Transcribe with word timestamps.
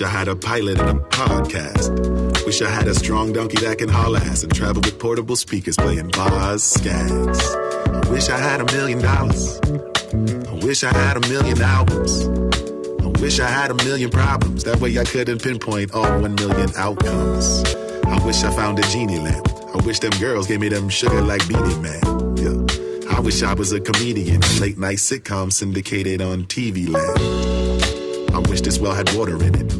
Wish 0.00 0.08
I 0.08 0.12
had 0.12 0.28
a 0.28 0.36
pilot 0.36 0.80
and 0.80 0.88
a 0.88 0.94
podcast. 0.94 2.46
Wish 2.46 2.62
I 2.62 2.70
had 2.70 2.88
a 2.88 2.94
strong 2.94 3.34
donkey 3.34 3.58
that 3.58 3.76
can 3.76 3.90
haul 3.90 4.16
ass 4.16 4.42
and 4.42 4.50
travel 4.54 4.80
with 4.80 4.98
portable 4.98 5.36
speakers 5.36 5.76
playing 5.76 6.08
bars, 6.08 6.62
scats. 6.62 7.38
I 8.06 8.10
wish 8.10 8.30
I 8.30 8.38
had 8.38 8.62
a 8.62 8.72
million 8.72 9.00
dollars. 9.00 9.60
I 9.60 10.64
wish 10.64 10.84
I 10.84 10.94
had 10.94 11.18
a 11.18 11.28
million 11.28 11.60
albums. 11.60 12.24
I 13.02 13.08
wish 13.20 13.40
I 13.40 13.48
had 13.48 13.70
a 13.72 13.74
million 13.84 14.08
problems. 14.08 14.64
That 14.64 14.80
way 14.80 14.98
I 14.98 15.04
couldn't 15.04 15.42
pinpoint 15.42 15.92
all 15.92 16.22
one 16.22 16.34
million 16.36 16.70
outcomes. 16.76 17.62
I 18.06 18.24
wish 18.24 18.42
I 18.42 18.56
found 18.56 18.78
a 18.78 18.82
genie 18.88 19.18
lamp. 19.18 19.46
I 19.74 19.84
wish 19.84 19.98
them 19.98 20.18
girls 20.18 20.46
gave 20.46 20.60
me 20.60 20.70
them 20.70 20.88
sugar 20.88 21.20
like 21.20 21.46
Beenie 21.46 21.78
Man. 21.78 22.36
Yeah. 22.38 23.14
I 23.14 23.20
wish 23.20 23.42
I 23.42 23.52
was 23.52 23.72
a 23.72 23.80
comedian, 23.80 24.42
a 24.42 24.60
late 24.60 24.78
night 24.78 24.96
sitcom 24.96 25.52
syndicated 25.52 26.22
on 26.22 26.44
TV 26.44 26.88
land. 26.88 28.34
I 28.34 28.38
wish 28.48 28.62
this 28.62 28.78
well 28.78 28.94
had 28.94 29.14
water 29.14 29.36
in 29.44 29.54
it. 29.56 29.79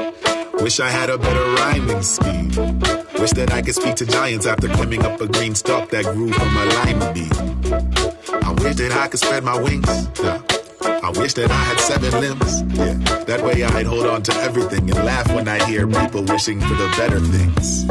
Wish 0.61 0.79
I 0.79 0.89
had 0.89 1.09
a 1.09 1.17
better 1.17 1.43
rhyming 1.55 2.03
speed. 2.03 2.55
Wish 3.19 3.31
that 3.31 3.49
I 3.51 3.61
could 3.61 3.75
speak 3.75 3.95
to 3.95 4.05
giants 4.05 4.45
after 4.45 4.67
climbing 4.67 5.03
up 5.03 5.19
a 5.19 5.27
green 5.27 5.55
stalk 5.55 5.89
that 5.89 6.05
grew 6.05 6.31
from 6.31 6.57
a 6.57 6.65
lima 6.65 7.11
bean. 7.13 7.31
I 8.43 8.51
wish 8.51 8.75
that 8.75 8.91
I 8.91 9.07
could 9.07 9.19
spread 9.19 9.43
my 9.43 9.59
wings. 9.59 9.87
Yeah. 10.21 10.41
I 11.03 11.09
wish 11.19 11.33
that 11.33 11.49
I 11.49 11.63
had 11.63 11.79
seven 11.79 12.11
limbs. 12.21 12.61
Yeah. 12.77 12.93
That 13.25 13.43
way 13.43 13.63
I'd 13.63 13.87
hold 13.87 14.05
on 14.05 14.21
to 14.23 14.33
everything 14.35 14.89
and 14.91 15.03
laugh 15.03 15.27
when 15.33 15.47
I 15.47 15.65
hear 15.65 15.87
people 15.87 16.23
wishing 16.23 16.61
for 16.61 16.75
the 16.75 16.93
better 16.95 17.19
things. 17.19 17.89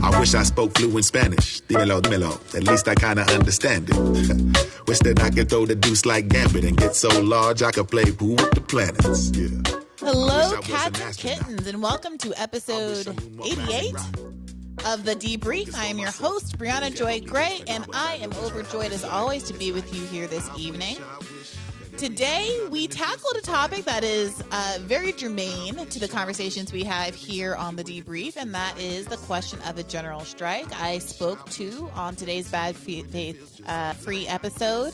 I 0.00 0.18
wish 0.18 0.34
I 0.34 0.44
spoke 0.44 0.78
fluent 0.78 1.04
Spanish. 1.04 1.60
Dímelo, 1.62 2.00
dímelo. 2.00 2.38
At 2.54 2.64
least 2.64 2.86
I 2.86 2.94
kinda 2.94 3.22
understand 3.22 3.90
it. 3.90 3.96
wish 4.86 5.00
that 5.00 5.20
I 5.20 5.30
could 5.30 5.48
throw 5.48 5.66
the 5.66 5.74
deuce 5.74 6.06
like 6.06 6.28
Gambit 6.28 6.64
and 6.64 6.76
get 6.76 6.94
so 6.94 7.08
large 7.20 7.62
I 7.62 7.72
could 7.72 7.88
play 7.88 8.10
pool 8.12 8.36
with 8.36 8.52
the 8.52 8.60
planets. 8.60 9.30
Yeah. 9.30 9.79
Hello, 10.12 10.60
cats 10.62 11.00
and 11.00 11.16
kittens, 11.16 11.68
and 11.68 11.80
welcome 11.80 12.18
to 12.18 12.34
episode 12.34 13.06
88 13.44 13.94
of 14.84 15.04
The 15.04 15.14
Debrief. 15.14 15.72
I 15.76 15.84
am 15.84 16.00
your 16.00 16.10
host, 16.10 16.58
Briahna 16.58 16.92
Joy 16.92 17.20
Gray, 17.20 17.62
and 17.68 17.86
I 17.94 18.16
am 18.16 18.32
overjoyed 18.32 18.90
as 18.90 19.04
always 19.04 19.44
to 19.44 19.52
be 19.52 19.70
with 19.70 19.94
you 19.94 20.04
here 20.06 20.26
this 20.26 20.50
evening. 20.58 20.96
Today, 21.96 22.58
we 22.72 22.88
tackled 22.88 23.36
a 23.36 23.40
topic 23.40 23.84
that 23.84 24.02
is 24.02 24.42
uh, 24.50 24.78
very 24.80 25.12
germane 25.12 25.76
to 25.76 26.00
the 26.00 26.08
conversations 26.08 26.72
we 26.72 26.82
have 26.82 27.14
here 27.14 27.54
on 27.54 27.76
the 27.76 27.84
debrief, 27.84 28.36
and 28.36 28.52
that 28.52 28.76
is 28.80 29.06
the 29.06 29.16
question 29.18 29.60
of 29.62 29.78
a 29.78 29.84
general 29.84 30.24
strike. 30.24 30.66
I 30.80 30.98
spoke 30.98 31.48
to 31.50 31.88
on 31.94 32.16
today's 32.16 32.50
Bad 32.50 32.74
Faith 32.74 33.60
uh, 33.64 33.92
Free 33.92 34.26
episode 34.26 34.92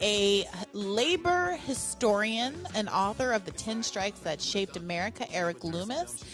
a 0.00 0.46
labor 0.72 1.58
historian 1.66 2.54
and 2.74 2.88
author 2.88 3.32
of 3.32 3.44
the 3.44 3.50
10 3.50 3.82
strikes 3.82 4.20
that 4.20 4.40
shaped 4.40 4.76
America, 4.76 5.30
Erik 5.32 5.64
Loomis. 5.64 6.24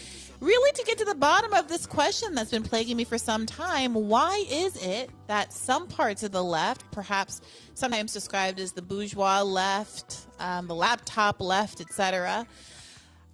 Really, 0.40 0.72
to 0.72 0.84
get 0.84 0.96
to 0.98 1.04
the 1.04 1.14
bottom 1.14 1.52
of 1.52 1.68
this 1.68 1.86
question 1.86 2.34
that's 2.34 2.50
been 2.50 2.62
plaguing 2.62 2.96
me 2.96 3.04
for 3.04 3.18
some 3.18 3.44
time 3.44 3.92
why 3.92 4.42
is 4.48 4.74
it 4.82 5.10
that 5.26 5.52
some 5.52 5.86
parts 5.86 6.22
of 6.22 6.32
the 6.32 6.42
left, 6.42 6.90
perhaps 6.92 7.42
sometimes 7.74 8.14
described 8.14 8.58
as 8.58 8.72
the 8.72 8.80
bourgeois 8.80 9.42
left, 9.42 10.26
um, 10.38 10.66
the 10.66 10.74
laptop 10.74 11.42
left, 11.42 11.82
etc., 11.82 12.46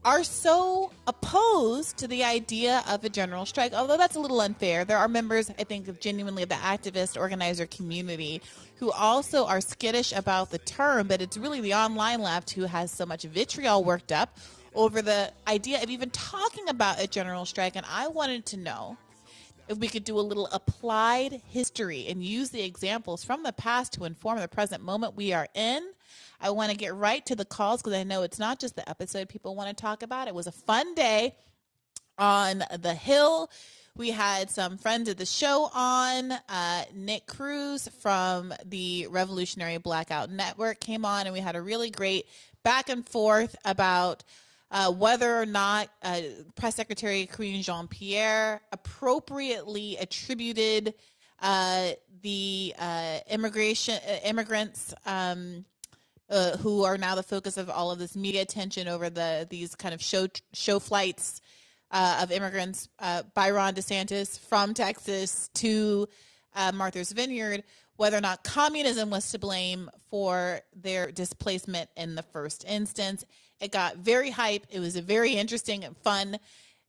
are 0.05 0.23
so 0.23 0.93
opposed 1.09 1.97
to 1.99 2.07
the 2.07 2.23
idea 2.23 2.83
of 2.89 3.05
a 3.05 3.09
general 3.09 3.45
strike, 3.45 3.73
although 3.73 3.97
that's 3.97 4.15
a 4.15 4.21
little 4.21 4.41
unfair. 4.41 4.85
There 4.85 4.99
are 4.99 5.09
members, 5.09 5.51
I 5.51 5.65
think, 5.65 5.89
of 5.89 5.99
genuinely 5.99 6.45
of 6.45 6.49
the 6.49 6.55
activist 6.55 7.21
organizer 7.21 7.67
community 7.67 8.41
who 8.79 8.91
also 8.91 9.47
are 9.47 9.61
skittish 9.61 10.13
about 10.13 10.51
the 10.51 10.59
term, 10.59 11.09
but 11.09 11.23
it's 11.23 11.37
really 11.37 11.61
the 11.61 11.75
online 11.75 12.21
left 12.21 12.51
who 12.51 12.65
has 12.65 12.91
so 12.91 13.07
much 13.07 13.23
vitriol 13.25 13.83
worked 13.83 14.13
up 14.13 14.39
over 14.75 15.01
the 15.01 15.33
idea 15.49 15.83
of 15.83 15.89
even 15.89 16.11
talking 16.11 16.69
about 16.69 17.01
a 17.01 17.07
general 17.07 17.45
strike. 17.45 17.77
And 17.77 17.87
I 17.91 18.09
wanted 18.09 18.45
to 18.47 18.57
know 18.59 18.99
if 19.69 19.79
we 19.79 19.89
could 19.89 20.05
do 20.05 20.19
a 20.19 20.21
little 20.21 20.47
applied 20.53 21.41
history 21.49 22.07
and 22.09 22.23
use 22.23 22.51
the 22.51 22.63
examples 22.63 23.25
from 23.25 23.43
the 23.43 23.53
past 23.53 23.95
to 23.95 24.05
inform 24.05 24.39
the 24.39 24.49
present 24.49 24.83
moment 24.83 25.17
we 25.17 25.33
are 25.33 25.49
in. 25.55 25.83
I 26.41 26.51
want 26.51 26.71
to 26.71 26.77
get 26.77 26.95
right 26.95 27.25
to 27.27 27.35
the 27.35 27.47
calls 27.47 27.83
because 27.83 27.99
I 27.99 28.05
know 28.05 28.23
it's 28.23 28.39
not 28.39 28.61
just 28.61 28.77
the 28.77 28.89
episode 28.89 29.29
people 29.29 29.57
want 29.57 29.75
to 29.75 29.83
talk 29.83 30.03
about. 30.03 30.29
It 30.29 30.35
was 30.35 30.47
a 30.47 30.53
fun 30.53 30.95
day 30.95 31.35
on 32.19 32.63
the 32.79 32.95
Hill. 32.95 33.51
We 33.97 34.11
had 34.11 34.51
some 34.51 34.77
friends 34.77 35.09
of 35.09 35.17
the 35.17 35.25
show 35.25 35.71
on. 35.73 36.31
Uh, 36.31 36.83
Nick 36.95 37.27
Cruz 37.27 37.89
from 38.01 38.53
the 38.67 39.07
Revolutionary 39.09 39.79
Blackout 39.79 40.31
Network 40.31 40.81
came 40.81 41.07
on, 41.07 41.25
and 41.25 41.33
we 41.33 41.41
had 41.41 41.57
a 41.57 41.63
really 41.63 41.89
great 41.89 42.27
back 42.63 42.91
and 42.91 43.09
forth 43.09 43.57
about 43.65 44.23
uh, 44.71 44.93
whether 44.93 45.41
or 45.41 45.47
not 45.47 45.89
uh, 46.03 46.21
Press 46.57 46.75
Secretary 46.75 47.25
Karine 47.25 47.63
Jean 47.63 47.89
Pierre 47.89 48.61
appropriately 48.71 49.97
attributed 49.97 50.93
uh, 51.41 51.93
the 52.21 52.75
uh, 52.79 53.21
immigration 53.31 53.99
uh, 54.07 54.19
immigrants 54.25 54.93
um, 55.07 55.65
uh, 56.29 56.59
who 56.59 56.85
are 56.85 56.99
now 56.99 57.15
the 57.15 57.23
focus 57.23 57.57
of 57.57 57.71
all 57.71 57.91
of 57.91 57.99
this 57.99 58.15
media 58.15 58.43
attention 58.43 58.89
over 58.89 59.09
the 59.09 59.47
these 59.49 59.75
kind 59.75 59.95
of 59.95 60.03
show 60.03 60.27
show 60.53 60.79
flights 60.79 61.41
Uh, 61.89 62.19
of 62.21 62.33
immigrants 62.33 62.89
uh, 62.99 63.23
by 63.33 63.53
Ron 63.53 63.73
DeSantis 63.73 64.41
from 64.41 64.75
Texas 64.75 65.51
to 65.55 66.09
uh, 66.57 66.73
Martha's 66.73 67.13
Vineyard 67.13 67.63
whether 67.97 68.17
or 68.17 68.21
not 68.21 68.45
communism 68.45 69.11
was 69.11 69.31
to 69.31 69.39
blame 69.39 69.91
for 70.11 70.61
their 70.75 71.11
displacement 71.11 71.91
in 71.97 72.15
the 72.15 72.23
first 72.23 72.65
instance. 72.67 73.25
It 73.61 73.73
got 73.73 73.97
very 73.97 74.31
hype. 74.31 74.67
It 74.71 74.81
was 74.81 74.97
a 74.97 75.03
very 75.03 75.33
interesting 75.33 75.85
and 75.85 75.97
fun, 75.97 76.39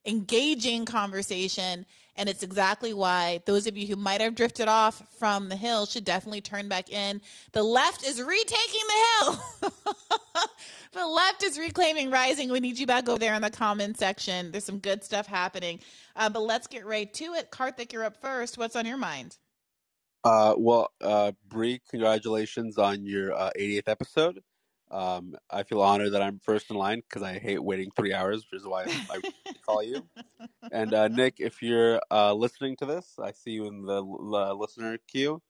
engaging 0.07 0.85
conversation. 0.85 1.85
And 2.15 2.27
it's 2.27 2.41
exactly 2.41 2.93
why 2.93 3.41
those 3.45 3.67
of 3.67 3.77
you 3.77 3.85
who 3.85 3.95
might 3.95 4.21
have 4.21 4.33
drifted 4.33 4.67
off 4.67 5.03
from 5.19 5.49
the 5.49 5.55
hill 5.55 5.85
should 5.85 6.03
definitely 6.03 6.41
turn 6.41 6.67
back 6.67 6.89
in. 6.89 7.21
The 7.51 7.61
left 7.61 8.03
is 8.03 8.19
retaking 8.19 8.81
the 8.87 9.03
hill. 9.21 9.71
the 10.93 11.05
left 11.05 11.43
is 11.43 11.59
reclaiming 11.59 12.09
rising. 12.09 12.51
We 12.51 12.59
need 12.59 12.79
you 12.79 12.87
back 12.87 13.07
over 13.07 13.19
there 13.19 13.35
in 13.35 13.43
the 13.43 13.51
comment 13.51 13.99
section. 13.99 14.49
There's 14.51 14.63
some 14.63 14.79
good 14.79 15.03
stuff 15.03 15.27
happening. 15.27 15.79
Uh, 16.15 16.29
but 16.29 16.41
let's 16.41 16.65
get 16.65 16.87
right 16.87 17.13
to 17.13 17.35
it. 17.35 17.51
Karthik, 17.51 17.93
you're 17.93 18.03
up 18.03 18.19
first. 18.19 18.57
What's 18.57 18.75
on 18.75 18.87
your 18.87 18.97
mind? 18.97 19.37
Uh, 20.23 20.55
well, 20.57 20.89
uh, 21.01 21.31
congratulations 21.89 22.79
on 22.79 23.05
your 23.05 23.33
uh, 23.33 23.51
88th 23.57 23.87
episode. 23.87 24.41
Um, 24.89 25.35
I 25.49 25.63
feel 25.63 25.81
honored 25.81 26.13
that 26.13 26.21
I'm 26.21 26.39
first 26.39 26.69
in 26.69 26.77
line 26.77 27.01
because 27.07 27.21
I 27.21 27.39
hate 27.39 27.61
waiting 27.61 27.91
three 27.95 28.13
hours, 28.13 28.45
which 28.49 28.61
is 28.61 28.67
why 28.67 28.85
I 29.09 29.21
call 29.65 29.83
you. 29.83 30.07
And 30.71 30.93
uh, 30.93 31.09
Nick, 31.09 31.35
if 31.39 31.61
you're 31.61 31.99
uh, 32.09 32.33
listening 32.33 32.75
to 32.77 32.85
this, 32.85 33.15
I 33.21 33.31
see 33.31 33.51
you 33.51 33.65
in 33.65 33.83
the 33.83 34.01
uh, 34.01 34.53
listener 34.53 34.97
queue. 35.07 35.41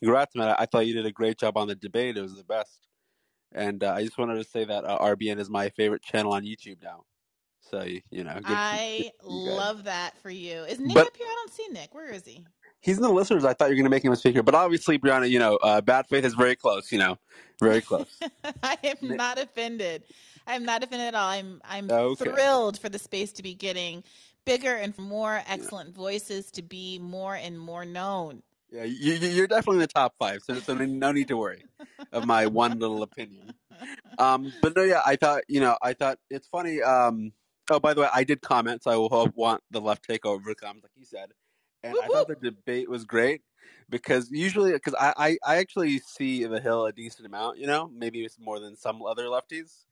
Congrats, 0.00 0.34
man! 0.34 0.54
I 0.58 0.66
thought 0.66 0.86
you 0.86 0.94
did 0.94 1.06
a 1.06 1.12
great 1.12 1.38
job 1.38 1.56
on 1.56 1.68
the 1.68 1.74
debate. 1.74 2.18
It 2.18 2.22
was 2.22 2.36
the 2.36 2.44
best. 2.44 2.88
And 3.52 3.84
uh, 3.84 3.92
I 3.92 4.02
just 4.02 4.18
wanted 4.18 4.34
to 4.34 4.44
say 4.44 4.64
that 4.64 4.84
uh, 4.84 4.98
RBN 4.98 5.38
is 5.38 5.48
my 5.48 5.70
favorite 5.70 6.02
channel 6.02 6.32
on 6.32 6.42
YouTube 6.42 6.82
now. 6.82 7.04
So 7.60 7.86
you 8.10 8.24
know, 8.24 8.38
I 8.44 9.10
love 9.22 9.84
that 9.84 10.18
for 10.20 10.30
you. 10.30 10.64
Is 10.64 10.78
Nick 10.78 10.94
but, 10.94 11.06
up 11.06 11.16
here? 11.16 11.26
I 11.26 11.34
don't 11.34 11.52
see 11.52 11.68
Nick. 11.70 11.94
Where 11.94 12.10
is 12.10 12.26
he? 12.26 12.44
He's 12.84 12.98
in 12.98 13.02
the 13.02 13.08
listeners. 13.08 13.46
I 13.46 13.54
thought 13.54 13.66
you 13.66 13.70
were 13.70 13.76
going 13.76 13.84
to 13.84 13.90
make 13.90 14.04
him 14.04 14.12
a 14.12 14.16
speaker, 14.16 14.42
but 14.42 14.54
obviously, 14.54 14.98
Briahna, 14.98 15.30
you 15.30 15.38
know, 15.38 15.56
uh, 15.56 15.80
bad 15.80 16.06
faith 16.06 16.22
is 16.22 16.34
very 16.34 16.54
close. 16.54 16.92
You 16.92 16.98
know, 16.98 17.18
very 17.58 17.80
close. 17.80 18.20
I 18.62 18.76
am 18.84 19.16
not 19.16 19.38
offended. 19.38 20.02
I'm 20.46 20.66
not 20.66 20.84
offended 20.84 21.08
at 21.08 21.14
all. 21.14 21.30
I'm 21.30 21.62
I'm 21.64 21.90
okay. 21.90 22.30
thrilled 22.30 22.78
for 22.78 22.90
the 22.90 22.98
space 22.98 23.32
to 23.32 23.42
be 23.42 23.54
getting 23.54 24.04
bigger 24.44 24.74
and 24.74 24.94
for 24.94 25.00
more 25.00 25.42
excellent 25.48 25.94
voices 25.94 26.50
to 26.50 26.62
be 26.62 26.98
more 26.98 27.34
and 27.34 27.58
more 27.58 27.86
known. 27.86 28.42
Yeah, 28.70 28.84
you, 28.84 29.42
are 29.42 29.46
definitely 29.46 29.76
in 29.76 29.80
the 29.80 29.86
top 29.86 30.14
five, 30.18 30.42
so, 30.42 30.54
so 30.56 30.74
no 30.74 31.12
need 31.12 31.28
to 31.28 31.38
worry 31.38 31.64
of 32.12 32.26
my 32.26 32.46
one 32.46 32.78
little 32.78 33.02
opinion. 33.02 33.54
Um, 34.18 34.52
but 34.60 34.76
no, 34.76 34.82
yeah, 34.82 35.00
I 35.06 35.16
thought 35.16 35.44
you 35.48 35.60
know, 35.60 35.78
I 35.80 35.94
thought 35.94 36.18
it's 36.28 36.48
funny. 36.48 36.82
Um, 36.82 37.32
oh, 37.70 37.80
by 37.80 37.94
the 37.94 38.02
way, 38.02 38.08
I 38.12 38.24
did 38.24 38.42
comment, 38.42 38.82
so 38.82 38.90
I 38.90 38.96
will 38.96 39.30
want 39.34 39.62
the 39.70 39.80
left 39.80 40.06
takeover 40.06 40.54
comments, 40.54 40.82
like 40.82 40.90
you 40.96 41.06
said. 41.06 41.32
And 41.84 41.98
I 42.02 42.08
thought 42.08 42.28
the 42.28 42.36
debate 42.36 42.90
was 42.90 43.04
great 43.04 43.42
because 43.90 44.30
usually, 44.32 44.72
because 44.72 44.94
I, 45.00 45.14
I, 45.16 45.38
I 45.54 45.56
actually 45.58 46.00
see 46.00 46.44
the 46.44 46.60
Hill 46.60 46.86
a 46.86 46.92
decent 46.92 47.26
amount, 47.26 47.58
you 47.58 47.66
know, 47.68 47.90
maybe 47.94 48.24
it's 48.24 48.38
more 48.40 48.60
than 48.60 48.76
some 48.76 49.02
other 49.02 49.24
lefties. 49.26 49.84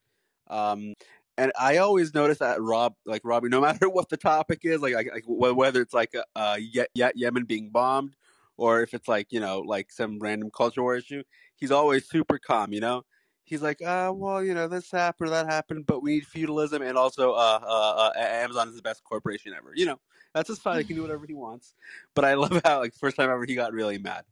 Um, 0.49 0.93
and 1.37 1.51
I 1.59 1.77
always 1.77 2.13
notice 2.13 2.39
that 2.39 2.61
Rob, 2.61 2.95
like 3.05 3.21
Robbie, 3.23 3.49
no 3.49 3.61
matter 3.67 3.89
what 3.89 4.09
the 4.09 4.17
topic 4.17 4.61
is, 4.63 4.81
like, 4.81 4.95
like, 4.95 5.23
whether 5.27 5.81
it's 5.81 5.93
like 5.93 6.13
a, 6.15 6.25
uh, 6.35 6.57
Ye- 6.59 6.85
Ye- 6.95 7.11
Yemen 7.15 7.45
being 7.45 7.69
bombed 7.71 8.15
or 8.57 8.81
if 8.81 8.93
it's 8.93 9.07
like 9.07 9.27
you 9.31 9.39
know 9.39 9.59
like 9.59 9.91
some 9.91 10.19
random 10.19 10.51
culture 10.55 10.81
war 10.83 10.95
issue, 10.95 11.23
he's 11.55 11.71
always 11.71 12.07
super 12.09 12.37
calm, 12.39 12.73
you 12.73 12.79
know. 12.81 13.03
He's 13.45 13.61
like, 13.61 13.81
uh, 13.81 14.11
well, 14.15 14.43
you 14.43 14.53
know, 14.53 14.67
this 14.67 14.89
happened 14.89 15.27
or 15.27 15.31
that 15.31 15.45
happened, 15.47 15.85
but 15.85 16.01
we 16.01 16.15
need 16.15 16.25
feudalism, 16.25 16.81
and 16.81 16.97
also, 16.97 17.33
uh, 17.33 17.59
uh, 17.61 18.09
uh 18.09 18.11
Amazon 18.17 18.69
is 18.69 18.75
the 18.75 18.81
best 18.81 19.03
corporation 19.03 19.53
ever. 19.55 19.73
You 19.75 19.85
know, 19.85 19.99
that's 20.33 20.47
just 20.47 20.61
fine. 20.61 20.79
He 20.79 20.85
can 20.85 20.95
do 20.95 21.01
whatever 21.01 21.25
he 21.25 21.33
wants. 21.33 21.73
But 22.15 22.25
I 22.25 22.33
love 22.35 22.61
how, 22.63 22.79
like, 22.79 22.93
first 22.95 23.17
time 23.17 23.29
ever, 23.29 23.45
he 23.45 23.55
got 23.55 23.73
really 23.73 23.97
mad. 23.97 24.23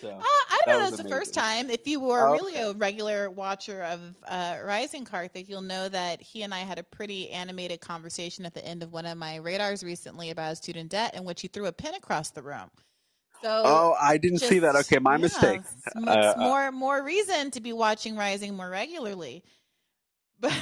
So, 0.00 0.08
uh, 0.08 0.22
I 0.22 0.60
don't 0.66 0.78
know. 0.78 0.90
That's 0.90 1.02
the 1.02 1.08
first 1.08 1.34
time. 1.34 1.68
If 1.68 1.86
you 1.86 2.00
were 2.00 2.28
oh, 2.28 2.32
really 2.32 2.56
a 2.56 2.72
regular 2.74 3.30
watcher 3.30 3.82
of 3.82 4.00
uh, 4.28 4.58
Rising 4.64 5.04
Karthik, 5.04 5.48
you'll 5.48 5.62
know 5.62 5.88
that 5.88 6.22
he 6.22 6.42
and 6.42 6.54
I 6.54 6.60
had 6.60 6.78
a 6.78 6.82
pretty 6.82 7.30
animated 7.30 7.80
conversation 7.80 8.46
at 8.46 8.54
the 8.54 8.64
end 8.64 8.82
of 8.82 8.92
one 8.92 9.06
of 9.06 9.18
my 9.18 9.36
radars 9.36 9.82
recently 9.82 10.30
about 10.30 10.58
student 10.58 10.90
debt, 10.90 11.14
in 11.14 11.24
which 11.24 11.40
he 11.40 11.48
threw 11.48 11.66
a 11.66 11.72
pin 11.72 11.94
across 11.94 12.30
the 12.30 12.42
room. 12.42 12.70
So 13.42 13.62
oh, 13.64 13.96
I 14.00 14.18
didn't 14.18 14.38
just, 14.38 14.50
see 14.50 14.58
that. 14.58 14.76
Okay, 14.76 14.98
my 14.98 15.12
yeah, 15.12 15.16
mistake. 15.16 15.60
It's, 15.60 15.96
uh, 15.96 16.10
uh, 16.10 16.34
more 16.38 16.70
more 16.72 17.02
reason 17.02 17.50
to 17.52 17.60
be 17.60 17.72
watching 17.72 18.16
Rising 18.16 18.54
more 18.56 18.68
regularly. 18.68 19.44
But 20.40 20.54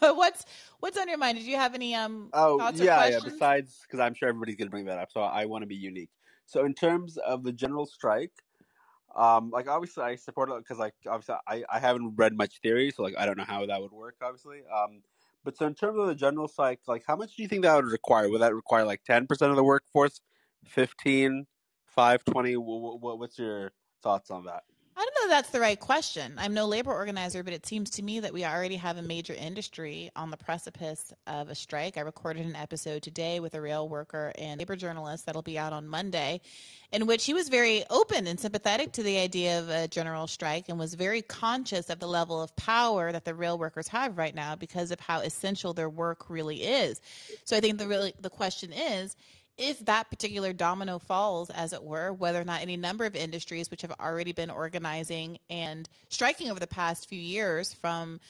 but 0.00 0.16
what's 0.16 0.44
what's 0.78 0.96
on 0.96 1.08
your 1.08 1.18
mind? 1.18 1.38
Did 1.38 1.46
you 1.46 1.56
have 1.56 1.74
any 1.74 1.94
um? 1.94 2.30
Oh 2.32 2.70
yeah, 2.74 3.08
yeah. 3.08 3.18
Besides, 3.22 3.80
because 3.82 3.98
I'm 3.98 4.14
sure 4.14 4.28
everybody's 4.28 4.56
gonna 4.56 4.70
bring 4.70 4.84
that 4.84 4.98
up, 4.98 5.10
so 5.10 5.20
I 5.20 5.46
want 5.46 5.62
to 5.62 5.66
be 5.66 5.74
unique. 5.74 6.10
So 6.46 6.64
in 6.64 6.72
terms 6.72 7.16
of 7.18 7.42
the 7.42 7.52
general 7.52 7.84
strike, 7.84 8.32
um, 9.16 9.50
like 9.50 9.68
obviously 9.68 10.04
I 10.04 10.14
support 10.14 10.50
it 10.50 10.58
because 10.58 10.78
like 10.78 10.94
obviously 11.08 11.34
I 11.48 11.64
I 11.68 11.80
haven't 11.80 12.14
read 12.16 12.36
much 12.36 12.60
theory, 12.62 12.92
so 12.92 13.02
like 13.02 13.16
I 13.18 13.26
don't 13.26 13.36
know 13.36 13.44
how 13.44 13.66
that 13.66 13.80
would 13.80 13.92
work. 13.92 14.14
Obviously, 14.22 14.60
um, 14.72 15.02
but 15.44 15.56
so 15.56 15.66
in 15.66 15.74
terms 15.74 15.98
of 15.98 16.06
the 16.06 16.14
general 16.14 16.46
strike, 16.46 16.80
like 16.86 17.02
how 17.06 17.16
much 17.16 17.34
do 17.36 17.42
you 17.42 17.48
think 17.48 17.62
that 17.62 17.74
would 17.74 17.86
require? 17.86 18.28
Would 18.28 18.40
that 18.40 18.54
require 18.54 18.84
like 18.84 19.02
ten 19.04 19.26
percent 19.26 19.50
of 19.50 19.56
the 19.56 19.64
workforce, 19.64 20.20
fifteen? 20.64 21.46
520 21.98 22.54
what's 22.58 23.40
your 23.40 23.72
thoughts 24.04 24.30
on 24.30 24.44
that 24.44 24.62
I 24.96 25.00
don't 25.00 25.14
know 25.14 25.26
if 25.26 25.30
that's 25.30 25.50
the 25.50 25.60
right 25.60 25.78
question. 25.78 26.34
I'm 26.38 26.54
no 26.54 26.66
labor 26.66 26.92
organizer, 26.92 27.44
but 27.44 27.52
it 27.52 27.64
seems 27.64 27.88
to 27.90 28.02
me 28.02 28.18
that 28.18 28.32
we 28.32 28.44
already 28.44 28.74
have 28.74 28.96
a 28.96 29.02
major 29.02 29.32
industry 29.32 30.10
on 30.16 30.32
the 30.32 30.36
precipice 30.36 31.12
of 31.28 31.50
a 31.50 31.54
strike. 31.54 31.96
I 31.96 32.00
recorded 32.00 32.44
an 32.44 32.56
episode 32.56 33.04
today 33.04 33.38
with 33.38 33.54
a 33.54 33.60
rail 33.60 33.88
worker 33.88 34.32
and 34.36 34.58
labor 34.58 34.74
journalist 34.74 35.24
that'll 35.24 35.42
be 35.42 35.56
out 35.56 35.72
on 35.72 35.86
Monday, 35.86 36.40
in 36.90 37.06
which 37.06 37.26
he 37.26 37.32
was 37.32 37.48
very 37.48 37.84
open 37.90 38.26
and 38.26 38.40
sympathetic 38.40 38.90
to 38.94 39.04
the 39.04 39.18
idea 39.18 39.60
of 39.60 39.68
a 39.68 39.86
general 39.86 40.26
strike 40.26 40.68
and 40.68 40.80
was 40.80 40.94
very 40.94 41.22
conscious 41.22 41.90
of 41.90 42.00
the 42.00 42.08
level 42.08 42.42
of 42.42 42.56
power 42.56 43.12
that 43.12 43.24
the 43.24 43.36
rail 43.36 43.56
workers 43.56 43.86
have 43.86 44.18
right 44.18 44.34
now 44.34 44.56
because 44.56 44.90
of 44.90 44.98
how 44.98 45.20
essential 45.20 45.72
their 45.72 45.90
work 45.90 46.28
really 46.28 46.64
is. 46.64 47.00
So 47.44 47.56
I 47.56 47.60
think 47.60 47.78
the 47.78 47.86
really 47.86 48.14
the 48.20 48.30
question 48.30 48.72
is 48.72 49.14
if 49.58 49.84
that 49.86 50.08
particular 50.08 50.52
domino 50.52 50.98
falls, 50.98 51.50
as 51.50 51.72
it 51.72 51.82
were, 51.82 52.12
whether 52.12 52.40
or 52.40 52.44
not 52.44 52.62
any 52.62 52.76
number 52.76 53.04
of 53.04 53.16
industries 53.16 53.70
which 53.70 53.82
have 53.82 53.92
already 54.00 54.32
been 54.32 54.50
organizing 54.50 55.38
and 55.50 55.88
striking 56.08 56.50
over 56.50 56.60
the 56.60 56.66
past 56.66 57.08
few 57.08 57.20
years, 57.20 57.74
from 57.74 58.20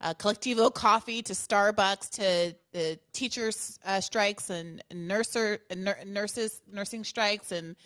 uh, 0.00 0.14
Colectivo 0.14 0.72
Coffee 0.72 1.22
to 1.22 1.32
Starbucks 1.32 2.10
to 2.10 2.56
the 2.72 2.98
teachers' 3.12 3.78
uh, 3.84 4.00
strikes 4.00 4.48
and 4.48 4.82
nurser, 4.92 5.58
nurses 6.06 6.62
nursing 6.72 7.04
strikes 7.04 7.52
and 7.52 7.76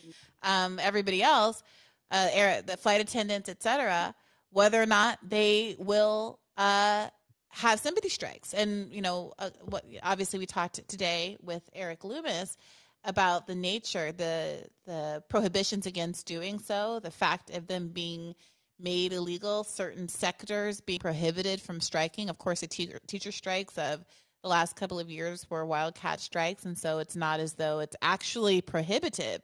um, 0.43 0.79
everybody 0.79 1.23
else, 1.23 1.63
uh, 2.11 2.29
air, 2.33 2.63
the 2.63 2.77
flight 2.77 3.01
attendants, 3.01 3.49
etc., 3.49 4.15
whether 4.51 4.81
or 4.81 4.87
not 4.87 5.19
they 5.27 5.75
will 5.79 6.39
uh, 6.59 7.09
have 7.49 7.81
sympathy 7.81 8.11
strikes. 8.11 8.53
And 8.53 8.93
you 8.93 9.01
know, 9.01 9.33
uh, 9.39 9.51
what 9.65 9.85
obviously 10.03 10.39
we 10.39 10.47
talked 10.47 10.87
today 10.89 11.39
with 11.43 11.69
Erik 11.75 12.05
Loomis 12.05 12.57
about 13.05 13.47
the 13.47 13.55
nature, 13.55 14.13
the 14.13 14.65
the 14.87 15.23
prohibitions 15.29 15.87
against 15.87 16.27
doing 16.27 16.59
so, 16.59 17.01
the 17.01 17.11
fact 17.11 17.51
of 17.51 17.67
them 17.67 17.89
being 17.89 18.35
made 18.79 19.13
illegal, 19.13 19.65
certain 19.65 20.09
sectors 20.09 20.81
being 20.81 20.99
prohibited 20.99 21.61
from 21.61 21.81
striking. 21.81 22.29
Of 22.29 22.39
course, 22.39 22.61
the 22.61 22.67
te- 22.67 22.95
teacher 23.07 23.33
strikes 23.33 23.79
of 23.79 24.05
the 24.43 24.49
last 24.49 24.75
couple 24.75 24.99
of 24.99 25.09
years 25.09 25.49
were 25.49 25.65
wildcat 25.65 26.21
strikes, 26.21 26.65
and 26.65 26.77
so 26.77 26.99
it's 26.99 27.15
not 27.15 27.39
as 27.39 27.55
though 27.55 27.79
it's 27.79 27.97
actually 28.03 28.61
prohibitive. 28.61 29.41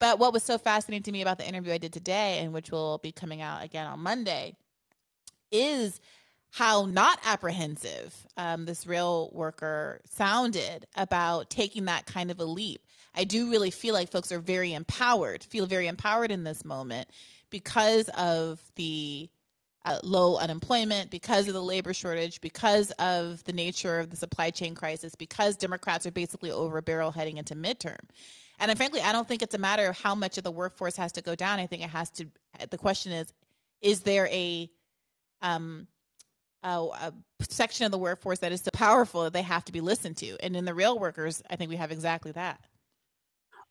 But 0.00 0.18
what 0.18 0.32
was 0.32 0.42
so 0.42 0.58
fascinating 0.58 1.04
to 1.04 1.12
me 1.12 1.22
about 1.22 1.38
the 1.38 1.46
interview 1.46 1.72
I 1.72 1.78
did 1.78 1.92
today, 1.92 2.40
and 2.40 2.52
which 2.52 2.72
will 2.72 2.98
be 2.98 3.12
coming 3.12 3.40
out 3.40 3.62
again 3.62 3.86
on 3.86 4.00
Monday, 4.00 4.56
is 5.52 6.00
how 6.52 6.84
not 6.84 7.18
apprehensive 7.24 8.14
um, 8.36 8.66
this 8.66 8.86
rail 8.86 9.30
worker 9.32 10.02
sounded 10.04 10.86
about 10.94 11.48
taking 11.48 11.86
that 11.86 12.04
kind 12.04 12.30
of 12.30 12.38
a 12.40 12.44
leap. 12.44 12.82
I 13.14 13.24
do 13.24 13.50
really 13.50 13.70
feel 13.70 13.94
like 13.94 14.10
folks 14.10 14.30
are 14.32 14.38
very 14.38 14.74
empowered, 14.74 15.42
feel 15.42 15.64
very 15.64 15.86
empowered 15.86 16.30
in 16.30 16.44
this 16.44 16.62
moment 16.62 17.08
because 17.48 18.10
of 18.10 18.60
the 18.76 19.30
uh, 19.86 19.98
low 20.02 20.36
unemployment, 20.36 21.10
because 21.10 21.48
of 21.48 21.54
the 21.54 21.62
labor 21.62 21.94
shortage, 21.94 22.42
because 22.42 22.90
of 22.92 23.42
the 23.44 23.54
nature 23.54 23.98
of 23.98 24.10
the 24.10 24.16
supply 24.16 24.50
chain 24.50 24.74
crisis, 24.74 25.14
because 25.14 25.56
Democrats 25.56 26.06
are 26.06 26.12
basically 26.12 26.50
over 26.50 26.76
a 26.76 26.82
barrel 26.82 27.10
heading 27.10 27.38
into 27.38 27.54
midterm. 27.54 27.98
And 28.58 28.76
frankly, 28.76 29.00
I 29.00 29.12
don't 29.12 29.26
think 29.26 29.40
it's 29.40 29.54
a 29.54 29.58
matter 29.58 29.86
of 29.86 29.98
how 29.98 30.14
much 30.14 30.36
of 30.36 30.44
the 30.44 30.52
workforce 30.52 30.96
has 30.96 31.12
to 31.12 31.22
go 31.22 31.34
down. 31.34 31.60
I 31.60 31.66
think 31.66 31.82
it 31.82 31.90
has 31.90 32.10
to. 32.10 32.26
The 32.68 32.78
question 32.78 33.12
is, 33.12 33.32
is 33.80 34.02
there 34.02 34.28
a 34.28 34.70
um, 35.40 35.88
a, 36.62 36.68
a, 36.68 37.12
section 37.48 37.84
of 37.84 37.92
the 37.92 37.98
workforce 37.98 38.38
that 38.38 38.52
is 38.52 38.60
so 38.60 38.70
powerful 38.72 39.24
that 39.24 39.32
they 39.32 39.42
have 39.42 39.64
to 39.64 39.72
be 39.72 39.80
listened 39.80 40.16
to. 40.18 40.36
And 40.40 40.56
in 40.56 40.64
the 40.64 40.74
rail 40.74 40.98
workers, 40.98 41.42
I 41.50 41.56
think 41.56 41.70
we 41.70 41.76
have 41.76 41.90
exactly 41.90 42.32
that. 42.32 42.60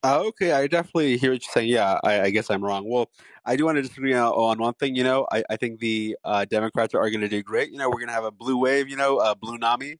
Uh, 0.03 0.23
okay, 0.25 0.51
I 0.51 0.65
definitely 0.65 1.17
hear 1.17 1.31
what 1.31 1.43
you're 1.45 1.53
saying. 1.53 1.69
Yeah, 1.69 1.99
I, 2.03 2.21
I, 2.21 2.29
guess 2.31 2.49
I'm 2.49 2.63
wrong. 2.63 2.89
Well, 2.89 3.09
I 3.45 3.55
do 3.55 3.65
want 3.65 3.75
to 3.75 3.83
disagree 3.83 4.15
on 4.15 4.57
one 4.57 4.73
thing. 4.73 4.95
You 4.95 5.03
know, 5.03 5.27
I, 5.31 5.43
I 5.47 5.57
think 5.57 5.79
the 5.79 6.17
uh, 6.23 6.45
Democrats 6.45 6.95
are 6.95 7.09
going 7.11 7.21
to 7.21 7.27
do 7.27 7.43
great. 7.43 7.71
You 7.71 7.77
know, 7.77 7.87
we're 7.87 7.97
going 7.97 8.07
to 8.07 8.13
have 8.13 8.23
a 8.23 8.31
blue 8.31 8.57
wave. 8.57 8.89
You 8.89 8.97
know, 8.97 9.19
a 9.19 9.35
blue 9.35 9.59
NAMI, 9.59 9.97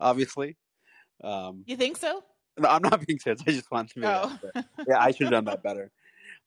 obviously. 0.00 0.56
Um, 1.22 1.64
you 1.66 1.76
think 1.76 1.98
so? 1.98 2.24
No, 2.58 2.68
I'm 2.70 2.82
not 2.82 3.06
being 3.06 3.18
serious. 3.18 3.42
I 3.46 3.50
just 3.50 3.70
want 3.70 3.90
to. 3.90 3.98
Make 4.00 4.10
oh. 4.10 4.38
yeah, 4.88 4.98
I 4.98 5.10
should 5.10 5.24
have 5.24 5.32
done 5.32 5.44
that 5.44 5.62
better. 5.62 5.90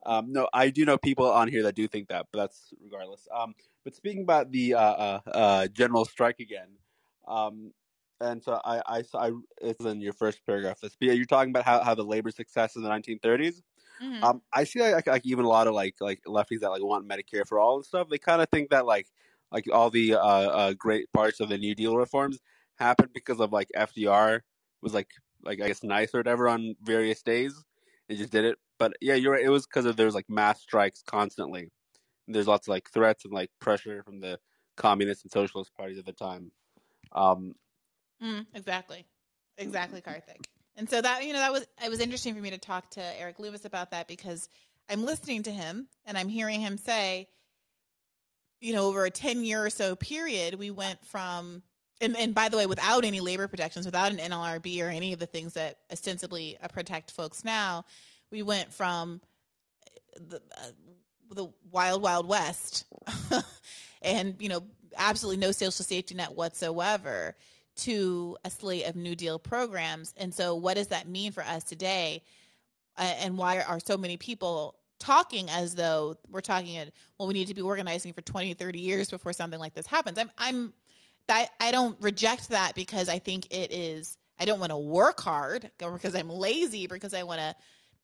Um, 0.05 0.31
no, 0.31 0.49
I 0.51 0.69
do 0.69 0.85
know 0.85 0.97
people 0.97 1.29
on 1.29 1.47
here 1.47 1.63
that 1.63 1.75
do 1.75 1.87
think 1.87 2.07
that, 2.07 2.27
but 2.31 2.39
that's 2.39 2.73
regardless. 2.81 3.27
Um, 3.35 3.53
but 3.89 3.95
speaking 3.95 4.21
about 4.21 4.51
the 4.51 4.75
uh, 4.75 4.79
uh, 4.79 5.19
uh, 5.25 5.67
general 5.67 6.05
strike 6.05 6.39
again, 6.39 6.67
um, 7.27 7.71
and 8.21 8.43
so 8.43 8.59
I, 8.63 8.81
I, 8.85 9.03
I, 9.15 9.31
it's 9.61 9.83
in 9.83 9.99
your 9.99 10.13
first 10.13 10.45
paragraph. 10.45 10.79
This, 10.79 10.95
yeah, 10.99 11.13
you're 11.13 11.25
talking 11.25 11.49
about 11.49 11.65
how, 11.65 11.83
how 11.83 11.95
the 11.95 12.03
labor 12.03 12.29
success 12.29 12.75
in 12.75 12.83
the 12.83 12.89
1930s. 12.89 13.63
Mm-hmm. 14.03 14.23
Um, 14.23 14.41
I 14.53 14.65
see 14.65 14.79
like, 14.79 15.07
like 15.07 15.25
even 15.25 15.43
a 15.43 15.47
lot 15.47 15.65
of 15.65 15.73
like 15.73 15.95
like 15.99 16.21
lefties 16.27 16.59
that 16.59 16.69
like 16.69 16.83
want 16.83 17.09
Medicare 17.09 17.47
for 17.47 17.59
all 17.59 17.77
and 17.77 17.85
stuff. 17.85 18.09
They 18.09 18.19
kind 18.19 18.43
of 18.43 18.49
think 18.49 18.69
that 18.69 18.85
like 18.85 19.07
like 19.51 19.65
all 19.73 19.89
the 19.89 20.13
uh, 20.13 20.17
uh, 20.17 20.73
great 20.73 21.11
parts 21.13 21.39
of 21.39 21.49
the 21.49 21.57
New 21.57 21.73
Deal 21.73 21.97
reforms 21.97 22.37
happened 22.77 23.09
because 23.13 23.39
of 23.39 23.51
like 23.51 23.69
FDR 23.75 24.41
was 24.83 24.93
like 24.93 25.09
like 25.43 25.61
I 25.61 25.67
guess 25.67 25.83
nice 25.83 26.13
or 26.13 26.19
whatever 26.19 26.47
on 26.47 26.75
various 26.83 27.23
days 27.23 27.55
and 28.07 28.19
just 28.19 28.31
did 28.31 28.45
it. 28.45 28.59
But 28.77 28.93
yeah, 29.01 29.15
you're 29.15 29.33
right. 29.33 29.43
It 29.43 29.49
was 29.49 29.65
because 29.65 29.85
of 29.85 29.97
there's 29.97 30.15
like 30.15 30.29
mass 30.29 30.61
strikes 30.61 31.01
constantly. 31.01 31.71
There's 32.33 32.47
lots 32.47 32.67
of 32.67 32.71
like 32.71 32.89
threats 32.89 33.25
and 33.25 33.33
like 33.33 33.49
pressure 33.59 34.03
from 34.03 34.19
the 34.19 34.39
communist 34.77 35.23
and 35.23 35.31
socialist 35.31 35.71
parties 35.75 35.97
at 35.97 36.05
the 36.05 36.13
time. 36.13 36.51
Um, 37.11 37.55
Mm, 38.23 38.45
exactly. 38.53 39.05
Exactly, 39.57 40.01
Karthik. 40.01 40.45
And 40.75 40.89
so 40.89 41.01
that 41.01 41.25
you 41.25 41.33
know 41.33 41.39
that 41.39 41.51
was 41.51 41.65
it 41.83 41.89
was 41.89 41.99
interesting 41.99 42.35
for 42.35 42.41
me 42.41 42.51
to 42.51 42.57
talk 42.57 42.89
to 42.91 43.19
Erik 43.19 43.39
Loomis 43.39 43.65
about 43.65 43.91
that 43.91 44.07
because 44.07 44.47
I'm 44.89 45.05
listening 45.05 45.43
to 45.43 45.51
him 45.51 45.87
and 46.05 46.17
I'm 46.17 46.29
hearing 46.29 46.61
him 46.61 46.77
say, 46.77 47.27
you 48.61 48.73
know, 48.73 48.85
over 48.87 49.05
a 49.05 49.11
10 49.11 49.43
year 49.43 49.65
or 49.65 49.69
so 49.69 49.95
period, 49.95 50.55
we 50.55 50.71
went 50.71 51.03
from 51.05 51.63
and, 52.01 52.15
and 52.15 52.33
by 52.33 52.47
the 52.47 52.55
way, 52.55 52.65
without 52.65 53.03
any 53.03 53.19
labor 53.19 53.49
protections, 53.49 53.85
without 53.85 54.11
an 54.11 54.19
NLRB 54.19 54.81
or 54.81 54.87
any 54.87 55.11
of 55.11 55.19
the 55.19 55.25
things 55.25 55.53
that 55.53 55.79
ostensibly 55.91 56.57
protect 56.71 57.11
folks 57.11 57.43
now, 57.43 57.83
we 58.31 58.41
went 58.41 58.73
from 58.73 59.19
the, 60.15 60.37
uh, 60.37 60.71
the 61.35 61.47
wild, 61.71 62.01
wild 62.01 62.27
west 62.27 62.85
and, 64.01 64.35
you 64.39 64.49
know, 64.49 64.63
absolutely 64.97 65.39
no 65.39 65.51
social 65.51 65.85
safety 65.85 66.15
net 66.15 66.35
whatsoever 66.35 67.35
to 67.77 68.37
a 68.43 68.49
slate 68.49 68.85
of 68.85 68.95
New 68.95 69.15
Deal 69.15 69.39
programs. 69.39 70.13
And 70.17 70.33
so, 70.33 70.55
what 70.55 70.75
does 70.75 70.87
that 70.87 71.07
mean 71.07 71.31
for 71.31 71.43
us 71.43 71.63
today? 71.63 72.23
Uh, 72.97 73.13
and 73.19 73.37
why 73.37 73.61
are 73.61 73.79
so 73.79 73.97
many 73.97 74.17
people 74.17 74.75
talking 74.99 75.49
as 75.49 75.75
though 75.75 76.17
we're 76.29 76.41
talking 76.41 76.75
at, 76.77 76.91
well, 77.17 77.27
we 77.27 77.33
need 77.33 77.47
to 77.47 77.53
be 77.53 77.61
organizing 77.61 78.11
for 78.11 78.21
20, 78.21 78.53
30 78.53 78.79
years 78.79 79.09
before 79.09 79.31
something 79.31 79.59
like 79.59 79.73
this 79.73 79.87
happens? 79.87 80.17
I'm, 80.17 80.29
I'm, 80.37 80.73
I, 81.29 81.47
I 81.59 81.71
don't 81.71 81.95
reject 82.01 82.49
that 82.49 82.75
because 82.75 83.07
I 83.07 83.19
think 83.19 83.47
it 83.51 83.71
is 83.71 84.17
I 84.39 84.45
don't 84.45 84.59
want 84.59 84.71
to 84.71 84.77
work 84.77 85.19
hard 85.19 85.69
because 85.77 86.15
I'm 86.15 86.29
lazy 86.29 86.87
because 86.87 87.13
I 87.13 87.23
want 87.23 87.41
to 87.41 87.55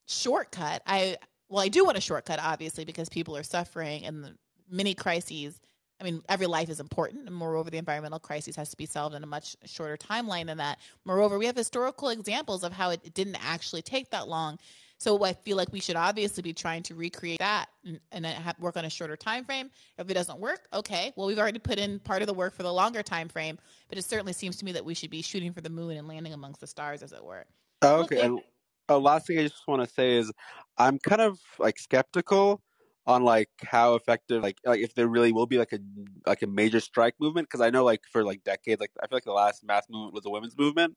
shortcut. 0.05 0.81
I 0.85 1.17
well, 1.55 1.63
I 1.63 1.69
do 1.69 1.85
want 1.85 1.97
a 1.97 2.01
shortcut, 2.01 2.37
obviously, 2.41 2.83
because 2.83 3.07
people 3.07 3.37
are 3.37 3.41
suffering 3.41 4.05
and 4.05 4.21
the 4.21 4.35
many 4.69 4.93
crises. 4.93 5.61
I 6.01 6.03
mean, 6.03 6.21
every 6.27 6.47
life 6.47 6.67
is 6.67 6.81
important, 6.81 7.27
and 7.27 7.33
moreover, 7.33 7.69
the 7.69 7.77
environmental 7.77 8.19
crisis 8.19 8.57
has 8.57 8.69
to 8.71 8.75
be 8.75 8.85
solved 8.85 9.15
in 9.15 9.23
a 9.23 9.25
much 9.25 9.55
shorter 9.63 9.95
timeline 9.95 10.47
than 10.47 10.57
that. 10.57 10.79
Moreover, 11.05 11.37
we 11.39 11.45
have 11.45 11.55
historical 11.55 12.09
examples 12.09 12.65
of 12.65 12.73
how 12.73 12.89
it 12.89 13.13
didn't 13.13 13.37
actually 13.41 13.81
take 13.81 14.09
that 14.09 14.27
long. 14.27 14.59
So 14.97 15.23
I 15.23 15.31
feel 15.31 15.55
like 15.55 15.71
we 15.71 15.79
should 15.79 15.95
obviously 15.95 16.43
be 16.43 16.51
trying 16.51 16.83
to 16.83 16.93
recreate 16.93 17.39
that 17.39 17.67
and, 17.85 18.01
and 18.11 18.25
have, 18.25 18.59
work 18.59 18.75
on 18.75 18.83
a 18.83 18.89
shorter 18.89 19.15
time 19.15 19.45
frame. 19.45 19.71
If 19.97 20.09
it 20.09 20.13
doesn't 20.13 20.39
work, 20.39 20.67
okay, 20.73 21.13
well 21.15 21.27
we've 21.27 21.39
already 21.39 21.59
put 21.59 21.79
in 21.79 21.99
part 21.99 22.21
of 22.21 22.27
the 22.27 22.33
work 22.33 22.53
for 22.53 22.63
the 22.63 22.71
longer 22.71 23.03
time 23.03 23.29
frame. 23.29 23.57
But 23.87 23.97
it 23.97 24.03
certainly 24.03 24.33
seems 24.33 24.57
to 24.57 24.65
me 24.65 24.73
that 24.73 24.83
we 24.83 24.93
should 24.93 25.09
be 25.09 25.21
shooting 25.21 25.53
for 25.53 25.61
the 25.61 25.69
moon 25.69 25.95
and 25.95 26.07
landing 26.07 26.33
amongst 26.33 26.59
the 26.59 26.67
stars, 26.67 27.01
as 27.01 27.13
it 27.13 27.23
were. 27.23 27.45
okay. 27.83 28.41
Uh, 28.89 28.99
last 28.99 29.27
thing 29.27 29.39
I 29.39 29.43
just 29.43 29.67
want 29.67 29.87
to 29.87 29.93
say 29.93 30.17
is 30.17 30.31
I'm 30.77 30.99
kind 30.99 31.21
of 31.21 31.39
like 31.59 31.79
skeptical 31.79 32.61
on 33.07 33.23
like 33.23 33.49
how 33.63 33.93
effective 33.95 34.41
like 34.41 34.57
like 34.65 34.79
if 34.79 34.95
there 34.95 35.07
really 35.07 35.31
will 35.31 35.45
be 35.45 35.57
like 35.57 35.73
a 35.73 35.79
like 36.25 36.41
a 36.41 36.47
major 36.47 36.79
strike 36.79 37.13
movement 37.19 37.47
because 37.47 37.61
I 37.61 37.69
know 37.69 37.83
like 37.83 38.01
for 38.11 38.23
like 38.23 38.43
decades 38.43 38.81
like 38.81 38.91
I 39.01 39.07
feel 39.07 39.17
like 39.17 39.25
the 39.25 39.31
last 39.31 39.63
mass 39.63 39.85
movement 39.89 40.13
was 40.13 40.23
the 40.23 40.31
women's 40.31 40.57
movement 40.57 40.95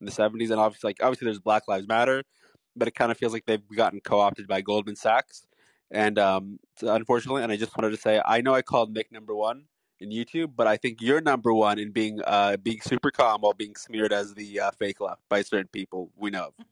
in 0.00 0.06
the 0.06 0.12
70s 0.12 0.50
and 0.50 0.58
obviously 0.58 0.88
like 0.88 0.96
obviously 1.02 1.26
there's 1.26 1.40
Black 1.40 1.68
Lives 1.68 1.86
Matter 1.86 2.24
but 2.76 2.88
it 2.88 2.94
kind 2.94 3.10
of 3.10 3.18
feels 3.18 3.32
like 3.32 3.44
they've 3.46 3.60
gotten 3.76 4.00
co-opted 4.00 4.48
by 4.48 4.62
Goldman 4.62 4.96
Sachs 4.96 5.46
and 5.90 6.18
um 6.18 6.58
unfortunately 6.80 7.42
and 7.42 7.52
I 7.52 7.56
just 7.56 7.76
wanted 7.76 7.90
to 7.90 7.98
say 7.98 8.22
I 8.24 8.40
know 8.40 8.54
I 8.54 8.62
called 8.62 8.94
Nick 8.94 9.12
number 9.12 9.34
1 9.34 9.64
in 10.00 10.08
YouTube 10.08 10.52
but 10.56 10.66
I 10.66 10.78
think 10.78 11.02
you're 11.02 11.20
number 11.20 11.52
1 11.52 11.78
in 11.78 11.92
being 11.92 12.20
uh 12.26 12.56
being 12.56 12.80
super 12.80 13.10
calm 13.10 13.42
while 13.42 13.52
being 13.52 13.76
smeared 13.76 14.14
as 14.14 14.32
the 14.32 14.60
uh, 14.60 14.70
fake 14.70 15.00
left 15.00 15.28
by 15.28 15.42
certain 15.42 15.68
people 15.68 16.10
we 16.16 16.30
know. 16.30 16.54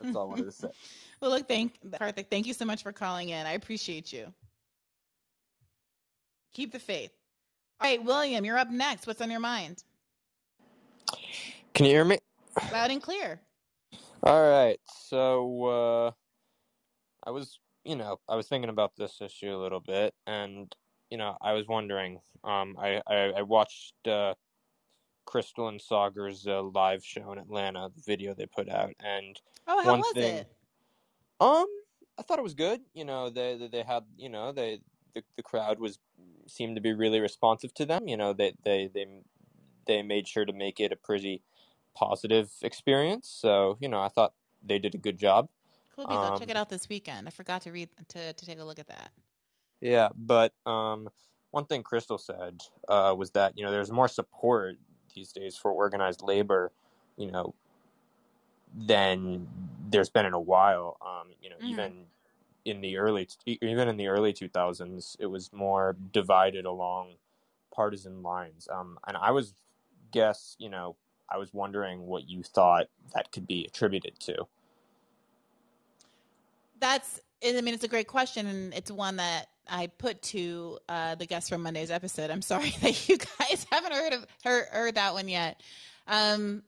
That's 0.00 0.14
all 0.14 0.24
I 0.24 0.26
wanted 0.26 0.44
to 0.44 0.52
say. 0.52 0.68
well, 1.20 1.30
look, 1.30 1.48
thank 1.48 1.78
Karthik. 1.90 2.26
Thank 2.30 2.46
you 2.46 2.52
so 2.52 2.64
much 2.64 2.82
for 2.82 2.92
calling 2.92 3.30
in. 3.30 3.46
I 3.46 3.52
appreciate 3.52 4.12
you. 4.12 4.32
Keep 6.54 6.72
the 6.72 6.78
faith. 6.78 7.10
All 7.80 7.90
right, 7.90 8.02
William, 8.02 8.44
you're 8.44 8.58
up 8.58 8.70
next. 8.70 9.06
What's 9.06 9.20
on 9.20 9.30
your 9.30 9.40
mind? 9.40 9.84
Can 11.74 11.84
you 11.84 11.92
hear 11.92 12.04
me? 12.04 12.18
Loud 12.72 12.90
and 12.90 13.02
clear. 13.02 13.40
All 14.22 14.48
right. 14.48 14.78
So 14.86 15.64
uh, 15.66 16.10
I 17.26 17.30
was, 17.30 17.58
you 17.84 17.96
know, 17.96 18.18
I 18.28 18.36
was 18.36 18.48
thinking 18.48 18.70
about 18.70 18.92
this 18.96 19.20
issue 19.20 19.54
a 19.54 19.60
little 19.60 19.80
bit, 19.80 20.14
and 20.26 20.74
you 21.10 21.18
know, 21.18 21.36
I 21.40 21.52
was 21.52 21.66
wondering. 21.68 22.18
Um, 22.44 22.76
I, 22.78 23.02
I, 23.06 23.32
I 23.36 23.42
watched 23.42 23.94
uh, 24.06 24.34
Krystal 25.26 25.68
and 25.68 25.80
Saagar's 25.80 26.46
uh, 26.46 26.62
live 26.62 27.04
show 27.04 27.32
in 27.32 27.38
Atlanta, 27.38 27.90
the 27.94 28.02
video 28.02 28.34
they 28.34 28.46
put 28.46 28.68
out, 28.68 28.94
and 29.00 29.38
oh, 29.66 29.82
how 29.82 29.96
was 29.96 30.12
thing, 30.14 30.36
it? 30.36 30.52
Um, 31.40 31.66
I 32.18 32.22
thought 32.22 32.38
it 32.38 32.42
was 32.42 32.54
good. 32.54 32.80
You 32.94 33.04
know, 33.04 33.30
they 33.30 33.56
they, 33.56 33.68
they 33.68 33.82
had, 33.82 34.04
you 34.16 34.28
know, 34.28 34.52
they 34.52 34.80
the, 35.14 35.22
the 35.36 35.42
crowd 35.42 35.78
was 35.78 35.98
seemed 36.46 36.76
to 36.76 36.80
be 36.80 36.92
really 36.92 37.20
responsive 37.20 37.74
to 37.74 37.84
them. 37.84 38.08
You 38.08 38.16
know, 38.16 38.32
they 38.32 38.54
they 38.64 38.88
they 38.92 39.06
they 39.86 40.02
made 40.02 40.28
sure 40.28 40.44
to 40.44 40.52
make 40.52 40.80
it 40.80 40.92
a 40.92 40.96
pretty 40.96 41.42
positive 41.94 42.50
experience. 42.62 43.28
So, 43.28 43.76
you 43.80 43.88
know, 43.88 44.00
I 44.00 44.08
thought 44.08 44.34
they 44.62 44.78
did 44.78 44.94
a 44.94 44.98
good 44.98 45.18
job. 45.18 45.48
Cool, 45.94 46.06
um, 46.08 46.38
check 46.38 46.50
it 46.50 46.56
out 46.56 46.68
this 46.68 46.88
weekend. 46.88 47.26
I 47.26 47.30
forgot 47.30 47.62
to 47.62 47.72
read 47.72 47.88
to 48.08 48.32
to 48.32 48.46
take 48.46 48.60
a 48.60 48.64
look 48.64 48.78
at 48.78 48.88
that. 48.88 49.10
Yeah, 49.80 50.08
but 50.14 50.52
um, 50.64 51.08
one 51.50 51.64
thing 51.64 51.82
Krystal 51.82 52.20
said 52.20 52.60
uh, 52.88 53.14
was 53.16 53.30
that 53.32 53.56
you 53.56 53.64
know 53.64 53.70
there's 53.70 53.90
more 53.90 54.08
support 54.08 54.76
these 55.16 55.32
days 55.32 55.56
for 55.56 55.72
organized 55.72 56.22
labor, 56.22 56.70
you 57.16 57.32
know, 57.32 57.54
than 58.76 59.48
there's 59.90 60.10
been 60.10 60.26
in 60.26 60.34
a 60.34 60.40
while. 60.40 60.98
Um, 61.04 61.32
you 61.42 61.50
know, 61.50 61.56
mm. 61.56 61.70
even 61.70 62.04
in 62.64 62.80
the 62.80 62.98
early 62.98 63.28
even 63.46 63.88
in 63.88 63.96
the 63.96 64.06
early 64.06 64.32
2000s, 64.32 65.16
it 65.18 65.26
was 65.26 65.52
more 65.52 65.96
divided 66.12 66.66
along 66.66 67.14
partisan 67.74 68.22
lines. 68.22 68.68
Um, 68.72 68.98
and 69.08 69.16
I 69.16 69.32
was 69.32 69.54
guess 70.12 70.54
you 70.58 70.68
know 70.68 70.94
I 71.28 71.38
was 71.38 71.52
wondering 71.52 72.06
what 72.06 72.28
you 72.28 72.42
thought 72.42 72.86
that 73.14 73.32
could 73.32 73.46
be 73.46 73.64
attributed 73.64 74.20
to. 74.20 74.46
That's 76.78 77.20
I 77.44 77.60
mean, 77.60 77.74
it's 77.74 77.84
a 77.84 77.88
great 77.88 78.06
question, 78.06 78.46
and 78.46 78.74
it's 78.74 78.90
one 78.90 79.16
that 79.16 79.46
I 79.68 79.88
put 79.88 80.22
to 80.22 80.78
uh, 80.88 81.14
the 81.16 81.26
guest 81.26 81.48
from 81.48 81.62
Monday's 81.62 81.90
episode. 81.90 82.30
I'm 82.30 82.42
sorry 82.42 82.70
that 82.82 83.08
you 83.08 83.18
guys 83.18 83.66
haven't 83.72 83.92
heard 83.92 84.12
of 84.12 84.26
heard, 84.44 84.66
heard 84.70 84.94
that 84.94 85.14
one 85.14 85.28
yet, 85.28 85.60
um, 86.06 86.62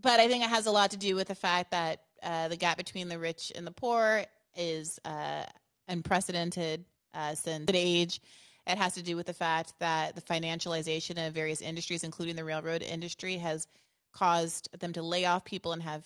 but 0.00 0.20
I 0.20 0.28
think 0.28 0.44
it 0.44 0.50
has 0.50 0.66
a 0.66 0.70
lot 0.70 0.92
to 0.92 0.96
do 0.96 1.14
with 1.14 1.28
the 1.28 1.34
fact 1.34 1.70
that 1.70 2.02
uh, 2.22 2.48
the 2.48 2.56
gap 2.56 2.76
between 2.76 3.08
the 3.08 3.18
rich 3.18 3.52
and 3.54 3.66
the 3.66 3.70
poor 3.70 4.24
is 4.56 4.98
uh, 5.04 5.44
unprecedented 5.88 6.84
uh, 7.14 7.34
since 7.34 7.66
the 7.66 7.78
age. 7.78 8.20
It 8.66 8.76
has 8.78 8.94
to 8.94 9.02
do 9.02 9.16
with 9.16 9.26
the 9.26 9.34
fact 9.34 9.72
that 9.80 10.14
the 10.14 10.20
financialization 10.20 11.26
of 11.26 11.32
various 11.32 11.60
industries, 11.60 12.04
including 12.04 12.36
the 12.36 12.44
railroad 12.44 12.82
industry, 12.82 13.36
has 13.38 13.66
caused 14.12 14.68
them 14.78 14.92
to 14.92 15.02
lay 15.02 15.24
off 15.24 15.44
people 15.44 15.72
and 15.72 15.82
have 15.82 16.04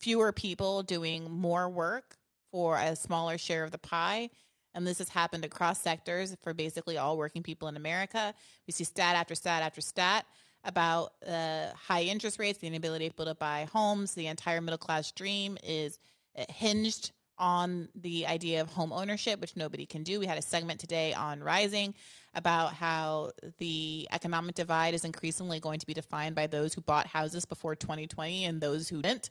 fewer 0.00 0.32
people 0.32 0.82
doing 0.82 1.30
more 1.30 1.68
work 1.68 2.16
for 2.52 2.78
a 2.78 2.94
smaller 2.94 3.38
share 3.38 3.64
of 3.64 3.72
the 3.72 3.78
pie. 3.78 4.30
And 4.74 4.86
this 4.86 4.98
has 4.98 5.08
happened 5.08 5.44
across 5.44 5.80
sectors 5.80 6.36
for 6.42 6.54
basically 6.54 6.96
all 6.96 7.18
working 7.18 7.42
people 7.42 7.68
in 7.68 7.76
America. 7.76 8.32
We 8.66 8.72
see 8.72 8.84
stat 8.84 9.16
after 9.16 9.34
stat 9.34 9.62
after 9.62 9.80
stat 9.80 10.24
about 10.64 11.12
uh, 11.26 11.66
high 11.74 12.02
interest 12.02 12.38
rates, 12.38 12.60
the 12.60 12.68
inability 12.68 13.08
be 13.08 13.14
able 13.16 13.24
to 13.26 13.34
buy 13.34 13.66
homes. 13.72 14.14
The 14.14 14.28
entire 14.28 14.60
middle 14.60 14.78
class 14.78 15.10
dream 15.10 15.58
is 15.64 15.98
uh, 16.38 16.44
hinged 16.48 17.10
on 17.38 17.88
the 17.94 18.26
idea 18.26 18.60
of 18.60 18.68
home 18.68 18.92
ownership, 18.92 19.40
which 19.40 19.56
nobody 19.56 19.84
can 19.84 20.04
do. 20.04 20.20
We 20.20 20.26
had 20.26 20.38
a 20.38 20.42
segment 20.42 20.78
today 20.78 21.12
on 21.12 21.42
Rising 21.42 21.94
about 22.34 22.72
how 22.74 23.32
the 23.58 24.06
economic 24.12 24.54
divide 24.54 24.94
is 24.94 25.04
increasingly 25.04 25.58
going 25.58 25.80
to 25.80 25.86
be 25.86 25.94
defined 25.94 26.34
by 26.34 26.46
those 26.46 26.72
who 26.72 26.80
bought 26.80 27.06
houses 27.06 27.44
before 27.44 27.74
2020 27.74 28.44
and 28.44 28.60
those 28.60 28.88
who 28.88 29.02
didn't. 29.02 29.30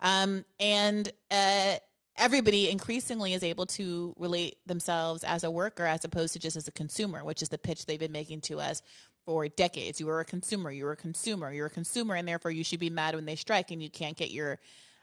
Um, 0.00 0.44
and 0.58 1.10
uh, 1.30 1.76
everybody 2.20 2.70
increasingly 2.70 3.32
is 3.32 3.42
able 3.42 3.66
to 3.66 4.14
relate 4.18 4.58
themselves 4.66 5.24
as 5.24 5.42
a 5.42 5.50
worker 5.50 5.84
as 5.84 6.04
opposed 6.04 6.34
to 6.34 6.38
just 6.38 6.56
as 6.56 6.68
a 6.68 6.72
consumer, 6.72 7.24
which 7.24 7.42
is 7.42 7.48
the 7.48 7.58
pitch 7.58 7.86
they've 7.86 7.98
been 7.98 8.12
making 8.12 8.42
to 8.42 8.60
us 8.60 8.82
for 9.24 9.48
decades. 9.48 9.98
You 9.98 10.08
are 10.10 10.20
a 10.20 10.24
consumer, 10.24 10.70
you're 10.70 10.92
a 10.92 10.96
consumer, 10.96 11.52
you're 11.52 11.66
a 11.66 11.70
consumer, 11.70 12.14
and 12.14 12.28
therefore 12.28 12.50
you 12.50 12.62
should 12.62 12.78
be 12.78 12.90
mad 12.90 13.14
when 13.14 13.24
they 13.24 13.36
strike 13.36 13.70
and 13.70 13.82
you 13.82 13.90
can't 13.90 14.16
get 14.16 14.30
your 14.30 14.58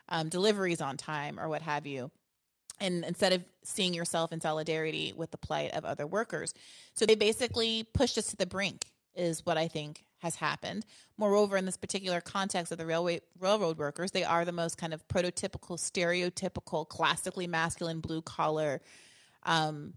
um, 0.10 0.30
deliveries 0.30 0.80
on 0.80 0.96
time 0.96 1.40
or 1.40 1.50
what 1.50 1.64
have 1.64 1.88
you. 1.88 2.12
And 2.80 3.04
instead 3.04 3.34
of 3.34 3.44
seeing 3.64 3.96
yourself 3.96 4.32
in 4.32 4.40
solidarity 4.40 5.12
with 5.16 5.32
the 5.32 5.38
plight 5.38 5.74
of 5.74 5.84
other 5.84 6.06
workers. 6.06 6.54
So 6.94 7.06
they 7.06 7.16
basically 7.16 7.84
pushed 7.94 8.18
us 8.20 8.28
to 8.28 8.38
the 8.38 8.46
brink, 8.46 8.86
is 9.16 9.44
what 9.44 9.58
I 9.58 9.68
think 9.68 10.04
has 10.20 10.36
happened. 10.36 10.86
Moreover, 11.18 11.58
in 11.58 11.66
this 11.66 11.78
particular 11.78 12.22
context 12.22 12.72
of 12.72 12.78
the 12.78 12.86
railway 12.86 13.22
railroad 13.40 13.78
workers, 13.78 14.12
they 14.12 14.24
are 14.24 14.46
the 14.46 14.52
most 14.52 14.78
kind 14.78 14.94
of 14.94 15.08
prototypical, 15.08 15.78
stereotypical, 15.78 16.88
classically 16.88 17.48
masculine 17.48 18.00
blue 18.00 18.22
collar, 18.22 18.82
um, 19.44 19.94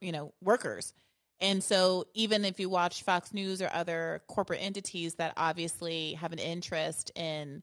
you 0.00 0.12
know, 0.12 0.32
workers. 0.40 0.92
And 1.40 1.62
so, 1.62 2.06
even 2.14 2.44
if 2.44 2.60
you 2.60 2.68
watch 2.68 3.02
Fox 3.02 3.34
News 3.34 3.60
or 3.60 3.70
other 3.72 4.22
corporate 4.28 4.62
entities 4.62 5.14
that 5.14 5.34
obviously 5.36 6.14
have 6.14 6.32
an 6.32 6.38
interest 6.38 7.10
in 7.16 7.62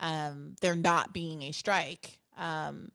um, 0.00 0.56
there 0.60 0.74
not 0.74 1.12
being 1.12 1.42
a 1.42 1.52
strike, 1.52 2.18
um, 2.36 2.90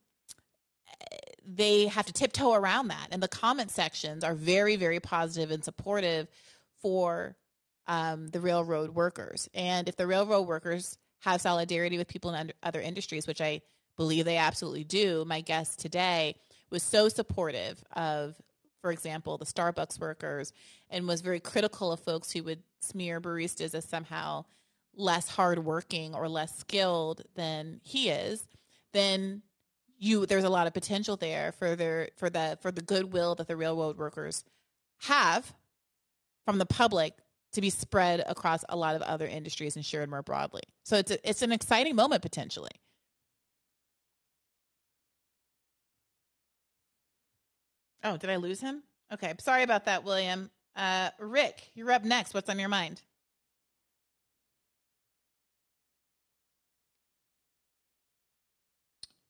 they 1.45 1.87
have 1.87 2.05
to 2.05 2.13
tiptoe 2.13 2.53
around 2.53 2.89
that. 2.89 3.07
And 3.11 3.23
the 3.23 3.27
comment 3.27 3.71
sections 3.71 4.23
are 4.23 4.35
very, 4.35 4.75
very 4.75 4.99
positive 4.99 5.49
and 5.49 5.63
supportive 5.63 6.27
for 6.81 7.35
um, 7.87 8.27
the 8.27 8.39
railroad 8.39 8.91
workers. 8.91 9.49
And 9.53 9.87
if 9.87 9.95
the 9.95 10.07
railroad 10.07 10.47
workers 10.47 10.97
have 11.19 11.41
solidarity 11.41 11.97
with 11.97 12.07
people 12.07 12.33
in 12.33 12.51
other 12.61 12.81
industries, 12.81 13.27
which 13.27 13.41
I 13.41 13.61
believe 13.95 14.25
they 14.25 14.37
absolutely 14.37 14.83
do, 14.83 15.25
my 15.25 15.41
guest 15.41 15.79
today 15.79 16.35
was 16.69 16.83
so 16.83 17.09
supportive 17.09 17.83
of, 17.93 18.35
for 18.81 18.91
example, 18.91 19.37
the 19.37 19.45
Starbucks 19.45 19.99
workers 19.99 20.53
and 20.89 21.07
was 21.07 21.21
very 21.21 21.39
critical 21.39 21.91
of 21.91 21.99
folks 21.99 22.31
who 22.31 22.43
would 22.43 22.63
smear 22.81 23.19
baristas 23.19 23.73
as 23.73 23.85
somehow 23.85 24.45
less 24.95 25.29
hardworking 25.29 26.13
or 26.15 26.27
less 26.27 26.57
skilled 26.57 27.23
than 27.35 27.79
he 27.83 28.09
is, 28.09 28.47
then 28.93 29.41
you 29.99 30.25
there's 30.25 30.43
a 30.43 30.49
lot 30.49 30.67
of 30.67 30.73
potential 30.73 31.15
there 31.15 31.51
for 31.53 31.75
their 31.75 32.09
for 32.17 32.29
the 32.29 32.57
for 32.61 32.71
the 32.71 32.81
goodwill 32.81 33.35
that 33.35 33.47
the 33.47 33.55
railroad 33.55 33.97
workers 33.97 34.43
have 35.01 35.53
from 36.45 36.59
the 36.59 36.65
public 36.65 37.13
to 37.53 37.61
be 37.61 37.69
spread 37.69 38.23
across 38.27 38.63
a 38.69 38.75
lot 38.75 38.95
of 38.95 39.01
other 39.01 39.27
industries 39.27 39.75
and 39.75 39.85
shared 39.85 40.09
more 40.09 40.21
broadly. 40.21 40.61
So 40.83 40.97
it's 40.97 41.11
a, 41.11 41.29
it's 41.29 41.41
an 41.41 41.51
exciting 41.51 41.95
moment 41.95 42.21
potentially. 42.21 42.71
Oh, 48.03 48.17
did 48.17 48.29
I 48.29 48.35
lose 48.35 48.61
him? 48.61 48.83
Okay, 49.11 49.33
sorry 49.39 49.63
about 49.63 49.85
that, 49.85 50.03
William. 50.03 50.51
Uh, 50.75 51.09
Rick, 51.19 51.71
you're 51.73 51.91
up 51.91 52.03
next. 52.03 52.33
What's 52.33 52.49
on 52.49 52.59
your 52.59 52.69
mind? 52.69 53.01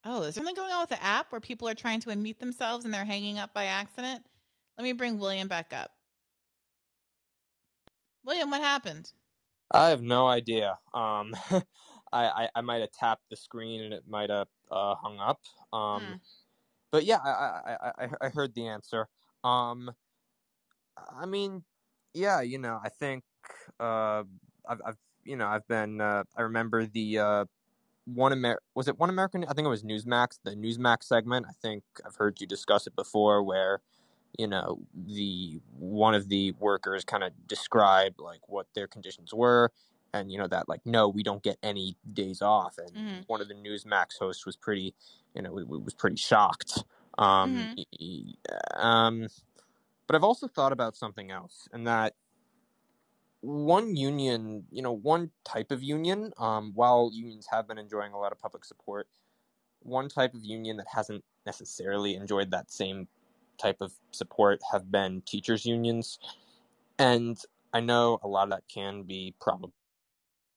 Oh, 0.09 0.21
is 0.23 0.35
something 0.35 0.55
going 0.55 0.71
on 0.71 0.81
with 0.81 0.89
the 0.89 1.03
app 1.03 1.31
where 1.31 1.41
people 1.41 1.67
are 1.67 1.73
trying 1.73 1.99
to 2.01 2.09
unmute 2.09 2.39
themselves 2.39 2.85
and 2.85 2.93
they're 2.93 3.03
hanging 3.03 3.39
up 3.39 3.53
by 3.53 3.65
accident? 3.65 4.23
Let 4.77 4.83
me 4.83 4.93
bring 4.93 5.19
William 5.19 5.49
back 5.49 5.73
up. 5.73 5.91
William, 8.27 8.51
what 8.51 8.61
happened? 8.61 9.13
I 9.71 9.87
have 9.87 10.01
no 10.01 10.27
idea. 10.27 10.77
Um, 10.93 11.33
I, 12.11 12.25
I, 12.25 12.49
I 12.55 12.61
might 12.61 12.81
have 12.81 12.91
tapped 12.91 13.23
the 13.29 13.37
screen 13.37 13.81
and 13.81 13.93
it 13.93 14.03
might 14.05 14.29
have 14.29 14.49
uh, 14.69 14.95
hung 14.95 15.17
up. 15.17 15.39
Um, 15.71 16.01
hmm. 16.01 16.13
But 16.91 17.05
yeah, 17.05 17.19
I, 17.23 17.29
I, 17.29 17.91
I, 17.97 18.09
I 18.21 18.29
heard 18.29 18.53
the 18.53 18.67
answer. 18.67 19.07
Um, 19.45 19.91
I 21.17 21.25
mean, 21.25 21.63
yeah, 22.13 22.41
you 22.41 22.57
know, 22.57 22.79
I 22.83 22.89
think 22.89 23.23
uh, 23.79 24.23
I've, 24.67 24.81
I've 24.85 24.97
you 25.23 25.37
know 25.37 25.47
I've 25.47 25.67
been 25.67 26.01
uh, 26.01 26.23
I 26.35 26.41
remember 26.41 26.85
the 26.85 27.19
uh, 27.19 27.45
one 28.05 28.33
Amer 28.33 28.59
was 28.75 28.87
it 28.87 28.97
one 28.97 29.09
American 29.09 29.43
I 29.45 29.53
think 29.53 29.65
it 29.65 29.69
was 29.69 29.83
Newsmax 29.83 30.39
the 30.43 30.51
Newsmax 30.51 31.03
segment 31.03 31.45
I 31.47 31.53
think 31.61 31.83
I've 32.05 32.15
heard 32.15 32.39
you 32.39 32.47
discuss 32.47 32.87
it 32.87 32.95
before 32.95 33.43
where 33.43 33.81
you 34.37 34.47
know 34.47 34.79
the 34.93 35.59
one 35.77 36.13
of 36.13 36.29
the 36.29 36.51
workers 36.59 37.03
kind 37.03 37.23
of 37.23 37.31
described 37.47 38.19
like 38.19 38.41
what 38.47 38.67
their 38.75 38.87
conditions 38.87 39.33
were 39.33 39.71
and 40.13 40.31
you 40.31 40.37
know 40.37 40.47
that 40.47 40.69
like 40.69 40.81
no 40.85 41.07
we 41.07 41.23
don't 41.23 41.43
get 41.43 41.57
any 41.63 41.95
days 42.13 42.41
off 42.41 42.77
and 42.77 42.91
mm-hmm. 42.91 43.19
one 43.27 43.41
of 43.41 43.47
the 43.47 43.53
newsmax 43.53 44.17
hosts 44.19 44.45
was 44.45 44.55
pretty 44.55 44.93
you 45.33 45.41
know 45.41 45.51
was 45.51 45.93
pretty 45.93 46.15
shocked 46.15 46.83
um, 47.17 47.75
mm-hmm. 47.77 48.79
um 48.79 49.27
but 50.05 50.15
i've 50.15 50.23
also 50.23 50.47
thought 50.47 50.71
about 50.71 50.95
something 50.95 51.31
else 51.31 51.67
and 51.73 51.87
that 51.87 52.13
one 53.41 53.95
union 53.95 54.63
you 54.71 54.81
know 54.81 54.91
one 54.91 55.31
type 55.43 55.71
of 55.71 55.81
union 55.83 56.31
um, 56.37 56.71
while 56.75 57.09
unions 57.13 57.47
have 57.51 57.67
been 57.67 57.77
enjoying 57.77 58.13
a 58.13 58.19
lot 58.19 58.31
of 58.31 58.39
public 58.39 58.65
support 58.65 59.07
one 59.81 60.09
type 60.09 60.33
of 60.33 60.43
union 60.43 60.77
that 60.77 60.87
hasn't 60.91 61.23
necessarily 61.45 62.15
enjoyed 62.15 62.51
that 62.51 62.71
same 62.71 63.07
type 63.57 63.77
of 63.81 63.93
support 64.11 64.59
have 64.71 64.91
been 64.91 65.21
teachers 65.21 65.65
unions. 65.65 66.19
And 66.99 67.37
i 67.73 67.79
know 67.79 68.19
a 68.23 68.27
lot 68.27 68.43
of 68.43 68.49
that 68.49 68.63
can 68.67 69.03
be 69.03 69.33
probably 69.39 69.71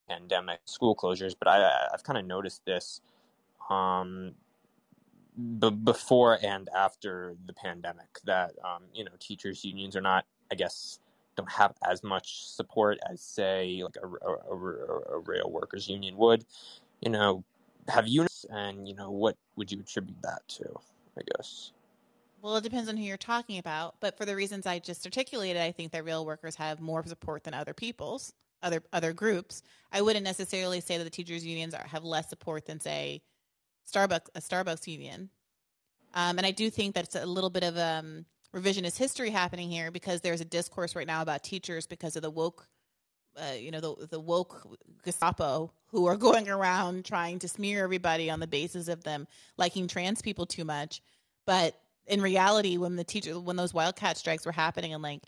pandemic 0.09 0.61
school 0.65 0.97
closures 0.97 1.35
but 1.39 1.47
i 1.49 1.87
i've 1.93 2.03
kind 2.03 2.19
of 2.19 2.25
noticed 2.25 2.65
this 2.65 3.01
um 3.69 4.33
b- 5.61 5.71
before 5.71 6.39
and 6.43 6.69
after 6.75 7.37
the 7.47 7.53
pandemic 7.53 8.09
that 8.25 8.53
um 8.65 8.83
you 8.93 9.05
know 9.05 9.13
teachers 9.21 9.65
unions 9.65 9.95
are 9.95 10.01
not 10.01 10.25
i 10.51 10.55
guess 10.55 10.99
don't 11.37 11.51
have 11.51 11.75
as 11.89 12.03
much 12.03 12.45
support 12.45 12.99
as 13.09 13.21
say 13.21 13.83
like 13.85 13.97
a, 14.03 14.27
a, 14.27 14.35
a, 14.35 15.01
a 15.15 15.19
rail 15.21 15.49
workers 15.49 15.89
union 15.89 16.17
would. 16.17 16.45
You 17.01 17.11
know 17.11 17.45
have 17.89 18.09
units 18.09 18.45
and 18.51 18.87
you 18.87 18.95
know 18.95 19.11
what 19.11 19.37
would 19.57 19.71
you 19.71 19.81
attribute 19.81 20.21
that 20.23 20.43
to 20.49 20.65
i 21.19 21.23
guess 21.35 21.73
well, 22.43 22.57
it 22.57 22.65
depends 22.65 22.89
on 22.89 22.97
who 22.97 23.05
you're 23.05 23.17
talking 23.17 23.59
about, 23.59 23.97
but 24.01 24.17
for 24.17 24.25
the 24.25 24.35
reasons 24.35 24.67
I 24.67 24.79
just 24.79 25.05
articulated, 25.05 25.61
I 25.61 25.73
think 25.73 25.93
that 25.93 26.05
real 26.05 26.25
workers 26.25 26.55
have 26.57 26.81
more 26.81 27.05
support 27.07 27.45
than 27.45 27.55
other 27.55 27.75
people's, 27.75 28.33
other 28.63 28.83
other 28.93 29.13
groups. 29.13 29.63
I 29.93 30.03
wouldn't 30.03 30.25
necessarily 30.25 30.81
say 30.81 30.99
that 30.99 31.05
the 31.05 31.11
teachers 31.11 31.45
unions 31.45 31.75
are, 31.75 31.87
have 31.87 32.05
less 32.05 32.29
support 32.29 32.67
than 32.67 32.81
say 32.81 33.23
Starbucks 33.91 34.29
a 34.35 34.41
Starbucks 34.41 34.87
union. 34.87 35.31
Um, 36.15 36.39
and 36.39 36.47
I 36.47 36.51
do 36.51 36.71
think 36.71 36.95
that 36.95 37.05
it's 37.05 37.15
a 37.15 37.27
little 37.27 37.51
bit 37.51 37.63
of 37.63 37.77
um, 37.77 38.25
revisionist 38.55 38.99
history 38.99 39.31
happening 39.31 39.71
here 39.71 39.91
because 39.91 40.21
there's 40.21 40.41
a 40.41 40.45
discourse 40.47 40.97
right 40.97 41.07
now 41.07 41.23
about 41.23 41.45
teachers 41.45 41.87
because 41.87 42.17
of 42.17 42.23
the 42.23 42.31
woke, 42.31 42.67
uh, 43.37 43.55
you 43.55 43.71
know, 43.71 43.81
the 43.81 44.07
the 44.07 44.21
woke 44.21 44.67
Gestapo 45.05 45.73
who 45.89 46.07
are 46.07 46.17
going 46.29 46.49
around 46.49 47.05
trying 47.05 47.39
to 47.41 47.49
smear 47.49 47.85
everybody 47.85 48.31
on 48.31 48.41
the 48.41 48.47
basis 48.47 48.89
of 48.89 49.05
them 49.05 49.27
liking 49.57 49.89
trans 49.89 50.23
people 50.23 50.47
too 50.47 50.65
much, 50.65 51.03
but 51.47 51.77
in 52.11 52.21
reality, 52.21 52.77
when 52.77 52.97
the 52.97 53.05
teacher, 53.05 53.39
when 53.39 53.57
those 53.57 53.73
wildcat 53.73 54.17
strikes 54.19 54.45
were 54.45 54.53
happening 54.53 54.91
in 54.91 55.01
like 55.01 55.23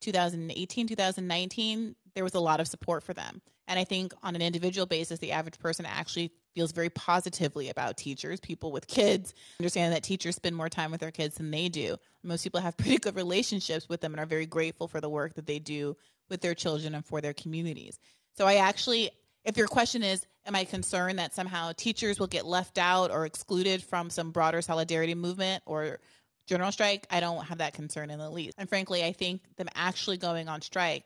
2018, 0.00 0.88
2019, 0.88 1.96
there 2.14 2.24
was 2.24 2.34
a 2.34 2.40
lot 2.40 2.60
of 2.60 2.68
support 2.68 3.02
for 3.02 3.14
them. 3.14 3.40
And 3.66 3.78
I 3.78 3.84
think 3.84 4.12
on 4.22 4.34
an 4.34 4.42
individual 4.42 4.86
basis, 4.86 5.20
the 5.20 5.32
average 5.32 5.58
person 5.58 5.86
actually 5.86 6.32
feels 6.54 6.72
very 6.72 6.90
positively 6.90 7.70
about 7.70 7.96
teachers. 7.96 8.40
People 8.40 8.72
with 8.72 8.86
kids 8.86 9.32
understand 9.58 9.94
that 9.94 10.02
teachers 10.02 10.36
spend 10.36 10.54
more 10.54 10.68
time 10.68 10.90
with 10.90 11.00
their 11.00 11.10
kids 11.10 11.36
than 11.36 11.50
they 11.50 11.68
do. 11.68 11.96
Most 12.22 12.42
people 12.42 12.60
have 12.60 12.76
pretty 12.76 12.98
good 12.98 13.16
relationships 13.16 13.88
with 13.88 14.00
them 14.00 14.12
and 14.12 14.20
are 14.20 14.26
very 14.26 14.46
grateful 14.46 14.88
for 14.88 15.00
the 15.00 15.08
work 15.08 15.34
that 15.34 15.46
they 15.46 15.58
do 15.58 15.96
with 16.28 16.40
their 16.40 16.54
children 16.54 16.94
and 16.94 17.04
for 17.04 17.20
their 17.20 17.32
communities. 17.32 17.98
So 18.36 18.46
I 18.46 18.56
actually, 18.56 19.10
if 19.44 19.56
your 19.56 19.68
question 19.68 20.02
is, 20.02 20.26
am 20.46 20.54
I 20.54 20.64
concerned 20.64 21.18
that 21.18 21.34
somehow 21.34 21.72
teachers 21.72 22.18
will 22.18 22.26
get 22.26 22.44
left 22.44 22.76
out 22.76 23.10
or 23.10 23.24
excluded 23.24 23.82
from 23.82 24.10
some 24.10 24.30
broader 24.30 24.60
solidarity 24.60 25.14
movement 25.14 25.62
or 25.64 26.00
general 26.46 26.72
strike, 26.72 27.06
I 27.10 27.20
don't 27.20 27.44
have 27.44 27.58
that 27.58 27.74
concern 27.74 28.10
in 28.10 28.18
the 28.18 28.30
least. 28.30 28.54
And 28.58 28.68
frankly, 28.68 29.04
I 29.04 29.12
think 29.12 29.42
them 29.56 29.68
actually 29.74 30.18
going 30.18 30.48
on 30.48 30.60
strike 30.60 31.04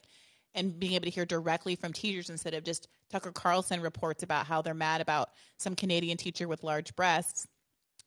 and 0.54 0.78
being 0.78 0.94
able 0.94 1.04
to 1.04 1.10
hear 1.10 1.26
directly 1.26 1.76
from 1.76 1.92
teachers 1.92 2.30
instead 2.30 2.54
of 2.54 2.64
just 2.64 2.88
Tucker 3.10 3.32
Carlson 3.32 3.80
reports 3.80 4.22
about 4.22 4.46
how 4.46 4.62
they're 4.62 4.74
mad 4.74 5.00
about 5.00 5.30
some 5.58 5.74
Canadian 5.74 6.16
teacher 6.16 6.48
with 6.48 6.64
large 6.64 6.94
breasts 6.96 7.46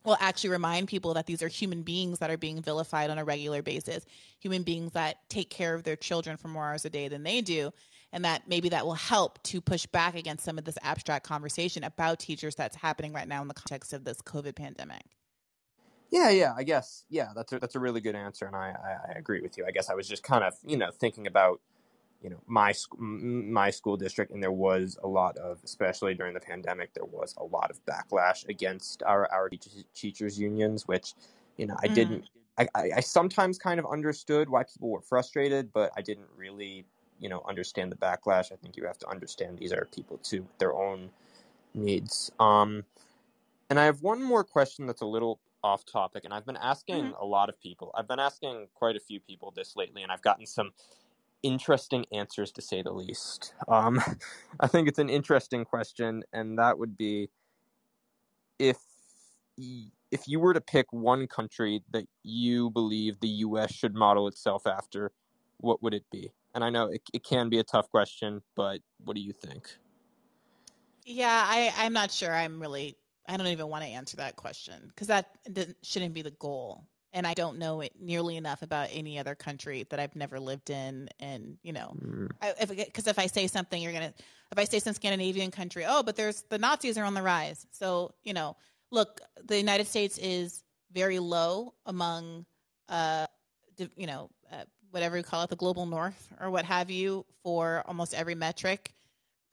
will 0.03 0.17
actually 0.19 0.49
remind 0.49 0.87
people 0.87 1.13
that 1.13 1.27
these 1.27 1.43
are 1.43 1.47
human 1.47 1.83
beings 1.83 2.19
that 2.19 2.31
are 2.31 2.37
being 2.37 2.61
vilified 2.61 3.09
on 3.09 3.19
a 3.19 3.23
regular 3.23 3.61
basis, 3.61 4.05
human 4.39 4.63
beings 4.63 4.93
that 4.93 5.17
take 5.29 5.49
care 5.49 5.75
of 5.75 5.83
their 5.83 5.95
children 5.95 6.37
for 6.37 6.47
more 6.47 6.67
hours 6.67 6.85
a 6.85 6.89
day 6.89 7.07
than 7.07 7.23
they 7.23 7.41
do. 7.41 7.71
And 8.13 8.25
that 8.25 8.47
maybe 8.47 8.67
that 8.69 8.85
will 8.85 8.95
help 8.95 9.41
to 9.43 9.61
push 9.61 9.85
back 9.85 10.15
against 10.15 10.43
some 10.43 10.57
of 10.57 10.65
this 10.65 10.77
abstract 10.81 11.25
conversation 11.25 11.83
about 11.83 12.19
teachers 12.19 12.55
that's 12.55 12.75
happening 12.75 13.13
right 13.13 13.27
now 13.27 13.41
in 13.41 13.47
the 13.47 13.53
context 13.53 13.93
of 13.93 14.03
this 14.03 14.21
COVID 14.21 14.55
pandemic. 14.55 15.03
Yeah, 16.11 16.29
yeah, 16.29 16.53
I 16.55 16.63
guess. 16.63 17.05
Yeah, 17.09 17.29
that's 17.33 17.53
a, 17.53 17.59
that's 17.59 17.75
a 17.75 17.79
really 17.79 18.01
good 18.01 18.15
answer, 18.15 18.45
and 18.45 18.55
I, 18.55 18.75
I, 18.83 19.11
I 19.13 19.17
agree 19.17 19.41
with 19.41 19.57
you. 19.57 19.65
I 19.65 19.71
guess 19.71 19.89
I 19.89 19.95
was 19.95 20.07
just 20.07 20.23
kind 20.23 20.43
of 20.43 20.53
you 20.65 20.77
know 20.77 20.91
thinking 20.91 21.25
about 21.25 21.61
you 22.21 22.29
know 22.29 22.41
my 22.47 22.73
my 22.99 23.69
school 23.69 23.95
district, 23.95 24.31
and 24.31 24.43
there 24.43 24.51
was 24.51 24.99
a 25.03 25.07
lot 25.07 25.37
of, 25.37 25.59
especially 25.63 26.13
during 26.13 26.33
the 26.33 26.39
pandemic, 26.39 26.93
there 26.93 27.05
was 27.05 27.33
a 27.37 27.43
lot 27.43 27.71
of 27.71 27.79
backlash 27.85 28.47
against 28.49 29.01
our 29.03 29.31
our 29.31 29.49
teachers 29.95 30.37
unions, 30.37 30.85
which 30.85 31.13
you 31.57 31.65
know 31.65 31.75
I 31.81 31.87
mm. 31.87 31.95
didn't. 31.95 32.25
I, 32.57 32.67
I 32.97 32.99
sometimes 32.99 33.57
kind 33.57 33.79
of 33.79 33.85
understood 33.89 34.49
why 34.49 34.63
people 34.63 34.89
were 34.89 35.01
frustrated, 35.01 35.71
but 35.71 35.91
I 35.95 36.01
didn't 36.01 36.27
really, 36.35 36.85
you 37.19 37.29
know, 37.29 37.41
understand 37.47 37.91
the 37.91 37.95
backlash. 37.95 38.51
I 38.51 38.57
think 38.57 38.75
you 38.75 38.85
have 38.85 38.99
to 38.99 39.09
understand 39.09 39.57
these 39.57 39.71
are 39.71 39.87
people 39.95 40.17
too, 40.17 40.41
with 40.41 40.57
their 40.59 40.75
own 40.75 41.09
needs. 41.73 42.29
Um, 42.39 42.83
and 43.69 43.79
I 43.79 43.85
have 43.85 44.01
one 44.03 44.21
more 44.21 44.43
question 44.43 44.85
that's 44.85 45.01
a 45.01 45.05
little 45.05 45.39
off 45.63 45.85
topic, 45.85 46.25
and 46.25 46.33
I've 46.33 46.45
been 46.45 46.57
asking 46.57 47.05
mm-hmm. 47.05 47.21
a 47.21 47.25
lot 47.25 47.49
of 47.49 47.59
people. 47.59 47.91
I've 47.95 48.07
been 48.07 48.19
asking 48.19 48.67
quite 48.73 48.95
a 48.95 48.99
few 48.99 49.19
people 49.19 49.53
this 49.55 49.75
lately, 49.75 50.03
and 50.03 50.11
I've 50.11 50.21
gotten 50.21 50.45
some 50.45 50.71
interesting 51.43 52.05
answers 52.11 52.51
to 52.53 52.61
say 52.61 52.81
the 52.81 52.91
least. 52.91 53.53
Um, 53.67 54.01
I 54.59 54.67
think 54.67 54.87
it's 54.87 54.99
an 54.99 55.09
interesting 55.09 55.65
question, 55.65 56.23
and 56.33 56.57
that 56.57 56.77
would 56.77 56.97
be 56.97 57.29
if 58.59 58.77
if 60.11 60.27
you 60.27 60.39
were 60.39 60.53
to 60.53 60.61
pick 60.61 60.91
one 60.91 61.27
country 61.27 61.83
that 61.91 62.05
you 62.23 62.69
believe 62.71 63.19
the 63.19 63.27
U.S. 63.27 63.73
should 63.73 63.95
model 63.95 64.27
itself 64.27 64.67
after, 64.67 65.11
what 65.57 65.81
would 65.81 65.93
it 65.93 66.05
be? 66.11 66.31
And 66.53 66.63
I 66.63 66.69
know 66.69 66.87
it, 66.87 67.01
it 67.13 67.23
can 67.23 67.49
be 67.49 67.59
a 67.59 67.63
tough 67.63 67.89
question, 67.89 68.41
but 68.55 68.81
what 69.03 69.15
do 69.15 69.21
you 69.21 69.31
think? 69.31 69.69
Yeah, 71.05 71.45
I, 71.47 71.73
I'm 71.77 71.93
not 71.93 72.11
sure. 72.11 72.33
I'm 72.33 72.61
really 72.61 72.97
I 73.31 73.37
don't 73.37 73.47
even 73.47 73.67
want 73.67 73.85
to 73.85 73.89
answer 73.89 74.17
that 74.17 74.35
question 74.35 74.87
because 74.87 75.07
that 75.07 75.37
shouldn't 75.81 76.13
be 76.13 76.21
the 76.21 76.31
goal. 76.31 76.83
And 77.13 77.25
I 77.25 77.33
don't 77.33 77.59
know 77.59 77.81
it 77.81 77.93
nearly 77.99 78.37
enough 78.37 78.61
about 78.61 78.89
any 78.91 79.19
other 79.19 79.35
country 79.35 79.85
that 79.89 79.99
I've 79.99 80.15
never 80.15 80.39
lived 80.39 80.69
in. 80.69 81.09
And, 81.19 81.57
you 81.61 81.73
know, 81.73 81.93
because 81.99 82.69
mm. 82.69 82.87
if, 82.95 83.07
if 83.07 83.19
I 83.19 83.27
say 83.27 83.47
something, 83.47 83.81
you're 83.81 83.91
going 83.91 84.09
to, 84.09 84.13
if 84.51 84.57
I 84.57 84.63
say 84.65 84.79
some 84.79 84.93
Scandinavian 84.93 85.51
country, 85.51 85.85
oh, 85.87 86.03
but 86.03 86.15
there's 86.15 86.43
the 86.43 86.57
Nazis 86.57 86.97
are 86.97 87.05
on 87.05 87.13
the 87.13 87.21
rise. 87.21 87.65
So, 87.71 88.13
you 88.23 88.33
know, 88.33 88.55
look, 88.91 89.21
the 89.45 89.57
United 89.57 89.87
States 89.87 90.17
is 90.17 90.63
very 90.91 91.19
low 91.19 91.73
among, 91.85 92.45
uh, 92.89 93.27
you 93.95 94.07
know, 94.07 94.29
uh, 94.51 94.63
whatever 94.91 95.17
you 95.17 95.23
call 95.23 95.43
it, 95.43 95.49
the 95.49 95.55
global 95.55 95.85
north 95.85 96.29
or 96.39 96.49
what 96.49 96.65
have 96.65 96.89
you, 96.89 97.25
for 97.43 97.83
almost 97.87 98.13
every 98.13 98.35
metric. 98.35 98.93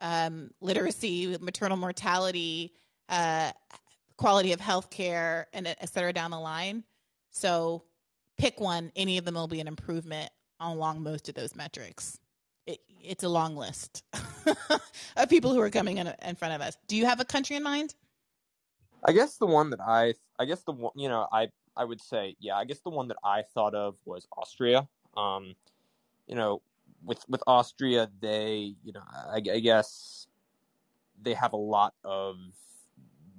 Um, 0.01 0.53
literacy, 0.61 1.37
maternal 1.41 1.77
mortality, 1.77 2.73
uh, 3.09 3.53
quality 4.17 4.53
of 4.53 4.61
health 4.61 4.91
care, 4.91 5.47
and 5.53 5.67
et 5.67 5.89
cetera 5.89 6.13
down 6.13 6.31
the 6.31 6.41
line. 6.41 6.85
So 7.31 7.85
pick 8.37 8.61
one, 8.61 8.93
any 8.97 9.19
of 9.19 9.25
them 9.25 9.35
will 9.35 9.49
be 9.49 9.61
an 9.61 9.69
improvement 9.69 10.31
along 10.61 11.03
most 11.03 11.29
of 11.29 11.35
those 11.35 11.55
metrics. 11.55 12.19
It, 12.67 12.81
it's 13.03 13.25
a 13.25 13.29
long 13.29 13.57
list 13.57 14.03
of 15.17 15.29
people 15.29 15.55
who 15.55 15.61
are 15.61 15.71
coming 15.71 15.99
in, 15.99 16.13
in 16.23 16.35
front 16.35 16.55
of 16.55 16.61
us. 16.61 16.77
Do 16.87 16.97
you 16.97 17.07
have 17.07 17.21
a 17.21 17.25
country 17.25 17.57
in 17.57 17.63
mind? 17.63 17.95
I 19.05 19.13
guess 19.13 19.37
the 19.37 19.47
one 19.47 19.71
that 19.71 19.81
I, 19.81 20.15
I 20.39 20.45
guess 20.45 20.63
the 20.63 20.73
one, 20.73 20.93
you 20.97 21.09
know, 21.09 21.29
I, 21.33 21.49
I 21.77 21.85
would 21.85 22.01
say, 22.01 22.37
yeah, 22.41 22.57
I 22.57 22.65
guess 22.65 22.81
the 22.81 22.91
one 22.91 23.09
that 23.09 23.17
I 23.25 23.43
thought 23.55 23.75
of 23.75 23.95
was 24.05 24.27
Austria. 24.37 24.89
Um, 25.17 25.55
you 26.27 26.35
know, 26.35 26.61
with 27.05 27.25
with 27.29 27.43
Austria, 27.47 28.11
they, 28.21 28.75
you 28.85 28.93
know, 28.93 29.03
I, 29.09 29.37
I 29.37 29.61
guess 29.61 30.27
they 31.23 31.35
have 31.35 31.53
a 31.53 31.57
lot 31.59 31.95
of 32.05 32.37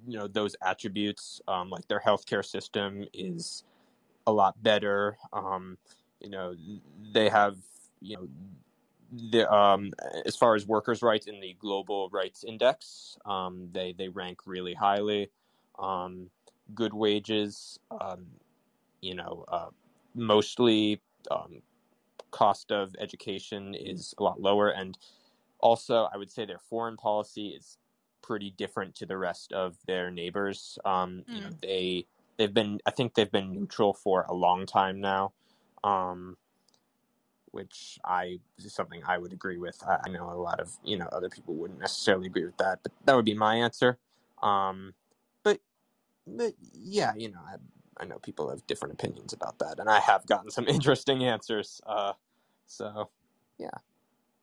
you 0.10 0.17
know 0.17 0.28
those 0.28 0.56
attributes, 0.65 1.41
um, 1.48 1.69
like 1.69 1.88
their 1.88 2.00
healthcare 2.00 2.43
system 2.43 3.06
is 3.13 3.63
a 4.26 4.32
lot 4.32 4.62
better. 4.63 5.17
Um, 5.32 5.78
you 6.19 6.30
know, 6.30 6.56
they 7.13 7.30
have 7.30 7.58
you 8.02 8.17
know 8.17 8.28
the 9.32 9.52
um, 9.52 9.91
as 10.26 10.36
far 10.36 10.56
as 10.56 10.65
workers' 10.65 11.02
rights 11.02 11.28
in 11.28 11.39
the 11.39 11.56
Global 11.60 12.10
Rights 12.10 12.43
Index, 12.43 13.17
um, 13.26 13.69
they 13.72 13.93
they 13.98 14.10
rank 14.10 14.39
really 14.45 14.74
highly. 14.74 15.30
Um, 15.78 16.30
good 16.76 16.93
wages, 16.93 17.80
um, 18.02 18.26
you 19.02 19.15
know, 19.15 19.45
uh, 19.48 19.69
mostly 20.13 21.02
um, 21.32 21.62
cost 22.32 22.72
of 22.72 22.95
education 23.00 23.76
is 23.76 24.13
a 24.17 24.24
lot 24.24 24.41
lower, 24.41 24.69
and 24.69 24.98
also 25.60 26.08
I 26.12 26.17
would 26.17 26.32
say 26.32 26.45
their 26.45 26.60
foreign 26.60 26.98
policy 26.98 27.50
is 27.50 27.78
pretty 28.21 28.51
different 28.51 28.95
to 28.95 29.05
the 29.05 29.17
rest 29.17 29.53
of 29.53 29.77
their 29.86 30.12
neighbors. 30.12 30.77
Mm. 30.86 31.23
You 31.27 31.41
know, 31.41 31.47
hmm. 31.47 31.53
they 31.62 32.05
they've 32.38 32.53
been 32.53 32.79
I 32.86 32.91
think 32.91 33.13
they've 33.13 33.32
been 33.32 33.51
neutral 33.51 33.93
for 33.93 34.25
a 34.29 34.34
long 34.34 34.65
time 34.65 34.99
now. 35.01 35.34
Um, 35.84 36.38
which 37.51 37.99
I 38.05 38.39
is 38.58 38.73
something 38.73 39.01
I 39.05 39.17
would 39.17 39.34
agree 39.34 39.58
with. 39.58 39.82
I, 39.88 39.97
I, 40.05 40.10
know 40.10 40.32
a 40.32 40.36
lot 40.36 40.60
of 40.60 40.77
you 40.84 40.97
know 40.97 41.08
other 41.12 41.29
people 41.29 41.55
wouldn't 41.55 41.79
necessarily 41.79 42.27
agree 42.27 42.45
with 42.45 42.58
that, 42.58 42.79
but 42.84 42.91
that 43.05 43.15
would 43.15 43.25
be 43.25 43.34
my 43.34 43.55
answer. 43.55 43.97
Um, 44.41 44.93
but 45.43 45.60
but 46.27 46.53
yeah, 46.73 47.13
you 47.15 47.32
know, 47.32 47.39
I, 47.47 47.55
I 48.03 48.05
know 48.05 48.19
people 48.19 48.49
have 48.49 48.65
different 48.67 48.93
opinions 48.93 49.34
about 49.34 49.60
that, 49.60 49.79
and 49.79 49.89
I 49.89 49.99
have 49.99 50.25
gotten 50.25 50.51
some 50.51 50.67
interesting 50.67 51.23
answers. 51.23 51.82
Uh, 51.86 52.13
so 52.67 53.10
yeah. 53.58 53.69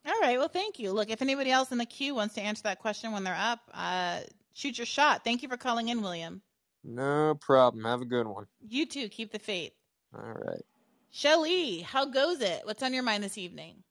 All 0.06 0.20
right. 0.20 0.38
Well, 0.38 0.48
thank 0.48 0.78
you. 0.78 0.92
Look, 0.92 1.10
if 1.10 1.20
anybody 1.20 1.50
else 1.50 1.72
in 1.72 1.78
the 1.78 1.84
queue 1.84 2.14
wants 2.14 2.34
to 2.36 2.40
answer 2.40 2.62
that 2.64 2.78
question 2.78 3.12
when 3.12 3.24
they're 3.24 3.34
up, 3.34 3.58
uh, 3.74 4.20
shoot 4.52 4.78
your 4.78 4.86
shot. 4.86 5.24
Thank 5.24 5.42
you 5.42 5.48
for 5.48 5.56
calling 5.56 5.88
in, 5.88 6.00
William. 6.00 6.42
No 6.84 7.34
problem. 7.40 7.84
Have 7.84 8.02
a 8.02 8.06
good 8.06 8.26
one. 8.26 8.46
You 8.60 8.86
too. 8.86 9.08
Keep 9.08 9.32
the 9.32 9.40
faith. 9.40 9.72
All 10.14 10.22
right. 10.22 10.62
Shelly, 11.10 11.80
how 11.80 12.04
goes 12.04 12.40
it? 12.40 12.60
What's 12.64 12.82
on 12.82 12.94
your 12.94 13.02
mind 13.02 13.24
this 13.24 13.36
evening? 13.36 13.82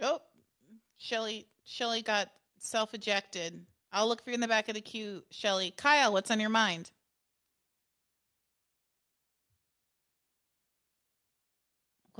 Oh, 0.00 0.20
Shelly, 0.96 1.46
Shelly 1.64 2.00
got 2.00 2.30
self 2.58 2.94
ejected. 2.94 3.66
I'll 3.92 4.08
look 4.08 4.24
for 4.24 4.30
you 4.30 4.34
in 4.34 4.40
the 4.40 4.48
back 4.48 4.68
of 4.68 4.74
the 4.74 4.80
queue, 4.80 5.24
Shelly. 5.30 5.74
Kyle, 5.76 6.12
what's 6.12 6.30
on 6.30 6.40
your 6.40 6.48
mind? 6.48 6.90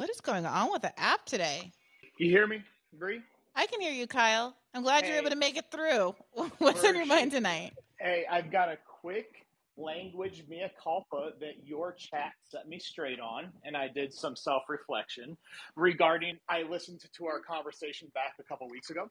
What 0.00 0.08
is 0.08 0.22
going 0.22 0.46
on 0.46 0.72
with 0.72 0.80
the 0.80 0.98
app 0.98 1.26
today? 1.26 1.72
You 2.18 2.30
hear 2.30 2.46
me, 2.46 2.62
Bree? 2.98 3.20
I 3.54 3.66
can 3.66 3.82
hear 3.82 3.92
you, 3.92 4.06
Kyle. 4.06 4.56
I'm 4.72 4.82
glad 4.82 5.04
hey, 5.04 5.10
you're 5.10 5.18
able 5.18 5.28
to 5.28 5.36
make 5.36 5.58
it 5.58 5.66
through. 5.70 6.14
What's 6.58 6.82
on 6.86 6.96
your 6.96 7.04
mind 7.04 7.32
tonight? 7.32 7.74
Hey, 7.98 8.24
I've 8.30 8.50
got 8.50 8.70
a 8.70 8.78
quick 9.02 9.44
language 9.76 10.44
mea 10.48 10.68
culpa 10.82 11.32
that 11.40 11.66
your 11.66 11.92
chat 11.92 12.32
set 12.48 12.66
me 12.66 12.78
straight 12.78 13.20
on, 13.20 13.52
and 13.62 13.76
I 13.76 13.88
did 13.88 14.10
some 14.10 14.36
self 14.36 14.62
reflection 14.70 15.36
regarding. 15.76 16.38
I 16.48 16.62
listened 16.62 17.02
to 17.18 17.26
our 17.26 17.40
conversation 17.40 18.10
back 18.14 18.36
a 18.40 18.42
couple 18.44 18.68
weeks 18.70 18.88
ago, 18.88 19.06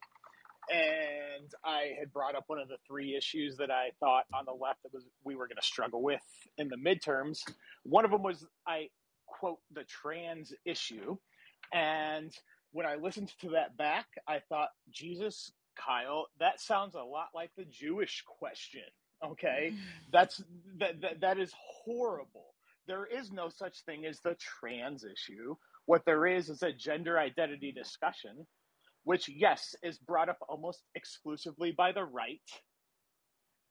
and 0.72 1.52
I 1.64 1.92
had 2.00 2.12
brought 2.12 2.34
up 2.34 2.46
one 2.48 2.58
of 2.58 2.68
the 2.68 2.78
three 2.88 3.16
issues 3.16 3.58
that 3.58 3.70
I 3.70 3.92
thought 4.00 4.26
on 4.34 4.46
the 4.46 4.54
left 4.54 4.82
that 4.82 4.94
was 4.94 5.06
we 5.24 5.36
were 5.36 5.48
going 5.48 5.58
to 5.62 5.68
struggle 5.68 6.02
with 6.02 6.22
in 6.58 6.68
the 6.68 6.78
midterms. 6.78 7.42
One 7.84 8.06
of 8.06 8.12
them 8.12 8.24
was 8.24 8.48
I 8.68 8.90
quote 9.40 9.60
the 9.72 9.84
trans 9.86 10.54
issue, 10.66 11.18
and 11.74 12.32
when 12.72 12.86
I 12.86 12.96
listened 12.96 13.34
to 13.42 13.50
that 13.52 13.78
back, 13.78 14.08
I 14.28 14.40
thought, 14.50 14.70
Jesus, 14.92 15.52
Kyle, 15.78 16.28
that 16.40 16.62
sounds 16.62 16.96
a 16.96 17.02
lot 17.04 17.30
like 17.34 17.52
the 17.58 17.66
Jewish 17.66 18.24
question. 18.40 18.84
Okay, 19.26 19.74
that's 20.12 20.42
that, 20.80 21.02
that 21.02 21.22
that 21.22 21.40
is 21.40 21.54
horrible. 21.86 22.54
There 22.88 23.06
is 23.06 23.32
no 23.32 23.50
such 23.50 23.84
thing 23.86 24.06
as 24.06 24.20
the 24.22 24.36
trans 24.40 25.04
issue. 25.06 25.56
What 25.86 26.06
there 26.06 26.28
is 26.28 26.50
is 26.50 26.64
a 26.64 26.72
gender 26.74 27.20
identity 27.20 27.72
discussion, 27.72 28.46
which 29.04 29.30
yes 29.30 29.76
is 29.84 29.98
brought 29.98 30.30
up 30.30 30.40
almost 30.48 30.84
exclusively 30.96 31.72
by 31.72 31.92
the 31.92 32.04
right. 32.04 32.42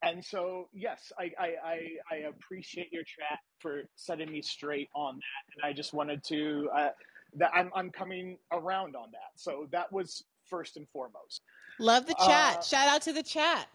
And 0.03 0.25
so, 0.25 0.69
yes, 0.73 1.13
I, 1.19 1.33
I, 1.39 1.47
I, 1.65 1.79
I 2.13 2.17
appreciate 2.29 2.93
your 2.93 3.03
chat 3.03 3.39
for 3.59 3.83
setting 3.97 4.31
me 4.31 4.43
straight 4.43 4.89
on 4.95 5.17
that. 5.17 5.55
And 5.57 5.71
I 5.71 5.75
just 5.75 5.93
wanted 5.93 6.23
to, 6.25 6.69
uh, 6.77 6.89
that 7.37 7.51
I'm, 7.53 7.71
I'm 7.75 7.91
coming 7.91 8.39
around 8.53 8.95
on 8.95 9.11
that. 9.11 9.33
So 9.37 9.67
that 9.73 9.93
was 9.93 10.23
first 10.49 10.77
and 10.77 10.89
foremost. 10.89 11.43
Love 11.81 12.07
the 12.07 12.15
chat. 12.15 12.59
Uh, 12.59 12.63
Shout 12.63 12.89
out 12.89 13.03
to 13.03 13.13
the 13.13 13.23
chat. 13.23 13.67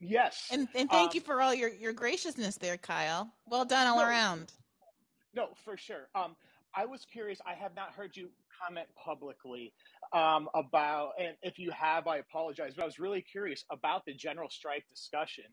Yes. 0.00 0.48
And 0.50 0.66
and 0.74 0.88
thank 0.88 1.10
um, 1.10 1.14
you 1.14 1.20
for 1.20 1.42
all 1.42 1.54
your, 1.54 1.68
your 1.68 1.92
graciousness 1.92 2.56
there, 2.56 2.78
Kyle. 2.78 3.30
Well 3.46 3.64
done 3.64 3.86
all 3.86 3.98
no, 3.98 4.06
around. 4.06 4.52
No, 5.34 5.48
for 5.64 5.76
sure. 5.76 6.08
Um, 6.14 6.36
I 6.74 6.86
was 6.86 7.04
curious. 7.04 7.40
I 7.46 7.54
have 7.54 7.74
not 7.74 7.92
heard 7.92 8.16
you 8.16 8.30
comment 8.64 8.88
publicly 8.96 9.72
um, 10.12 10.48
about, 10.54 11.12
and 11.18 11.36
if 11.42 11.58
you 11.58 11.70
have, 11.70 12.06
I 12.06 12.18
apologize. 12.18 12.74
But 12.76 12.82
I 12.82 12.86
was 12.86 12.98
really 12.98 13.22
curious 13.22 13.64
about 13.70 14.04
the 14.04 14.14
general 14.14 14.48
strike 14.50 14.84
discussion 14.88 15.44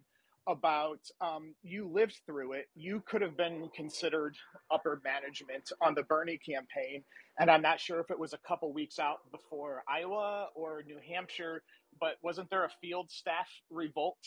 about 0.48 1.00
um, 1.20 1.54
you 1.62 1.88
lived 1.88 2.20
through 2.26 2.54
it. 2.54 2.68
You 2.76 3.04
could 3.06 3.22
have 3.22 3.36
been 3.36 3.70
considered 3.76 4.36
upper 4.72 5.02
management 5.04 5.72
on 5.82 5.94
the 5.94 6.04
Bernie 6.04 6.40
campaign, 6.40 7.04
and 7.38 7.52
I'm 7.52 7.62
not 7.62 7.80
sure 7.80 8.00
if 8.00 8.10
it 8.10 8.18
was 8.18 8.34
a 8.34 8.40
couple 8.48 8.72
weeks 8.74 8.98
out 8.98 9.18
before 9.32 9.84
Iowa 9.88 10.48
or 10.56 10.84
New 10.88 11.00
Hampshire. 11.08 11.64
But 12.00 12.16
wasn't 12.22 12.50
there 12.50 12.64
a 12.64 12.70
field 12.82 13.12
staff 13.12 13.48
revolt, 13.70 14.20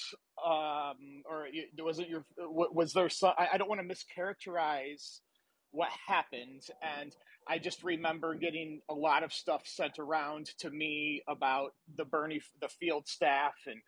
um, 0.44 1.22
or 1.24 1.46
was 1.84 1.98
it 1.98 2.08
your? 2.08 2.24
Was 2.36 2.92
there 2.92 3.08
some? 3.08 3.32
I 3.38 3.56
don't 3.56 3.68
want 3.68 3.80
to 3.80 3.86
mischaracterize 3.86 5.20
what 5.70 5.88
happened, 6.06 6.62
and 6.82 7.14
I 7.50 7.58
just 7.58 7.82
remember 7.82 8.36
getting 8.36 8.80
a 8.88 8.94
lot 8.94 9.24
of 9.24 9.32
stuff 9.32 9.62
sent 9.64 9.98
around 9.98 10.46
to 10.60 10.70
me 10.70 11.22
about 11.28 11.72
the 11.96 12.04
Bernie, 12.04 12.40
the 12.60 12.68
field 12.68 13.08
staff, 13.08 13.54
and 13.66 13.80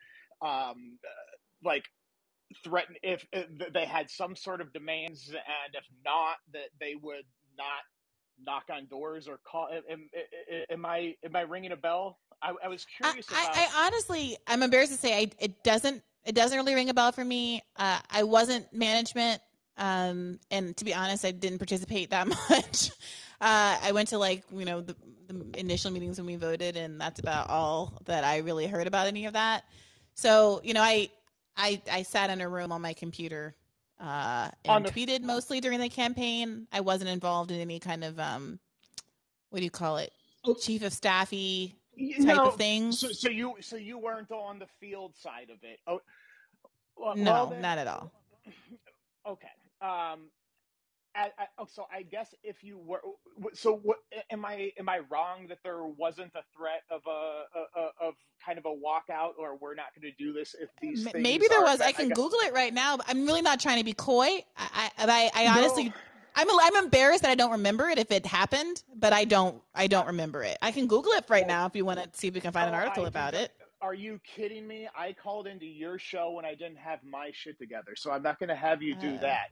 um, 0.45 0.99
like 1.65 1.85
threaten 2.65 2.97
if, 3.05 3.25
if 3.33 3.73
they 3.73 3.85
had 3.85 4.11
some 4.11 4.35
sort 4.35 4.61
of 4.61 4.73
demands, 4.73 5.29
and 5.29 5.75
if 5.75 5.85
not, 6.05 6.39
that 6.53 6.71
they 6.81 6.97
would 7.01 7.25
not 7.57 7.83
knock 8.45 8.65
on 8.69 8.87
doors 8.87 9.29
or 9.29 9.39
call. 9.49 9.69
Am, 9.89 10.09
am 10.69 10.85
I 10.85 11.15
am 11.25 11.37
I 11.37 11.43
ringing 11.43 11.71
a 11.71 11.77
bell? 11.77 12.19
I, 12.43 12.53
I 12.65 12.69
was 12.69 12.85
curious. 12.85 13.27
I, 13.31 13.45
about... 13.45 13.57
I, 13.57 13.61
I, 13.61 13.87
honestly, 13.87 14.37
I'm 14.49 14.65
embarrassed 14.65 14.91
to 14.91 14.99
say, 14.99 15.17
I, 15.17 15.31
it 15.39 15.63
doesn't. 15.63 16.03
It 16.25 16.35
doesn't 16.35 16.57
really 16.57 16.75
ring 16.75 16.89
a 16.89 16.95
bell 16.95 17.13
for 17.13 17.25
me. 17.25 17.63
Uh, 17.77 17.99
I 18.11 18.25
wasn't 18.25 18.73
management, 18.73 19.41
um, 19.77 20.39
and 20.51 20.77
to 20.77 20.85
be 20.85 20.95
honest, 20.95 21.25
I 21.25 21.31
didn't 21.31 21.59
participate 21.59 22.11
that 22.11 22.27
much. 22.51 22.91
Uh, 23.41 23.79
I 23.83 23.93
went 23.93 24.09
to 24.09 24.19
like 24.19 24.45
you 24.53 24.65
know 24.65 24.81
the, 24.81 24.97
the 25.29 25.59
initial 25.59 25.91
meetings 25.91 26.19
when 26.19 26.27
we 26.27 26.37
voted, 26.37 26.77
and 26.77 27.01
that's 27.01 27.21
about 27.21 27.49
all 27.51 28.01
that 28.05 28.25
I 28.25 28.39
really 28.39 28.67
heard 28.67 28.87
about 28.87 29.07
any 29.07 29.27
of 29.27 29.33
that. 29.35 29.65
So 30.15 30.61
you 30.65 30.75
know, 30.75 30.83
I 30.83 31.11
I 31.57 31.81
I 31.91 32.03
sat 32.03 32.31
in 32.31 32.41
a 32.41 32.49
room 32.49 32.73
on 32.73 32.81
my 32.83 32.93
computer 32.93 33.55
uh, 33.99 34.51
and 34.65 34.85
the- 34.85 34.91
tweeted 34.91 35.23
mostly 35.23 35.61
during 35.61 35.81
the 35.81 35.89
campaign. 35.89 36.67
I 36.73 36.81
wasn't 36.81 37.11
involved 37.11 37.51
in 37.51 37.61
any 37.61 37.79
kind 37.79 38.05
of 38.05 38.19
um, 38.19 38.59
what 39.51 39.59
do 39.59 39.65
you 39.65 39.71
call 39.71 39.97
it, 39.99 40.13
oh. 40.45 40.55
chief 40.55 40.83
of 40.83 40.93
staffy 40.93 41.77
type 42.25 42.39
of 42.39 42.57
things. 42.57 42.99
So, 42.99 43.09
so, 43.09 43.29
you 43.29 43.55
so 43.61 43.77
you 43.77 43.99
weren't 43.99 44.31
on 44.31 44.59
the 44.59 44.67
field 44.81 45.15
side 45.17 45.51
of 45.51 45.59
it. 45.63 45.79
Oh, 45.87 46.01
well, 46.97 47.17
no, 47.17 47.51
then, 47.51 47.63
not 47.63 47.79
at 47.79 47.87
all. 47.87 48.13
Okay. 49.25 49.47
Um, 49.83 50.31
I, 51.15 51.31
I, 51.39 51.47
oh, 51.59 51.67
so 51.71 51.87
I 51.93 52.03
guess 52.03 52.35
if 52.43 52.65
you 52.65 52.79
were, 52.79 53.01
so 53.53 53.81
what, 53.83 53.99
am 54.31 54.45
I 54.45 54.73
am 54.79 54.89
I 54.89 55.01
wrong 55.11 55.47
that 55.49 55.59
there 55.63 55.85
wasn't 55.85 56.33
a 56.35 56.43
threat 56.57 56.83
of 56.91 57.03
a, 57.07 57.11
a, 57.11 57.81
a 57.81 58.09
of 58.09 58.15
kind 58.45 58.59
of 58.59 58.65
a 58.65 58.71
walkout 58.71 59.33
or 59.39 59.57
we're 59.61 59.75
not 59.75 59.87
going 59.95 60.11
to 60.11 60.25
do 60.25 60.33
this 60.33 60.55
if 60.59 60.71
these 60.81 61.07
maybe 61.15 61.47
there 61.49 61.61
was. 61.61 61.81
I 61.81 61.93
can 61.93 62.09
Google 62.09 62.39
it 62.41 62.55
right 62.55 62.73
now. 62.73 62.99
I'm 63.07 63.27
really 63.27 63.43
not 63.43 63.61
trying 63.61 63.79
to 63.79 63.85
be 63.85 63.93
coy. 63.93 64.45
I 64.57 64.91
I, 64.99 65.31
I 65.35 65.59
honestly. 65.59 65.85
No. 65.85 65.93
I'm 66.35 66.49
I'm 66.49 66.85
embarrassed 66.85 67.23
that 67.25 67.31
I 67.31 67.35
don't 67.35 67.53
remember 67.53 67.91
it 67.91 67.99
if 67.99 68.11
it 68.11 68.25
happened, 68.25 68.83
but 68.95 69.13
I 69.13 69.27
don't 69.27 69.61
I 69.75 69.87
don't 69.87 70.07
remember 70.07 70.43
it. 70.43 70.57
I 70.63 70.73
can 70.73 70.87
Google 70.87 71.13
it 71.13 71.27
right 71.29 71.47
now 71.47 71.67
if 71.67 71.77
you 71.77 71.85
want 71.85 71.99
to 71.99 72.09
see 72.19 72.29
if 72.29 72.35
we 72.35 72.41
can 72.41 72.53
find 72.53 72.69
an 72.69 72.75
oh, 72.75 72.79
article 72.79 73.05
about 73.05 73.35
it. 73.35 73.53
Are 73.83 73.95
you 73.95 74.21
kidding 74.25 74.67
me? 74.67 74.89
I 74.97 75.13
called 75.13 75.49
into 75.49 75.67
your 75.67 75.99
show 75.99 76.31
when 76.31 76.45
I 76.45 76.55
didn't 76.55 76.79
have 76.79 77.01
my 77.03 77.33
shit 77.35 77.59
together, 77.59 77.95
so 77.97 78.13
I'm 78.13 78.23
not 78.23 78.39
going 78.39 78.49
to 78.49 78.55
have 78.55 78.81
you 78.81 78.95
do 78.95 79.17
uh. 79.17 79.21
that. 79.21 79.49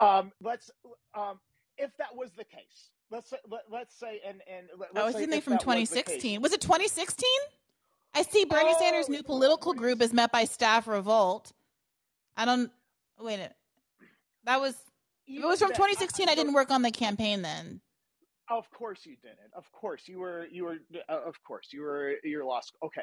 Um, 0.00 0.30
let's, 0.40 0.70
um, 1.14 1.40
if 1.76 1.90
that 1.98 2.14
was 2.14 2.30
the 2.30 2.44
case, 2.44 2.90
let's 3.10 3.28
say, 3.30 3.38
let, 3.50 3.82
us 3.82 3.88
say, 3.98 4.20
and 4.26 4.40
and 4.48 4.68
let's 4.78 4.92
oh, 4.96 5.08
isn't 5.08 5.32
it 5.32 5.42
from 5.42 5.58
2016? 5.58 6.40
Was, 6.40 6.50
was, 6.50 6.52
it 6.54 6.60
2016? 6.60 7.28
I 8.14 8.22
see 8.22 8.44
Bernie 8.44 8.70
oh, 8.74 8.78
Sanders' 8.78 9.08
new 9.08 9.22
political 9.22 9.74
group 9.74 10.00
is 10.00 10.12
met 10.12 10.30
by 10.30 10.44
staff 10.44 10.86
revolt. 10.86 11.52
I 12.36 12.44
don't. 12.44 12.70
Wait 13.18 13.34
a 13.34 13.36
minute. 13.38 13.56
That 14.44 14.60
was. 14.60 14.76
It 15.26 15.44
was 15.44 15.58
from 15.58 15.70
2016. 15.70 16.28
I 16.28 16.34
didn't 16.34 16.52
work 16.52 16.70
on 16.70 16.82
the 16.82 16.90
campaign 16.90 17.42
then. 17.42 17.80
of 18.48 18.70
course 18.70 19.06
you 19.06 19.16
didn't. 19.22 19.52
Of 19.56 19.70
course 19.72 20.02
you 20.06 20.20
were. 20.20 20.46
You 20.50 20.64
were. 20.64 20.76
Uh, 21.08 21.20
of 21.26 21.42
course 21.42 21.68
you 21.72 21.82
were. 21.82 22.14
You're 22.22 22.44
lost. 22.44 22.76
Okay. 22.84 23.02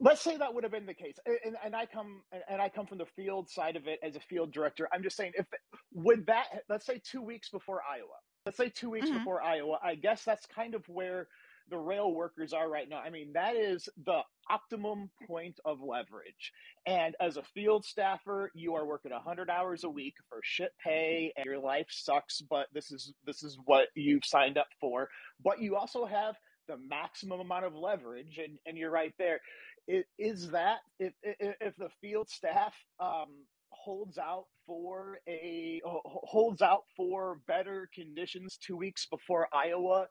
Let's 0.00 0.22
say 0.22 0.36
that 0.36 0.52
would 0.52 0.64
have 0.64 0.72
been 0.72 0.86
the 0.86 0.94
case, 0.94 1.16
and, 1.24 1.56
and 1.64 1.76
I 1.76 1.86
come 1.86 2.22
and 2.48 2.60
I 2.60 2.68
come 2.68 2.86
from 2.86 2.98
the 2.98 3.06
field 3.16 3.48
side 3.48 3.76
of 3.76 3.86
it 3.86 4.00
as 4.02 4.16
a 4.16 4.20
field 4.20 4.52
director. 4.52 4.88
I'm 4.92 5.02
just 5.02 5.16
saying, 5.16 5.32
if 5.36 5.46
would 5.92 6.26
that 6.26 6.46
let's 6.68 6.84
say 6.84 7.00
two 7.04 7.22
weeks 7.22 7.48
before 7.50 7.80
Iowa, 7.88 8.18
let's 8.44 8.58
say 8.58 8.70
two 8.70 8.90
weeks 8.90 9.08
mm-hmm. 9.08 9.18
before 9.18 9.42
Iowa, 9.42 9.78
I 9.82 9.94
guess 9.94 10.24
that's 10.24 10.46
kind 10.46 10.74
of 10.74 10.82
where 10.88 11.28
the 11.70 11.78
rail 11.78 12.12
workers 12.12 12.52
are 12.52 12.68
right 12.68 12.88
now. 12.88 12.98
I 12.98 13.10
mean, 13.10 13.32
that 13.34 13.56
is 13.56 13.88
the 14.04 14.20
optimum 14.50 15.10
point 15.26 15.58
of 15.64 15.80
leverage. 15.80 16.52
And 16.86 17.14
as 17.20 17.36
a 17.36 17.42
field 17.42 17.84
staffer, 17.84 18.50
you 18.54 18.74
are 18.74 18.86
working 18.86 19.12
100 19.12 19.48
hours 19.48 19.84
a 19.84 19.88
week 19.88 20.14
for 20.28 20.40
shit 20.42 20.72
pay 20.84 21.32
and 21.36 21.46
your 21.46 21.58
life 21.58 21.86
sucks, 21.88 22.42
but 22.42 22.66
this 22.74 22.90
is 22.90 23.14
this 23.24 23.42
is 23.42 23.58
what 23.64 23.88
you've 23.94 24.24
signed 24.24 24.58
up 24.58 24.68
for. 24.80 25.08
But 25.42 25.60
you 25.60 25.76
also 25.76 26.04
have 26.04 26.34
the 26.68 26.76
maximum 26.88 27.40
amount 27.40 27.64
of 27.64 27.74
leverage 27.74 28.38
and, 28.38 28.58
and 28.66 28.76
you're 28.76 28.90
right 28.90 29.14
there. 29.18 29.40
It, 29.86 30.06
is 30.18 30.50
that 30.50 30.78
if, 30.98 31.12
if, 31.22 31.56
if 31.60 31.76
the 31.76 31.90
field 32.00 32.30
staff 32.30 32.74
um, 33.00 33.28
holds 33.70 34.18
out 34.18 34.46
for 34.66 35.18
a 35.28 35.80
holds 35.84 36.62
out 36.62 36.84
for 36.96 37.38
better 37.46 37.88
conditions 37.94 38.58
two 38.64 38.76
weeks 38.76 39.06
before 39.10 39.48
Iowa 39.52 40.06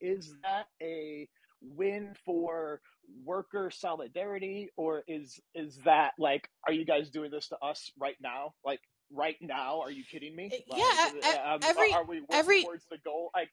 is 0.00 0.34
that 0.42 0.66
a 0.82 1.28
win 1.60 2.14
for 2.24 2.80
worker 3.24 3.70
solidarity? 3.70 4.70
Or 4.76 5.02
is 5.06 5.40
is 5.54 5.78
that 5.84 6.12
like 6.18 6.48
are 6.66 6.72
you 6.72 6.84
guys 6.84 7.10
doing 7.10 7.30
this 7.30 7.48
to 7.48 7.58
us 7.58 7.90
right 7.98 8.16
now? 8.20 8.54
Like 8.64 8.80
right 9.12 9.36
now? 9.40 9.80
Are 9.80 9.90
you 9.90 10.04
kidding 10.10 10.34
me? 10.34 10.50
Like, 10.68 10.80
yeah 10.80 11.52
um, 11.52 11.60
every 11.62 11.92
are 11.92 12.04
we 12.04 12.22
every 12.30 12.64
towards 12.64 12.84
the 12.90 12.98
goal? 13.04 13.30
Like 13.34 13.50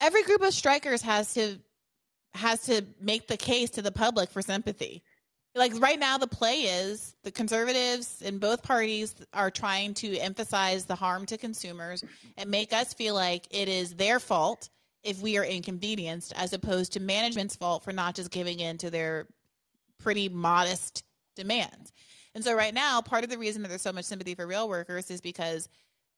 every 0.00 0.22
group 0.24 0.42
of 0.42 0.52
strikers 0.52 1.02
has 1.02 1.32
to 1.34 1.58
has 2.34 2.62
to 2.62 2.84
make 3.00 3.26
the 3.28 3.36
case 3.36 3.70
to 3.70 3.82
the 3.82 3.92
public 3.92 4.30
for 4.30 4.42
sympathy 4.42 5.02
like 5.54 5.72
right 5.80 5.98
now 5.98 6.18
the 6.18 6.26
play 6.26 6.62
is 6.62 7.14
the 7.22 7.30
conservatives 7.30 8.22
in 8.22 8.38
both 8.38 8.62
parties 8.62 9.14
are 9.32 9.50
trying 9.50 9.94
to 9.94 10.16
emphasize 10.18 10.84
the 10.84 10.94
harm 10.94 11.26
to 11.26 11.38
consumers 11.38 12.04
and 12.36 12.50
make 12.50 12.72
us 12.72 12.92
feel 12.92 13.14
like 13.14 13.46
it 13.50 13.68
is 13.68 13.94
their 13.94 14.18
fault 14.18 14.68
if 15.02 15.20
we 15.20 15.36
are 15.36 15.44
inconvenienced 15.44 16.32
as 16.36 16.52
opposed 16.52 16.92
to 16.92 17.00
management's 17.00 17.54
fault 17.54 17.84
for 17.84 17.92
not 17.92 18.14
just 18.14 18.30
giving 18.30 18.60
in 18.60 18.78
to 18.78 18.90
their 18.90 19.26
pretty 19.98 20.28
modest 20.28 21.04
demands. 21.36 21.92
And 22.34 22.42
so 22.42 22.54
right 22.54 22.74
now, 22.74 23.00
part 23.00 23.22
of 23.22 23.30
the 23.30 23.38
reason 23.38 23.62
that 23.62 23.68
there's 23.68 23.82
so 23.82 23.92
much 23.92 24.06
sympathy 24.06 24.34
for 24.34 24.46
rail 24.46 24.68
workers 24.68 25.10
is 25.10 25.20
because 25.20 25.68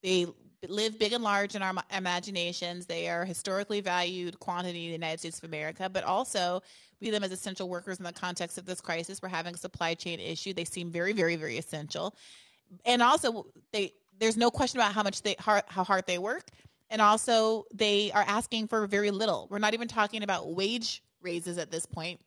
they 0.06 0.26
live 0.68 0.98
big 0.98 1.12
and 1.12 1.22
large 1.22 1.54
in 1.54 1.62
our 1.62 1.74
imaginations. 1.94 2.86
They 2.86 3.08
are 3.08 3.24
historically 3.24 3.80
valued 3.80 4.38
quantity 4.40 4.84
in 4.84 4.90
the 4.90 4.92
United 4.92 5.18
States 5.18 5.38
of 5.38 5.44
America, 5.44 5.90
but 5.90 6.04
also 6.04 6.62
we 7.00 7.10
them 7.10 7.24
as 7.24 7.32
essential 7.32 7.68
workers 7.68 7.98
in 7.98 8.04
the 8.04 8.12
context 8.12 8.56
of 8.56 8.64
this 8.64 8.80
crisis. 8.80 9.20
We're 9.20 9.28
having 9.28 9.54
a 9.54 9.58
supply 9.58 9.94
chain 9.94 10.18
issue. 10.18 10.54
They 10.54 10.64
seem 10.64 10.90
very, 10.90 11.12
very, 11.12 11.36
very 11.36 11.58
essential. 11.58 12.14
And 12.86 13.02
also, 13.02 13.46
they 13.72 13.92
there's 14.18 14.38
no 14.38 14.50
question 14.50 14.80
about 14.80 14.92
how 14.92 15.02
much 15.02 15.20
they 15.22 15.36
how 15.38 15.84
hard 15.84 16.06
they 16.06 16.16
work 16.18 16.50
and 16.90 17.02
also, 17.02 17.64
they 17.74 18.12
are 18.12 18.24
asking 18.26 18.68
for 18.68 18.86
very 18.86 19.10
little. 19.10 19.48
We're 19.50 19.58
not 19.58 19.74
even 19.74 19.88
talking 19.88 20.22
about 20.22 20.54
wage 20.54 21.02
raises 21.20 21.58
at 21.58 21.70
this 21.70 21.84
point, 21.84 22.20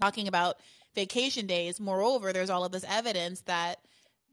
talking 0.00 0.28
about 0.28 0.56
vacation 0.94 1.46
days. 1.46 1.80
Moreover, 1.80 2.32
there's 2.32 2.50
all 2.50 2.64
of 2.64 2.70
this 2.70 2.84
evidence 2.88 3.40
that 3.42 3.80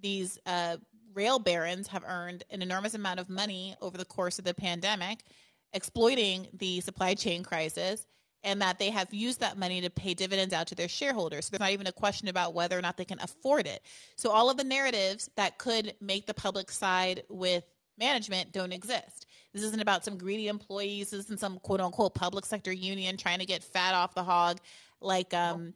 these 0.01 0.37
uh, 0.45 0.77
rail 1.15 1.39
barons 1.39 1.87
have 1.87 2.03
earned 2.05 2.43
an 2.51 2.61
enormous 2.61 2.93
amount 2.93 3.19
of 3.19 3.29
money 3.29 3.75
over 3.81 3.97
the 3.97 4.05
course 4.05 4.37
of 4.37 4.45
the 4.45 4.53
pandemic, 4.53 5.23
exploiting 5.73 6.47
the 6.53 6.81
supply 6.81 7.13
chain 7.13 7.43
crisis, 7.43 8.05
and 8.43 8.61
that 8.61 8.77
they 8.77 8.91
have 8.91 9.11
used 9.11 9.39
that 9.39 9.57
money 9.57 9.81
to 9.81 9.89
pay 9.89 10.13
dividends 10.13 10.53
out 10.53 10.67
to 10.67 10.75
their 10.75 10.87
shareholders. 10.87 11.45
So 11.45 11.51
there's 11.51 11.59
not 11.59 11.71
even 11.71 11.87
a 11.87 11.91
question 11.91 12.27
about 12.27 12.53
whether 12.53 12.77
or 12.77 12.81
not 12.81 12.95
they 12.95 13.05
can 13.05 13.19
afford 13.21 13.65
it. 13.65 13.81
So 14.17 14.29
all 14.29 14.49
of 14.49 14.57
the 14.57 14.63
narratives 14.63 15.29
that 15.35 15.57
could 15.57 15.95
make 15.99 16.27
the 16.27 16.33
public 16.33 16.69
side 16.69 17.23
with 17.27 17.63
management 17.97 18.51
don't 18.51 18.71
exist. 18.71 19.25
This 19.53 19.63
isn't 19.63 19.81
about 19.81 20.05
some 20.05 20.17
greedy 20.17 20.47
employees. 20.47 21.09
This 21.09 21.21
isn't 21.21 21.39
some 21.39 21.59
quote 21.59 21.81
unquote 21.81 22.13
public 22.13 22.45
sector 22.45 22.71
union 22.71 23.17
trying 23.17 23.39
to 23.39 23.45
get 23.45 23.63
fat 23.63 23.95
off 23.95 24.13
the 24.13 24.23
hog, 24.23 24.59
like 25.01 25.33
um, 25.33 25.73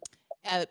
uh, 0.48 0.64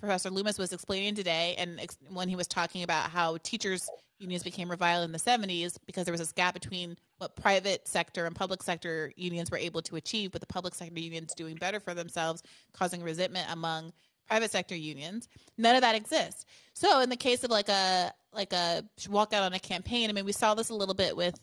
Professor 0.00 0.30
Loomis 0.30 0.58
was 0.58 0.72
explaining 0.72 1.14
today, 1.14 1.54
and 1.58 1.80
ex- 1.80 1.98
when 2.10 2.28
he 2.28 2.36
was 2.36 2.46
talking 2.46 2.82
about 2.82 3.10
how 3.10 3.36
teachers 3.42 3.88
unions 4.18 4.42
became 4.42 4.70
reviled 4.70 5.04
in 5.04 5.12
the 5.12 5.18
70s 5.18 5.76
because 5.86 6.04
there 6.04 6.12
was 6.12 6.20
this 6.20 6.32
gap 6.32 6.54
between 6.54 6.96
what 7.18 7.36
private 7.36 7.86
sector 7.86 8.26
and 8.26 8.34
public 8.34 8.62
sector 8.62 9.12
unions 9.16 9.50
were 9.50 9.58
able 9.58 9.82
to 9.82 9.96
achieve, 9.96 10.32
but 10.32 10.40
the 10.40 10.46
public 10.46 10.74
sector 10.74 10.98
unions 10.98 11.34
doing 11.34 11.56
better 11.56 11.80
for 11.80 11.94
themselves, 11.94 12.42
causing 12.72 13.02
resentment 13.02 13.46
among 13.50 13.92
private 14.26 14.50
sector 14.50 14.74
unions. 14.74 15.28
None 15.58 15.76
of 15.76 15.82
that 15.82 15.94
exists. 15.94 16.46
So 16.72 17.00
in 17.00 17.10
the 17.10 17.16
case 17.16 17.44
of 17.44 17.50
like 17.50 17.68
a 17.68 18.12
like 18.32 18.52
a 18.52 18.84
walkout 19.02 19.42
on 19.42 19.52
a 19.52 19.58
campaign, 19.58 20.10
I 20.10 20.12
mean, 20.12 20.24
we 20.24 20.32
saw 20.32 20.54
this 20.54 20.70
a 20.70 20.74
little 20.74 20.94
bit 20.94 21.16
with 21.16 21.38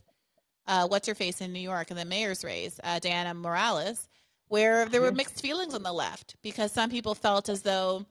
uh, 0.67 0.87
what's 0.87 1.07
her 1.07 1.15
face 1.15 1.41
in 1.41 1.53
New 1.53 1.59
York 1.59 1.91
in 1.91 1.97
the 1.97 2.05
mayor's 2.05 2.43
race, 2.43 2.79
uh, 2.83 2.99
Dianne 2.99 3.35
Morales, 3.37 4.07
where 4.47 4.85
there 4.85 5.01
were 5.01 5.07
mm-hmm. 5.07 5.17
mixed 5.17 5.41
feelings 5.41 5.73
on 5.73 5.83
the 5.83 5.93
left 5.93 6.35
because 6.41 6.71
some 6.71 6.89
people 6.89 7.15
felt 7.15 7.49
as 7.49 7.61
though 7.61 8.05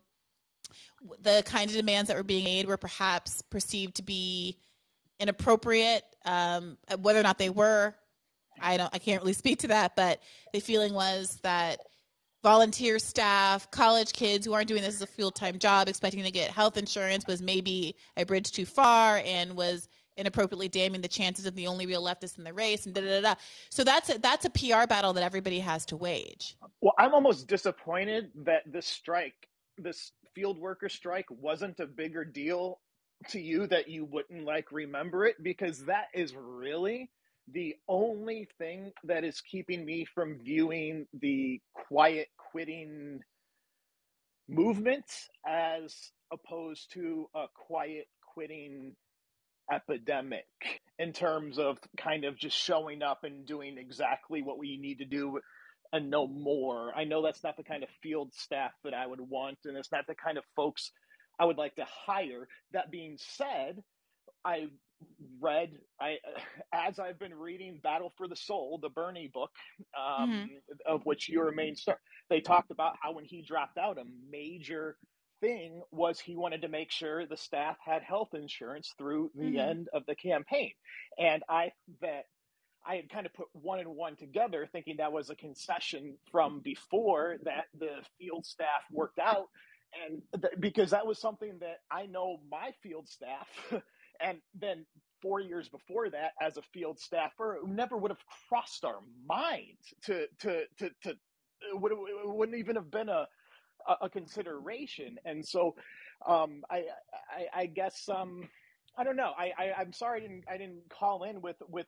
the 1.20 1.42
kind 1.44 1.70
of 1.70 1.76
demands 1.76 2.08
that 2.08 2.16
were 2.16 2.22
being 2.22 2.44
made 2.44 2.66
were 2.66 2.76
perhaps 2.76 3.42
perceived 3.42 3.96
to 3.96 4.02
be 4.02 4.58
inappropriate. 5.18 6.04
Um, 6.24 6.78
whether 6.98 7.20
or 7.20 7.22
not 7.22 7.38
they 7.38 7.50
were, 7.50 7.94
I 8.60 8.76
don't, 8.76 8.90
I 8.92 8.98
can't 8.98 9.22
really 9.22 9.32
speak 9.34 9.60
to 9.60 9.68
that. 9.68 9.96
But 9.96 10.20
the 10.52 10.60
feeling 10.60 10.94
was 10.94 11.38
that 11.42 11.80
volunteer 12.42 12.98
staff, 12.98 13.70
college 13.70 14.12
kids 14.12 14.46
who 14.46 14.52
aren't 14.52 14.68
doing 14.68 14.82
this 14.82 14.94
as 14.96 15.02
a 15.02 15.06
full 15.06 15.30
time 15.30 15.58
job, 15.58 15.88
expecting 15.88 16.24
to 16.24 16.30
get 16.30 16.50
health 16.50 16.76
insurance, 16.76 17.26
was 17.26 17.42
maybe 17.42 17.96
a 18.16 18.24
bridge 18.24 18.50
too 18.50 18.66
far 18.66 19.22
and 19.24 19.54
was 19.54 19.88
inappropriately 20.16 20.68
damning 20.68 21.00
the 21.00 21.08
chances 21.08 21.46
of 21.46 21.54
the 21.54 21.66
only 21.66 21.86
real 21.86 22.02
leftist 22.02 22.36
in 22.36 22.44
the 22.44 22.52
race 22.52 22.84
and 22.84 22.94
da 22.94 23.00
da 23.00 23.20
da. 23.20 23.34
So 23.70 23.84
that's 23.84 24.10
a, 24.10 24.18
that's 24.18 24.44
a 24.44 24.50
PR 24.50 24.86
battle 24.86 25.12
that 25.14 25.22
everybody 25.22 25.58
has 25.60 25.86
to 25.86 25.96
wage. 25.96 26.56
Well, 26.80 26.94
I'm 26.98 27.14
almost 27.14 27.46
disappointed 27.46 28.30
that 28.44 28.62
this 28.66 28.86
strike, 28.86 29.48
this 29.78 30.12
field 30.34 30.58
worker 30.58 30.88
strike, 30.88 31.26
wasn't 31.30 31.80
a 31.80 31.86
bigger 31.86 32.24
deal 32.24 32.80
to 33.28 33.40
you 33.40 33.66
that 33.66 33.88
you 33.88 34.04
wouldn't 34.04 34.44
like 34.44 34.72
remember 34.72 35.26
it? 35.26 35.36
Because 35.42 35.84
that 35.86 36.06
is 36.14 36.34
really 36.34 37.10
the 37.52 37.74
only 37.88 38.48
thing 38.58 38.92
that 39.04 39.24
is 39.24 39.40
keeping 39.40 39.84
me 39.84 40.06
from 40.14 40.38
viewing 40.42 41.06
the 41.20 41.60
quiet 41.74 42.28
quitting 42.36 43.20
movement 44.48 45.04
as 45.46 45.94
opposed 46.32 46.92
to 46.92 47.26
a 47.34 47.46
quiet 47.54 48.06
quitting 48.34 48.94
epidemic 49.72 50.46
in 50.98 51.12
terms 51.12 51.58
of 51.58 51.78
kind 51.96 52.24
of 52.24 52.36
just 52.36 52.56
showing 52.56 53.02
up 53.02 53.24
and 53.24 53.46
doing 53.46 53.78
exactly 53.78 54.42
what 54.42 54.58
we 54.58 54.76
need 54.76 54.98
to 54.98 55.04
do 55.04 55.40
and 55.92 56.10
no 56.10 56.26
more. 56.26 56.92
I 56.96 57.04
know 57.04 57.22
that's 57.22 57.42
not 57.42 57.56
the 57.56 57.64
kind 57.64 57.82
of 57.82 57.88
field 58.02 58.32
staff 58.34 58.72
that 58.84 58.94
I 58.94 59.06
would 59.06 59.20
want, 59.20 59.58
and 59.64 59.76
it's 59.76 59.92
not 59.92 60.06
the 60.06 60.14
kind 60.14 60.38
of 60.38 60.44
folks 60.56 60.92
I 61.38 61.44
would 61.44 61.58
like 61.58 61.74
to 61.76 61.86
hire. 62.06 62.46
That 62.72 62.90
being 62.90 63.16
said, 63.18 63.82
I 64.44 64.68
read 65.40 65.70
I 66.00 66.18
as 66.72 66.98
I've 66.98 67.18
been 67.18 67.34
reading 67.34 67.80
Battle 67.82 68.12
for 68.16 68.28
the 68.28 68.36
Soul, 68.36 68.78
the 68.82 68.88
Bernie 68.88 69.30
book, 69.32 69.50
um, 69.98 70.30
mm-hmm. 70.30 70.54
of 70.86 71.04
which 71.04 71.28
you're 71.28 71.48
a 71.48 71.54
main 71.54 71.76
star. 71.76 71.98
They 72.28 72.40
talked 72.40 72.70
about 72.70 72.96
how 73.00 73.12
when 73.12 73.24
he 73.24 73.42
dropped 73.42 73.78
out, 73.78 73.98
a 73.98 74.04
major 74.30 74.96
thing 75.40 75.80
was 75.90 76.20
he 76.20 76.36
wanted 76.36 76.62
to 76.62 76.68
make 76.68 76.90
sure 76.90 77.26
the 77.26 77.36
staff 77.36 77.76
had 77.84 78.02
health 78.02 78.34
insurance 78.34 78.94
through 78.98 79.30
the 79.34 79.44
mm-hmm. 79.44 79.58
end 79.58 79.88
of 79.92 80.04
the 80.06 80.14
campaign. 80.14 80.72
And 81.18 81.42
I 81.48 81.72
that 82.02 82.24
I 82.86 82.96
had 82.96 83.10
kind 83.10 83.26
of 83.26 83.34
put 83.34 83.48
one 83.52 83.80
and 83.80 83.94
one 83.96 84.16
together, 84.16 84.68
thinking 84.70 84.96
that 84.98 85.12
was 85.12 85.30
a 85.30 85.34
concession 85.34 86.16
from 86.30 86.60
before 86.60 87.36
that 87.44 87.66
the 87.78 88.02
field 88.18 88.46
staff 88.46 88.82
worked 88.90 89.18
out. 89.18 89.48
And 90.06 90.22
th- 90.40 90.54
because 90.60 90.90
that 90.90 91.06
was 91.06 91.18
something 91.18 91.58
that 91.60 91.80
I 91.90 92.06
know 92.06 92.38
my 92.50 92.70
field 92.82 93.08
staff, 93.08 93.48
and 94.20 94.38
then 94.54 94.86
four 95.20 95.40
years 95.40 95.68
before 95.68 96.08
that 96.10 96.32
as 96.40 96.56
a 96.56 96.62
field 96.72 96.98
staffer, 97.00 97.58
never 97.66 97.96
would 97.96 98.10
have 98.10 98.24
crossed 98.48 98.84
our 98.84 99.00
minds 99.26 99.94
to 100.04 100.26
to 100.40 100.62
to 100.78 100.90
to. 101.02 101.14
Would, 101.72 101.92
wouldn't 102.24 102.56
even 102.56 102.76
have 102.76 102.90
been 102.90 103.10
a 103.10 103.26
a, 103.86 104.06
a 104.06 104.10
consideration. 104.10 105.18
And 105.24 105.46
so, 105.46 105.74
um, 106.26 106.62
I, 106.70 106.84
I, 107.30 107.62
I 107.62 107.66
guess, 107.66 108.08
um, 108.08 108.48
I 108.96 109.04
don't 109.04 109.16
know. 109.16 109.32
I, 109.36 109.52
I, 109.58 109.80
am 109.80 109.92
sorry 109.92 110.18
I 110.18 110.22
didn't, 110.22 110.44
I 110.50 110.58
didn't 110.58 110.82
call 110.90 111.24
in 111.24 111.40
with, 111.40 111.56
with 111.68 111.86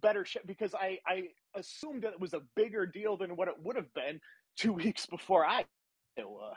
better 0.00 0.24
shit 0.24 0.46
because 0.46 0.74
I, 0.74 0.98
I 1.06 1.28
assumed 1.54 2.02
that 2.02 2.12
it 2.12 2.20
was 2.20 2.34
a 2.34 2.40
bigger 2.56 2.86
deal 2.86 3.16
than 3.16 3.36
what 3.36 3.48
it 3.48 3.54
would 3.62 3.76
have 3.76 3.92
been 3.94 4.20
two 4.56 4.72
weeks 4.84 5.06
before 5.06 5.44
I. 5.44 5.64
Uh, 6.18 6.54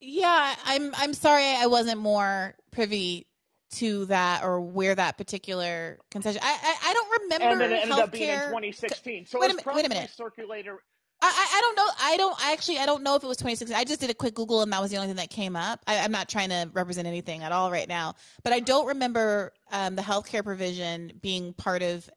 yeah, 0.00 0.54
I'm 0.64 0.92
I'm 0.96 1.14
sorry 1.14 1.44
I 1.44 1.66
wasn't 1.66 2.00
more 2.00 2.54
privy 2.72 3.26
to 3.70 4.06
that 4.06 4.42
or 4.42 4.60
where 4.60 4.94
that 4.94 5.18
particular 5.18 5.98
concession. 6.10 6.40
I, 6.42 6.58
I, 6.62 6.90
I 6.90 6.92
don't 6.94 7.22
remember 7.22 7.44
and 7.44 7.60
then 7.60 7.72
it 7.72 7.82
ended 7.82 7.96
healthcare... 7.96 8.02
up 8.02 8.12
being 8.12 8.30
in 8.30 8.40
2016. 8.40 9.26
So 9.26 9.40
wait 9.40 9.50
a, 9.50 9.54
minute, 9.54 9.66
wait 9.66 9.86
a 9.86 9.88
minute. 9.88 10.10
Circulator. 10.10 10.78
I, 11.20 11.26
I 11.26 11.60
don't 11.60 11.76
know. 11.76 11.88
I 12.00 12.16
don't 12.16 12.46
actually. 12.46 12.78
I 12.78 12.86
don't 12.86 13.02
know 13.02 13.16
if 13.16 13.24
it 13.24 13.26
was 13.26 13.38
2016. 13.38 13.76
I 13.76 13.84
just 13.84 14.00
did 14.00 14.10
a 14.10 14.14
quick 14.14 14.34
Google, 14.34 14.62
and 14.62 14.72
that 14.72 14.80
was 14.80 14.90
the 14.90 14.98
only 14.98 15.08
thing 15.08 15.16
that 15.16 15.30
came 15.30 15.56
up. 15.56 15.80
I, 15.86 15.94
am 15.94 16.12
not 16.12 16.28
trying 16.28 16.50
to 16.50 16.70
represent 16.72 17.08
anything 17.08 17.42
at 17.42 17.50
all 17.50 17.70
right 17.70 17.88
now, 17.88 18.14
but 18.44 18.52
I 18.52 18.60
don't 18.60 18.86
remember 18.86 19.52
um, 19.72 19.96
the 19.96 20.02
healthcare 20.02 20.44
provision 20.44 21.12
being 21.20 21.54
part 21.54 21.82
of. 21.82 22.08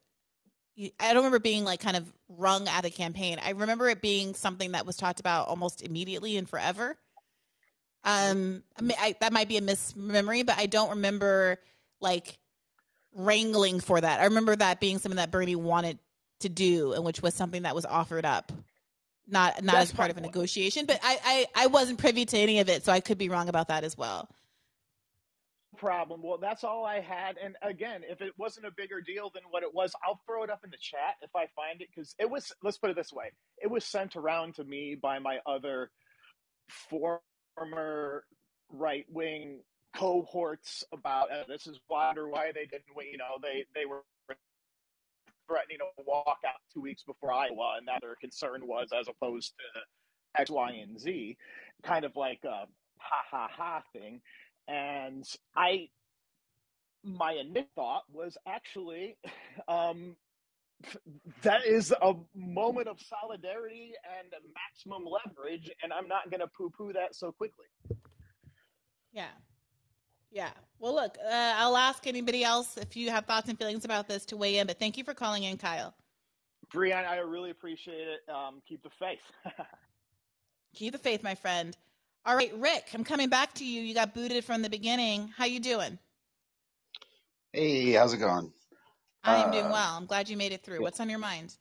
I 0.78 1.08
don't 1.08 1.16
remember 1.16 1.40
being 1.40 1.64
like 1.64 1.80
kind 1.80 1.96
of 1.96 2.10
rung 2.28 2.68
out 2.68 2.78
of 2.78 2.82
the 2.84 2.90
campaign. 2.90 3.38
I 3.44 3.50
remember 3.50 3.88
it 3.88 4.00
being 4.00 4.34
something 4.34 4.72
that 4.72 4.86
was 4.86 4.96
talked 4.96 5.20
about 5.20 5.48
almost 5.48 5.82
immediately 5.82 6.36
and 6.36 6.48
forever. 6.48 6.96
Um, 8.04 8.62
I 8.78 8.82
mean, 8.82 8.96
I, 8.98 9.14
that 9.20 9.32
might 9.32 9.48
be 9.48 9.58
a 9.58 9.62
mismemory, 9.62 10.44
but 10.44 10.58
I 10.58 10.66
don't 10.66 10.90
remember 10.90 11.58
like 12.00 12.38
wrangling 13.14 13.80
for 13.80 14.00
that. 14.00 14.20
I 14.20 14.24
remember 14.24 14.54
that 14.56 14.80
being 14.80 14.98
something 14.98 15.16
that 15.16 15.30
Bernie 15.30 15.56
wanted 15.56 15.98
to 16.40 16.48
do, 16.48 16.92
and 16.92 17.04
which 17.04 17.20
was 17.20 17.34
something 17.34 17.62
that 17.62 17.74
was 17.74 17.84
offered 17.84 18.24
up 18.24 18.52
not 19.28 19.62
not 19.62 19.74
That's 19.74 19.90
as 19.90 19.96
part 19.96 20.10
of 20.10 20.16
a 20.16 20.20
negotiation. 20.20 20.86
But 20.86 21.00
I, 21.02 21.46
I 21.54 21.64
I 21.64 21.66
wasn't 21.68 21.98
privy 21.98 22.24
to 22.26 22.38
any 22.38 22.60
of 22.60 22.68
it, 22.68 22.84
so 22.84 22.92
I 22.92 23.00
could 23.00 23.18
be 23.18 23.28
wrong 23.28 23.48
about 23.48 23.68
that 23.68 23.84
as 23.84 23.96
well. 23.96 24.28
Problem. 25.76 26.22
Well, 26.22 26.38
that's 26.38 26.64
all 26.64 26.84
I 26.84 27.00
had. 27.00 27.36
And 27.42 27.56
again, 27.62 28.02
if 28.08 28.20
it 28.20 28.32
wasn't 28.36 28.66
a 28.66 28.70
bigger 28.76 29.00
deal 29.00 29.30
than 29.32 29.42
what 29.50 29.62
it 29.62 29.74
was, 29.74 29.92
I'll 30.06 30.20
throw 30.26 30.42
it 30.44 30.50
up 30.50 30.60
in 30.64 30.70
the 30.70 30.76
chat 30.76 31.16
if 31.22 31.30
I 31.34 31.46
find 31.56 31.80
it 31.80 31.88
because 31.94 32.14
it 32.18 32.30
was. 32.30 32.52
Let's 32.62 32.78
put 32.78 32.90
it 32.90 32.96
this 32.96 33.12
way: 33.12 33.32
it 33.62 33.70
was 33.70 33.84
sent 33.84 34.16
around 34.16 34.56
to 34.56 34.64
me 34.64 34.96
by 35.00 35.18
my 35.18 35.38
other 35.46 35.90
former 36.88 38.24
right 38.70 39.06
wing 39.10 39.60
cohorts 39.96 40.84
about 40.92 41.30
uh, 41.30 41.44
this 41.48 41.66
is 41.66 41.78
why 41.88 42.12
or 42.16 42.28
why 42.28 42.50
they 42.54 42.64
didn't 42.64 42.86
you 43.10 43.18
know 43.18 43.36
they 43.42 43.64
they 43.74 43.84
were 43.84 44.02
threatening 45.48 45.78
to 45.78 46.04
walk 46.06 46.38
out 46.46 46.60
two 46.72 46.80
weeks 46.80 47.02
before 47.04 47.32
Iowa, 47.32 47.76
and 47.78 47.88
that 47.88 48.00
their 48.00 48.16
concern 48.20 48.66
was 48.66 48.88
as 48.98 49.08
opposed 49.08 49.52
to 49.58 50.40
X, 50.40 50.50
Y, 50.50 50.70
and 50.82 50.98
Z, 50.98 51.36
kind 51.82 52.04
of 52.04 52.16
like 52.16 52.40
a 52.44 52.66
ha 52.98 53.22
ha 53.30 53.48
ha 53.50 53.82
thing. 53.92 54.20
And 54.68 55.24
I, 55.56 55.88
my 57.04 57.32
initial 57.32 57.68
thought 57.74 58.02
was 58.12 58.36
actually, 58.46 59.16
um, 59.68 60.16
that 61.42 61.66
is 61.66 61.92
a 61.92 62.14
moment 62.34 62.88
of 62.88 62.98
solidarity 63.00 63.92
and 64.20 64.32
maximum 64.54 65.04
leverage, 65.04 65.70
and 65.82 65.92
I'm 65.92 66.08
not 66.08 66.30
going 66.30 66.40
to 66.40 66.48
poo 66.48 66.70
poo 66.70 66.92
that 66.92 67.14
so 67.14 67.32
quickly. 67.32 67.66
Yeah. 69.12 69.26
Yeah. 70.32 70.50
Well, 70.78 70.94
look, 70.94 71.16
uh, 71.24 71.54
I'll 71.56 71.76
ask 71.76 72.06
anybody 72.06 72.42
else 72.42 72.76
if 72.78 72.96
you 72.96 73.10
have 73.10 73.26
thoughts 73.26 73.48
and 73.48 73.58
feelings 73.58 73.84
about 73.84 74.08
this 74.08 74.24
to 74.26 74.36
weigh 74.36 74.58
in, 74.58 74.66
but 74.66 74.78
thank 74.78 74.96
you 74.96 75.04
for 75.04 75.14
calling 75.14 75.44
in, 75.44 75.58
Kyle. 75.58 75.94
Briahna, 76.74 77.06
I 77.06 77.18
really 77.18 77.50
appreciate 77.50 78.08
it. 78.08 78.20
Um, 78.32 78.62
keep 78.66 78.82
the 78.82 78.90
faith. 78.98 79.20
keep 80.74 80.92
the 80.92 80.98
faith, 80.98 81.22
my 81.22 81.34
friend. 81.34 81.76
All 82.24 82.34
right, 82.34 82.52
Rick, 82.56 82.88
I'm 82.94 83.04
coming 83.04 83.28
back 83.28 83.52
to 83.54 83.64
you. 83.64 83.82
You 83.82 83.94
got 83.94 84.14
booted 84.14 84.44
from 84.44 84.62
the 84.62 84.70
beginning. 84.70 85.30
How 85.36 85.44
you 85.44 85.60
doing? 85.60 85.98
Hey, 87.52 87.92
how's 87.92 88.14
it 88.14 88.18
going? 88.18 88.50
I 89.24 89.36
am 89.36 89.50
uh, 89.50 89.52
doing 89.52 89.70
well. 89.70 89.96
I'm 89.96 90.06
glad 90.06 90.28
you 90.28 90.36
made 90.36 90.52
it 90.52 90.64
through. 90.64 90.80
What's 90.80 91.00
on 91.00 91.10
your 91.10 91.18
mind? 91.18 91.54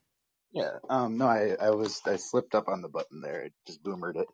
Yeah. 0.54 0.78
Um, 0.90 1.18
no, 1.18 1.28
I, 1.28 1.56
I 1.62 1.72
was 1.72 2.02
I 2.06 2.16
slipped 2.16 2.56
up 2.56 2.70
on 2.70 2.82
the 2.82 2.88
button 2.88 3.22
there. 3.22 3.42
It 3.42 3.54
just 3.68 3.84
boomered 3.84 4.16
it. 4.16 4.28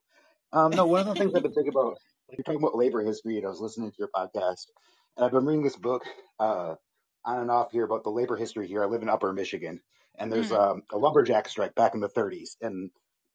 Um, 0.53 0.71
no, 0.71 0.85
one 0.85 1.01
of 1.01 1.07
the 1.07 1.15
things 1.15 1.33
I've 1.35 1.43
been 1.43 1.53
thinking 1.53 1.73
about 1.73 1.97
you're 2.31 2.43
talking 2.43 2.61
about 2.61 2.75
labor 2.75 3.01
history, 3.01 3.37
and 3.37 3.45
I 3.45 3.49
was 3.49 3.61
listening 3.61 3.91
to 3.91 3.97
your 3.97 4.09
podcast, 4.13 4.67
and 5.15 5.25
I've 5.25 5.31
been 5.31 5.45
reading 5.45 5.63
this 5.63 5.75
book 5.75 6.03
uh, 6.39 6.75
on 7.25 7.39
and 7.39 7.51
off 7.51 7.71
here 7.71 7.85
about 7.85 8.03
the 8.03 8.09
labor 8.09 8.35
history 8.35 8.67
here. 8.67 8.83
I 8.83 8.87
live 8.87 9.01
in 9.01 9.09
Upper 9.09 9.31
Michigan, 9.33 9.79
and 10.17 10.31
there's 10.31 10.51
mm. 10.51 10.59
um, 10.59 10.83
a 10.91 10.97
lumberjack 10.97 11.47
strike 11.47 11.75
back 11.75 11.93
in 11.93 12.01
the 12.01 12.09
30s, 12.09 12.57
and 12.61 12.89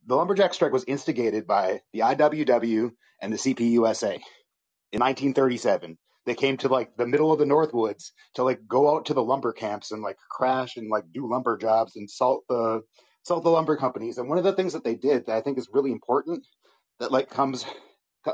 the 0.06 0.16
lumberjack 0.16 0.52
strike 0.52 0.72
was 0.72 0.84
instigated 0.84 1.46
by 1.46 1.80
the 1.92 2.00
IWW 2.00 2.90
and 3.20 3.32
the 3.32 3.38
CPUSA 3.38 4.14
in 4.92 5.00
1937. 5.00 5.96
They 6.24 6.34
came 6.34 6.56
to 6.58 6.68
like 6.68 6.96
the 6.96 7.06
middle 7.06 7.32
of 7.32 7.38
the 7.38 7.44
Northwoods 7.44 8.10
to 8.34 8.44
like 8.44 8.60
go 8.68 8.94
out 8.94 9.06
to 9.06 9.14
the 9.14 9.22
lumber 9.22 9.52
camps 9.52 9.90
and 9.90 10.02
like 10.02 10.16
crash 10.30 10.76
and 10.76 10.88
like 10.88 11.04
do 11.12 11.28
lumber 11.28 11.56
jobs 11.56 11.96
and 11.96 12.08
salt 12.08 12.44
the 12.48 12.82
salt 13.24 13.42
the 13.42 13.50
lumber 13.50 13.76
companies. 13.76 14.18
And 14.18 14.28
one 14.28 14.38
of 14.38 14.44
the 14.44 14.52
things 14.52 14.74
that 14.74 14.84
they 14.84 14.94
did 14.94 15.26
that 15.26 15.36
I 15.36 15.40
think 15.40 15.58
is 15.58 15.68
really 15.72 15.90
important 15.90 16.46
that 17.00 17.10
like 17.10 17.28
comes 17.28 17.64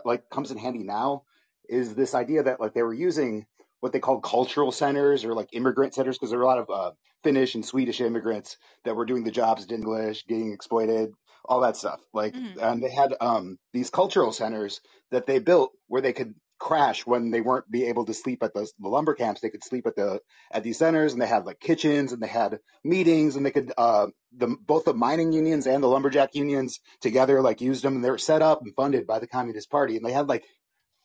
like 0.05 0.29
comes 0.31 0.51
in 0.51 0.59
handy 0.59 0.83
now 0.83 1.23
is 1.69 1.95
this 1.95 2.15
idea 2.15 2.43
that 2.43 2.61
like 2.61 2.75
they 2.75 2.83
were 2.83 2.95
using 2.95 3.47
what 3.81 3.93
they 3.93 4.01
called 4.01 4.23
cultural 4.23 4.73
centers 4.73 5.25
or 5.25 5.35
like 5.35 5.49
immigrant 5.53 5.95
centers 5.95 6.17
because 6.17 6.31
there 6.31 6.39
were 6.39 6.45
a 6.45 6.49
lot 6.49 6.59
of 6.59 6.71
uh, 6.71 6.91
Finnish 7.23 7.55
and 7.55 7.65
Swedish 7.65 8.01
immigrants 8.01 8.57
that 8.85 8.97
were 8.97 9.05
doing 9.05 9.25
the 9.25 9.31
jobs 9.31 9.65
in 9.65 9.75
English, 9.75 10.27
getting 10.27 10.53
exploited, 10.53 11.13
all 11.45 11.61
that 11.61 11.77
stuff. 11.77 12.01
Like, 12.13 12.35
mm-hmm. 12.35 12.59
and 12.61 12.83
they 12.83 12.91
had 12.91 13.15
um, 13.21 13.59
these 13.73 13.91
cultural 13.91 14.33
centers 14.33 14.81
that 15.11 15.27
they 15.27 15.39
built 15.39 15.73
where 15.87 16.03
they 16.03 16.13
could 16.13 16.35
crash 16.59 17.07
when 17.07 17.31
they 17.31 17.41
weren't 17.41 17.71
be 17.71 17.87
able 17.87 18.05
to 18.07 18.15
sleep 18.15 18.43
at 18.43 18.53
the, 18.53 18.69
the, 18.79 18.89
lumber 18.89 19.15
camps. 19.15 19.41
They 19.41 19.51
could 19.51 19.65
sleep 19.65 19.87
at 19.87 19.97
the 19.97 20.21
at 20.51 20.63
these 20.63 20.79
centers, 20.79 21.13
and 21.13 21.23
they 21.23 21.27
had 21.27 21.47
like 21.47 21.61
kitchens, 21.61 22.13
and 22.13 22.23
they 22.23 22.29
had 22.29 22.59
meetings, 22.85 23.37
and 23.37 23.47
they 23.47 23.51
could 23.51 23.73
uh, 23.77 24.09
the 24.37 24.57
both 24.61 24.85
the 24.85 24.95
mining 24.95 25.33
unions 25.33 25.67
and 25.67 25.83
the 25.83 25.89
lumberjack 25.89 26.35
unions 26.35 26.81
together 27.01 27.41
like 27.41 27.61
used 27.61 27.85
them, 27.85 27.97
and 27.97 28.05
they 28.05 28.11
were 28.11 28.19
set 28.19 28.43
up 28.43 28.63
and 28.63 28.75
funded 28.75 29.07
by 29.07 29.19
the 29.19 29.27
Communist 29.27 29.71
Party, 29.71 29.97
and 29.97 30.05
they 30.05 30.13
had 30.13 30.29
like 30.29 30.45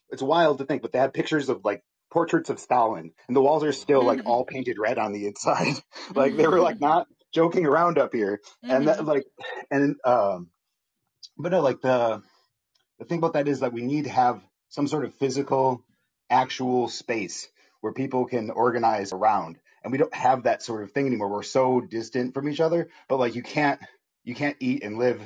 it's 0.10 0.22
wild 0.22 0.60
to 0.60 0.66
think, 0.66 0.82
but 0.82 0.92
they 0.92 1.00
had 1.00 1.14
pictures 1.14 1.50
of 1.50 1.64
like 1.64 1.84
portraits 2.12 2.50
of 2.50 2.60
Stalin, 2.60 3.12
and 3.28 3.36
the 3.36 3.42
walls 3.42 3.64
are 3.64 3.74
still 3.74 4.04
like 4.04 4.22
all 4.26 4.46
painted 4.46 4.78
red 4.78 4.98
on 4.98 5.12
the 5.12 5.28
inside. 5.28 5.76
like 6.16 6.38
they 6.38 6.48
were 6.48 6.60
like 6.60 6.80
not 6.80 7.08
joking 7.34 7.66
around 7.66 7.98
up 7.98 8.14
here, 8.14 8.40
and 8.62 8.88
that, 8.88 9.04
like 9.06 9.26
and 9.72 9.96
um, 10.06 10.50
but 11.38 11.52
no, 11.52 11.62
like 11.62 11.82
the 11.82 12.22
the 13.00 13.06
thing 13.06 13.18
about 13.18 13.34
that 13.34 13.48
is 13.48 13.60
that 13.62 13.74
we 13.74 13.82
need 13.82 14.06
to 14.06 14.10
have 14.10 14.42
some 14.74 14.88
sort 14.88 15.06
of 15.06 15.14
physical, 15.14 15.84
actual 16.32 16.88
space 16.88 17.48
where 17.82 17.94
people 17.94 18.26
can 18.26 18.50
organize 18.50 19.14
around. 19.14 19.60
And 19.84 19.92
we 19.92 20.00
don't 20.00 20.14
have 20.16 20.44
that 20.44 20.64
sort 20.64 20.82
of 20.82 20.92
thing 20.92 21.06
anymore. 21.06 21.30
We're 21.30 21.44
so 21.44 21.80
distant 21.80 22.34
from 22.34 22.50
each 22.50 22.60
other, 22.60 22.90
but 23.08 23.20
like 23.20 23.36
you 23.36 23.44
can't 23.44 23.80
you 24.24 24.34
can't 24.34 24.58
eat 24.60 24.84
and 24.84 24.98
live 24.98 25.22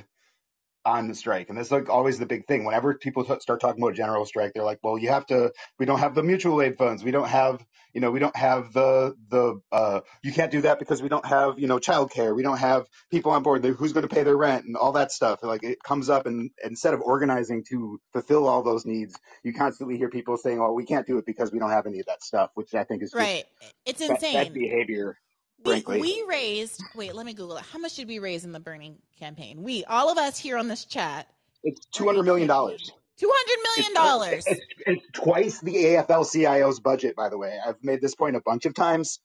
on 0.87 1.09
the 1.09 1.15
strike. 1.15 1.49
And 1.49 1.57
that's 1.57 1.69
like 1.69 1.89
always 1.89 2.17
the 2.17 2.25
big 2.25 2.47
thing. 2.47 2.63
Whenever 2.63 2.93
people 2.95 3.25
t- 3.25 3.39
start 3.41 3.59
talking 3.59 3.83
about 3.83 3.93
general 3.93 4.25
strike, 4.25 4.53
they're 4.53 4.63
like, 4.63 4.79
well, 4.81 4.97
you 4.97 5.09
have 5.09 5.25
to, 5.27 5.51
we 5.77 5.85
don't 5.85 5.99
have 5.99 6.15
the 6.15 6.23
mutual 6.23 6.61
aid 6.61 6.77
funds. 6.77 7.03
We 7.03 7.11
don't 7.11 7.27
have, 7.27 7.63
you 7.93 7.99
know, 7.99 8.09
we 8.09 8.19
don't 8.19 8.35
have 8.37 8.71
the, 8.71 9.13
the, 9.27 9.59
uh, 9.73 9.99
you 10.23 10.31
can't 10.31 10.49
do 10.49 10.61
that 10.61 10.79
because 10.79 11.01
we 11.01 11.09
don't 11.09 11.25
have, 11.25 11.59
you 11.59 11.67
know, 11.67 11.77
childcare. 11.77 12.33
We 12.33 12.41
don't 12.41 12.57
have 12.57 12.85
people 13.11 13.33
on 13.33 13.43
board. 13.43 13.65
Who's 13.65 13.91
going 13.91 14.07
to 14.07 14.15
pay 14.15 14.23
their 14.23 14.37
rent 14.37 14.63
and 14.63 14.77
all 14.77 14.93
that 14.93 15.11
stuff. 15.11 15.43
Like 15.43 15.63
it 15.63 15.83
comes 15.83 16.09
up 16.09 16.25
and 16.25 16.51
instead 16.63 16.93
of 16.93 17.01
organizing 17.01 17.65
to 17.69 17.99
fulfill 18.13 18.47
all 18.47 18.63
those 18.63 18.85
needs, 18.85 19.13
you 19.43 19.53
constantly 19.53 19.97
hear 19.97 20.09
people 20.09 20.37
saying, 20.37 20.57
well, 20.57 20.73
we 20.73 20.85
can't 20.85 21.05
do 21.05 21.17
it 21.17 21.25
because 21.25 21.51
we 21.51 21.59
don't 21.59 21.71
have 21.71 21.85
any 21.85 21.99
of 21.99 22.05
that 22.05 22.23
stuff, 22.23 22.51
which 22.53 22.73
I 22.73 22.85
think 22.85 23.03
is 23.03 23.13
right. 23.13 23.43
It's 23.85 23.99
insane. 23.99 24.33
That, 24.35 24.53
that 24.53 25.15
behavior 25.63 25.93
we, 25.93 26.01
we, 26.01 26.25
raised 26.27 26.81
wait 26.95 27.15
let 27.15 27.25
me 27.25 27.33
google 27.33 27.57
it. 27.57 27.63
How 27.71 27.79
much 27.79 27.95
did 27.95 28.07
we 28.07 28.19
raise 28.19 28.45
in 28.45 28.51
the 28.51 28.59
Bernie 28.59 28.97
campaign? 29.19 29.63
We 29.63 29.83
all 29.85 30.11
of 30.11 30.17
us 30.17 30.37
here 30.37 30.57
on 30.57 30.67
this 30.67 30.85
chat 30.85 31.27
it's 31.63 31.85
200 31.93 32.23
million 32.23 32.47
dollars. 32.47 32.91
200 33.19 33.63
million 33.63 33.93
dollars. 33.93 34.45
it's, 34.47 34.59
it's, 34.59 34.83
it's, 34.85 35.05
twice 35.13 35.59
the 35.61 35.73
afl-cio's 35.73 36.79
budget 36.79 37.15
by 37.15 37.29
the 37.29 37.37
way. 37.37 37.57
I've 37.65 37.83
made 37.83 38.01
this 38.01 38.15
point 38.15 38.35
a 38.35 38.41
bunch 38.41 38.65
of 38.65 38.73
times 38.73 39.19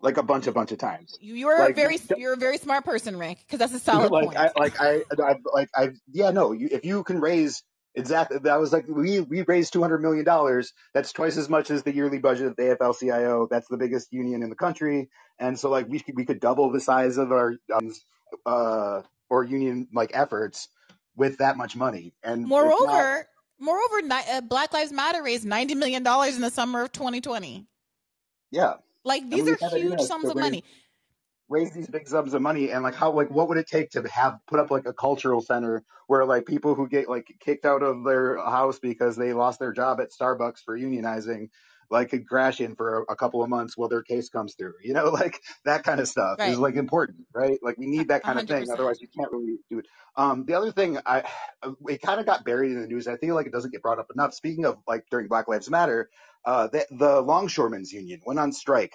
like 0.00 0.16
a 0.16 0.22
bunch 0.22 0.46
a 0.46 0.52
bunch 0.52 0.72
of 0.72 0.78
times. 0.78 1.16
You're 1.20 1.58
like, 1.58 1.72
a 1.72 1.74
very 1.74 1.98
you're 2.16 2.34
a 2.34 2.38
very 2.38 2.58
smart 2.58 2.84
person 2.84 3.18
rick 3.18 3.38
because 3.40 3.58
that's 3.58 3.74
a 3.74 3.78
solid 3.90 4.10
like 4.10 4.26
point. 4.26 4.38
I, 4.38 4.50
like 4.56 4.80
i 4.80 5.02
i 5.18 5.36
like 5.52 5.68
i 5.74 5.90
yeah 6.12 6.30
no 6.30 6.52
you, 6.52 6.68
if 6.70 6.84
you 6.84 7.04
can 7.04 7.20
raise 7.20 7.62
Exactly. 7.96 8.38
That 8.42 8.58
was 8.58 8.72
like 8.72 8.86
we 8.88 9.20
we 9.20 9.42
raised 9.42 9.72
two 9.72 9.80
hundred 9.80 10.02
million 10.02 10.24
dollars. 10.24 10.72
That's 10.94 11.12
twice 11.12 11.36
as 11.36 11.48
much 11.48 11.70
as 11.70 11.84
the 11.84 11.94
yearly 11.94 12.18
budget 12.18 12.48
of 12.48 12.56
the 12.56 12.76
AFL-CIO. 12.76 13.46
That's 13.50 13.68
the 13.68 13.76
biggest 13.76 14.12
union 14.12 14.42
in 14.42 14.50
the 14.50 14.56
country, 14.56 15.10
and 15.38 15.58
so 15.58 15.70
like 15.70 15.88
we 15.88 16.00
could, 16.00 16.16
we 16.16 16.24
could 16.24 16.40
double 16.40 16.70
the 16.70 16.80
size 16.80 17.18
of 17.18 17.32
our 17.32 17.54
um, 17.72 17.92
uh 18.46 19.02
or 19.28 19.44
union 19.44 19.88
like 19.92 20.10
efforts 20.14 20.68
with 21.16 21.38
that 21.38 21.56
much 21.56 21.76
money. 21.76 22.12
And 22.22 22.46
moreover, 22.46 22.86
not, 22.86 23.26
moreover, 23.58 24.00
uh, 24.30 24.40
Black 24.42 24.72
Lives 24.72 24.92
Matter 24.92 25.22
raised 25.22 25.44
ninety 25.44 25.74
million 25.74 26.02
dollars 26.02 26.36
in 26.36 26.40
the 26.40 26.50
summer 26.50 26.82
of 26.82 26.92
twenty 26.92 27.20
twenty. 27.20 27.66
Yeah, 28.50 28.74
like 29.04 29.28
these 29.28 29.48
are 29.48 29.56
huge 29.70 30.00
sums 30.00 30.28
of 30.28 30.36
money 30.36 30.64
raise 31.48 31.72
these 31.72 31.88
big 31.88 32.08
sums 32.08 32.34
of 32.34 32.42
money 32.42 32.70
and 32.70 32.82
like 32.82 32.94
how 32.94 33.10
like 33.12 33.30
what 33.30 33.48
would 33.48 33.58
it 33.58 33.66
take 33.66 33.90
to 33.90 34.02
have 34.08 34.38
put 34.46 34.58
up 34.58 34.70
like 34.70 34.86
a 34.86 34.92
cultural 34.92 35.40
center 35.40 35.84
where 36.06 36.24
like 36.24 36.46
people 36.46 36.74
who 36.74 36.88
get 36.88 37.08
like 37.08 37.26
kicked 37.38 37.66
out 37.66 37.82
of 37.82 38.04
their 38.04 38.38
house 38.38 38.78
because 38.78 39.16
they 39.16 39.32
lost 39.32 39.58
their 39.58 39.72
job 39.72 40.00
at 40.00 40.10
Starbucks 40.10 40.60
for 40.64 40.78
unionizing 40.78 41.50
like 41.90 42.10
could 42.10 42.26
crash 42.26 42.60
in 42.60 42.74
for 42.74 42.98
a, 42.98 43.12
a 43.12 43.16
couple 43.16 43.42
of 43.42 43.48
months 43.48 43.76
while 43.76 43.88
their 43.88 44.02
case 44.02 44.28
comes 44.28 44.54
through 44.54 44.74
you 44.82 44.92
know 44.92 45.04
like 45.10 45.40
that 45.64 45.84
kind 45.84 46.00
of 46.00 46.08
stuff 46.08 46.38
right. 46.38 46.50
is 46.50 46.58
like 46.58 46.76
important 46.76 47.18
right 47.32 47.58
like 47.62 47.76
we 47.78 47.86
need 47.86 48.08
that 48.08 48.22
kind 48.22 48.38
100%. 48.38 48.42
of 48.42 48.48
thing 48.48 48.70
otherwise 48.70 49.00
you 49.00 49.08
can't 49.08 49.30
really 49.32 49.56
do 49.70 49.78
it 49.78 49.86
um 50.16 50.44
the 50.46 50.54
other 50.54 50.72
thing 50.72 50.98
i 51.06 51.24
it 51.88 52.02
kind 52.02 52.20
of 52.20 52.26
got 52.26 52.44
buried 52.44 52.72
in 52.72 52.80
the 52.80 52.86
news 52.86 53.08
i 53.08 53.16
feel 53.16 53.34
like 53.34 53.46
it 53.46 53.52
doesn't 53.52 53.70
get 53.70 53.82
brought 53.82 53.98
up 53.98 54.10
enough 54.14 54.34
speaking 54.34 54.64
of 54.64 54.78
like 54.86 55.04
during 55.10 55.28
black 55.28 55.48
lives 55.48 55.70
matter 55.70 56.10
uh 56.44 56.66
the, 56.68 56.86
the 56.90 57.20
longshoremen's 57.20 57.92
union 57.92 58.20
went 58.26 58.38
on 58.38 58.52
strike 58.52 58.94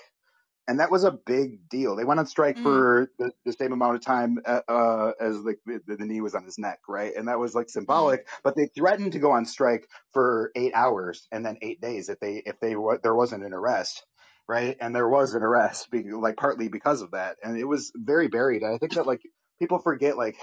and 0.69 0.79
that 0.79 0.91
was 0.91 1.03
a 1.03 1.11
big 1.11 1.67
deal. 1.67 1.95
They 1.95 2.03
went 2.03 2.19
on 2.19 2.27
strike 2.27 2.55
mm. 2.55 2.61
for 2.61 3.11
the, 3.17 3.31
the, 3.43 3.53
same 3.53 3.73
amount 3.73 3.95
of 3.95 4.01
time 4.01 4.37
uh, 4.45 4.61
uh, 4.67 5.11
as 5.19 5.37
like 5.37 5.57
the, 5.65 5.81
the, 5.87 6.05
knee 6.05 6.21
was 6.21 6.35
on 6.35 6.43
his 6.43 6.59
neck, 6.59 6.81
right? 6.87 7.11
And 7.15 7.27
that 7.27 7.39
was 7.39 7.55
like 7.55 7.71
symbolic. 7.71 8.27
Mm. 8.27 8.29
But 8.43 8.55
they 8.55 8.67
threatened 8.67 9.13
to 9.13 9.19
go 9.19 9.31
on 9.31 9.45
strike 9.45 9.87
for 10.13 10.51
eight 10.55 10.73
hours 10.75 11.27
and 11.31 11.43
then 11.43 11.57
eight 11.63 11.81
days 11.81 12.07
if 12.07 12.19
they 12.19 12.43
if 12.45 12.59
they 12.59 12.75
there 13.01 13.15
wasn't 13.15 13.45
an 13.45 13.53
arrest, 13.53 14.05
right? 14.47 14.77
And 14.79 14.95
there 14.95 15.09
was 15.09 15.33
an 15.33 15.41
arrest, 15.41 15.89
like 15.91 16.37
partly 16.37 16.69
because 16.69 17.01
of 17.01 17.11
that, 17.11 17.37
and 17.43 17.57
it 17.57 17.65
was 17.65 17.91
very 17.95 18.27
buried. 18.27 18.61
And 18.61 18.75
I 18.75 18.77
think 18.77 18.93
that 18.93 19.07
like 19.07 19.21
people 19.57 19.79
forget 19.79 20.17
like 20.17 20.37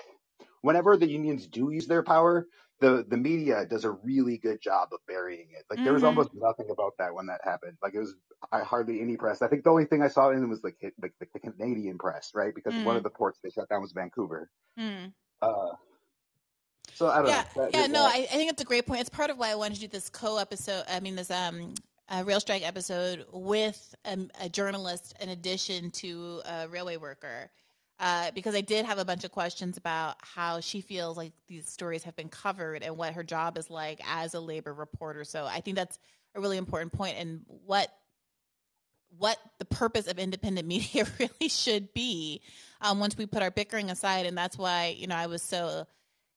whenever 0.60 0.96
the 0.96 1.08
unions 1.08 1.46
do 1.46 1.70
use 1.70 1.86
their 1.86 2.02
power, 2.02 2.48
the 2.80 3.04
the 3.08 3.16
media 3.16 3.64
does 3.64 3.84
a 3.84 3.90
really 3.90 4.36
good 4.38 4.60
job 4.60 4.88
of 4.92 5.00
burying 5.08 5.48
it. 5.52 5.64
Like 5.70 5.82
there 5.82 5.92
was 5.92 6.02
mm-hmm. 6.02 6.18
almost 6.18 6.30
nothing 6.34 6.66
about 6.70 6.92
that 6.98 7.14
when 7.14 7.26
that 7.26 7.40
happened. 7.42 7.76
Like 7.82 7.94
it 7.94 7.98
was 7.98 8.14
I, 8.52 8.60
hardly 8.60 9.00
any 9.00 9.16
press. 9.16 9.42
I 9.42 9.48
think 9.48 9.64
the 9.64 9.70
only 9.70 9.86
thing 9.86 10.02
I 10.02 10.08
saw 10.08 10.30
in 10.30 10.42
it 10.42 10.46
was 10.46 10.62
like 10.62 10.76
like 11.00 11.14
the, 11.20 11.26
the, 11.32 11.40
Canadian 11.40 11.98
press, 11.98 12.32
right? 12.34 12.54
Because 12.54 12.74
mm. 12.74 12.84
one 12.84 12.96
of 12.96 13.02
the 13.02 13.10
ports 13.10 13.38
they 13.42 13.50
shut 13.50 13.68
down 13.68 13.80
was 13.80 13.92
Vancouver. 13.92 14.50
Mm. 14.78 15.12
Uh, 15.40 15.68
so 16.92 17.08
I 17.08 17.18
don't 17.18 17.28
yeah, 17.28 17.44
know. 17.56 17.62
That, 17.62 17.74
yeah, 17.74 17.86
no, 17.86 18.04
I, 18.04 18.26
I, 18.30 18.36
think 18.36 18.52
it's 18.52 18.62
a 18.62 18.66
great 18.66 18.86
point. 18.86 19.00
It's 19.00 19.10
part 19.10 19.30
of 19.30 19.38
why 19.38 19.50
I 19.50 19.54
wanted 19.54 19.76
to 19.76 19.80
do 19.82 19.88
this 19.88 20.08
co-episode. 20.08 20.84
I 20.88 21.00
mean, 21.00 21.16
this 21.16 21.30
um 21.30 21.74
a 22.08 22.24
rail 22.24 22.40
strike 22.40 22.66
episode 22.66 23.26
with 23.32 23.94
a, 24.04 24.18
a 24.40 24.48
journalist 24.48 25.14
in 25.20 25.30
addition 25.30 25.90
to 25.90 26.40
a 26.44 26.68
railway 26.68 26.96
worker 26.96 27.50
uh, 27.98 28.30
because 28.34 28.54
I 28.54 28.60
did 28.60 28.84
have 28.84 28.98
a 28.98 29.04
bunch 29.04 29.24
of 29.24 29.32
questions 29.32 29.76
about 29.76 30.16
how 30.20 30.60
she 30.60 30.80
feels 30.80 31.16
like 31.16 31.32
these 31.48 31.66
stories 31.66 32.04
have 32.04 32.14
been 32.14 32.28
covered 32.28 32.82
and 32.82 32.96
what 32.96 33.14
her 33.14 33.22
job 33.22 33.56
is 33.56 33.70
like 33.70 34.00
as 34.06 34.34
a 34.34 34.40
labor 34.40 34.74
reporter. 34.74 35.24
So 35.24 35.46
I 35.46 35.60
think 35.60 35.76
that's 35.76 35.98
a 36.34 36.40
really 36.40 36.58
important 36.58 36.92
point 36.92 37.16
and 37.18 37.40
what 37.46 37.88
what 39.18 39.38
the 39.58 39.64
purpose 39.64 40.08
of 40.08 40.18
independent 40.18 40.68
media 40.68 41.06
really 41.18 41.48
should 41.48 41.94
be 41.94 42.42
um, 42.82 43.00
once 43.00 43.16
we 43.16 43.24
put 43.24 43.42
our 43.42 43.50
bickering 43.50 43.90
aside. 43.90 44.26
And 44.26 44.36
that's 44.36 44.58
why 44.58 44.94
you 44.98 45.06
know 45.06 45.16
I 45.16 45.26
was 45.26 45.42
so 45.42 45.86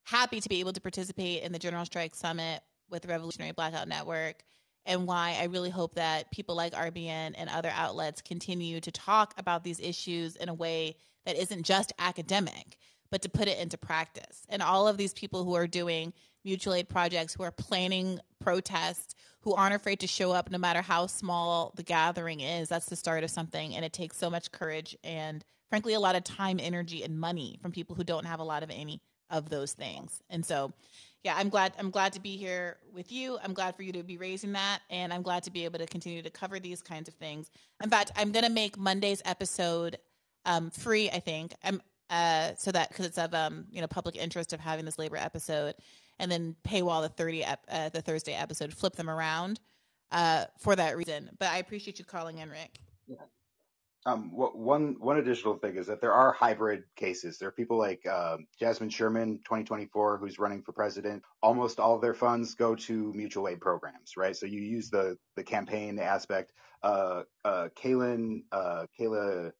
happy 0.04 0.40
to 0.40 0.50
be 0.50 0.62
able 0.62 0.74
to 0.74 0.82
participate 0.82 1.44
in 1.44 1.52
the 1.52 1.60
General 1.60 1.86
Strike 1.86 2.16
Summit 2.16 2.62
with 2.90 3.02
the 3.02 3.10
Revolutionary 3.10 3.52
Blackout 3.52 3.88
Network 3.88 4.44
and 4.86 5.06
why 5.06 5.38
I 5.40 5.46
really 5.46 5.70
hope 5.70 5.96
that 5.96 6.32
people 6.32 6.56
like 6.56 6.74
RBN 6.74 7.34
and 7.38 7.50
other 7.50 7.72
outlets 7.74 8.22
continue 8.22 8.80
to 8.80 8.92
talk 8.92 9.34
about 9.38 9.64
these 9.64 9.80
issues 9.80 10.36
in 10.36 10.50
a 10.50 10.54
way 10.54 10.96
that 11.26 11.36
isn't 11.36 11.64
just 11.64 11.94
academic, 12.00 12.78
but 13.12 13.22
to 13.22 13.30
put 13.30 13.48
it 13.48 13.60
into 13.60 13.78
practice. 13.78 14.46
And 14.50 14.62
all 14.62 14.88
of 14.88 14.98
these 14.98 15.14
people 15.14 15.44
who 15.44 15.56
are 15.56 15.68
doing 15.68 16.14
mutual 16.46 16.74
aid 16.74 16.90
projects, 16.90 17.34
who 17.34 17.44
are 17.44 17.52
planning 17.52 18.20
protests, 18.40 19.16
who 19.42 19.54
aren't 19.54 19.76
afraid 19.76 20.00
to 20.02 20.08
show 20.08 20.32
up 20.32 20.52
no 20.52 20.58
matter 20.58 20.82
how 20.82 21.08
small 21.08 21.74
the 21.76 21.84
gathering 21.84 22.42
is, 22.42 22.70
that's 22.70 22.88
the 22.88 22.96
start 22.96 23.24
of 23.24 23.30
something. 23.30 23.76
And 23.76 23.86
it 23.86 23.94
takes 23.94 24.18
so 24.18 24.30
much 24.30 24.52
courage 24.52 24.98
and, 25.04 25.44
frankly, 25.70 25.94
a 25.94 26.00
lot 26.00 26.16
of 26.16 26.24
time, 26.24 26.60
energy, 26.62 27.04
and 27.04 27.20
money 27.20 27.60
from 27.62 27.72
people 27.72 27.96
who 27.96 28.04
don't 28.04 28.26
have 28.26 28.40
a 28.40 28.44
lot 28.44 28.64
of 28.64 28.70
any 28.70 29.02
of 29.30 29.50
those 29.50 29.74
things. 29.74 30.22
And 30.30 30.46
so, 30.46 30.74
yeah, 31.24 31.36
I'm 31.38 31.50
glad 31.50 31.74
I'm 31.78 31.92
glad 31.92 32.14
to 32.14 32.22
be 32.22 32.38
here 32.38 32.78
with 32.94 33.12
you. 33.12 33.38
I'm 33.44 33.54
glad 33.54 33.76
for 33.76 33.84
you 33.84 33.92
to 33.94 34.04
be 34.04 34.18
raising 34.18 34.54
that, 34.54 34.80
and 34.90 35.14
I'm 35.14 35.22
glad 35.22 35.44
to 35.44 35.52
be 35.52 35.66
able 35.66 35.80
to 35.80 35.86
continue 35.86 36.22
to 36.22 36.30
cover 36.30 36.60
these 36.60 36.82
kinds 36.82 37.10
of 37.10 37.16
things. 37.16 37.52
In 37.84 37.90
fact, 37.90 38.12
I'm 38.16 38.32
going 38.32 38.46
to 38.46 38.52
make 38.52 38.78
Monday's 38.78 39.22
episode 39.26 39.98
um, 40.50 40.72
free. 40.72 41.10
I 41.10 41.20
think 41.20 41.54
I'm 41.64 41.82
uh, 42.10 42.52
so 42.58 42.72
that 42.72 42.90
because 42.90 43.06
it's 43.06 43.18
of 43.18 43.34
um, 43.34 43.66
you 43.72 43.82
know 43.82 43.88
public 43.88 44.16
interest 44.16 44.52
of 44.52 44.60
having 44.60 44.84
this 44.84 44.98
labor 44.98 45.16
episode, 45.16 45.76
and 46.18 46.32
then 46.32 46.56
paywall 46.68 47.02
the 47.04 47.10
thirty 47.10 47.44
ep- 47.44 47.66
uh, 47.70 47.90
the 47.90 48.02
Thursday 48.02 48.34
episode, 48.34 48.74
flip 48.74 48.96
them 48.96 49.10
around 49.10 49.60
uh, 50.12 50.46
for 50.58 50.76
that 50.76 50.98
reason. 50.98 51.30
But 51.40 51.50
I 51.50 51.60
appreciate 51.60 52.00
you 52.00 52.06
calling 52.06 52.40
in, 52.40 52.50
Rick. 52.50 52.80
Yeah. 53.08 53.18
Um, 54.06 54.32
what, 54.34 54.58
one 54.58 54.96
one 55.00 55.18
additional 55.18 55.58
thing 55.58 55.76
is 55.76 55.86
that 55.86 56.02
there 56.02 56.14
are 56.14 56.32
hybrid 56.32 56.84
cases. 56.96 57.38
There 57.38 57.50
are 57.50 57.52
people 57.52 57.78
like 57.78 58.04
uh, 58.10 58.38
Jasmine 58.60 58.90
Sherman, 58.90 59.38
2024, 59.46 60.18
who's 60.18 60.40
running 60.40 60.64
for 60.64 60.72
president. 60.72 61.22
Almost 61.44 61.80
all 61.80 61.96
of 61.96 62.02
their 62.02 62.16
funds 62.16 62.56
go 62.56 62.74
to 62.74 63.14
mutual 63.14 63.48
aid 63.48 63.62
programs, 63.62 64.18
right? 64.18 64.36
So 64.36 64.48
you 64.48 64.62
use 64.62 64.90
the 64.90 65.16
the 65.36 65.44
campaign 65.44 66.00
aspect. 66.00 66.54
Uh, 66.82 67.24
uh, 67.46 67.68
Kaylin, 67.76 68.44
uh, 68.52 68.86
Kayla 68.98 69.52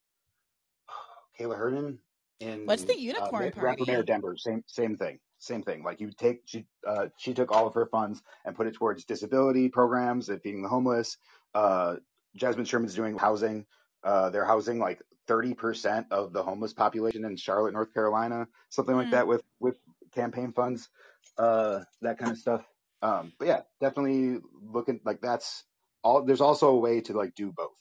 Kayla 1.40 1.58
Herndon 1.58 2.00
in 2.40 2.66
what's 2.66 2.84
the 2.84 2.94
uh, 2.94 2.98
unicorn 2.98 3.48
uh, 3.48 3.60
party? 3.60 3.84
Mayor 3.88 4.04
Denver, 4.04 4.36
same 4.38 4.64
same 4.68 4.98
thing, 4.98 5.20
same 5.40 5.62
thing. 5.62 5.84
Like 5.84 6.00
you 6.00 6.12
take 6.18 6.42
she 6.46 6.66
uh, 6.88 7.08
she 7.18 7.34
took 7.34 7.52
all 7.52 7.68
of 7.68 7.74
her 7.74 7.88
funds 7.88 8.22
and 8.46 8.56
put 8.56 8.68
it 8.68 8.74
towards 8.74 9.06
disability 9.06 9.70
programs 9.70 10.30
and 10.30 10.42
feeding 10.42 10.62
the 10.62 10.70
homeless. 10.70 11.18
Uh, 11.54 11.96
Jasmine 12.36 12.66
Sherman's 12.66 12.96
doing 12.96 13.18
housing. 13.18 13.66
Uh, 14.04 14.30
they're 14.30 14.46
housing 14.46 14.80
like 14.80 15.02
30% 15.28 16.06
of 16.12 16.32
the 16.32 16.42
homeless 16.42 16.74
population 16.74 17.26
in 17.26 17.36
Charlotte, 17.36 17.74
North 17.74 17.94
Carolina, 17.94 18.48
something 18.70 18.96
mm. 18.96 19.00
like 19.00 19.12
that 19.12 19.28
with 19.28 19.44
with 19.60 19.78
campaign 20.14 20.54
funds, 20.54 20.90
uh, 21.38 21.82
that 22.02 22.18
kind 22.18 22.32
of 22.32 22.38
stuff. 22.38 22.66
Um, 23.02 23.34
but 23.40 23.48
yeah, 23.48 23.62
definitely 23.82 24.40
looking 24.62 25.00
like 25.06 25.22
that's 25.22 25.64
all. 26.04 26.24
There's 26.24 26.42
also 26.42 26.70
a 26.70 26.80
way 26.80 27.02
to 27.02 27.14
like 27.14 27.36
do 27.36 27.52
both. 27.52 27.72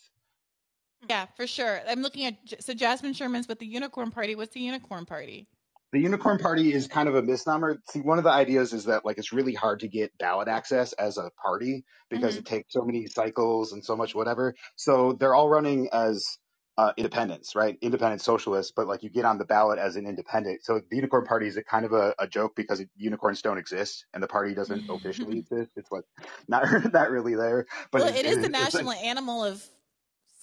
Yeah, 1.09 1.27
for 1.37 1.47
sure. 1.47 1.81
I'm 1.89 2.03
looking 2.03 2.27
at 2.27 2.35
so 2.61 2.75
Jasmine 2.75 3.13
Sherman's 3.13 3.49
with 3.49 3.59
the 3.59 3.67
Unicorn 3.67 4.11
Party. 4.11 4.35
What's 4.35 4.55
the 4.55 4.61
Unicorn 4.61 5.07
Party? 5.07 5.47
The 5.93 6.01
Unicorn 6.01 6.39
Party 6.39 6.73
is 6.75 6.87
kind 6.87 7.09
of 7.09 7.15
a 7.15 7.23
misnomer. 7.23 7.81
See, 7.89 8.01
one 8.01 8.19
of 8.19 8.25
the 8.25 8.31
ideas 8.31 8.75
is 8.75 8.85
that 8.87 9.05
like 9.07 9.17
it's 9.17 9.33
really 9.33 9.55
hard 9.55 9.81
to 9.81 9.89
get 9.89 10.17
ballot 10.19 10.49
access 10.49 10.93
as 10.93 11.17
a 11.17 11.31
party 11.43 11.85
because 12.11 12.33
mm-hmm. 12.33 12.41
it 12.41 12.47
takes 12.47 12.73
so 12.75 12.83
many 12.83 13.07
cycles 13.07 13.73
and 13.73 13.83
so 13.83 13.97
much 13.97 14.15
whatever. 14.15 14.55
So 14.77 15.15
they're 15.19 15.35
all 15.35 15.49
running 15.49 15.89
as 15.93 16.39
uh, 16.77 16.93
independents, 16.97 17.57
right? 17.57 17.77
Independent 17.81 18.21
socialists, 18.21 18.73
but 18.75 18.87
like 18.87 19.03
you 19.03 19.09
get 19.09 19.25
on 19.25 19.39
the 19.39 19.45
ballot 19.45 19.79
as 19.79 19.97
an 19.97 20.07
independent. 20.07 20.63
So 20.63 20.81
the 20.91 20.97
Unicorn 20.97 21.25
Party 21.25 21.49
is 21.49 21.57
a 21.57 21.65
kind 21.65 21.87
of 21.87 21.93
a, 21.93 22.15
a 22.19 22.29
joke 22.29 22.55
because 22.55 22.83
unicorns 22.97 23.41
don't 23.41 23.59
exist 23.59 24.05
and 24.13 24.23
the 24.23 24.29
party 24.29 24.55
doesn't 24.55 24.85
officially 24.91 25.39
exist. 25.39 25.71
It's 25.75 25.91
like 25.91 26.05
not 26.49 26.65
not 26.93 27.11
really 27.11 27.35
there. 27.35 27.67
But 27.91 28.03
well, 28.03 28.15
it, 28.15 28.25
it 28.25 28.27
is 28.27 28.39
the 28.43 28.51
national 28.51 28.93
animal 28.93 29.43
of 29.43 29.67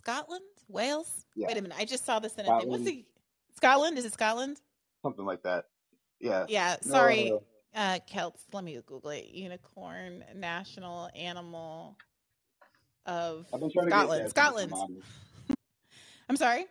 Scotland, 0.05 0.43
Wales. 0.67 1.25
Yeah. 1.35 1.47
Wait 1.47 1.57
a 1.57 1.61
minute, 1.63 1.77
I 1.79 1.85
just 1.85 2.05
saw 2.05 2.19
this 2.19 2.35
in 2.35 2.45
a 2.45 2.59
thing. 2.59 2.69
What's 2.69 2.83
the 2.83 3.03
Scotland? 3.55 3.97
Is 3.97 4.05
it 4.05 4.13
Scotland? 4.13 4.61
Something 5.01 5.25
like 5.25 5.41
that. 5.43 5.65
Yeah. 6.19 6.45
Yeah. 6.47 6.75
Sorry, 6.81 7.31
no, 7.31 7.41
uh, 7.73 7.97
Celts. 8.05 8.43
Let 8.53 8.63
me 8.63 8.79
Google 8.85 9.09
it. 9.09 9.29
Unicorn, 9.31 10.23
national 10.35 11.09
animal 11.15 11.97
of 13.07 13.47
Scotland. 13.47 14.29
Scotland. 14.29 14.73
I'm 16.29 16.37
sorry. 16.37 16.65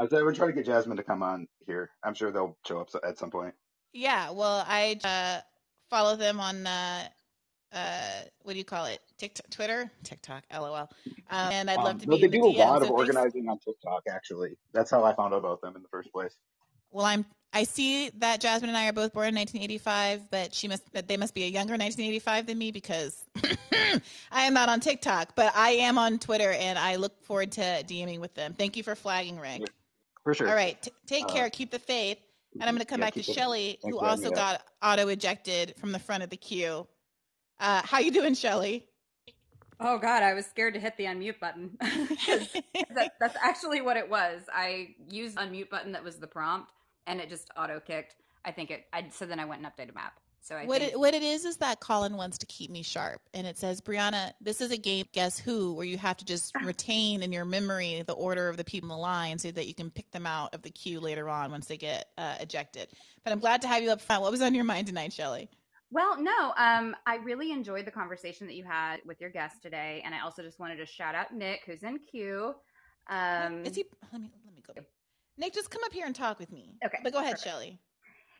I 0.00 0.08
said 0.08 0.22
we're 0.24 0.34
trying 0.34 0.50
to 0.50 0.56
get 0.56 0.66
Jasmine 0.66 0.96
to 0.96 1.04
come 1.04 1.22
on 1.22 1.46
here. 1.66 1.90
I'm 2.02 2.14
sure 2.14 2.32
they'll 2.32 2.56
show 2.66 2.80
up 2.80 2.88
at 3.04 3.16
some 3.16 3.30
point. 3.30 3.54
Yeah. 3.92 4.30
Well, 4.30 4.64
I 4.66 4.98
uh, 5.04 5.40
follow 5.88 6.16
them 6.16 6.40
on 6.40 6.66
uh, 6.66 7.04
uh, 7.72 8.22
what 8.42 8.52
do 8.52 8.58
you 8.58 8.64
call 8.64 8.86
it? 8.86 9.00
TikTok, 9.18 9.48
Twitter, 9.50 9.90
TikTok, 10.02 10.44
LOL. 10.52 10.74
Um, 10.76 10.88
and 11.30 11.70
I'd 11.70 11.76
love 11.76 11.94
um, 11.94 11.98
to 12.00 12.06
be. 12.06 12.10
Well, 12.10 12.20
they 12.20 12.28
do 12.28 12.44
a 12.44 12.46
lot 12.46 12.82
of 12.82 12.90
organizing 12.90 13.48
on 13.48 13.58
TikTok. 13.58 14.02
Actually, 14.10 14.56
that's 14.72 14.90
how 14.90 15.04
I 15.04 15.14
found 15.14 15.34
out 15.34 15.38
about 15.38 15.62
them 15.62 15.76
in 15.76 15.82
the 15.82 15.88
first 15.88 16.12
place. 16.12 16.36
Well, 16.90 17.06
I'm. 17.06 17.24
I 17.54 17.64
see 17.64 18.08
that 18.18 18.40
Jasmine 18.40 18.70
and 18.70 18.78
I 18.78 18.88
are 18.88 18.94
both 18.94 19.12
born 19.12 19.28
in 19.28 19.34
1985, 19.34 20.30
but 20.30 20.54
she 20.54 20.68
must. 20.68 20.90
That 20.92 21.08
they 21.08 21.16
must 21.16 21.34
be 21.34 21.44
a 21.44 21.48
younger 21.48 21.72
1985 21.72 22.46
than 22.46 22.58
me 22.58 22.72
because 22.72 23.24
I 24.32 24.42
am 24.42 24.54
not 24.54 24.68
on 24.68 24.80
TikTok, 24.80 25.34
but 25.34 25.52
I 25.56 25.70
am 25.70 25.98
on 25.98 26.18
Twitter, 26.18 26.52
and 26.52 26.78
I 26.78 26.96
look 26.96 27.24
forward 27.24 27.52
to 27.52 27.60
DMing 27.60 28.20
with 28.20 28.34
them. 28.34 28.54
Thank 28.54 28.76
you 28.76 28.82
for 28.82 28.94
flagging, 28.94 29.38
Rick. 29.38 29.62
For 30.24 30.34
sure. 30.34 30.48
All 30.48 30.54
right, 30.54 30.80
T- 30.80 30.92
take 31.06 31.24
uh, 31.24 31.28
care. 31.28 31.50
Keep 31.50 31.70
the 31.70 31.78
faith. 31.78 32.18
And 32.54 32.64
I'm 32.64 32.74
going 32.74 32.80
to 32.80 32.84
come 32.84 33.00
yeah, 33.00 33.06
back 33.06 33.14
to 33.14 33.22
Shelly, 33.22 33.78
who 33.82 33.98
also 33.98 34.30
got 34.30 34.62
auto 34.82 35.08
ejected 35.08 35.74
from 35.78 35.90
the 35.90 35.98
front 35.98 36.22
of 36.22 36.28
the 36.28 36.36
queue. 36.36 36.86
Uh, 37.62 37.80
how 37.84 38.00
you 38.00 38.10
doing, 38.10 38.34
Shelly? 38.34 38.84
Oh 39.78 39.96
God, 39.96 40.24
I 40.24 40.34
was 40.34 40.46
scared 40.46 40.74
to 40.74 40.80
hit 40.80 40.96
the 40.96 41.04
unmute 41.04 41.38
button. 41.38 41.76
that, 41.80 43.12
that's 43.20 43.36
actually 43.40 43.80
what 43.80 43.96
it 43.96 44.10
was. 44.10 44.42
I 44.52 44.96
used 45.08 45.36
unmute 45.36 45.70
button 45.70 45.92
that 45.92 46.02
was 46.02 46.16
the 46.16 46.26
prompt, 46.26 46.72
and 47.06 47.20
it 47.20 47.28
just 47.28 47.50
auto 47.56 47.78
kicked. 47.78 48.16
I 48.44 48.50
think 48.50 48.72
it. 48.72 48.86
I 48.92 49.06
so 49.12 49.26
then 49.26 49.38
I 49.38 49.44
went 49.44 49.64
and 49.64 49.72
updated 49.72 49.94
map. 49.94 50.18
So 50.40 50.56
I 50.56 50.66
what 50.66 50.80
think, 50.80 50.94
it, 50.94 50.98
what 50.98 51.14
it 51.14 51.22
is 51.22 51.44
is 51.44 51.58
that 51.58 51.78
Callin 51.78 52.16
wants 52.16 52.36
to 52.38 52.46
keep 52.46 52.68
me 52.68 52.82
sharp, 52.82 53.20
and 53.32 53.46
it 53.46 53.56
says, 53.56 53.80
Briahna, 53.80 54.32
this 54.40 54.60
is 54.60 54.72
a 54.72 54.76
game, 54.76 55.06
guess 55.12 55.38
who, 55.38 55.72
where 55.72 55.86
you 55.86 55.98
have 55.98 56.16
to 56.16 56.24
just 56.24 56.52
retain 56.64 57.22
in 57.22 57.30
your 57.30 57.44
memory 57.44 58.02
the 58.04 58.12
order 58.12 58.48
of 58.48 58.56
the 58.56 58.64
people 58.64 58.88
in 58.88 58.96
the 58.96 59.00
line 59.00 59.38
so 59.38 59.52
that 59.52 59.68
you 59.68 59.74
can 59.74 59.88
pick 59.88 60.10
them 60.10 60.26
out 60.26 60.52
of 60.52 60.62
the 60.62 60.70
queue 60.70 60.98
later 60.98 61.28
on 61.28 61.52
once 61.52 61.66
they 61.66 61.76
get 61.76 62.08
uh, 62.18 62.34
ejected. 62.40 62.88
But 63.22 63.32
I'm 63.32 63.38
glad 63.38 63.62
to 63.62 63.68
have 63.68 63.84
you 63.84 63.92
up 63.92 64.00
front. 64.00 64.22
What 64.22 64.32
was 64.32 64.42
on 64.42 64.52
your 64.52 64.64
mind 64.64 64.88
tonight, 64.88 65.12
Shelly? 65.12 65.48
Well, 65.92 66.18
no, 66.18 66.54
um, 66.56 66.96
I 67.06 67.16
really 67.16 67.52
enjoyed 67.52 67.84
the 67.84 67.90
conversation 67.90 68.46
that 68.46 68.54
you 68.54 68.64
had 68.64 69.00
with 69.04 69.20
your 69.20 69.28
guest 69.28 69.60
today, 69.60 70.00
and 70.06 70.14
I 70.14 70.20
also 70.20 70.42
just 70.42 70.58
wanted 70.58 70.76
to 70.76 70.86
shout 70.86 71.14
out 71.14 71.34
Nick, 71.34 71.60
who's 71.66 71.82
in 71.82 71.98
queue. 71.98 72.54
Um, 73.10 73.66
Is 73.66 73.76
he? 73.76 73.84
Let 74.10 74.22
me 74.22 74.30
let 74.46 74.54
me 74.54 74.62
go. 74.66 74.82
Nick, 75.36 75.52
just 75.52 75.70
come 75.70 75.82
up 75.84 75.92
here 75.92 76.06
and 76.06 76.14
talk 76.14 76.38
with 76.38 76.50
me. 76.50 76.78
Okay, 76.82 76.96
but 77.02 77.12
go 77.12 77.20
ahead, 77.20 77.38
Shelly. 77.38 77.78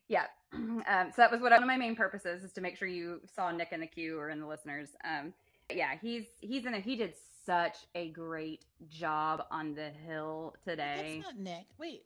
Yeah, 0.09 0.25
um, 0.55 0.83
so 0.87 1.15
that 1.19 1.31
was 1.31 1.43
what 1.43 1.53
one 1.53 1.63
of 1.63 1.67
my 1.67 1.77
main 1.77 1.95
purposes 1.95 2.43
is 2.43 2.53
to 2.55 2.63
make 2.63 2.79
sure 2.79 2.89
you 2.89 3.21
saw 3.35 3.51
Nick 3.51 3.69
in 3.73 3.81
the 3.81 3.87
queue 3.87 4.19
or 4.19 4.31
in 4.31 4.41
the 4.41 4.47
listeners. 4.47 4.89
Um, 5.05 5.35
yeah, 5.71 5.93
he's 6.01 6.25
he's 6.41 6.65
in 6.65 6.73
a 6.73 6.81
he 6.81 6.97
did 6.97 7.13
such 7.45 7.77
a 7.95 8.09
great 8.11 8.65
job 8.89 9.45
on 9.51 9.75
the 9.75 9.91
hill 9.91 10.55
today. 10.65 11.21
That's 11.23 11.35
not 11.35 11.43
Nick. 11.43 11.67
Wait, 11.79 12.05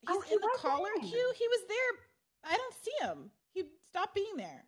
he's 0.00 0.08
oh, 0.08 0.20
he 0.26 0.34
in 0.34 0.40
the 0.40 0.58
caller 0.58 0.90
queue. 1.00 1.32
He 1.36 1.46
was 1.46 1.60
there. 1.68 2.52
I 2.52 2.56
don't 2.56 2.74
see 2.82 3.06
him. 3.06 3.30
He 3.52 3.64
stopped 3.88 4.16
being 4.16 4.36
there. 4.36 4.64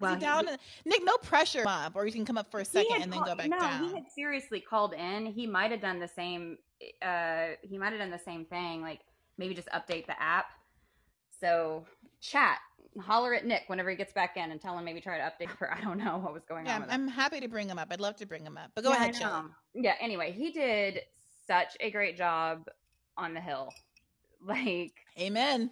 He 0.00 0.16
down? 0.16 0.46
He, 0.46 0.90
Nick, 0.90 1.04
no 1.04 1.16
pressure 1.18 1.64
up, 1.66 1.96
or 1.96 2.06
you 2.06 2.12
can 2.12 2.24
come 2.24 2.38
up 2.38 2.50
for 2.50 2.60
a 2.60 2.64
second 2.64 3.02
and 3.02 3.12
then 3.12 3.22
go 3.22 3.34
back 3.34 3.48
no, 3.48 3.58
down. 3.58 3.82
No, 3.82 3.88
he 3.88 3.94
had 3.94 4.10
seriously 4.14 4.60
called 4.60 4.94
in. 4.94 5.26
He 5.26 5.46
might 5.46 5.70
have 5.70 5.80
done 5.80 5.98
the 5.98 6.08
same. 6.08 6.58
Uh, 7.02 7.48
he 7.62 7.78
might 7.78 7.90
have 7.90 8.00
done 8.00 8.10
the 8.10 8.18
same 8.18 8.44
thing. 8.44 8.82
Like 8.82 9.00
maybe 9.38 9.54
just 9.54 9.68
update 9.68 10.06
the 10.06 10.20
app. 10.20 10.46
So 11.40 11.84
chat, 12.20 12.58
holler 13.00 13.34
at 13.34 13.44
Nick 13.44 13.64
whenever 13.66 13.90
he 13.90 13.96
gets 13.96 14.12
back 14.12 14.36
in 14.36 14.50
and 14.50 14.60
tell 14.60 14.78
him 14.78 14.84
maybe 14.84 15.00
try 15.00 15.18
to 15.18 15.24
update 15.24 15.50
her. 15.58 15.72
I 15.76 15.80
don't 15.80 15.98
know 15.98 16.18
what 16.18 16.32
was 16.32 16.44
going 16.48 16.66
yeah, 16.66 16.76
on. 16.76 16.86
I'm, 16.88 17.08
happy 17.08 17.40
to 17.40 17.48
bring 17.48 17.68
him 17.68 17.78
up. 17.78 17.88
I'd 17.90 18.00
love 18.00 18.16
to 18.16 18.26
bring 18.26 18.44
him 18.44 18.56
up. 18.56 18.70
But 18.74 18.84
go 18.84 18.90
yeah, 18.90 18.96
ahead, 18.96 19.16
Shelly. 19.16 19.44
Yeah. 19.74 19.94
Anyway, 20.00 20.32
he 20.32 20.50
did 20.52 21.00
such 21.46 21.76
a 21.80 21.90
great 21.90 22.16
job 22.16 22.68
on 23.16 23.34
the 23.34 23.40
hill. 23.40 23.72
Like, 24.46 24.92
amen. 25.18 25.70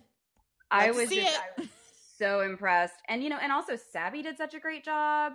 I 0.68 0.90
was, 0.90 1.08
just, 1.08 1.38
I 1.38 1.60
was 1.60 1.68
so 2.24 2.40
impressed, 2.40 2.96
and 3.08 3.22
you 3.22 3.28
know, 3.28 3.38
and 3.40 3.52
also 3.52 3.76
Savvy 3.76 4.22
did 4.22 4.36
such 4.36 4.54
a 4.54 4.60
great 4.60 4.84
job. 4.84 5.34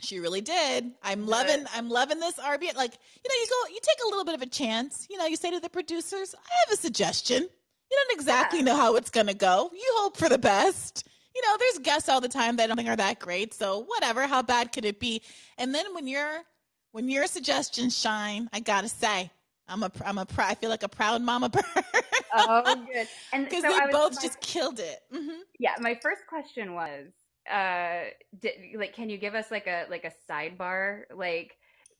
She 0.00 0.20
really 0.20 0.40
did. 0.40 0.92
I'm 1.02 1.24
but, 1.24 1.30
loving. 1.30 1.66
I'm 1.74 1.88
loving 1.88 2.20
this 2.20 2.38
RB. 2.38 2.74
Like 2.76 2.92
you 2.92 3.28
know, 3.28 3.34
you 3.34 3.46
go, 3.50 3.74
you 3.74 3.80
take 3.82 3.98
a 4.04 4.08
little 4.08 4.24
bit 4.24 4.34
of 4.34 4.42
a 4.42 4.46
chance. 4.46 5.06
You 5.10 5.18
know, 5.18 5.26
you 5.26 5.36
say 5.36 5.50
to 5.50 5.60
the 5.60 5.68
producers, 5.70 6.34
"I 6.34 6.54
have 6.66 6.78
a 6.78 6.80
suggestion." 6.80 7.42
You 7.90 7.96
don't 7.96 8.20
exactly 8.20 8.58
yeah. 8.58 8.66
know 8.66 8.76
how 8.76 8.96
it's 8.96 9.08
going 9.08 9.28
to 9.28 9.34
go. 9.34 9.70
You 9.72 9.94
hope 9.96 10.18
for 10.18 10.28
the 10.28 10.36
best 10.36 11.08
you 11.38 11.42
know, 11.42 11.56
there's 11.58 11.78
guests 11.84 12.08
all 12.08 12.20
the 12.20 12.28
time 12.28 12.56
that 12.56 12.64
I 12.64 12.66
don't 12.66 12.76
think 12.76 12.88
are 12.88 12.96
that 12.96 13.20
great. 13.20 13.54
So 13.54 13.84
whatever, 13.84 14.26
how 14.26 14.42
bad 14.42 14.72
could 14.72 14.84
it 14.84 14.98
be? 14.98 15.22
And 15.56 15.72
then 15.72 15.94
when 15.94 16.08
your 16.08 16.42
when 16.90 17.08
your 17.08 17.26
suggestions 17.26 17.96
shine, 17.96 18.48
I 18.52 18.58
gotta 18.60 18.88
say, 18.88 19.30
I'm 19.68 19.82
a 19.82 19.90
I'm 20.04 20.18
a 20.18 20.26
I 20.38 20.54
feel 20.54 20.70
like 20.70 20.82
a 20.82 20.88
proud 20.88 21.22
mama 21.22 21.48
bird. 21.50 21.64
oh, 22.34 22.86
good. 22.92 23.08
And 23.32 23.44
because 23.44 23.62
so 23.62 23.68
they 23.68 23.92
both 23.92 24.14
my, 24.16 24.22
just 24.22 24.40
killed 24.40 24.80
it. 24.80 25.00
Mm-hmm. 25.12 25.40
Yeah, 25.58 25.74
my 25.80 25.98
first 26.02 26.26
question 26.26 26.74
was, 26.74 27.08
uh, 27.50 28.10
did, 28.40 28.52
like, 28.76 28.94
can 28.94 29.10
you 29.10 29.18
give 29.18 29.34
us 29.34 29.50
like 29.50 29.66
a 29.66 29.86
like 29.90 30.04
a 30.04 30.12
sidebar? 30.30 31.02
Like, 31.14 31.56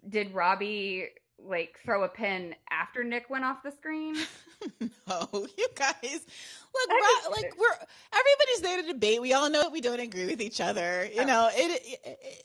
did 0.09 0.35
Robbie 0.35 1.09
like 1.41 1.79
throw 1.85 2.03
a 2.05 2.09
pin 2.09 2.55
after 2.71 3.05
Nick 3.05 3.31
went 3.31 3.45
off 3.45 3.63
the 3.63 3.71
screen? 3.71 4.17
no, 4.81 5.29
you 5.33 5.69
guys. 5.75 5.95
Look, 6.03 6.91
Ro- 6.91 7.31
like 7.31 7.53
we're 7.59 7.87
everybody's 8.13 8.61
there 8.63 8.83
to 8.83 8.93
debate. 8.93 9.21
We 9.21 9.33
all 9.33 9.51
know 9.51 9.63
that 9.63 9.73
we 9.73 9.81
don't 9.81 10.01
agree 10.01 10.27
with 10.27 10.41
each 10.41 10.61
other. 10.61 11.09
You 11.15 11.23
oh. 11.23 11.27
know, 11.27 11.51
it, 11.53 11.83
it, 11.83 11.99
it 12.05 12.45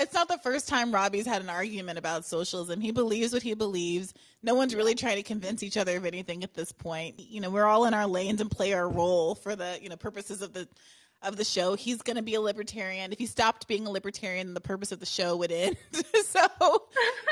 it's 0.00 0.14
not 0.14 0.28
the 0.28 0.38
first 0.38 0.68
time 0.68 0.92
Robbie's 0.92 1.26
had 1.26 1.42
an 1.42 1.50
argument 1.50 1.98
about 1.98 2.24
socialism. 2.24 2.80
He 2.80 2.90
believes 2.90 3.32
what 3.32 3.42
he 3.42 3.54
believes. 3.54 4.12
No 4.42 4.54
one's 4.54 4.74
really 4.74 4.94
trying 4.94 5.16
to 5.16 5.22
convince 5.22 5.62
each 5.62 5.76
other 5.76 5.96
of 5.96 6.04
anything 6.04 6.44
at 6.44 6.54
this 6.54 6.72
point. 6.72 7.18
You 7.18 7.40
know, 7.40 7.50
we're 7.50 7.64
all 7.64 7.84
in 7.86 7.94
our 7.94 8.06
lanes 8.06 8.40
and 8.40 8.50
play 8.50 8.72
our 8.72 8.88
role 8.88 9.34
for 9.34 9.56
the, 9.56 9.78
you 9.80 9.88
know, 9.88 9.96
purposes 9.96 10.42
of 10.42 10.52
the 10.52 10.68
of 11.22 11.36
the 11.36 11.44
show. 11.44 11.74
He's 11.74 12.02
going 12.02 12.16
to 12.16 12.22
be 12.22 12.34
a 12.34 12.40
libertarian. 12.40 13.12
If 13.12 13.18
he 13.18 13.26
stopped 13.26 13.66
being 13.66 13.86
a 13.86 13.90
libertarian, 13.90 14.54
the 14.54 14.60
purpose 14.60 14.92
of 14.92 15.00
the 15.00 15.06
show 15.06 15.36
would 15.36 15.50
end. 15.50 15.76
so, 16.24 16.40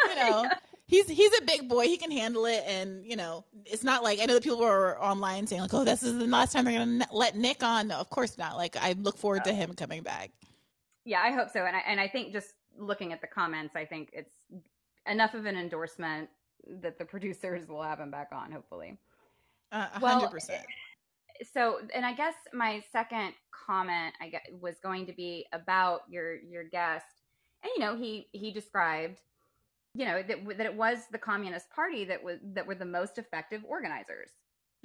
you 0.08 0.16
know, 0.16 0.48
he's 0.86 1.08
he's 1.08 1.38
a 1.38 1.44
big 1.44 1.68
boy. 1.68 1.84
He 1.84 1.96
can 1.96 2.10
handle 2.10 2.46
it, 2.46 2.64
and 2.66 3.04
you 3.04 3.16
know, 3.16 3.44
it's 3.64 3.84
not 3.84 4.02
like 4.02 4.20
I 4.20 4.26
know 4.26 4.34
that 4.34 4.42
people 4.42 4.64
are 4.64 5.00
online 5.00 5.46
saying 5.46 5.62
like, 5.62 5.74
"Oh, 5.74 5.84
this 5.84 6.02
is 6.02 6.18
the 6.18 6.26
last 6.26 6.52
time 6.52 6.64
they're 6.64 6.74
going 6.74 7.00
to 7.00 7.08
let 7.12 7.36
Nick 7.36 7.62
on." 7.62 7.88
No, 7.88 7.96
of 7.96 8.10
course 8.10 8.38
not. 8.38 8.56
Like, 8.56 8.76
I 8.76 8.92
look 8.92 9.18
forward 9.18 9.44
to 9.44 9.52
him 9.52 9.74
coming 9.74 10.02
back. 10.02 10.30
Yeah, 11.06 11.20
I 11.22 11.30
hope 11.30 11.50
so, 11.50 11.64
and 11.64 11.76
I 11.76 11.80
and 11.86 12.00
I 12.00 12.08
think 12.08 12.32
just 12.32 12.54
looking 12.76 13.12
at 13.12 13.20
the 13.20 13.28
comments, 13.28 13.76
I 13.76 13.84
think 13.84 14.10
it's 14.12 14.34
enough 15.08 15.34
of 15.34 15.46
an 15.46 15.56
endorsement 15.56 16.28
that 16.82 16.98
the 16.98 17.04
producers 17.04 17.68
will 17.68 17.82
have 17.82 18.00
him 18.00 18.10
back 18.10 18.30
on. 18.32 18.50
Hopefully, 18.50 18.98
uh, 19.70 19.86
hundred 19.86 20.32
percent. 20.32 20.66
So, 21.54 21.78
and 21.94 22.04
I 22.04 22.12
guess 22.12 22.34
my 22.52 22.82
second 22.90 23.34
comment 23.52 24.14
I 24.20 24.28
guess 24.30 24.42
was 24.60 24.80
going 24.82 25.06
to 25.06 25.12
be 25.12 25.46
about 25.52 26.00
your 26.10 26.40
your 26.40 26.64
guest, 26.64 27.22
and 27.62 27.70
you 27.76 27.80
know, 27.80 27.96
he 27.96 28.26
he 28.32 28.50
described 28.50 29.20
you 29.94 30.04
know 30.04 30.22
that, 30.22 30.58
that 30.58 30.66
it 30.66 30.74
was 30.74 30.98
the 31.12 31.18
communist 31.18 31.70
party 31.70 32.04
that 32.04 32.22
was 32.22 32.38
that 32.42 32.66
were 32.66 32.74
the 32.74 32.84
most 32.84 33.16
effective 33.16 33.64
organizers 33.64 34.30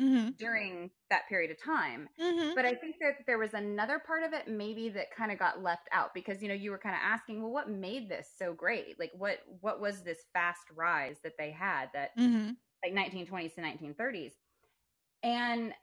mm-hmm. 0.01 0.29
during 0.37 0.89
that 1.09 1.27
period 1.29 1.51
of 1.51 1.61
time 1.61 2.09
mm-hmm. 2.19 2.53
but 2.55 2.65
i 2.65 2.73
think 2.73 2.95
that 2.99 3.15
there 3.27 3.37
was 3.37 3.53
another 3.53 3.99
part 3.99 4.23
of 4.23 4.33
it 4.33 4.47
maybe 4.47 4.89
that 4.89 5.15
kind 5.15 5.31
of 5.31 5.39
got 5.39 5.61
left 5.61 5.87
out 5.91 6.13
because 6.13 6.41
you 6.41 6.47
know 6.47 6.53
you 6.53 6.71
were 6.71 6.77
kind 6.77 6.95
of 6.95 7.01
asking 7.03 7.41
well 7.41 7.51
what 7.51 7.69
made 7.69 8.09
this 8.09 8.29
so 8.37 8.53
great 8.53 8.99
like 8.99 9.11
what 9.17 9.39
what 9.61 9.79
was 9.79 10.01
this 10.01 10.19
fast 10.33 10.65
rise 10.75 11.17
that 11.23 11.33
they 11.37 11.51
had 11.51 11.87
that 11.93 12.09
mm-hmm. 12.17 12.51
like 12.83 12.93
1920s 12.93 13.55
to 13.55 13.61
1930s 13.61 14.31
and 15.23 15.73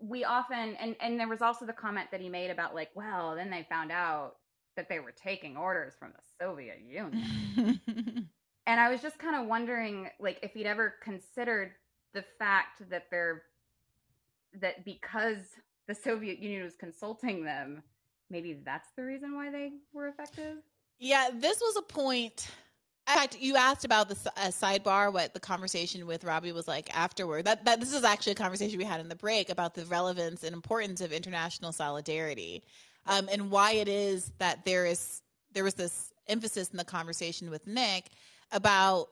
we 0.00 0.24
often 0.24 0.76
and 0.76 0.94
and 1.00 1.18
there 1.18 1.28
was 1.28 1.42
also 1.42 1.66
the 1.66 1.72
comment 1.72 2.08
that 2.12 2.20
he 2.20 2.28
made 2.28 2.50
about 2.50 2.74
like 2.74 2.90
well 2.94 3.34
then 3.34 3.50
they 3.50 3.66
found 3.68 3.90
out 3.90 4.34
that 4.78 4.88
they 4.88 5.00
were 5.00 5.12
taking 5.12 5.56
orders 5.56 5.94
from 5.98 6.12
the 6.12 6.22
Soviet 6.40 6.78
Union. 6.80 7.80
and 8.66 8.80
I 8.80 8.88
was 8.88 9.02
just 9.02 9.18
kind 9.18 9.34
of 9.34 9.48
wondering 9.48 10.08
like 10.20 10.38
if 10.40 10.52
he'd 10.52 10.66
ever 10.66 10.94
considered 11.02 11.72
the 12.14 12.24
fact 12.38 12.88
that 12.90 13.04
they're 13.10 13.42
that 14.60 14.84
because 14.84 15.42
the 15.86 15.94
Soviet 15.94 16.38
Union 16.38 16.62
was 16.64 16.76
consulting 16.76 17.44
them, 17.44 17.82
maybe 18.30 18.60
that's 18.64 18.88
the 18.96 19.04
reason 19.04 19.34
why 19.34 19.50
they 19.50 19.70
were 19.92 20.08
effective. 20.08 20.56
Yeah, 20.98 21.28
this 21.32 21.60
was 21.60 21.76
a 21.76 21.82
point. 21.82 22.48
In 23.08 23.14
fact, 23.14 23.38
you 23.40 23.56
asked 23.56 23.86
about 23.86 24.08
the 24.08 24.30
uh, 24.36 24.48
sidebar, 24.48 25.10
what 25.10 25.32
the 25.32 25.40
conversation 25.40 26.06
with 26.06 26.24
Robbie 26.24 26.52
was 26.52 26.68
like 26.68 26.94
afterward. 26.94 27.46
That, 27.46 27.64
that 27.64 27.80
this 27.80 27.94
is 27.94 28.04
actually 28.04 28.32
a 28.32 28.36
conversation 28.36 28.78
we 28.78 28.84
had 28.84 29.00
in 29.00 29.08
the 29.08 29.16
break 29.16 29.48
about 29.48 29.74
the 29.74 29.86
relevance 29.86 30.44
and 30.44 30.52
importance 30.52 31.00
of 31.00 31.10
international 31.12 31.72
solidarity 31.72 32.62
um, 33.08 33.28
and 33.32 33.50
why 33.50 33.72
it 33.72 33.88
is 33.88 34.32
that 34.38 34.64
there 34.64 34.86
is 34.86 35.22
there 35.54 35.64
was 35.64 35.74
this 35.74 36.12
emphasis 36.28 36.68
in 36.68 36.76
the 36.76 36.84
conversation 36.84 37.50
with 37.50 37.66
Nick 37.66 38.10
about 38.52 39.08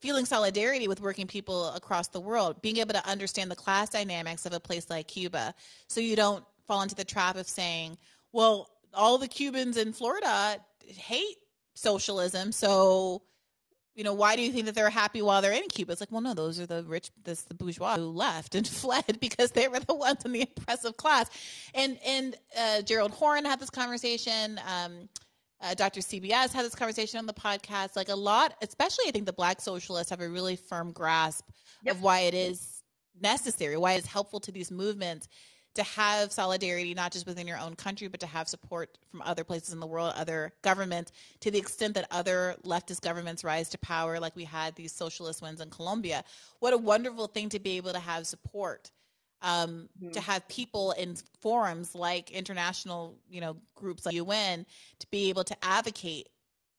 feeling 0.00 0.24
solidarity 0.24 0.88
with 0.88 1.00
working 1.00 1.26
people 1.26 1.70
across 1.70 2.08
the 2.08 2.20
world, 2.20 2.60
being 2.62 2.78
able 2.78 2.94
to 2.94 3.08
understand 3.08 3.50
the 3.50 3.56
class 3.56 3.90
dynamics 3.90 4.46
of 4.46 4.52
a 4.52 4.60
place 4.60 4.88
like 4.90 5.08
Cuba, 5.08 5.54
so 5.88 6.00
you 6.00 6.16
don't 6.16 6.44
fall 6.66 6.82
into 6.82 6.94
the 6.94 7.04
trap 7.04 7.36
of 7.36 7.48
saying, 7.48 7.98
"Well, 8.32 8.70
all 8.94 9.18
the 9.18 9.28
Cubans 9.28 9.76
in 9.76 9.92
Florida 9.92 10.58
hate 10.84 11.36
socialism, 11.74 12.52
so." 12.52 13.22
you 13.98 14.04
know, 14.04 14.14
why 14.14 14.36
do 14.36 14.42
you 14.42 14.52
think 14.52 14.66
that 14.66 14.76
they're 14.76 14.90
happy 14.90 15.22
while 15.22 15.42
they're 15.42 15.50
in 15.50 15.66
Cuba? 15.66 15.90
It's 15.90 16.00
like, 16.00 16.12
well, 16.12 16.20
no, 16.20 16.32
those 16.32 16.60
are 16.60 16.66
the 16.66 16.84
rich, 16.84 17.10
this 17.24 17.42
the 17.42 17.54
bourgeois 17.54 17.96
who 17.96 18.04
left 18.04 18.54
and 18.54 18.66
fled 18.68 19.18
because 19.20 19.50
they 19.50 19.66
were 19.66 19.80
the 19.80 19.92
ones 19.92 20.24
in 20.24 20.30
the 20.30 20.42
oppressive 20.42 20.96
class. 20.96 21.28
And 21.74 21.98
and 22.06 22.36
uh, 22.56 22.82
Gerald 22.82 23.10
Horne 23.10 23.44
had 23.44 23.58
this 23.58 23.70
conversation. 23.70 24.60
Um, 24.68 25.08
uh, 25.60 25.74
Dr. 25.74 26.00
CBS 26.00 26.52
had 26.52 26.64
this 26.64 26.74
conversation 26.74 27.18
on 27.18 27.26
the 27.26 27.32
podcast. 27.32 27.96
Like 27.96 28.08
a 28.08 28.14
lot, 28.14 28.54
especially 28.62 29.04
I 29.08 29.10
think 29.10 29.26
the 29.26 29.32
Black 29.32 29.60
socialists 29.60 30.10
have 30.10 30.20
a 30.20 30.28
really 30.28 30.56
firm 30.56 30.92
grasp 30.92 31.44
yep. 31.82 31.96
of 31.96 32.02
why 32.02 32.20
it 32.20 32.34
is 32.34 32.82
necessary, 33.20 33.76
why 33.76 33.94
it's 33.94 34.06
helpful 34.06 34.40
to 34.40 34.52
these 34.52 34.70
movements 34.70 35.28
to 35.74 35.84
have 35.84 36.32
solidarity 36.32 36.92
not 36.92 37.12
just 37.12 37.24
within 37.24 37.46
your 37.46 37.58
own 37.58 37.76
country 37.76 38.08
but 38.08 38.18
to 38.18 38.26
have 38.26 38.48
support 38.48 38.98
from 39.08 39.22
other 39.22 39.44
places 39.44 39.72
in 39.72 39.78
the 39.78 39.86
world 39.86 40.12
other 40.16 40.52
governments 40.62 41.12
to 41.38 41.52
the 41.52 41.58
extent 41.58 41.94
that 41.94 42.04
other 42.10 42.56
leftist 42.64 43.00
governments 43.00 43.44
rise 43.44 43.68
to 43.68 43.78
power 43.78 44.18
like 44.18 44.34
we 44.34 44.42
had 44.42 44.74
these 44.74 44.92
socialist 44.92 45.40
ones 45.40 45.60
in 45.60 45.70
colombia 45.70 46.24
what 46.58 46.72
a 46.72 46.76
wonderful 46.76 47.28
thing 47.28 47.48
to 47.48 47.60
be 47.60 47.76
able 47.76 47.92
to 47.92 48.00
have 48.00 48.26
support 48.26 48.90
um, 49.42 49.88
mm-hmm. 50.00 50.10
to 50.10 50.20
have 50.20 50.46
people 50.48 50.92
in 50.92 51.16
forums 51.40 51.94
like 51.94 52.30
international 52.30 53.16
you 53.28 53.40
know 53.40 53.56
groups 53.74 54.04
like 54.04 54.16
un 54.16 54.66
to 54.98 55.06
be 55.10 55.28
able 55.28 55.44
to 55.44 55.56
advocate 55.62 56.28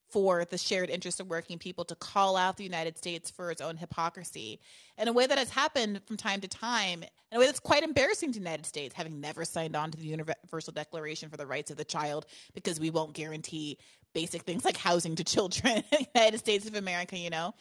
for 0.10 0.46
the 0.46 0.58
shared 0.58 0.90
interest 0.90 1.20
of 1.20 1.28
working 1.28 1.58
people 1.58 1.86
to 1.86 1.96
call 1.96 2.36
out 2.36 2.58
the 2.58 2.64
United 2.64 2.98
States 2.98 3.30
for 3.30 3.52
its 3.52 3.62
own 3.62 3.78
hypocrisy 3.78 4.60
in 4.98 5.08
a 5.08 5.14
way 5.14 5.28
that 5.28 5.38
has 5.38 5.50
happened 5.50 6.02
from 6.06 6.18
time 6.18 6.42
to 6.42 6.48
time, 6.48 7.04
in 7.04 7.38
a 7.38 7.40
way 7.40 7.46
that's 7.46 7.60
quite 7.60 7.84
embarrassing 7.84 8.32
to 8.32 8.40
the 8.40 8.44
United 8.44 8.66
States, 8.66 8.96
having 8.96 9.22
never 9.22 9.46
signed 9.46 9.76
on 9.76 9.92
to 9.92 9.98
the 9.98 10.06
Universal 10.06 10.74
Declaration 10.74 11.30
for 11.30 11.38
the 11.38 11.46
Rights 11.46 11.70
of 11.70 11.78
the 11.78 11.86
Child 11.86 12.26
because 12.54 12.80
we 12.80 12.90
won't 12.90 13.14
guarantee 13.14 13.78
basic 14.14 14.42
things 14.42 14.66
like 14.66 14.78
housing 14.78 15.16
to 15.16 15.24
children 15.24 15.78
in 15.78 15.84
the 15.92 16.08
United 16.16 16.40
States 16.40 16.68
of 16.68 16.76
America, 16.76 17.18
you 17.18 17.30
know? 17.30 17.54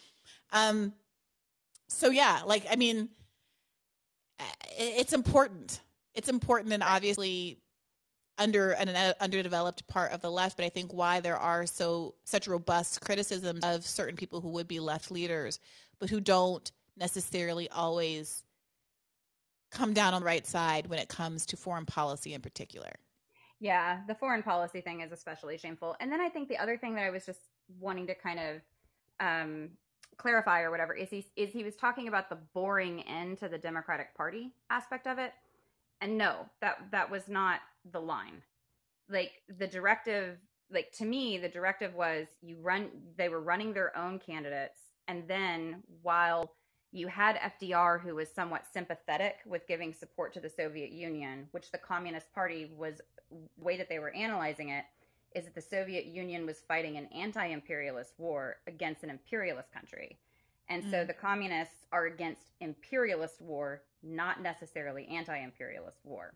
Um, 0.52 0.94
so, 1.88 2.10
yeah, 2.10 2.42
like, 2.46 2.66
I 2.70 2.76
mean, 2.76 3.10
it's 4.78 5.12
important. 5.12 5.80
It's 6.14 6.28
important, 6.28 6.72
and 6.72 6.82
obviously, 6.82 7.58
under 8.38 8.72
an 8.72 8.88
uh, 8.88 9.14
underdeveloped 9.20 9.86
part 9.88 10.12
of 10.12 10.20
the 10.20 10.30
left, 10.30 10.56
but 10.56 10.66
I 10.66 10.68
think 10.68 10.92
why 10.92 11.20
there 11.20 11.36
are 11.36 11.66
so 11.66 12.14
such 12.24 12.48
robust 12.48 13.00
criticisms 13.00 13.64
of 13.64 13.84
certain 13.84 14.16
people 14.16 14.40
who 14.40 14.50
would 14.50 14.68
be 14.68 14.80
left 14.80 15.10
leaders, 15.10 15.58
but 15.98 16.10
who 16.10 16.20
don't 16.20 16.70
necessarily 16.96 17.68
always 17.70 18.44
come 19.70 19.92
down 19.92 20.14
on 20.14 20.22
the 20.22 20.26
right 20.26 20.46
side 20.46 20.86
when 20.86 20.98
it 20.98 21.08
comes 21.08 21.46
to 21.46 21.56
foreign 21.56 21.86
policy 21.86 22.34
in 22.34 22.40
particular. 22.40 22.92
Yeah, 23.60 24.00
the 24.06 24.14
foreign 24.14 24.42
policy 24.42 24.80
thing 24.80 25.00
is 25.00 25.12
especially 25.12 25.58
shameful. 25.58 25.96
And 26.00 26.10
then 26.10 26.20
I 26.20 26.28
think 26.28 26.48
the 26.48 26.58
other 26.58 26.76
thing 26.78 26.94
that 26.94 27.04
I 27.04 27.10
was 27.10 27.26
just 27.26 27.40
wanting 27.80 28.06
to 28.06 28.14
kind 28.14 28.38
of 28.38 28.60
um, 29.20 29.70
clarify 30.18 30.62
or 30.62 30.70
whatever 30.70 30.94
is 30.94 31.08
he 31.08 31.26
is 31.36 31.50
he 31.50 31.64
was 31.64 31.76
talking 31.76 32.08
about 32.08 32.28
the 32.28 32.38
boring 32.52 33.02
end 33.02 33.38
to 33.38 33.48
the 33.48 33.58
Democratic 33.58 34.14
Party 34.14 34.52
aspect 34.70 35.06
of 35.06 35.18
it, 35.18 35.32
and 36.00 36.18
no, 36.18 36.46
that 36.60 36.78
that 36.90 37.10
was 37.10 37.28
not 37.28 37.60
the 37.90 38.00
line. 38.00 38.42
Like 39.08 39.42
the 39.58 39.66
directive, 39.66 40.38
like 40.70 40.92
to 40.98 41.04
me, 41.04 41.38
the 41.38 41.48
directive 41.48 41.94
was 41.94 42.26
you 42.42 42.56
run. 42.60 42.90
They 43.16 43.28
were 43.28 43.40
running 43.40 43.72
their 43.72 43.96
own 43.96 44.18
candidates, 44.18 44.78
and 45.06 45.26
then 45.26 45.82
while 46.02 46.52
you 46.90 47.06
had 47.06 47.36
FDR, 47.36 48.00
who 48.00 48.14
was 48.14 48.30
somewhat 48.30 48.64
sympathetic 48.72 49.36
with 49.46 49.68
giving 49.68 49.92
support 49.92 50.32
to 50.34 50.40
the 50.40 50.48
Soviet 50.48 50.90
Union, 50.90 51.46
which 51.52 51.70
the 51.70 51.78
Communist 51.78 52.32
Party 52.34 52.70
was 52.76 53.00
way 53.58 53.76
that 53.76 53.88
they 53.90 53.98
were 53.98 54.14
analyzing 54.14 54.70
it 54.70 54.84
is 55.34 55.44
that 55.44 55.54
the 55.54 55.60
Soviet 55.60 56.06
Union 56.06 56.46
was 56.46 56.62
fighting 56.66 56.96
an 56.96 57.06
anti 57.06 57.46
imperialist 57.46 58.14
war 58.18 58.56
against 58.66 59.02
an 59.02 59.10
imperialist 59.10 59.72
country. 59.72 60.18
And 60.68 60.84
mm. 60.84 60.90
so 60.90 61.04
the 61.04 61.14
communists 61.14 61.84
are 61.92 62.06
against 62.06 62.42
imperialist 62.60 63.40
war, 63.40 63.82
not 64.02 64.42
necessarily 64.42 65.06
anti 65.08 65.36
imperialist 65.38 65.98
war. 66.04 66.34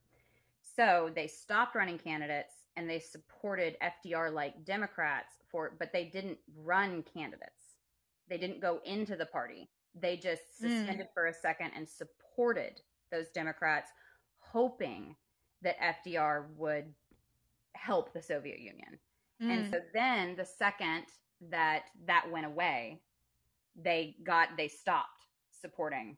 So 0.76 1.10
they 1.14 1.26
stopped 1.26 1.74
running 1.74 1.98
candidates 1.98 2.54
and 2.76 2.88
they 2.88 2.98
supported 2.98 3.76
FDR 3.82 4.32
like 4.32 4.64
Democrats 4.64 5.34
for, 5.50 5.72
but 5.78 5.92
they 5.92 6.04
didn't 6.04 6.38
run 6.56 7.04
candidates. 7.14 7.76
They 8.28 8.38
didn't 8.38 8.60
go 8.60 8.80
into 8.84 9.16
the 9.16 9.26
party. 9.26 9.68
They 9.94 10.16
just 10.16 10.42
mm. 10.62 10.68
suspended 10.68 11.06
mm. 11.06 11.14
for 11.14 11.26
a 11.26 11.34
second 11.34 11.72
and 11.76 11.86
supported 11.86 12.80
those 13.10 13.28
Democrats, 13.28 13.90
hoping 14.38 15.14
that 15.62 15.76
FDR 15.80 16.46
would 16.56 16.94
help 17.74 18.12
the 18.12 18.22
Soviet 18.22 18.60
Union. 18.60 18.98
Mm. 19.42 19.50
And 19.50 19.70
so 19.70 19.78
then 19.92 20.36
the 20.36 20.44
second 20.44 21.04
that 21.50 21.84
that 22.06 22.30
went 22.30 22.46
away, 22.46 23.00
they 23.76 24.16
got 24.24 24.48
they 24.56 24.68
stopped 24.68 25.26
supporting 25.60 26.16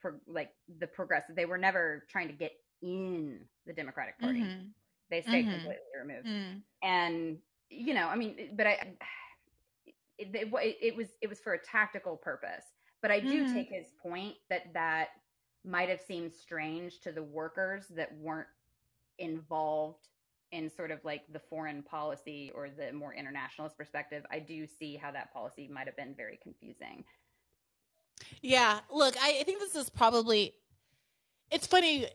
for 0.00 0.20
like 0.26 0.50
the 0.78 0.86
progressive. 0.86 1.36
They 1.36 1.46
were 1.46 1.58
never 1.58 2.04
trying 2.10 2.28
to 2.28 2.34
get 2.34 2.52
in 2.82 3.40
the 3.66 3.72
Democratic 3.72 4.18
Party. 4.18 4.40
Mm-hmm. 4.40 4.66
They 5.10 5.22
stayed 5.22 5.46
mm-hmm. 5.46 5.54
completely 5.54 5.82
removed. 6.00 6.26
Mm. 6.26 6.62
And 6.82 7.38
you 7.70 7.94
know, 7.94 8.08
I 8.08 8.16
mean, 8.16 8.50
but 8.56 8.66
I 8.66 8.96
it, 10.18 10.28
it, 10.34 10.76
it, 10.82 10.96
was 10.96 11.08
it 11.20 11.28
was 11.28 11.40
for 11.40 11.54
a 11.54 11.58
tactical 11.58 12.16
purpose. 12.16 12.64
But 13.00 13.12
I 13.12 13.20
do 13.20 13.44
mm-hmm. 13.44 13.54
take 13.54 13.68
his 13.70 13.86
point 14.02 14.34
that 14.50 14.72
that 14.74 15.08
might 15.64 15.88
have 15.88 16.00
seemed 16.00 16.32
strange 16.32 17.00
to 17.00 17.12
the 17.12 17.22
workers 17.22 17.86
that 17.90 18.12
weren't 18.18 18.48
involved 19.18 20.08
in 20.52 20.70
sort 20.70 20.90
of 20.90 21.04
like 21.04 21.22
the 21.32 21.38
foreign 21.38 21.82
policy 21.82 22.50
or 22.54 22.68
the 22.70 22.92
more 22.92 23.14
internationalist 23.14 23.76
perspective, 23.76 24.24
I 24.30 24.38
do 24.38 24.66
see 24.66 24.96
how 24.96 25.10
that 25.12 25.32
policy 25.32 25.68
might 25.68 25.86
have 25.86 25.96
been 25.96 26.14
very 26.14 26.38
confusing. 26.42 27.04
Yeah, 28.42 28.80
look, 28.92 29.14
I, 29.20 29.38
I 29.40 29.44
think 29.44 29.60
this 29.60 29.74
is 29.74 29.90
probably. 29.90 30.54
It's 31.50 31.66
funny. 31.66 32.06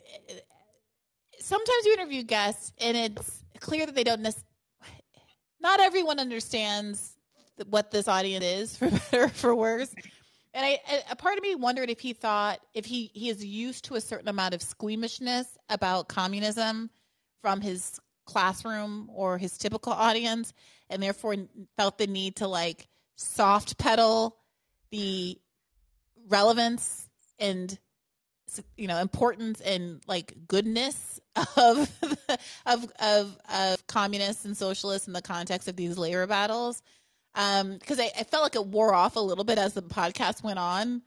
Sometimes 1.39 1.86
you 1.86 1.93
interview 1.93 2.23
guests, 2.23 2.73
and 2.79 2.95
it's 2.95 3.43
clear 3.59 3.86
that 3.86 3.95
they 3.95 4.03
don't. 4.03 4.21
Nec- 4.21 4.36
not 5.61 5.79
everyone 5.79 6.19
understands 6.19 7.17
what 7.69 7.91
this 7.91 8.07
audience 8.07 8.45
is, 8.45 8.77
for 8.77 8.89
better 9.11 9.25
or 9.25 9.29
for 9.29 9.55
worse. 9.55 9.93
And 10.53 10.65
I, 10.65 10.79
a 11.09 11.15
part 11.15 11.38
of 11.38 11.43
me 11.43 11.55
wondered 11.55 11.89
if 11.89 11.99
he 11.99 12.13
thought 12.13 12.59
if 12.73 12.86
he 12.86 13.09
he 13.13 13.29
is 13.29 13.43
used 13.43 13.86
to 13.86 13.95
a 13.95 14.01
certain 14.01 14.27
amount 14.27 14.53
of 14.53 14.61
squeamishness 14.61 15.57
about 15.69 16.09
communism 16.09 16.89
from 17.41 17.59
his 17.59 17.99
classroom 18.26 19.09
or 19.13 19.38
his 19.38 19.57
typical 19.57 19.93
audience 19.93 20.53
and 20.89 21.01
therefore 21.01 21.36
felt 21.78 21.97
the 21.97 22.07
need 22.07 22.38
to 22.38 22.47
like 22.47 22.88
soft 23.15 23.78
pedal 23.78 24.38
the 24.91 25.38
relevance 26.28 27.09
and 27.39 27.78
you 28.78 28.88
know 28.88 28.97
importance 28.97 29.59
and 29.61 30.01
like 30.07 30.34
goodness 30.47 31.19
of 31.57 31.89
of 32.65 32.91
of 32.99 33.38
of 33.51 33.88
communists 33.88 34.45
and 34.45 34.55
socialists 34.55 35.07
in 35.07 35.13
the 35.13 35.21
context 35.21 35.67
of 35.67 35.76
these 35.76 35.97
labor 35.97 36.28
battles. 36.28 36.82
Um 37.36 37.78
because 37.78 37.99
I, 37.99 38.11
I, 38.17 38.24
felt 38.24 38.43
like 38.43 38.55
it 38.55 38.67
wore 38.67 38.93
off 38.93 39.15
a 39.15 39.19
little 39.19 39.43
bit 39.43 39.57
as 39.57 39.74
the 39.74 39.82
podcast 39.82 40.43
went 40.43 40.59
on 40.59 41.01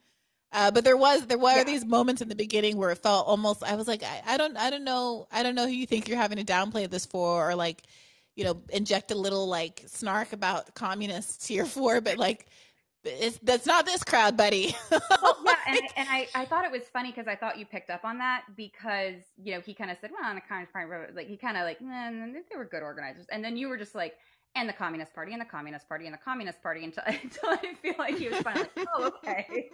uh, 0.51 0.71
but 0.71 0.83
there 0.83 0.97
was 0.97 1.25
there 1.27 1.37
were 1.37 1.57
yeah. 1.57 1.63
these 1.63 1.85
moments 1.85 2.21
in 2.21 2.29
the 2.29 2.35
beginning 2.35 2.77
where 2.77 2.91
it 2.91 2.97
felt 2.97 3.27
almost 3.27 3.63
I 3.63 3.75
was 3.75 3.87
like 3.87 4.03
I, 4.03 4.21
I 4.25 4.37
don't 4.37 4.57
I 4.57 4.69
don't 4.69 4.83
know 4.83 5.27
I 5.31 5.43
don't 5.43 5.55
know 5.55 5.65
who 5.65 5.73
you 5.73 5.85
think 5.85 6.07
you're 6.07 6.17
having 6.17 6.37
to 6.37 6.45
downplay 6.45 6.89
this 6.89 7.05
for 7.05 7.49
or 7.49 7.55
like 7.55 7.83
you 8.35 8.43
know 8.43 8.61
inject 8.69 9.11
a 9.11 9.15
little 9.15 9.47
like 9.47 9.83
snark 9.87 10.33
about 10.33 10.73
communists 10.75 11.47
here 11.47 11.65
for 11.77 12.01
but 12.01 12.17
like 12.17 12.47
it's, 13.07 13.39
that's 13.39 13.65
not 13.65 13.85
this 13.85 14.03
crowd, 14.03 14.37
buddy. 14.37 14.75
well, 14.91 15.37
yeah, 15.45 15.53
and, 15.67 15.79
and 15.95 16.09
I, 16.09 16.27
I 16.35 16.45
thought 16.45 16.65
it 16.65 16.71
was 16.71 16.83
funny 16.91 17.11
because 17.11 17.27
I 17.27 17.35
thought 17.35 17.57
you 17.57 17.65
picked 17.65 17.89
up 17.89 18.03
on 18.03 18.17
that 18.19 18.43
because 18.55 19.15
you 19.41 19.53
know 19.53 19.61
he 19.61 19.73
kind 19.73 19.91
of 19.91 19.97
said, 19.99 20.11
well, 20.11 20.29
on 20.29 20.35
the 20.35 20.41
kind 20.41 20.67
of 20.67 21.15
like 21.15 21.27
he 21.27 21.37
kind 21.37 21.57
of 21.57 21.63
like, 21.63 21.81
man, 21.81 22.33
they 22.49 22.57
were 22.57 22.65
good 22.65 22.83
organizers, 22.83 23.25
and 23.31 23.43
then 23.43 23.57
you 23.57 23.69
were 23.69 23.77
just 23.77 23.95
like, 23.95 24.17
and 24.57 24.67
the 24.67 24.73
Communist 24.73 25.13
Party 25.13 25.33
and 25.33 25.41
the 25.41 25.45
Communist 25.45 25.87
Party 25.87 26.05
and 26.05 26.13
the 26.13 26.19
Communist 26.19 26.61
Party 26.61 26.83
until 26.83 27.03
until 27.07 27.49
I 27.49 27.73
feel 27.81 27.95
like 27.97 28.17
he 28.17 28.29
was 28.29 28.39
finally 28.39 28.67
like, 28.75 28.87
oh, 28.95 29.11
okay. 29.23 29.69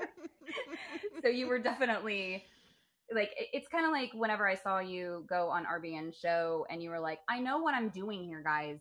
so 1.21 1.29
you 1.29 1.47
were 1.47 1.59
definitely 1.59 2.43
like 3.13 3.31
it's 3.37 3.67
kind 3.67 3.85
of 3.85 3.91
like 3.91 4.11
whenever 4.13 4.47
I 4.47 4.55
saw 4.55 4.79
you 4.79 5.25
go 5.27 5.49
on 5.49 5.65
RBN 5.65 6.19
show 6.19 6.65
and 6.69 6.81
you 6.81 6.89
were 6.89 6.99
like, 6.99 7.19
I 7.29 7.39
know 7.39 7.59
what 7.59 7.73
I'm 7.73 7.89
doing 7.89 8.23
here, 8.23 8.41
guys. 8.43 8.79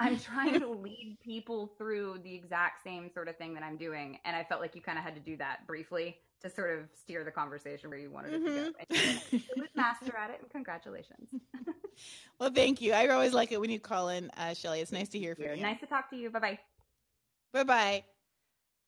I'm 0.00 0.18
trying 0.20 0.60
to 0.60 0.68
lead 0.68 1.18
people 1.24 1.72
through 1.78 2.20
the 2.22 2.34
exact 2.34 2.84
same 2.84 3.10
sort 3.12 3.28
of 3.28 3.36
thing 3.36 3.54
that 3.54 3.62
I'm 3.62 3.76
doing, 3.76 4.18
and 4.24 4.36
I 4.36 4.44
felt 4.44 4.60
like 4.60 4.74
you 4.76 4.82
kind 4.82 4.98
of 4.98 5.04
had 5.04 5.14
to 5.14 5.20
do 5.20 5.36
that 5.38 5.66
briefly 5.66 6.18
to 6.42 6.50
sort 6.50 6.78
of 6.78 6.88
steer 7.00 7.24
the 7.24 7.30
conversation 7.30 7.90
where 7.90 7.98
you 7.98 8.10
wanted 8.10 8.32
mm-hmm. 8.32 8.46
it 8.46 8.50
to 8.50 8.60
go. 8.62 8.94
Mm-hmm. 8.94 9.36
And 9.36 9.42
you 9.56 9.64
master 9.74 10.16
at 10.16 10.30
it, 10.30 10.40
and 10.40 10.50
congratulations. 10.50 11.28
well, 12.40 12.50
thank 12.50 12.80
you. 12.80 12.92
I 12.92 13.08
always 13.08 13.32
like 13.32 13.52
it 13.52 13.60
when 13.60 13.70
you 13.70 13.80
call 13.80 14.08
in, 14.08 14.30
uh, 14.36 14.54
Shelly. 14.54 14.80
It's 14.80 14.92
nice 14.92 15.08
to 15.10 15.18
hear 15.18 15.34
from 15.34 15.56
you. 15.56 15.62
Nice 15.62 15.80
to 15.80 15.86
talk 15.86 16.10
to 16.10 16.16
you. 16.16 16.30
Bye 16.30 16.38
bye. 16.38 16.58
Bye 17.52 17.64
bye. 17.64 18.04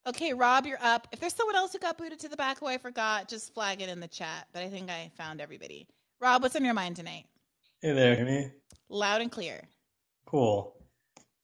Okay, 0.07 0.33
Rob, 0.33 0.67
you're 0.67 0.79
up. 0.81 1.09
If 1.13 1.21
there's 1.21 1.35
someone 1.35 1.57
else 1.57 1.73
who 1.73 1.79
got 1.79 1.99
booted 1.99 2.21
to 2.21 2.29
the 2.29 2.37
back 2.37 2.59
who 2.59 2.67
I 2.67 2.79
forgot, 2.79 3.29
just 3.29 3.53
flag 3.53 3.83
it 3.83 3.91
in 3.91 4.01
the 4.01 4.09
chat. 4.09 4.47
But 4.53 4.63
I 4.63 4.69
think 4.69 4.91
I 4.91 5.11
found 5.17 5.41
everybody. 5.41 5.89
Rob, 6.21 6.43
what's 6.43 6.57
on 6.57 6.65
your 6.65 6.75
mind 6.75 6.97
tonight? 6.97 7.27
Hey 7.83 7.93
there, 7.93 8.17
hear 8.17 8.25
me? 8.25 8.51
Loud 8.89 9.21
and 9.21 9.31
clear. 9.31 9.63
Cool. 10.27 10.75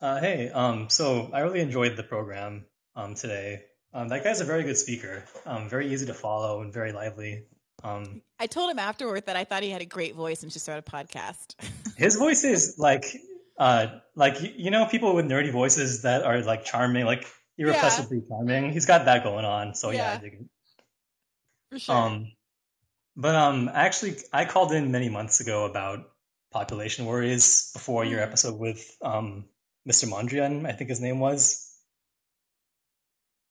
Uh, 0.00 0.20
hey, 0.20 0.50
um, 0.50 0.88
so 0.88 1.30
I 1.32 1.40
really 1.40 1.60
enjoyed 1.60 1.96
the 1.96 2.02
program 2.02 2.64
um, 2.94 3.14
today. 3.14 3.64
Um, 3.96 4.08
that 4.08 4.22
guy's 4.22 4.42
a 4.42 4.44
very 4.44 4.62
good 4.62 4.76
speaker. 4.76 5.24
Um, 5.46 5.70
very 5.70 5.90
easy 5.90 6.04
to 6.04 6.12
follow 6.12 6.60
and 6.60 6.70
very 6.70 6.92
lively. 6.92 7.44
Um, 7.82 8.20
I 8.38 8.46
told 8.46 8.70
him 8.70 8.78
afterward 8.78 9.24
that 9.24 9.36
I 9.36 9.44
thought 9.44 9.62
he 9.62 9.70
had 9.70 9.80
a 9.80 9.86
great 9.86 10.14
voice 10.14 10.42
and 10.42 10.52
should 10.52 10.60
start 10.60 10.78
a 10.86 10.90
podcast. 10.90 11.54
his 11.96 12.16
voice 12.16 12.44
is 12.44 12.74
like, 12.76 13.16
uh, 13.58 13.86
like 14.14 14.36
you 14.42 14.70
know, 14.70 14.84
people 14.84 15.14
with 15.14 15.24
nerdy 15.24 15.50
voices 15.50 16.02
that 16.02 16.24
are 16.24 16.42
like 16.42 16.66
charming, 16.66 17.06
like 17.06 17.26
irrepressibly 17.56 18.18
yeah. 18.18 18.28
charming. 18.28 18.70
He's 18.70 18.84
got 18.84 19.06
that 19.06 19.24
going 19.24 19.46
on. 19.46 19.74
So 19.74 19.88
yeah, 19.88 20.12
yeah 20.12 20.18
I 20.18 20.20
dig 20.20 20.32
it. 20.34 20.46
For 21.70 21.78
sure. 21.78 21.94
Um, 21.94 22.32
but 23.16 23.34
um, 23.34 23.70
actually, 23.72 24.16
I 24.30 24.44
called 24.44 24.72
in 24.72 24.92
many 24.92 25.08
months 25.08 25.40
ago 25.40 25.64
about 25.64 26.00
population 26.52 27.06
worries 27.06 27.70
before 27.72 28.04
mm. 28.04 28.10
your 28.10 28.20
episode 28.20 28.60
with 28.60 28.94
um 29.00 29.46
Mr. 29.88 30.06
Mondrian, 30.06 30.68
I 30.68 30.72
think 30.72 30.90
his 30.90 31.00
name 31.00 31.18
was. 31.18 31.65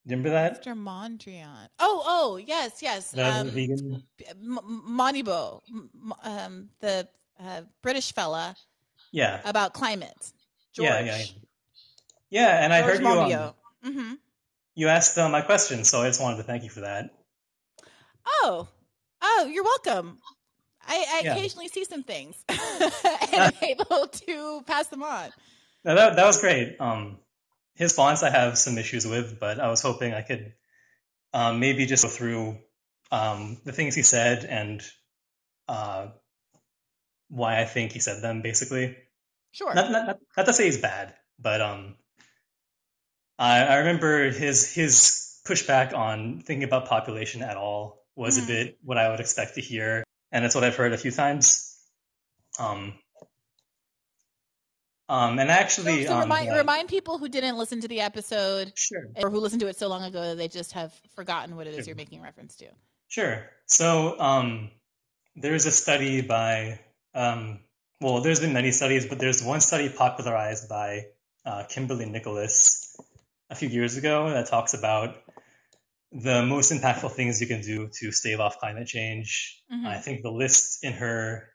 Remember 0.06 0.30
that? 0.30 0.64
Mr. 0.64 0.78
Mondrian. 0.78 1.68
Oh, 1.80 2.04
oh, 2.06 2.38
yes, 2.38 2.82
yes. 2.82 3.12
The 3.12 3.26
um, 3.26 3.50
vegan. 3.50 4.04
M- 4.30 4.84
Monbiot, 4.88 5.62
um, 6.24 6.70
the 6.80 7.08
uh, 7.40 7.62
British 7.82 8.14
fella. 8.14 8.56
Yeah. 9.12 9.42
About 9.46 9.74
climate. 9.74 10.32
George. 10.74 10.90
Yeah, 10.90 11.00
yeah, 11.00 11.24
yeah. 12.30 12.64
And 12.64 12.74
George 12.74 13.02
I 13.02 13.16
heard 13.16 13.30
you. 13.30 13.38
Um, 13.38 13.54
mm-hmm. 13.86 14.14
You 14.76 14.90
asked 14.90 15.18
uh, 15.18 15.30
my 15.30 15.42
question, 15.42 15.86
so 15.86 16.02
I 16.02 16.08
just 16.08 16.22
wanted 16.22 16.38
to 16.38 16.44
thank 16.44 16.64
you 16.64 16.70
for 16.70 16.82
that. 16.82 17.10
Oh, 18.28 18.68
oh, 19.22 19.50
you're 19.52 19.64
welcome. 19.64 20.20
I, 20.88 21.06
I 21.08 21.22
yeah. 21.24 21.36
occasionally 21.36 21.70
see 21.70 21.86
some 21.86 22.04
things, 22.04 22.36
and 22.50 22.62
I'm 23.34 23.54
able 23.62 24.08
to 24.08 24.64
pass 24.68 24.88
them 24.88 25.02
on. 25.02 25.32
No, 25.84 25.96
that 25.96 26.16
that 26.16 26.26
was 26.26 26.40
great. 26.40 26.80
Um, 26.80 27.18
his 27.76 27.94
fonts 27.94 28.24
I 28.24 28.30
have 28.30 28.58
some 28.58 28.78
issues 28.78 29.06
with, 29.06 29.40
but 29.40 29.60
I 29.60 29.70
was 29.70 29.82
hoping 29.82 30.14
I 30.14 30.22
could 30.22 30.54
um, 31.34 31.60
maybe 31.60 31.86
just 31.86 32.04
go 32.04 32.10
through 32.10 32.58
um, 33.12 33.58
the 33.66 33.72
things 33.72 33.96
he 33.96 34.04
said 34.04 34.46
and 34.46 34.82
uh, 35.68 36.08
why 37.30 37.60
I 37.60 37.66
think 37.66 37.92
he 37.92 38.00
said 38.00 38.22
them, 38.22 38.42
basically. 38.42 38.96
Sure. 39.52 39.74
Not, 39.74 39.92
not, 39.92 40.20
not 40.36 40.46
to 40.46 40.54
say 40.54 40.66
he's 40.66 40.78
bad, 40.78 41.14
but 41.40 41.62
um, 41.62 41.96
I, 43.38 43.64
I 43.64 43.76
remember 43.78 44.30
his 44.32 44.74
his 44.74 45.40
pushback 45.46 45.94
on 45.94 46.42
thinking 46.42 46.64
about 46.64 46.88
population 46.88 47.42
at 47.42 47.58
all 47.58 48.04
was 48.16 48.40
mm. 48.40 48.44
a 48.44 48.48
bit 48.48 48.78
what 48.84 48.98
I 48.98 49.10
would 49.10 49.20
expect 49.20 49.56
to 49.56 49.62
hear, 49.62 50.04
and 50.32 50.44
that's 50.44 50.56
what 50.56 50.64
I've 50.64 50.76
heard 50.76 50.94
a 50.94 50.98
few 50.98 51.12
times. 51.12 51.78
Um, 52.60 52.94
Um, 55.08 55.38
and 55.38 55.52
actually, 55.52 56.04
so, 56.04 56.10
so 56.10 56.16
um, 56.16 56.22
remind, 56.22 56.50
uh, 56.50 56.56
remind 56.56 56.90
people 56.90 57.18
who 57.20 57.30
didn't 57.30 57.58
listen 57.58 57.80
to 57.82 57.88
the 57.88 58.02
episode 58.02 58.74
sure. 58.76 59.08
or 59.18 59.30
who 59.30 59.40
listened 59.40 59.62
to 59.62 59.68
it 59.68 59.78
so 59.78 59.88
long 59.88 60.04
ago 60.04 60.22
that 60.30 60.36
they 60.38 60.48
just 60.48 60.72
have 60.72 60.94
forgotten 61.16 61.56
what 61.56 61.68
it 61.68 61.72
is 61.72 61.78
Sure. 61.78 61.86
you're 61.88 61.96
making 61.96 62.22
reference 62.22 62.56
to. 62.58 62.66
Sure. 63.08 63.46
So 63.68 64.20
um, 64.20 64.72
there's 65.36 65.68
a 65.68 65.72
study 65.72 66.22
by, 66.22 66.80
um, 67.14 67.60
well, 68.02 68.22
there's 68.22 68.40
been 68.40 68.54
many 68.54 68.72
studies, 68.72 69.06
but 69.06 69.20
there's 69.20 69.44
one 69.44 69.62
study 69.62 69.90
popularized 69.90 70.68
by 70.68 71.06
uh, 71.46 71.66
Kimberly 71.70 72.08
Nicholas 72.08 72.96
a 73.52 73.56
few 73.56 73.70
years 73.70 73.98
ago 73.98 74.30
that 74.30 74.48
talks 74.48 74.74
about 74.74 75.16
the 76.12 76.44
most 76.44 76.72
impactful 76.72 77.12
things 77.12 77.42
you 77.42 77.48
can 77.48 77.62
do 77.62 77.90
to 78.00 78.12
stave 78.12 78.40
off 78.40 78.58
climate 78.58 78.88
change. 78.88 79.62
Mhm. 79.72 79.86
I 79.86 80.00
think 80.00 80.24
the 80.24 80.32
list 80.32 80.84
in 80.84 80.94
her 80.94 81.50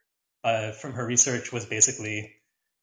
uh, 0.45 0.73
from 0.73 0.95
her 0.95 1.05
research 1.05 1.53
was 1.53 1.67
basically 1.67 2.33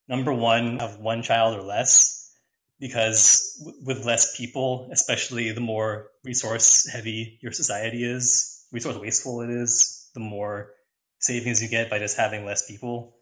number 0.07 0.33
one 0.33 0.79
of 0.79 0.99
one 0.99 1.23
child 1.23 1.57
or 1.57 1.63
less, 1.63 2.31
because 2.79 3.57
w- 3.63 3.85
with 3.85 4.05
less 4.05 4.37
people, 4.37 4.89
especially 4.91 5.51
the 5.51 5.61
more 5.61 6.09
resource 6.23 6.87
heavy 6.87 7.39
your 7.41 7.51
society 7.51 8.03
is, 8.03 8.65
resource 8.71 8.97
wasteful 8.97 9.41
it 9.41 9.49
is, 9.49 10.09
the 10.13 10.19
more 10.19 10.71
savings 11.19 11.61
you 11.61 11.69
get 11.69 11.89
by 11.89 11.99
just 11.99 12.17
having 12.17 12.45
less 12.45 12.67
people. 12.67 13.15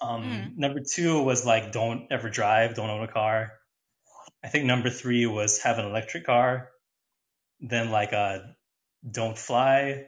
Um, 0.00 0.22
Mm. 0.22 0.56
Number 0.56 0.80
two 0.80 1.22
was 1.22 1.46
like 1.46 1.72
don't 1.72 2.06
ever 2.10 2.28
drive, 2.28 2.74
don't 2.74 2.90
own 2.90 3.02
a 3.04 3.12
car. 3.12 3.52
I 4.42 4.48
think 4.48 4.64
number 4.66 4.90
three 4.90 5.26
was 5.26 5.62
have 5.62 5.78
an 5.78 5.86
electric 5.86 6.26
car. 6.26 6.70
Then 7.60 7.90
like 7.90 8.12
uh, 8.12 8.38
don't 9.08 9.38
fly. 9.38 10.06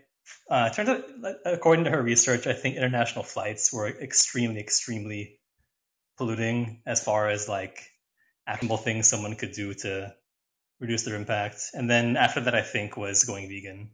Uh, 0.51 0.71
turns 0.71 0.89
out, 0.89 1.05
according 1.45 1.85
to 1.85 1.91
her 1.91 2.03
research, 2.03 2.47
I 2.47 2.53
think 2.53 2.77
international 2.77 3.25
flights 3.25 3.73
were 3.73 3.89
extremely, 3.89 4.61
extremely 4.61 5.36
polluting 6.17 6.83
as 6.87 7.03
far 7.03 7.29
as 7.29 7.49
like 7.49 7.91
actionable 8.47 8.77
things 8.77 9.07
someone 9.09 9.35
could 9.37 9.53
do 9.53 9.75
to 9.75 10.15
reduce 10.81 11.05
their 11.05 11.17
impact. 11.17 11.63
And 11.75 11.89
then 11.89 12.17
after 12.17 12.41
that, 12.41 12.55
I 12.55 12.63
think 12.63 12.97
was 12.97 13.25
going 13.25 13.49
vegan. 13.49 13.91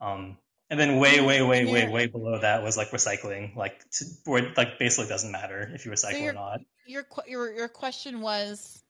Um, 0.00 0.38
and 0.70 0.80
then 0.80 0.98
way, 0.98 1.20
way, 1.20 1.42
way, 1.42 1.64
way, 1.64 1.82
Yeah. 1.84 1.90
way 1.90 2.06
below 2.06 2.38
that 2.40 2.62
was 2.62 2.76
like 2.76 2.90
recycling, 2.90 3.54
like 3.56 3.78
to, 3.92 4.04
where 4.24 4.44
it 4.44 4.56
like 4.56 4.78
basically 4.78 5.08
doesn't 5.08 5.30
matter 5.30 5.70
if 5.74 5.84
you 5.84 5.92
recycle 5.92 6.14
or 6.14 6.18
you're- 6.18 6.32
not. 6.34 6.60
Your 6.86 7.06
your 7.28 7.52
your 7.52 7.68
question 7.68 8.20
was 8.22 8.82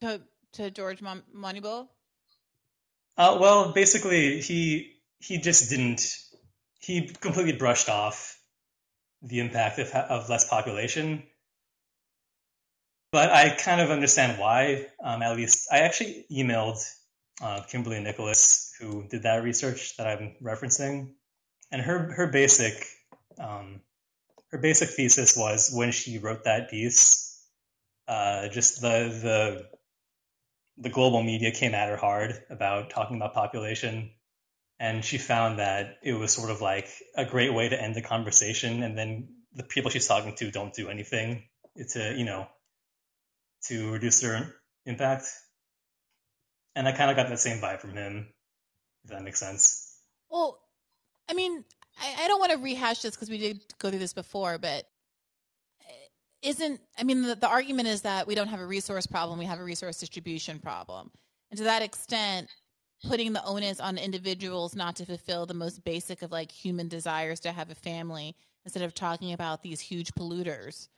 to 0.00 0.20
to 0.52 0.70
George 0.70 1.02
Mon- 1.02 1.24
Monbiot. 1.34 1.88
Uh, 3.16 3.38
well, 3.40 3.72
basically, 3.72 4.40
he 4.40 4.92
he 5.18 5.38
just 5.38 5.70
didn't. 5.70 6.02
He 6.78 7.08
completely 7.08 7.56
brushed 7.56 7.88
off 7.88 8.38
the 9.22 9.40
impact 9.40 9.78
of 9.80 9.88
of 9.90 10.28
less 10.28 10.48
population. 10.48 11.24
But 13.12 13.30
I 13.30 13.50
kind 13.50 13.80
of 13.80 13.90
understand 13.90 14.38
why. 14.38 14.86
Um, 15.02 15.22
at 15.22 15.36
least 15.36 15.68
I 15.72 15.78
actually 15.78 16.26
emailed 16.30 16.78
uh, 17.40 17.62
Kimberly 17.62 18.00
Nicholas, 18.00 18.72
who 18.80 19.06
did 19.08 19.22
that 19.22 19.42
research 19.42 19.96
that 19.96 20.06
I'm 20.06 20.34
referencing, 20.42 21.14
and 21.70 21.82
her 21.82 22.12
her 22.12 22.26
basic 22.26 22.84
um, 23.38 23.80
her 24.50 24.58
basic 24.58 24.90
thesis 24.90 25.36
was 25.36 25.70
when 25.72 25.92
she 25.92 26.18
wrote 26.18 26.44
that 26.44 26.70
piece, 26.70 27.44
uh, 28.08 28.48
just 28.48 28.80
the 28.80 29.08
the 29.22 29.66
the 30.78 30.90
global 30.90 31.22
media 31.22 31.50
came 31.52 31.74
at 31.74 31.88
her 31.88 31.96
hard 31.96 32.34
about 32.50 32.90
talking 32.90 33.16
about 33.16 33.34
population 33.34 34.10
and 34.78 35.04
she 35.04 35.18
found 35.18 35.58
that 35.58 35.98
it 36.02 36.12
was 36.12 36.32
sort 36.32 36.50
of 36.50 36.60
like 36.60 36.88
a 37.16 37.24
great 37.24 37.52
way 37.52 37.68
to 37.68 37.80
end 37.80 37.94
the 37.94 38.02
conversation 38.02 38.82
and 38.82 38.96
then 38.96 39.28
the 39.54 39.62
people 39.62 39.90
she's 39.90 40.06
talking 40.06 40.34
to 40.34 40.50
don't 40.50 40.74
do 40.74 40.88
anything 40.88 41.44
to 41.88 42.14
you 42.16 42.24
know 42.24 42.46
to 43.64 43.92
reduce 43.92 44.20
their 44.20 44.54
impact. 44.84 45.26
And 46.74 46.86
i 46.86 46.92
kind 46.92 47.10
of 47.10 47.16
got 47.16 47.28
that 47.28 47.40
same 47.40 47.58
vibe 47.58 47.80
from 47.80 47.92
him 47.92 48.28
if 49.06 49.10
that 49.10 49.22
makes 49.22 49.38
sense. 49.38 49.98
Well, 50.30 50.58
I 51.28 51.34
mean, 51.34 51.64
I, 52.00 52.24
I 52.24 52.28
don't 52.28 52.40
want 52.40 52.52
to 52.52 52.58
rehash 52.58 53.02
this 53.02 53.14
because 53.14 53.30
we 53.30 53.38
did 53.38 53.60
go 53.78 53.88
through 53.88 54.00
this 54.00 54.12
before, 54.12 54.58
but 54.58 54.84
uh, 55.80 55.92
isn't 56.42 56.80
I 56.98 57.04
mean 57.04 57.22
the, 57.22 57.36
the 57.36 57.48
argument 57.48 57.88
is 57.88 58.02
that 58.02 58.26
we 58.26 58.34
don't 58.34 58.48
have 58.48 58.60
a 58.60 58.66
resource 58.66 59.06
problem, 59.06 59.38
we 59.38 59.44
have 59.44 59.60
a 59.60 59.64
resource 59.64 59.98
distribution 59.98 60.58
problem, 60.58 61.10
and 61.50 61.58
to 61.58 61.64
that 61.64 61.82
extent, 61.82 62.48
putting 63.04 63.32
the 63.32 63.44
onus 63.44 63.80
on 63.80 63.96
individuals 63.96 64.74
not 64.74 64.96
to 64.96 65.06
fulfill 65.06 65.46
the 65.46 65.54
most 65.54 65.84
basic 65.84 66.22
of 66.22 66.32
like 66.32 66.50
human 66.50 66.88
desires 66.88 67.40
to 67.40 67.52
have 67.52 67.70
a 67.70 67.74
family 67.74 68.34
instead 68.64 68.82
of 68.82 68.94
talking 68.94 69.32
about 69.32 69.62
these 69.62 69.80
huge 69.80 70.12
polluters 70.14 70.88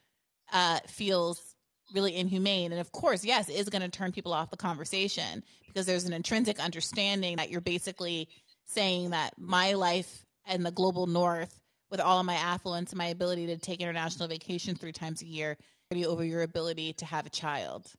uh, 0.51 0.79
feels 0.87 1.55
really 1.93 2.15
inhumane. 2.15 2.71
And 2.71 2.79
of 2.81 2.91
course, 2.91 3.23
yes, 3.25 3.49
it 3.49 3.53
is 3.53 3.69
going 3.69 3.81
to 3.81 3.89
turn 3.89 4.11
people 4.11 4.33
off 4.33 4.49
the 4.49 4.57
conversation 4.57 5.43
because 5.67 5.85
there's 5.85 6.05
an 6.05 6.13
intrinsic 6.13 6.59
understanding 6.59 7.37
that 7.37 7.49
you're 7.49 7.61
basically 7.61 8.27
saying 8.65 9.11
that 9.11 9.33
my 9.37 9.73
life 9.73 10.25
and 10.45 10.65
the 10.65 10.71
global 10.71 11.07
north, 11.07 11.59
with 11.91 11.99
all 11.99 12.19
of 12.19 12.25
my 12.25 12.35
affluence 12.35 12.91
and 12.91 12.97
my 12.97 13.07
ability 13.07 13.47
to 13.47 13.57
take 13.57 13.81
international 13.81 14.27
vacation 14.27 14.75
three 14.75 14.91
times 14.91 15.21
a 15.21 15.25
year, 15.25 15.57
over 16.05 16.23
your 16.23 16.43
ability 16.43 16.93
to 16.93 17.05
have 17.05 17.25
a 17.25 17.29
child. 17.31 17.91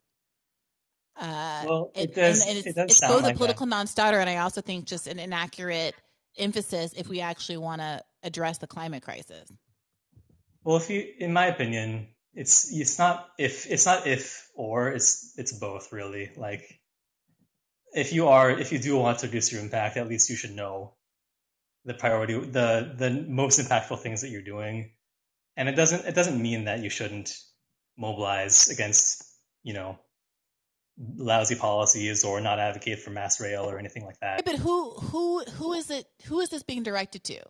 Uh, 1.17 1.65
Well, 1.67 1.91
it 1.95 2.03
and- 2.07 2.15
does- 2.15 2.47
and 2.47 2.57
it's, 2.59 2.67
it 2.69 2.77
it's 2.79 3.01
both 3.01 3.23
like 3.25 3.35
a 3.35 3.39
political 3.39 3.67
non-starter, 3.67 4.19
and 4.21 4.31
I 4.31 4.37
also 4.37 4.61
think 4.61 4.85
just 4.87 5.07
an 5.09 5.19
inaccurate 5.19 5.95
emphasis 6.39 6.93
if 6.97 7.09
we 7.09 7.21
actually 7.21 7.57
want 7.59 7.81
to 7.81 8.03
address 8.23 8.59
the 8.59 8.67
climate 8.67 9.03
crisis. 9.03 9.51
well 10.63 10.77
if 10.77 10.89
you 10.89 11.13
in 11.19 11.33
my 11.33 11.47
opinion 11.47 12.07
it's 12.35 12.73
it's 12.73 12.99
not 12.99 13.29
if 13.39 13.67
it's 13.71 13.87
not 13.87 14.07
if 14.07 14.49
or 14.55 14.89
it's 14.89 15.35
it's 15.37 15.53
both 15.53 15.93
really 15.93 16.31
like 16.37 16.81
if 17.95 18.13
you 18.13 18.29
are 18.29 18.51
if 18.51 18.73
you 18.73 18.79
do 18.79 18.97
want 18.97 19.19
to 19.19 19.27
reduce 19.27 19.53
your 19.53 19.61
impact 19.61 19.97
at 19.97 20.09
least 20.09 20.31
you 20.31 20.37
should 20.37 20.55
know 20.55 20.95
the 21.85 21.95
priority 21.95 22.39
the 22.39 22.95
the 22.97 23.11
most 23.29 23.59
impactful 23.59 23.99
things 23.99 24.21
that 24.21 24.29
you're 24.29 24.43
doing 24.43 24.93
and 25.57 25.69
it 25.69 25.75
doesn't 25.75 26.07
it 26.07 26.15
doesn't 26.15 26.41
mean 26.41 26.65
that 26.65 26.81
you 26.81 26.91
shouldn't 26.91 27.37
mobilize 27.97 28.69
against 28.69 29.25
you 29.63 29.75
know 29.75 29.99
lousy 31.17 31.55
policies 31.55 32.25
or 32.25 32.41
not 32.41 32.59
advocate 32.59 32.99
for 33.01 33.11
mass 33.11 33.41
rail 33.41 33.69
or 33.69 33.79
anything 33.79 34.05
like 34.05 34.19
that 34.21 34.45
But 34.45 34.57
who 34.57 34.91
who 34.91 35.43
who 35.45 35.73
is 35.73 35.91
it? 35.91 36.07
Who 36.27 36.41
is 36.41 36.51
this 36.51 36.63
being 36.63 36.83
directed 36.83 37.25
to? 37.25 37.41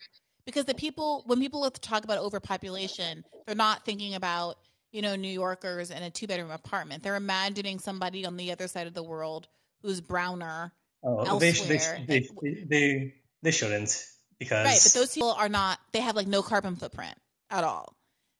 Because 0.46 0.64
the 0.64 0.74
people, 0.74 1.22
when 1.26 1.38
people 1.38 1.68
talk 1.70 2.04
about 2.04 2.18
overpopulation, 2.18 3.24
they're 3.46 3.54
not 3.54 3.84
thinking 3.84 4.14
about 4.14 4.56
you 4.92 5.02
know 5.02 5.16
New 5.16 5.28
Yorkers 5.28 5.90
in 5.90 6.02
a 6.02 6.10
two 6.10 6.26
bedroom 6.26 6.50
apartment. 6.50 7.02
They're 7.02 7.16
imagining 7.16 7.78
somebody 7.78 8.26
on 8.26 8.36
the 8.36 8.52
other 8.52 8.68
side 8.68 8.86
of 8.86 8.94
the 8.94 9.02
world 9.02 9.48
who's 9.82 10.00
browner, 10.00 10.72
oh, 11.02 11.38
they, 11.38 11.52
they, 11.52 12.28
they, 12.68 13.14
they, 13.42 13.50
shouldn't 13.50 14.04
because 14.38 14.64
right? 14.64 14.80
But 14.82 14.92
those 14.92 15.14
people 15.14 15.32
are 15.32 15.48
not. 15.48 15.78
They 15.92 16.00
have 16.00 16.16
like 16.16 16.26
no 16.26 16.42
carbon 16.42 16.76
footprint 16.76 17.14
at 17.50 17.64
all. 17.64 17.94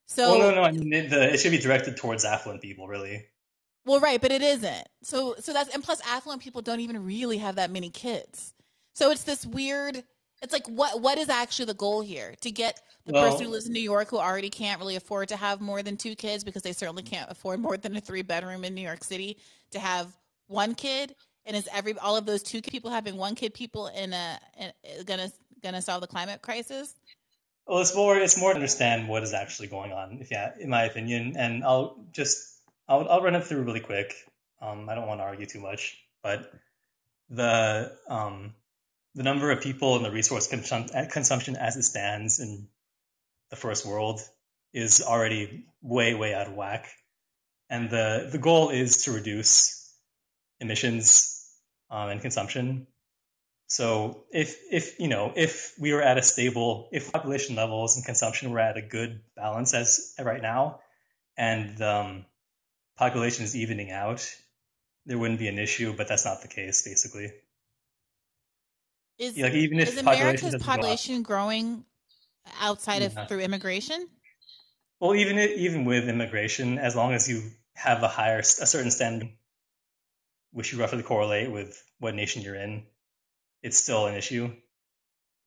So 0.07 0.39
well 0.39 0.51
no 0.51 0.55
no 0.57 0.63
I 0.63 0.73
mean 0.73 0.93
it 0.93 1.39
should 1.39 1.53
be 1.53 1.59
directed 1.59 1.97
towards 1.97 2.25
affluent 2.25 2.63
people 2.63 2.89
really 2.89 3.27
Well, 3.87 4.01
right, 4.01 4.21
but 4.21 4.33
it 4.33 4.43
isn't. 4.43 4.89
So, 5.03 5.37
so 5.39 5.53
that's 5.53 5.73
and 5.75 5.83
plus, 5.83 6.01
affluent 6.07 6.43
people 6.43 6.63
don't 6.63 6.81
even 6.81 7.05
really 7.05 7.39
have 7.39 7.57
that 7.57 7.71
many 7.71 7.91
kids. 7.91 8.55
So 8.93 9.11
it's 9.11 9.23
this 9.25 9.47
weird. 9.47 10.05
It's 10.43 10.53
like 10.53 10.67
what 10.69 11.01
what 11.01 11.19
is 11.19 11.29
actually 11.29 11.67
the 11.67 11.75
goal 11.75 12.01
here? 12.01 12.35
To 12.41 12.51
get 12.51 12.81
the 13.07 13.13
Well- 13.13 13.31
person 13.31 13.47
who 13.47 13.53
lives 13.53 13.67
in 13.67 13.73
New 13.73 13.81
York 13.81 14.09
who 14.09 14.19
already 14.19 14.51
can't 14.51 14.81
really 14.81 14.97
afford 14.97 15.29
to 15.29 15.37
have 15.37 15.61
more 15.61 15.83
than 15.83 15.97
two 15.97 16.15
kids 16.15 16.45
because 16.45 16.63
they 16.63 16.73
certainly 16.73 17.03
can't 17.03 17.31
afford 17.31 17.61
more 17.61 17.77
than 17.77 17.97
a 17.97 18.01
three 18.01 18.23
bedroom 18.23 18.65
in 18.65 18.75
New 18.75 18.83
York 18.83 19.05
City 19.05 19.37
to 19.73 19.79
have 19.79 20.17
one 20.47 20.75
kid. 20.75 21.15
And 21.47 21.57
is 21.57 21.69
every 21.73 21.97
all 21.99 22.17
of 22.17 22.27
those 22.27 22.43
two 22.43 22.63
people 22.63 22.91
having 22.91 23.17
one 23.17 23.35
kid 23.35 23.55
people 23.55 23.89
in 23.89 24.13
a, 24.13 24.39
in, 24.59 25.05
gonna 25.05 25.31
gonna 25.63 25.83
solve 25.83 26.01
the 26.01 26.07
climate 26.07 26.43
crisis? 26.43 26.95
Well, 27.67 27.81
it's 27.81 27.95
more 27.95 28.17
it's 28.17 28.39
more 28.39 28.51
to 28.51 28.57
understand 28.57 29.09
what 29.09 29.23
is 29.23 29.33
actually 29.33 29.69
going 29.69 29.93
on, 29.93 30.19
if 30.21 30.31
yeah, 30.31 30.53
in 30.59 30.71
my 30.71 30.85
opinion. 30.85 31.35
And 31.37 31.65
I'll 31.65 32.05
just 32.13 32.39
I'll 32.89 33.09
I'll 33.09 33.23
run 33.23 33.35
it 33.35 33.45
through 33.45 33.63
really 33.63 33.81
quick. 33.81 34.15
Um, 34.61 34.89
I 34.89 34.95
don't 34.95 35.07
want 35.07 35.21
to 35.21 35.25
argue 35.25 35.47
too 35.47 35.61
much, 35.61 35.99
but 36.23 36.53
the 37.31 37.97
um 38.09 38.55
the 39.15 39.23
number 39.23 39.51
of 39.51 39.61
people 39.61 39.97
and 39.97 40.05
the 40.05 40.11
resource 40.11 40.49
consum- 40.49 41.11
consumption 41.11 41.57
as 41.57 41.77
it 41.77 41.83
stands 41.83 42.41
in 42.41 42.69
the 43.51 43.57
first 43.57 43.85
world 43.85 44.21
is 44.73 45.03
already 45.03 45.67
way 45.83 46.15
way 46.15 46.35
out 46.35 46.47
of 46.47 46.55
whack, 46.55 46.89
and 47.69 47.91
the 47.91 48.29
the 48.31 48.39
goal 48.39 48.71
is 48.71 49.05
to 49.05 49.13
reduce 49.13 49.93
emissions 50.61 51.45
um, 51.91 52.09
and 52.11 52.21
consumption. 52.21 52.87
So 53.67 54.25
if 54.33 54.57
if 54.71 55.01
you 55.01 55.09
know 55.09 55.33
if 55.35 55.75
we 55.79 55.93
were 55.93 56.03
at 56.03 56.19
a 56.19 56.23
stable, 56.23 56.89
if 56.93 57.13
population 57.13 57.57
levels 57.57 57.97
and 57.97 58.05
consumption 58.05 58.51
were 58.51 58.61
at 58.61 58.77
a 58.77 58.83
good 58.83 59.21
balance 59.37 59.75
as 59.75 60.15
right 60.21 60.43
now, 60.43 60.81
and 61.37 61.81
um, 61.83 62.27
population 62.97 63.45
is 63.45 63.57
evening 63.57 63.91
out, 63.91 64.29
there 65.07 65.19
wouldn't 65.19 65.41
be 65.41 65.49
an 65.49 65.59
issue. 65.59 65.95
But 65.97 66.09
that's 66.09 66.25
not 66.25 66.43
the 66.43 66.49
case, 66.49 66.83
basically. 66.83 67.33
Is 69.21 69.37
Like 69.37 69.53
even 69.53 69.79
if 69.79 69.89
is 69.91 69.99
America's 69.99 70.41
doesn't 70.41 70.61
go 70.61 70.65
up- 70.73 70.77
population 70.79 71.23
growing 71.23 71.85
outside 72.59 73.03
Yeah. 73.03 73.09
of 73.23 73.29
through 73.29 73.41
immigration? 73.41 74.09
Well, 74.99 75.15
even 75.15 75.39
even 75.39 75.85
with 75.85 76.09
immigration, 76.09 76.79
as 76.79 76.97
long 76.97 77.13
as 77.13 77.29
you 77.29 77.51
have 77.75 78.03
a 78.03 78.09
higher 78.09 78.39
a 78.39 78.43
certain 78.75 78.91
standard, 78.91 79.29
which 80.53 80.73
you 80.73 80.79
roughly 80.81 81.03
correlate 81.03 81.51
with 81.51 81.71
what 81.99 82.15
nation 82.15 82.41
you're 82.43 82.55
in, 82.57 82.87
it's 83.63 83.77
still 83.79 84.07
an 84.07 84.15
issue. 84.15 84.55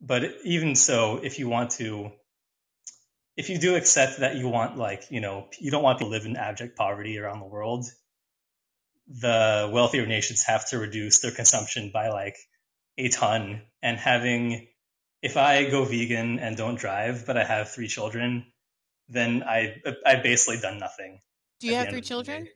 But 0.02 0.24
even 0.44 0.76
so, 0.76 1.18
if 1.24 1.40
you 1.40 1.50
want 1.50 1.72
to, 1.82 2.12
if 3.36 3.50
you 3.50 3.58
do 3.58 3.76
accept 3.76 4.20
that 4.20 4.36
you 4.36 4.50
want 4.50 4.78
like 4.78 5.10
you 5.10 5.20
know 5.20 5.48
you 5.60 5.72
don't 5.72 5.84
want 5.84 6.00
to 6.00 6.06
live 6.06 6.26
in 6.28 6.36
abject 6.38 6.78
poverty 6.78 7.18
around 7.18 7.40
the 7.40 7.48
world, 7.48 7.86
the 9.08 9.68
wealthier 9.74 10.06
nations 10.06 10.44
have 10.44 10.68
to 10.70 10.78
reduce 10.78 11.20
their 11.22 11.32
consumption 11.32 11.90
by 11.92 12.10
like 12.10 12.38
a 12.98 13.10
ton, 13.10 13.62
and 13.82 13.98
having 13.98 14.68
if 15.22 15.38
I 15.38 15.70
go 15.70 15.86
vegan 15.86 16.40
and 16.40 16.58
don't 16.58 16.76
drive, 16.76 17.26
but 17.26 17.38
I 17.38 17.44
have 17.44 17.72
three 17.72 17.88
children, 17.88 18.46
then 19.08 19.44
I 19.44 19.82
I've 20.06 20.24
basically 20.24 20.60
done 20.60 20.80
nothing. 20.80 21.22
Do 21.60 21.68
you 21.68 21.76
have 21.76 21.90
three 21.90 22.02
children? 22.02 22.48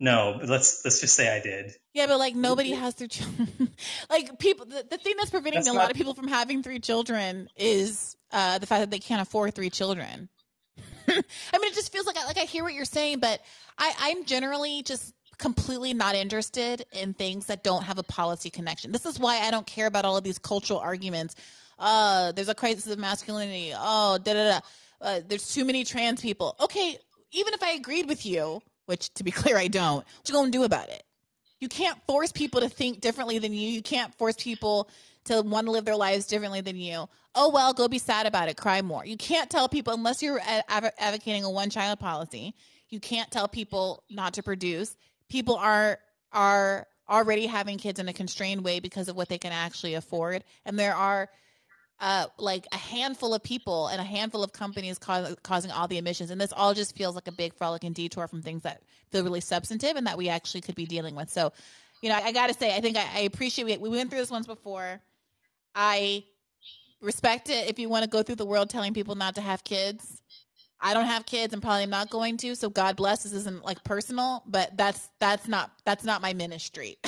No, 0.00 0.36
but 0.38 0.48
let's 0.48 0.84
let's 0.84 1.00
just 1.00 1.14
say 1.14 1.34
I 1.34 1.40
did. 1.40 1.72
Yeah, 1.92 2.06
but 2.06 2.18
like 2.18 2.34
nobody 2.34 2.70
has 2.70 2.94
three 2.94 3.08
children. 3.08 3.48
like 4.10 4.38
people, 4.38 4.64
the, 4.64 4.86
the, 4.88 4.96
thing 4.96 5.14
that's 5.18 5.30
preventing 5.30 5.58
that's 5.58 5.68
a 5.68 5.74
not... 5.74 5.80
lot 5.80 5.90
of 5.90 5.96
people 5.96 6.14
from 6.14 6.28
having 6.28 6.62
three 6.62 6.78
children 6.78 7.48
is 7.56 8.16
uh, 8.30 8.58
the 8.58 8.66
fact 8.66 8.80
that 8.80 8.90
they 8.90 9.00
can't 9.00 9.20
afford 9.20 9.54
three 9.54 9.70
children. 9.70 10.28
I 11.08 11.12
mean, 11.12 11.24
it 11.72 11.74
just 11.74 11.90
feels 11.90 12.06
like 12.06 12.16
I, 12.16 12.26
like 12.26 12.38
I 12.38 12.42
hear 12.42 12.62
what 12.62 12.74
you're 12.74 12.84
saying, 12.84 13.18
but 13.18 13.40
I, 13.76 13.92
I'm 13.98 14.24
generally 14.24 14.82
just 14.82 15.12
completely 15.38 15.94
not 15.94 16.14
interested 16.14 16.84
in 16.92 17.14
things 17.14 17.46
that 17.46 17.62
don't 17.62 17.82
have 17.82 17.98
a 17.98 18.02
policy 18.02 18.50
connection. 18.50 18.92
This 18.92 19.06
is 19.06 19.18
why 19.18 19.40
I 19.40 19.50
don't 19.50 19.66
care 19.66 19.86
about 19.86 20.04
all 20.04 20.16
of 20.16 20.24
these 20.24 20.38
cultural 20.38 20.80
arguments. 20.80 21.36
Uh, 21.78 22.32
there's 22.32 22.48
a 22.48 22.54
crisis 22.54 22.88
of 22.88 22.98
masculinity. 22.98 23.72
Oh, 23.74 24.18
da 24.18 24.32
da 24.32 24.50
da. 24.50 24.60
Uh, 25.00 25.20
there's 25.26 25.52
too 25.52 25.64
many 25.64 25.84
trans 25.84 26.20
people. 26.20 26.56
Okay, 26.60 26.98
even 27.30 27.54
if 27.54 27.62
I 27.62 27.72
agreed 27.72 28.08
with 28.08 28.26
you, 28.26 28.60
which 28.86 29.12
to 29.14 29.24
be 29.24 29.30
clear, 29.32 29.56
I 29.56 29.68
don't, 29.68 29.96
what 29.96 30.28
you 30.28 30.34
gonna 30.34 30.50
do 30.50 30.64
about 30.64 30.88
it? 30.88 31.02
You 31.60 31.68
can't 31.68 31.98
force 32.06 32.32
people 32.32 32.60
to 32.60 32.68
think 32.68 33.00
differently 33.00 33.38
than 33.38 33.52
you. 33.52 33.68
You 33.68 33.82
can't 33.82 34.14
force 34.16 34.36
people 34.36 34.88
to 35.24 35.42
want 35.42 35.66
to 35.66 35.70
live 35.70 35.84
their 35.84 35.96
lives 35.96 36.26
differently 36.26 36.60
than 36.60 36.76
you. 36.76 37.08
Oh, 37.34 37.50
well, 37.50 37.72
go 37.72 37.86
be 37.88 37.98
sad 37.98 38.26
about 38.26 38.48
it, 38.48 38.56
cry 38.56 38.82
more. 38.82 39.04
You 39.04 39.16
can't 39.16 39.50
tell 39.50 39.68
people, 39.68 39.92
unless 39.92 40.22
you're 40.22 40.40
advocating 40.68 41.44
a 41.44 41.50
one 41.50 41.70
child 41.70 42.00
policy, 42.00 42.54
you 42.88 43.00
can't 43.00 43.30
tell 43.30 43.48
people 43.48 44.02
not 44.10 44.34
to 44.34 44.42
produce. 44.42 44.96
People 45.28 45.56
are, 45.56 45.98
are 46.32 46.86
already 47.08 47.46
having 47.46 47.78
kids 47.78 47.98
in 47.98 48.08
a 48.08 48.12
constrained 48.12 48.64
way 48.64 48.80
because 48.80 49.08
of 49.08 49.16
what 49.16 49.28
they 49.28 49.38
can 49.38 49.52
actually 49.52 49.94
afford. 49.94 50.44
And 50.64 50.78
there 50.78 50.94
are 50.94 51.28
uh, 52.00 52.26
like 52.38 52.66
a 52.72 52.76
handful 52.76 53.34
of 53.34 53.42
people 53.42 53.88
and 53.88 54.00
a 54.00 54.04
handful 54.04 54.44
of 54.44 54.52
companies 54.52 54.98
cause, 54.98 55.34
causing 55.42 55.70
all 55.70 55.88
the 55.88 55.98
emissions. 55.98 56.30
And 56.30 56.40
this 56.40 56.52
all 56.52 56.74
just 56.74 56.96
feels 56.96 57.14
like 57.14 57.26
a 57.26 57.32
big 57.32 57.54
frolicking 57.54 57.92
detour 57.92 58.28
from 58.28 58.42
things 58.42 58.62
that 58.62 58.82
feel 59.10 59.24
really 59.24 59.40
substantive 59.40 59.96
and 59.96 60.06
that 60.06 60.16
we 60.16 60.28
actually 60.28 60.60
could 60.60 60.76
be 60.76 60.86
dealing 60.86 61.14
with. 61.14 61.30
So, 61.30 61.52
you 62.02 62.08
know, 62.08 62.16
I, 62.16 62.26
I 62.26 62.32
got 62.32 62.48
to 62.48 62.54
say, 62.54 62.74
I 62.74 62.80
think 62.80 62.96
I, 62.96 63.06
I 63.14 63.20
appreciate 63.20 63.68
it. 63.68 63.80
We 63.80 63.88
went 63.88 64.10
through 64.10 64.20
this 64.20 64.30
once 64.30 64.46
before. 64.46 65.00
I 65.74 66.24
respect 67.00 67.50
it 67.50 67.68
if 67.68 67.78
you 67.78 67.88
want 67.88 68.04
to 68.04 68.10
go 68.10 68.22
through 68.22 68.36
the 68.36 68.46
world 68.46 68.70
telling 68.70 68.94
people 68.94 69.14
not 69.14 69.34
to 69.36 69.40
have 69.40 69.64
kids. 69.64 70.20
I 70.80 70.94
don't 70.94 71.06
have 71.06 71.26
kids 71.26 71.52
and 71.52 71.62
probably 71.62 71.86
not 71.86 72.10
going 72.10 72.36
to. 72.38 72.54
So 72.54 72.70
God 72.70 72.96
bless. 72.96 73.24
This 73.24 73.32
isn't 73.32 73.64
like 73.64 73.82
personal, 73.84 74.42
but 74.46 74.76
that's 74.76 75.08
that's 75.18 75.48
not 75.48 75.70
that's 75.84 76.04
not 76.04 76.22
my 76.22 76.32
ministry. 76.34 76.98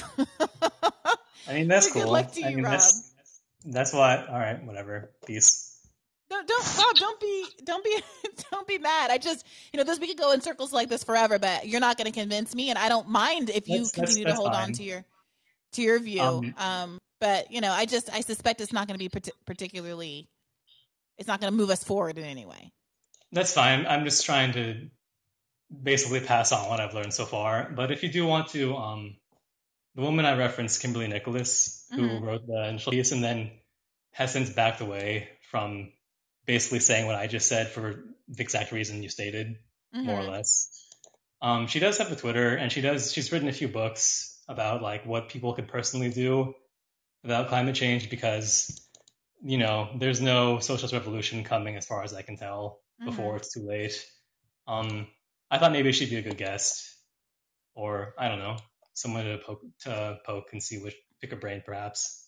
I 1.49 1.53
mean 1.53 1.69
that's 1.69 1.91
cool. 1.93 2.03
Good 2.03 2.11
luck 2.11 2.33
to 2.33 2.41
you, 2.41 2.47
I 2.47 2.55
mean, 2.55 2.65
Rob. 2.65 2.73
That's, 2.73 3.13
that's 3.65 3.93
why. 3.93 4.25
All 4.27 4.39
right, 4.39 4.63
whatever. 4.65 5.13
Peace. 5.27 5.67
No, 6.31 6.41
don't 6.47 6.79
Rob, 6.79 6.97
don't 6.97 7.21
be 7.21 7.47
don't 7.65 7.85
be 7.85 8.03
don't 8.51 8.67
be 8.67 8.79
mad. 8.79 9.11
I 9.11 9.19
just 9.19 9.47
you 9.73 9.79
know 9.79 9.85
this 9.85 10.01
we 10.01 10.09
could 10.09 10.19
go 10.19 10.33
in 10.33 10.41
circles 10.41 10.73
like 10.73 10.89
this 10.89 11.05
forever, 11.05 11.39
but 11.39 11.69
you're 11.69 11.81
not 11.81 11.97
going 11.97 12.11
to 12.11 12.19
convince 12.19 12.55
me, 12.55 12.71
and 12.71 12.79
I 12.79 12.89
don't 12.89 13.09
mind 13.09 13.51
if 13.51 13.69
you 13.69 13.79
that's, 13.79 13.93
continue 13.93 14.25
that's, 14.25 14.37
to 14.37 14.41
hold 14.41 14.53
fine. 14.53 14.69
on 14.69 14.73
to 14.75 14.83
your 14.83 15.05
to 15.73 15.83
your 15.83 15.99
view. 16.01 16.23
Um, 16.23 16.55
um, 16.59 16.99
but 17.21 17.53
you 17.53 17.61
know, 17.61 17.71
I 17.71 17.87
just 17.87 18.13
I 18.13 18.21
suspect 18.21 18.61
it's 18.61 18.73
not 18.73 18.89
going 18.89 18.99
to 18.99 19.09
be 19.09 19.21
particularly. 19.47 20.29
It's 21.19 21.29
not 21.29 21.41
going 21.41 21.53
to 21.53 21.57
move 21.57 21.69
us 21.69 21.85
forward 21.85 22.17
in 22.17 22.25
any 22.25 22.47
way. 22.47 22.73
That's 23.33 23.53
fine. 23.53 23.87
I'm 23.87 24.05
just 24.05 24.25
trying 24.25 24.53
to 24.53 24.89
basically 25.71 26.21
pass 26.21 26.53
on 26.53 26.69
what 26.69 26.81
I've 26.81 26.95
learned 26.95 27.15
so 27.15 27.25
far. 27.25 27.71
But 27.75 27.93
if 27.93 28.03
you 28.03 28.11
do 28.11 28.27
want 28.27 28.49
to 28.49 28.77
um, 28.77 29.17
the 29.95 30.03
woman 30.03 30.25
I 30.25 30.37
referenced, 30.37 30.81
Kimberly 30.83 31.09
Nicholas, 31.09 31.87
who 31.91 32.03
mm-hmm. 32.03 32.25
wrote 32.25 32.47
the 32.47 32.69
initial 32.69 32.93
piece 32.93 33.13
and 33.13 33.23
then 33.23 33.51
has 34.13 34.33
since 34.33 34.51
backed 34.51 34.81
away 34.81 35.29
from 35.51 35.93
basically 36.47 36.81
saying 36.81 37.07
what 37.07 37.17
I 37.17 37.27
just 37.27 37.49
said 37.49 37.69
for 37.69 38.05
the 38.29 38.43
exact 38.43 38.73
reason 38.73 39.03
you 39.03 39.09
stated, 39.09 39.59
mm-hmm. 39.95 40.07
more 40.07 40.19
or 40.19 40.23
mm-hmm. 40.23 40.33
less. 40.33 40.87
Um, 41.43 41.67
she 41.69 41.79
does 41.79 41.99
have 41.99 42.13
a 42.13 42.17
Twitter, 42.17 42.55
and 42.55 42.71
she 42.71 42.81
does. 42.81 43.13
She's 43.13 43.33
written 43.33 43.49
a 43.49 43.53
few 43.53 43.69
books 43.69 44.39
about 44.49 44.83
like 44.83 45.07
what 45.07 45.29
people 45.29 45.55
could 45.55 45.69
personally 45.69 46.11
do 46.11 46.55
about 47.25 47.49
climate 47.49 47.75
change 47.75 48.11
because 48.11 48.81
you 49.43 49.59
know 49.59 49.89
there's 49.99 50.21
no 50.21 50.59
socialist 50.59 50.93
revolution 50.93 51.45
coming, 51.45 51.77
as 51.77 51.87
far 51.87 52.03
as 52.03 52.13
I 52.13 52.23
can 52.23 52.37
tell, 52.37 52.81
mm-hmm. 53.01 53.11
before 53.11 53.37
it's 53.37 53.53
too 53.53 53.67
late. 53.67 54.07
Um, 54.67 55.07
I 55.51 55.59
thought 55.59 55.73
maybe 55.73 55.93
she'd 55.93 56.11
be 56.11 56.17
a 56.17 56.23
good 56.23 56.37
guest, 56.37 56.87
or 57.75 58.15
I 58.19 58.29
don't 58.29 58.39
know 58.39 58.57
someone 58.95 59.25
to 59.25 59.39
poke 59.39 59.63
to 59.81 60.19
poke 60.25 60.53
and 60.53 60.63
see 60.63 60.79
which 60.79 60.95
pick 61.21 61.33
a 61.33 61.37
brain 61.37 61.63
perhaps. 61.65 62.27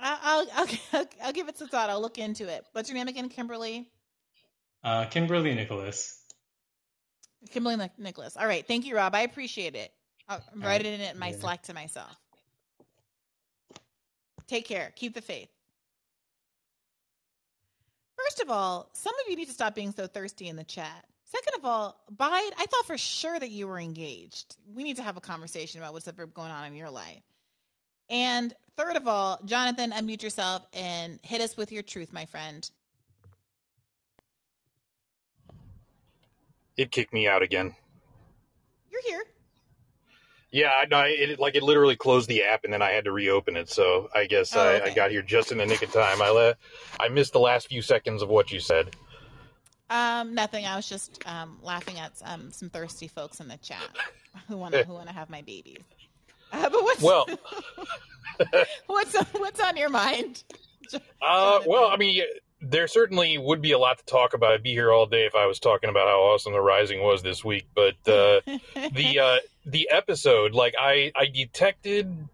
I'll, 0.00 0.46
I'll 0.54 1.06
I'll 1.22 1.32
give 1.32 1.48
it 1.48 1.58
some 1.58 1.68
thought. 1.68 1.90
I'll 1.90 2.00
look 2.00 2.18
into 2.18 2.48
it. 2.48 2.64
What's 2.72 2.88
your 2.88 2.98
name 2.98 3.08
again, 3.08 3.28
Kimberly? 3.28 3.88
Uh, 4.82 5.04
Kimberly 5.06 5.54
Nicholas. 5.54 6.18
Kimberly 7.50 7.76
Nicholas. 7.98 8.36
All 8.36 8.46
right, 8.46 8.66
thank 8.66 8.86
you, 8.86 8.96
Rob. 8.96 9.14
I 9.14 9.22
appreciate 9.22 9.74
it. 9.74 9.92
I'll 10.28 10.42
write 10.56 10.80
it 10.80 10.86
in 10.86 11.00
it 11.00 11.14
in 11.14 11.18
my 11.18 11.30
yeah. 11.30 11.36
Slack 11.36 11.62
to 11.64 11.74
myself. 11.74 12.16
Take 14.46 14.66
care. 14.66 14.92
Keep 14.96 15.14
the 15.14 15.22
faith. 15.22 15.48
First 18.24 18.40
of 18.40 18.50
all, 18.50 18.88
some 18.92 19.14
of 19.14 19.30
you 19.30 19.36
need 19.36 19.46
to 19.46 19.52
stop 19.52 19.74
being 19.74 19.92
so 19.92 20.06
thirsty 20.06 20.48
in 20.48 20.56
the 20.56 20.64
chat. 20.64 21.04
Second 21.24 21.54
of 21.58 21.64
all, 21.64 21.98
Bide, 22.10 22.52
I 22.58 22.66
thought 22.66 22.86
for 22.86 22.98
sure 22.98 23.38
that 23.38 23.50
you 23.50 23.66
were 23.66 23.80
engaged. 23.80 24.56
We 24.74 24.84
need 24.84 24.96
to 24.96 25.02
have 25.02 25.16
a 25.16 25.20
conversation 25.20 25.80
about 25.80 25.92
what's 25.94 26.06
ever 26.06 26.26
going 26.26 26.50
on 26.50 26.66
in 26.66 26.74
your 26.74 26.90
life. 26.90 27.22
And 28.10 28.54
third 28.76 28.96
of 28.96 29.08
all, 29.08 29.40
Jonathan, 29.44 29.92
unmute 29.92 30.22
yourself 30.22 30.66
and 30.74 31.18
hit 31.22 31.40
us 31.40 31.56
with 31.56 31.72
your 31.72 31.82
truth, 31.82 32.12
my 32.12 32.26
friend. 32.26 32.70
It 36.76 36.90
kicked 36.90 37.12
me 37.12 37.26
out 37.26 37.42
again. 37.42 37.74
You're 38.90 39.02
here. 39.06 39.24
Yeah, 40.52 40.70
I 40.78 40.84
know. 40.84 41.00
It 41.00 41.40
like 41.40 41.54
it 41.54 41.62
literally 41.62 41.96
closed 41.96 42.28
the 42.28 42.42
app 42.44 42.64
and 42.64 42.72
then 42.72 42.82
I 42.82 42.90
had 42.90 43.04
to 43.04 43.12
reopen 43.12 43.56
it. 43.56 43.70
So 43.70 44.10
I 44.14 44.26
guess 44.26 44.54
oh, 44.54 44.60
I, 44.60 44.74
okay. 44.74 44.90
I, 44.90 44.94
got 44.94 45.10
here 45.10 45.22
just 45.22 45.50
in 45.50 45.56
the 45.56 45.64
nick 45.64 45.82
of 45.82 45.90
time. 45.90 46.20
I 46.20 46.28
le- 46.28 46.56
I 47.00 47.08
missed 47.08 47.32
the 47.32 47.40
last 47.40 47.68
few 47.68 47.80
seconds 47.80 48.20
of 48.20 48.28
what 48.28 48.52
you 48.52 48.60
said. 48.60 48.94
Um, 49.88 50.34
nothing. 50.34 50.66
I 50.66 50.76
was 50.76 50.86
just 50.86 51.26
um, 51.26 51.58
laughing 51.62 51.98
at 51.98 52.12
um, 52.24 52.52
some 52.52 52.68
thirsty 52.68 53.08
folks 53.08 53.40
in 53.40 53.48
the 53.48 53.56
chat 53.56 53.88
who 54.48 54.58
want 54.58 54.74
to 54.74 54.84
who 54.84 54.92
want 54.92 55.08
to 55.08 55.14
have 55.14 55.30
my 55.30 55.40
babies. 55.40 55.82
Uh, 56.52 56.68
but 56.68 56.82
what's 56.82 57.00
well, 57.00 57.26
what's 58.86 59.16
what's 59.32 59.60
on 59.60 59.76
your 59.76 59.90
mind? 59.90 60.44
Uh, 61.22 61.60
well, 61.64 61.88
I 61.88 61.96
mean, 61.96 62.22
there 62.60 62.86
certainly 62.86 63.38
would 63.38 63.62
be 63.62 63.72
a 63.72 63.78
lot 63.78 63.98
to 63.98 64.04
talk 64.04 64.34
about. 64.34 64.52
I'd 64.52 64.62
be 64.62 64.72
here 64.72 64.92
all 64.92 65.06
day 65.06 65.24
if 65.24 65.34
I 65.34 65.46
was 65.46 65.58
talking 65.58 65.88
about 65.88 66.08
how 66.08 66.20
awesome 66.20 66.52
the 66.52 66.60
Rising 66.60 67.00
was 67.00 67.22
this 67.22 67.42
week. 67.42 67.66
But 67.74 67.94
uh, 68.06 68.40
the 68.74 69.18
uh, 69.22 69.36
the 69.64 69.88
episode, 69.90 70.54
like 70.54 70.74
I 70.78 71.12
I 71.14 71.26
detected 71.26 72.28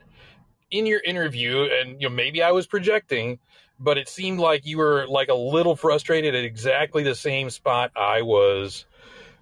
in 0.71 0.87
your 0.87 1.01
interview, 1.01 1.69
and 1.71 2.01
you 2.01 2.09
know 2.09 2.15
maybe 2.15 2.43
I 2.43 2.53
was 2.53 2.67
projecting 2.67 3.39
but 3.81 3.99
it 3.99 4.09
seemed 4.09 4.41
like 4.41 4.67
you 4.67 4.79
were 4.79 5.07
like 5.07 5.29
a 5.29 5.35
little 5.35 5.77
frustrated 5.77 6.35
at 6.35 6.45
exactly 6.45 7.03
the 7.03 7.15
same 7.15 7.51
spot 7.51 7.93
I 7.95 8.23
was, 8.23 8.87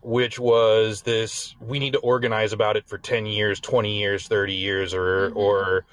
which 0.02 0.38
was 0.38 1.02
this 1.02 1.56
we 1.60 1.78
need 1.78 1.94
to 1.94 1.98
organize 2.00 2.52
about 2.52 2.76
it 2.76 2.86
for 2.86 2.98
10 2.98 3.26
years, 3.26 3.60
20 3.60 3.98
years, 3.98 4.28
30 4.28 4.54
years 4.54 4.94
or 4.94 5.30
mm-hmm. 5.30 5.38
or 5.38 5.84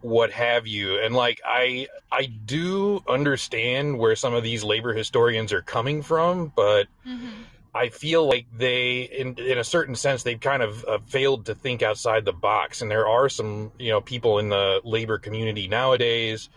what 0.00 0.30
have 0.30 0.66
you. 0.66 0.98
And 0.98 1.14
like 1.14 1.40
I 1.44 1.88
I 2.10 2.24
do 2.26 3.02
understand 3.06 3.98
where 3.98 4.16
some 4.16 4.32
of 4.32 4.42
these 4.42 4.64
labor 4.64 4.94
historians 4.94 5.52
are 5.52 5.62
coming 5.62 6.02
from, 6.02 6.52
but 6.56 6.86
mm-hmm. 7.06 7.19
I 7.80 7.88
feel 7.88 8.28
like 8.28 8.46
they, 8.56 9.02
in 9.02 9.38
in 9.38 9.58
a 9.58 9.64
certain 9.64 9.94
sense, 9.94 10.22
they've 10.22 10.40
kind 10.40 10.62
of 10.62 10.84
uh, 10.84 10.98
failed 11.06 11.46
to 11.46 11.54
think 11.54 11.82
outside 11.82 12.24
the 12.24 12.32
box. 12.32 12.82
And 12.82 12.90
there 12.90 13.08
are 13.08 13.28
some, 13.28 13.72
you 13.78 13.90
know, 13.90 14.00
people 14.00 14.38
in 14.38 14.48
the 14.48 14.80
labor 14.84 15.18
community 15.18 15.68
nowadays 15.68 16.48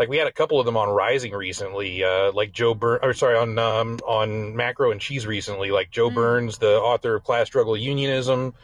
like 0.00 0.08
we 0.08 0.16
had 0.16 0.26
a 0.26 0.32
couple 0.32 0.58
of 0.58 0.64
them 0.64 0.78
on 0.78 0.88
Rising 0.88 1.34
recently, 1.34 2.02
uh, 2.02 2.32
like 2.32 2.52
Joe 2.52 2.72
Burns, 2.72 3.00
or 3.02 3.12
sorry, 3.12 3.36
on 3.36 3.58
um, 3.58 3.98
on 4.06 4.56
Macro 4.56 4.92
and 4.92 5.00
Cheese 5.00 5.26
recently, 5.26 5.70
like 5.70 5.90
Joe 5.90 6.08
mm. 6.08 6.14
Burns, 6.14 6.56
the 6.56 6.78
author 6.78 7.16
of 7.16 7.24
Class 7.24 7.48
Struggle 7.48 7.76
Unionism. 7.76 8.54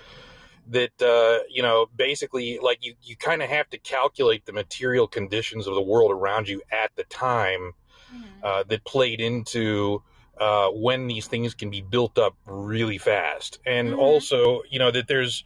That 0.68 1.02
uh, 1.02 1.44
you 1.50 1.62
know, 1.62 1.88
basically, 1.94 2.58
like 2.58 2.78
you, 2.80 2.94
you 3.02 3.16
kind 3.16 3.42
of 3.42 3.50
have 3.50 3.68
to 3.70 3.78
calculate 3.78 4.46
the 4.46 4.52
material 4.54 5.06
conditions 5.06 5.66
of 5.66 5.74
the 5.74 5.82
world 5.82 6.10
around 6.10 6.48
you 6.48 6.62
at 6.72 6.90
the 6.96 7.04
time 7.04 7.72
mm. 8.12 8.24
uh, 8.42 8.64
that 8.68 8.82
played 8.84 9.20
into 9.20 10.02
uh, 10.38 10.68
when 10.68 11.06
these 11.06 11.26
things 11.26 11.54
can 11.54 11.70
be 11.70 11.80
built 11.80 12.18
up 12.18 12.36
really 12.46 12.98
fast, 12.98 13.58
and 13.66 13.90
mm-hmm. 13.90 13.98
also 13.98 14.62
you 14.70 14.78
know 14.78 14.90
that 14.90 15.08
there's 15.08 15.44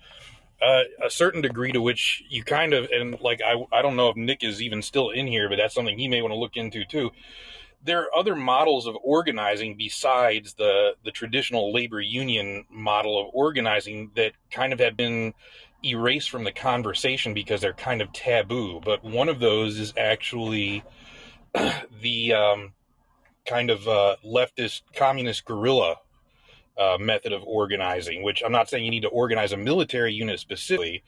uh, 0.62 0.82
a 1.04 1.10
certain 1.10 1.40
degree 1.40 1.72
to 1.72 1.80
which 1.80 2.22
you 2.28 2.42
kind 2.44 2.72
of 2.72 2.88
and 2.90 3.20
like 3.20 3.40
I 3.42 3.54
I 3.72 3.82
don't 3.82 3.96
know 3.96 4.08
if 4.08 4.16
Nick 4.16 4.42
is 4.42 4.60
even 4.60 4.82
still 4.82 5.10
in 5.10 5.26
here, 5.26 5.48
but 5.48 5.56
that's 5.56 5.74
something 5.74 5.98
he 5.98 6.08
may 6.08 6.22
want 6.22 6.32
to 6.32 6.38
look 6.38 6.56
into 6.56 6.84
too. 6.84 7.10
There 7.82 8.00
are 8.02 8.14
other 8.14 8.36
models 8.36 8.86
of 8.86 8.96
organizing 9.02 9.76
besides 9.76 10.54
the 10.54 10.94
the 11.04 11.10
traditional 11.10 11.72
labor 11.72 12.00
union 12.00 12.64
model 12.68 13.20
of 13.20 13.28
organizing 13.32 14.10
that 14.16 14.32
kind 14.50 14.72
of 14.72 14.80
have 14.80 14.96
been 14.96 15.34
erased 15.82 16.30
from 16.30 16.44
the 16.44 16.52
conversation 16.52 17.32
because 17.32 17.60
they're 17.60 17.72
kind 17.72 18.02
of 18.02 18.12
taboo. 18.12 18.80
But 18.84 19.02
one 19.02 19.28
of 19.28 19.40
those 19.40 19.78
is 19.78 19.94
actually 19.96 20.82
the 22.02 22.32
um, 22.34 22.72
kind 23.50 23.68
of 23.68 23.88
uh, 23.88 24.14
leftist 24.24 24.82
communist 24.94 25.44
guerrilla 25.44 25.96
uh, 26.78 26.96
method 27.00 27.32
of 27.32 27.42
organizing, 27.44 28.22
which 28.22 28.42
I'm 28.46 28.52
not 28.52 28.68
saying 28.68 28.84
you 28.84 28.92
need 28.92 29.02
to 29.02 29.08
organize 29.08 29.52
a 29.52 29.56
military 29.56 30.14
unit 30.14 30.38
specifically, 30.38 31.02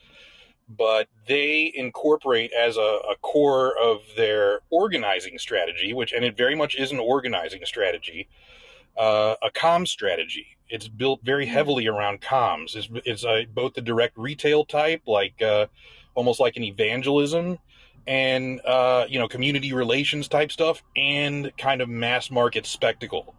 but 0.67 1.07
they 1.27 1.71
incorporate 1.73 2.51
as 2.51 2.75
a, 2.75 2.81
a, 3.11 3.15
core 3.21 3.73
of 3.81 4.01
their 4.17 4.59
organizing 4.69 5.37
strategy, 5.39 5.93
which, 5.93 6.11
and 6.11 6.25
it 6.25 6.35
very 6.35 6.53
much 6.53 6.75
is 6.75 6.91
an 6.91 6.99
organizing 6.99 7.61
strategy, 7.63 8.27
uh, 8.97 9.35
a 9.41 9.49
com 9.49 9.85
strategy. 9.85 10.57
It's 10.69 10.89
built 10.89 11.21
very 11.23 11.45
hmm. 11.45 11.53
heavily 11.53 11.87
around 11.87 12.21
comms. 12.21 12.75
It's, 12.75 12.89
it's 13.05 13.23
a, 13.23 13.45
both 13.53 13.73
the 13.73 13.81
direct 13.81 14.17
retail 14.17 14.65
type, 14.65 15.03
like 15.07 15.41
uh, 15.41 15.67
almost 16.13 16.41
like 16.41 16.57
an 16.57 16.63
evangelism, 16.63 17.59
and 18.07 18.61
uh, 18.65 19.05
you 19.09 19.19
know 19.19 19.27
community 19.27 19.73
relations 19.73 20.27
type 20.27 20.51
stuff, 20.51 20.83
and 20.95 21.55
kind 21.57 21.81
of 21.81 21.89
mass 21.89 22.29
market 22.29 22.65
spectacle. 22.65 23.35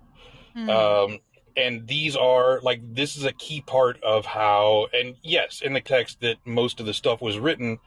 Mm. 0.57 0.71
Um, 0.71 1.19
and 1.57 1.87
these 1.87 2.17
are 2.17 2.61
like 2.62 2.81
this 2.95 3.17
is 3.17 3.25
a 3.25 3.33
key 3.33 3.61
part 3.61 4.03
of 4.03 4.27
how 4.27 4.89
and 4.93 5.17
yes 5.23 5.61
in 5.62 5.73
the 5.73 5.81
text 5.81 6.21
that 6.21 6.37
most 6.45 6.81
of 6.81 6.87
the 6.87 6.95
stuff 6.95 7.21
was 7.21 7.39
written 7.39 7.79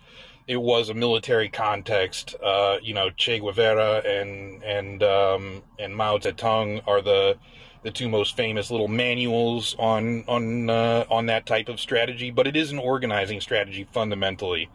it 0.47 0.57
was 0.57 0.89
a 0.89 0.93
military 0.93 1.49
context 1.49 2.35
uh, 2.43 2.77
you 2.81 2.93
know 2.93 3.09
che 3.09 3.39
guevara 3.39 4.01
and 4.05 4.63
and 4.63 5.03
um, 5.03 5.61
and 5.79 5.95
mao 5.95 6.17
zedong 6.17 6.81
are 6.87 7.01
the 7.01 7.37
the 7.83 7.91
two 7.91 8.09
most 8.09 8.35
famous 8.35 8.71
little 8.71 8.87
manuals 8.87 9.75
on 9.77 10.23
on 10.27 10.69
uh, 10.69 11.05
on 11.09 11.25
that 11.25 11.45
type 11.45 11.69
of 11.69 11.79
strategy 11.79 12.31
but 12.31 12.47
it 12.47 12.55
is 12.55 12.71
an 12.71 12.79
organizing 12.79 13.41
strategy 13.41 13.87
fundamentally 13.91 14.69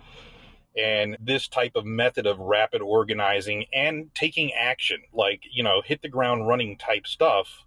and 0.76 1.16
this 1.20 1.48
type 1.48 1.72
of 1.74 1.84
method 1.84 2.26
of 2.26 2.38
rapid 2.38 2.80
organizing 2.80 3.66
and 3.74 4.14
taking 4.14 4.52
action 4.54 4.98
like 5.12 5.42
you 5.50 5.62
know 5.62 5.82
hit 5.84 6.00
the 6.02 6.08
ground 6.08 6.48
running 6.48 6.76
type 6.76 7.06
stuff 7.06 7.64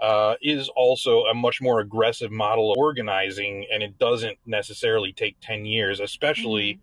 uh, 0.00 0.34
is 0.42 0.68
also 0.68 1.24
a 1.24 1.34
much 1.34 1.62
more 1.62 1.80
aggressive 1.80 2.30
model 2.30 2.72
of 2.72 2.78
organizing, 2.78 3.66
and 3.72 3.82
it 3.82 3.98
doesn't 3.98 4.38
necessarily 4.44 5.12
take 5.12 5.36
10 5.40 5.64
years, 5.64 6.00
especially 6.00 6.74
mm-hmm. 6.74 6.82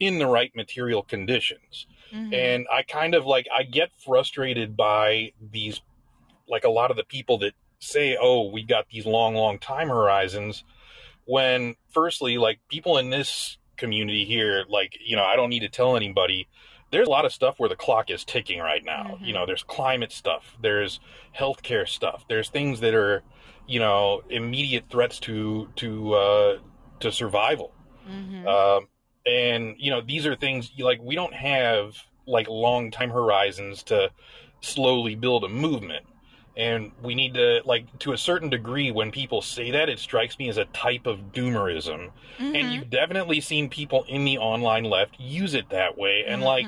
in 0.00 0.18
the 0.18 0.26
right 0.26 0.54
material 0.56 1.02
conditions. 1.02 1.86
Mm-hmm. 2.12 2.32
And 2.32 2.66
I 2.72 2.82
kind 2.82 3.14
of 3.14 3.26
like, 3.26 3.46
I 3.54 3.64
get 3.64 3.90
frustrated 4.04 4.76
by 4.76 5.32
these, 5.52 5.82
like 6.48 6.64
a 6.64 6.70
lot 6.70 6.90
of 6.90 6.96
the 6.96 7.04
people 7.04 7.38
that 7.38 7.52
say, 7.80 8.16
oh, 8.18 8.50
we 8.50 8.62
got 8.62 8.88
these 8.88 9.04
long, 9.04 9.34
long 9.34 9.58
time 9.58 9.88
horizons. 9.88 10.64
When, 11.26 11.76
firstly, 11.90 12.38
like 12.38 12.60
people 12.70 12.96
in 12.96 13.10
this 13.10 13.58
community 13.78 14.24
here, 14.24 14.64
like, 14.68 14.98
you 15.04 15.16
know, 15.16 15.24
I 15.24 15.36
don't 15.36 15.50
need 15.50 15.60
to 15.60 15.68
tell 15.68 15.96
anybody 15.96 16.48
there's 16.90 17.06
a 17.06 17.10
lot 17.10 17.24
of 17.24 17.32
stuff 17.32 17.58
where 17.58 17.68
the 17.68 17.76
clock 17.76 18.10
is 18.10 18.24
ticking 18.24 18.60
right 18.60 18.84
now. 18.84 19.14
Mm-hmm. 19.14 19.24
You 19.24 19.34
know, 19.34 19.46
there's 19.46 19.62
climate 19.62 20.12
stuff, 20.12 20.56
there's 20.60 21.00
healthcare 21.36 21.86
stuff, 21.86 22.24
there's 22.28 22.48
things 22.48 22.80
that 22.80 22.94
are, 22.94 23.22
you 23.66 23.78
know, 23.78 24.22
immediate 24.30 24.84
threats 24.90 25.18
to 25.20 25.68
to 25.76 26.14
uh, 26.14 26.58
to 27.00 27.12
survival. 27.12 27.72
Mm-hmm. 28.10 28.46
Um, 28.46 28.88
and 29.26 29.74
you 29.78 29.90
know, 29.90 30.00
these 30.00 30.26
are 30.26 30.34
things 30.34 30.70
like 30.78 31.00
we 31.02 31.14
don't 31.14 31.34
have 31.34 31.96
like 32.26 32.48
long 32.48 32.90
time 32.90 33.10
horizons 33.10 33.82
to 33.84 34.10
slowly 34.60 35.14
build 35.14 35.44
a 35.44 35.48
movement 35.48 36.04
and 36.58 36.90
we 37.02 37.14
need 37.14 37.34
to 37.34 37.60
like 37.64 37.98
to 38.00 38.12
a 38.12 38.18
certain 38.18 38.50
degree 38.50 38.90
when 38.90 39.12
people 39.12 39.40
say 39.40 39.70
that 39.70 39.88
it 39.88 39.98
strikes 39.98 40.38
me 40.38 40.48
as 40.48 40.58
a 40.58 40.64
type 40.66 41.06
of 41.06 41.32
doomerism 41.32 42.10
mm-hmm. 42.38 42.54
and 42.54 42.72
you've 42.72 42.90
definitely 42.90 43.40
seen 43.40 43.70
people 43.70 44.04
in 44.08 44.24
the 44.24 44.36
online 44.36 44.84
left 44.84 45.18
use 45.18 45.54
it 45.54 45.70
that 45.70 45.96
way 45.96 46.24
and 46.26 46.42
mm-hmm. 46.42 46.48
like 46.48 46.66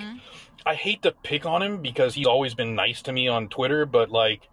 i 0.64 0.74
hate 0.74 1.02
to 1.02 1.10
pick 1.10 1.44
on 1.44 1.60
him 1.60 1.82
because 1.82 2.14
he's 2.14 2.26
always 2.26 2.54
been 2.54 2.74
nice 2.74 3.02
to 3.02 3.12
me 3.12 3.28
on 3.28 3.48
twitter 3.48 3.84
but 3.84 4.10
like 4.10 4.48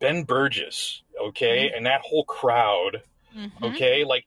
ben 0.00 0.24
Burgis, 0.24 1.02
okay 1.28 1.68
mm-hmm. 1.68 1.76
and 1.76 1.86
that 1.86 2.00
whole 2.00 2.24
crowd 2.24 3.02
mm-hmm. 3.34 3.64
okay 3.64 4.04
like 4.04 4.26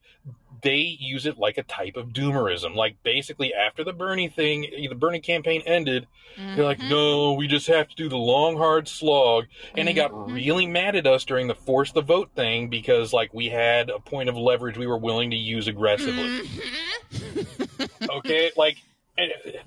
they 0.62 0.96
use 1.00 1.26
it 1.26 1.38
like 1.38 1.58
a 1.58 1.62
type 1.62 1.96
of 1.96 2.08
doomerism. 2.08 2.74
Like 2.74 3.02
basically 3.02 3.52
after 3.54 3.84
the 3.84 3.92
Bernie 3.92 4.28
thing, 4.28 4.66
the 4.88 4.94
Bernie 4.94 5.20
campaign 5.20 5.62
ended, 5.66 6.06
mm-hmm. 6.38 6.56
they're 6.56 6.64
like, 6.64 6.78
mm-hmm. 6.78 6.90
no, 6.90 7.32
we 7.34 7.46
just 7.46 7.66
have 7.66 7.88
to 7.88 7.96
do 7.96 8.08
the 8.08 8.16
long 8.16 8.56
hard 8.56 8.88
slog. 8.88 9.46
And 9.74 9.78
mm-hmm. 9.78 9.86
they 9.86 9.92
got 9.92 10.12
mm-hmm. 10.12 10.34
really 10.34 10.66
mad 10.66 10.96
at 10.96 11.06
us 11.06 11.24
during 11.24 11.46
the 11.48 11.54
force 11.54 11.92
the 11.92 12.02
vote 12.02 12.30
thing 12.34 12.68
because 12.68 13.12
like 13.12 13.32
we 13.34 13.48
had 13.48 13.90
a 13.90 13.98
point 13.98 14.28
of 14.28 14.36
leverage 14.36 14.78
we 14.78 14.86
were 14.86 14.98
willing 14.98 15.30
to 15.30 15.36
use 15.36 15.68
aggressively. 15.68 16.40
Mm-hmm. 16.40 17.84
okay, 18.10 18.50
like 18.56 18.76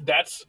that's 0.02 0.46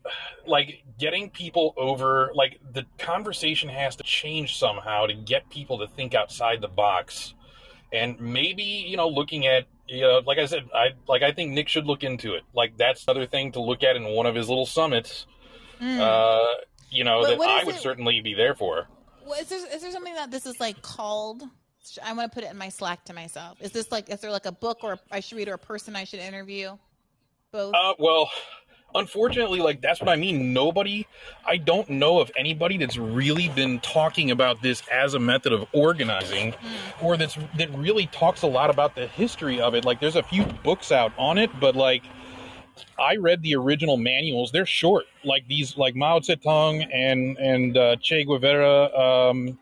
like 0.47 0.82
getting 0.99 1.30
people 1.30 1.72
over 1.76 2.30
like 2.34 2.61
the 2.72 2.84
conversation 2.99 3.68
has 3.68 3.97
to 3.97 4.03
change 4.03 4.59
somehow 4.59 5.07
to 5.07 5.14
get 5.14 5.49
people 5.51 5.78
to 5.78 5.86
think 5.86 6.14
outside 6.14 6.61
the 6.61 6.68
box 6.68 7.34
and 7.93 8.20
maybe 8.20 8.62
you 8.62 8.97
know 8.97 9.09
looking 9.09 9.47
at 9.47 9.66
you 9.91 10.03
know, 10.03 10.20
like 10.24 10.38
I 10.38 10.47
said, 10.47 10.68
I 10.72 10.91
like 11.09 11.22
I 11.22 11.32
think 11.32 11.51
Nick 11.53 11.68
should 11.68 11.84
look 11.84 12.05
into 12.05 12.34
it. 12.34 12.43
Like 12.55 12.76
that's 12.76 13.05
another 13.05 13.26
thing 13.26 13.53
to 13.53 13.61
look 13.61 13.82
at 13.82 13.97
in 13.97 14.05
one 14.05 14.26
of 14.26 14.34
his 14.34 14.49
little 14.49 14.66
summits. 14.66 15.26
Mm. 15.80 15.99
Uh, 15.99 16.47
you 16.91 17.05
know 17.05 17.22
but 17.22 17.38
that 17.38 17.49
I 17.49 17.64
would 17.64 17.74
it? 17.74 17.80
certainly 17.80 18.20
be 18.20 18.34
there 18.34 18.55
for. 18.55 18.86
Well, 19.26 19.41
is 19.41 19.49
there 19.49 19.74
is 19.74 19.82
there 19.82 19.91
something 19.91 20.14
that 20.14 20.30
this 20.30 20.47
is 20.47 20.61
like 20.61 20.80
called? 20.82 21.43
I 22.05 22.12
want 22.12 22.30
to 22.30 22.34
put 22.34 22.45
it 22.45 22.51
in 22.53 22.57
my 22.57 22.68
Slack 22.68 23.05
to 23.07 23.12
myself. 23.12 23.61
Is 23.61 23.72
this 23.72 23.91
like 23.91 24.09
is 24.11 24.20
there 24.20 24.30
like 24.30 24.47
a 24.47 24.53
book 24.53 24.78
or 24.82 24.99
I 25.11 25.20
should 25.20 25.36
read 25.38 25.49
or 25.49 25.55
a 25.55 25.59
person 25.59 25.97
I 25.97 26.05
should 26.05 26.20
interview? 26.20 26.76
Both. 27.51 27.74
Uh, 27.74 27.95
well, 27.99 28.30
unfortunately, 28.95 29.61
like 29.61 29.80
that's 29.80 30.01
what 30.01 30.09
I 30.09 30.16
mean. 30.16 30.53
Nobody, 30.53 31.07
I 31.47 31.57
don't 31.57 31.88
know 31.91 32.20
of 32.20 32.30
anybody 32.36 32.76
that's 32.76 32.97
really 32.97 33.49
been 33.51 33.80
talking 33.80 34.30
about 34.30 34.62
this 34.62 34.82
as 34.93 35.14
a 35.14 35.18
method 35.18 35.53
of 35.53 35.66
organizing, 35.72 36.53
mm. 36.53 37.03
or 37.03 37.16
that's 37.16 37.38
that 37.57 37.70
really 37.74 38.07
talks 38.07 38.43
a 38.43 38.47
lot 38.47 38.70
about 38.70 38.95
the 38.95 39.07
history 39.07 39.61
of 39.61 39.74
it. 39.74 39.84
Like, 39.84 40.01
there's 40.01 40.16
a 40.16 40.22
few 40.22 40.45
books 40.64 40.93
out 40.93 41.12
on 41.18 41.38
it, 41.38 41.51
but 41.61 41.76
like. 41.76 42.03
I 42.99 43.16
read 43.16 43.43
the 43.43 43.57
original 43.57 43.99
manuals. 43.99 44.53
They're 44.53 44.64
short, 44.64 45.05
like 45.22 45.47
these, 45.49 45.76
like 45.76 45.95
Mao 45.95 46.18
Zedong 46.20 46.88
and 46.91 47.36
and 47.36 47.76
uh, 47.76 47.97
Che 47.97 48.24
Guevara. 48.24 48.84
Um, 48.97 49.59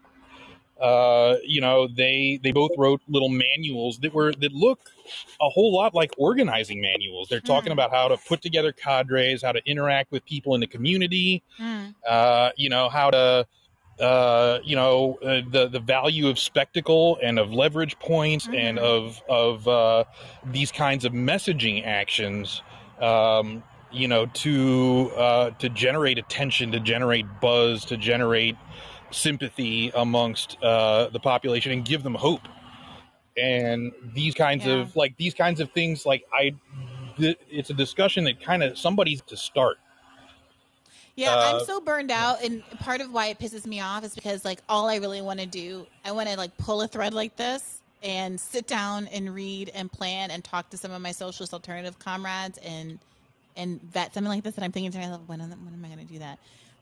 uh, 0.81 1.37
you 1.45 1.61
know, 1.61 1.89
they 1.89 2.39
they 2.43 2.53
both 2.53 2.71
wrote 2.79 3.01
little 3.09 3.29
manuals 3.29 3.99
that 3.99 4.15
were 4.15 4.33
that 4.33 4.53
look 4.53 4.79
a 5.41 5.49
whole 5.49 5.75
lot 5.75 5.95
like 5.95 6.13
organizing 6.19 6.81
manuals. 6.81 7.29
They're 7.29 7.41
talking 7.41 7.71
mm. 7.71 7.75
about 7.75 7.91
how 7.91 8.09
to 8.09 8.17
put 8.17 8.43
together 8.43 8.73
cadres, 8.73 9.43
how 9.43 9.53
to 9.53 9.63
interact 9.67 10.13
with 10.13 10.25
people 10.25 10.55
in 10.55 10.61
the 10.61 10.67
community, 10.67 11.43
mm. 11.59 11.95
uh, 12.07 12.51
you 12.57 12.69
know, 12.69 12.89
how 12.89 13.11
to, 13.11 13.47
uh, 13.99 14.59
you 14.63 14.77
know, 14.77 15.19
uh, 15.23 15.41
the 15.51 15.69
the 15.69 15.81
value 15.81 16.29
of 16.29 16.39
spectacle 16.39 17.19
and 17.23 17.41
of 17.41 17.51
leverage 17.51 17.99
points 17.99 18.47
mm. 18.47 18.57
and 18.57 18.79
of 18.79 19.21
of 19.29 19.67
uh, 19.67 20.05
these 20.47 20.71
kinds 20.71 21.05
of 21.05 21.13
messaging 21.13 21.85
actions. 21.85 22.63
Um, 23.01 23.65
you 23.91 24.07
know, 24.07 24.27
to 24.27 25.11
uh, 25.17 25.51
to 25.59 25.69
generate 25.71 26.19
attention, 26.19 26.73
to 26.73 26.81
generate 26.81 27.25
buzz, 27.41 27.87
to 27.87 27.97
generate 27.97 28.57
sympathy 29.11 29.91
amongst 29.95 30.61
uh, 30.63 31.09
the 31.09 31.21
population 31.21 31.73
and 31.73 31.85
give 31.85 32.03
them 32.03 32.15
hope. 32.15 32.47
And 33.37 33.93
these 34.15 34.35
kinds 34.35 34.67
yeah. 34.67 34.75
of 34.75 34.97
like 34.97 35.17
these 35.17 35.35
kinds 35.35 35.61
of 35.61 35.71
things 35.71 36.05
like 36.05 36.25
i 36.33 36.53
th- 37.19 37.39
it's 37.51 37.71
a 37.71 37.75
discussion 37.75 38.25
that 38.25 38.41
kind 38.43 38.63
of 38.63 38.79
somebody's 38.79 39.21
to 39.23 39.37
start. 39.37 39.79
Yeah 41.15 41.35
uh, 41.35 41.59
i'm 41.59 41.65
so 41.65 41.81
burned 41.81 42.13
out 42.13 42.45
and 42.45 42.63
part 42.79 43.01
of 43.01 43.13
why 43.13 43.27
it 43.27 43.41
pisses 43.41 43.67
me 43.67 43.81
off 43.81 44.05
is 44.05 44.15
because 44.15 44.45
like 44.45 44.61
all 44.69 44.89
i 44.89 44.97
really 44.97 45.21
want 45.21 45.41
to 45.41 45.47
do 45.47 45.85
i 46.05 46.13
want 46.13 46.29
to 46.29 46.37
like 46.37 46.57
pull 46.59 46.81
a 46.81 46.87
thread 46.87 47.13
like 47.13 47.35
this 47.35 47.83
and 48.05 48.39
sit 48.39 48.69
down 48.69 49.09
and 49.09 49.35
read 49.35 49.69
and 49.75 49.91
plan 49.91 50.31
and 50.31 50.45
talk 50.45 50.71
to 50.71 50.77
some 50.77 50.93
of 50.93 51.03
my 51.03 51.11
socialist 51.11 51.53
alternative 51.53 51.99
comrades 51.99 52.59
and 52.59 53.01
and 53.57 53.83
vet 53.83 54.15
something 54.15 54.31
like 54.31 54.45
this 54.45 54.55
and 54.55 54.65
i'm 54.65 54.71
thinking 54.71 54.93
to 54.93 54.99
myself 54.99 55.21
when, 55.27 55.41
when 55.41 55.51
am 55.51 55.85
i 55.85 55.89
going 55.89 56.07
to 56.07 56.13
do 56.13 56.21
that 56.21 56.39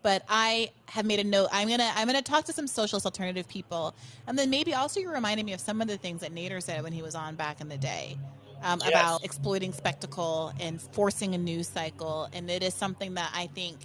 but 0.06 0.22
I 0.28 0.70
have 0.86 1.04
made 1.04 1.18
a 1.18 1.24
note. 1.24 1.48
I'm 1.50 1.68
gonna 1.68 1.90
I'm 1.96 2.06
gonna 2.06 2.22
talk 2.22 2.44
to 2.44 2.52
some 2.52 2.68
socialist 2.68 3.06
alternative 3.06 3.48
people, 3.48 3.92
and 4.28 4.38
then 4.38 4.50
maybe 4.50 4.72
also 4.72 5.00
you 5.00 5.12
reminded 5.12 5.44
me 5.44 5.52
of 5.52 5.58
some 5.58 5.80
of 5.80 5.88
the 5.88 5.96
things 5.96 6.20
that 6.20 6.32
Nader 6.32 6.62
said 6.62 6.84
when 6.84 6.92
he 6.92 7.02
was 7.02 7.16
on 7.16 7.34
back 7.34 7.60
in 7.60 7.68
the 7.68 7.76
day. 7.76 8.16
Um, 8.62 8.78
yes. 8.84 8.90
About 8.90 9.24
exploiting 9.24 9.72
spectacle 9.72 10.52
and 10.60 10.80
forcing 10.80 11.34
a 11.34 11.38
news 11.38 11.66
cycle, 11.66 12.28
and 12.32 12.48
it 12.48 12.62
is 12.62 12.72
something 12.72 13.14
that 13.14 13.32
I 13.34 13.48
think 13.48 13.78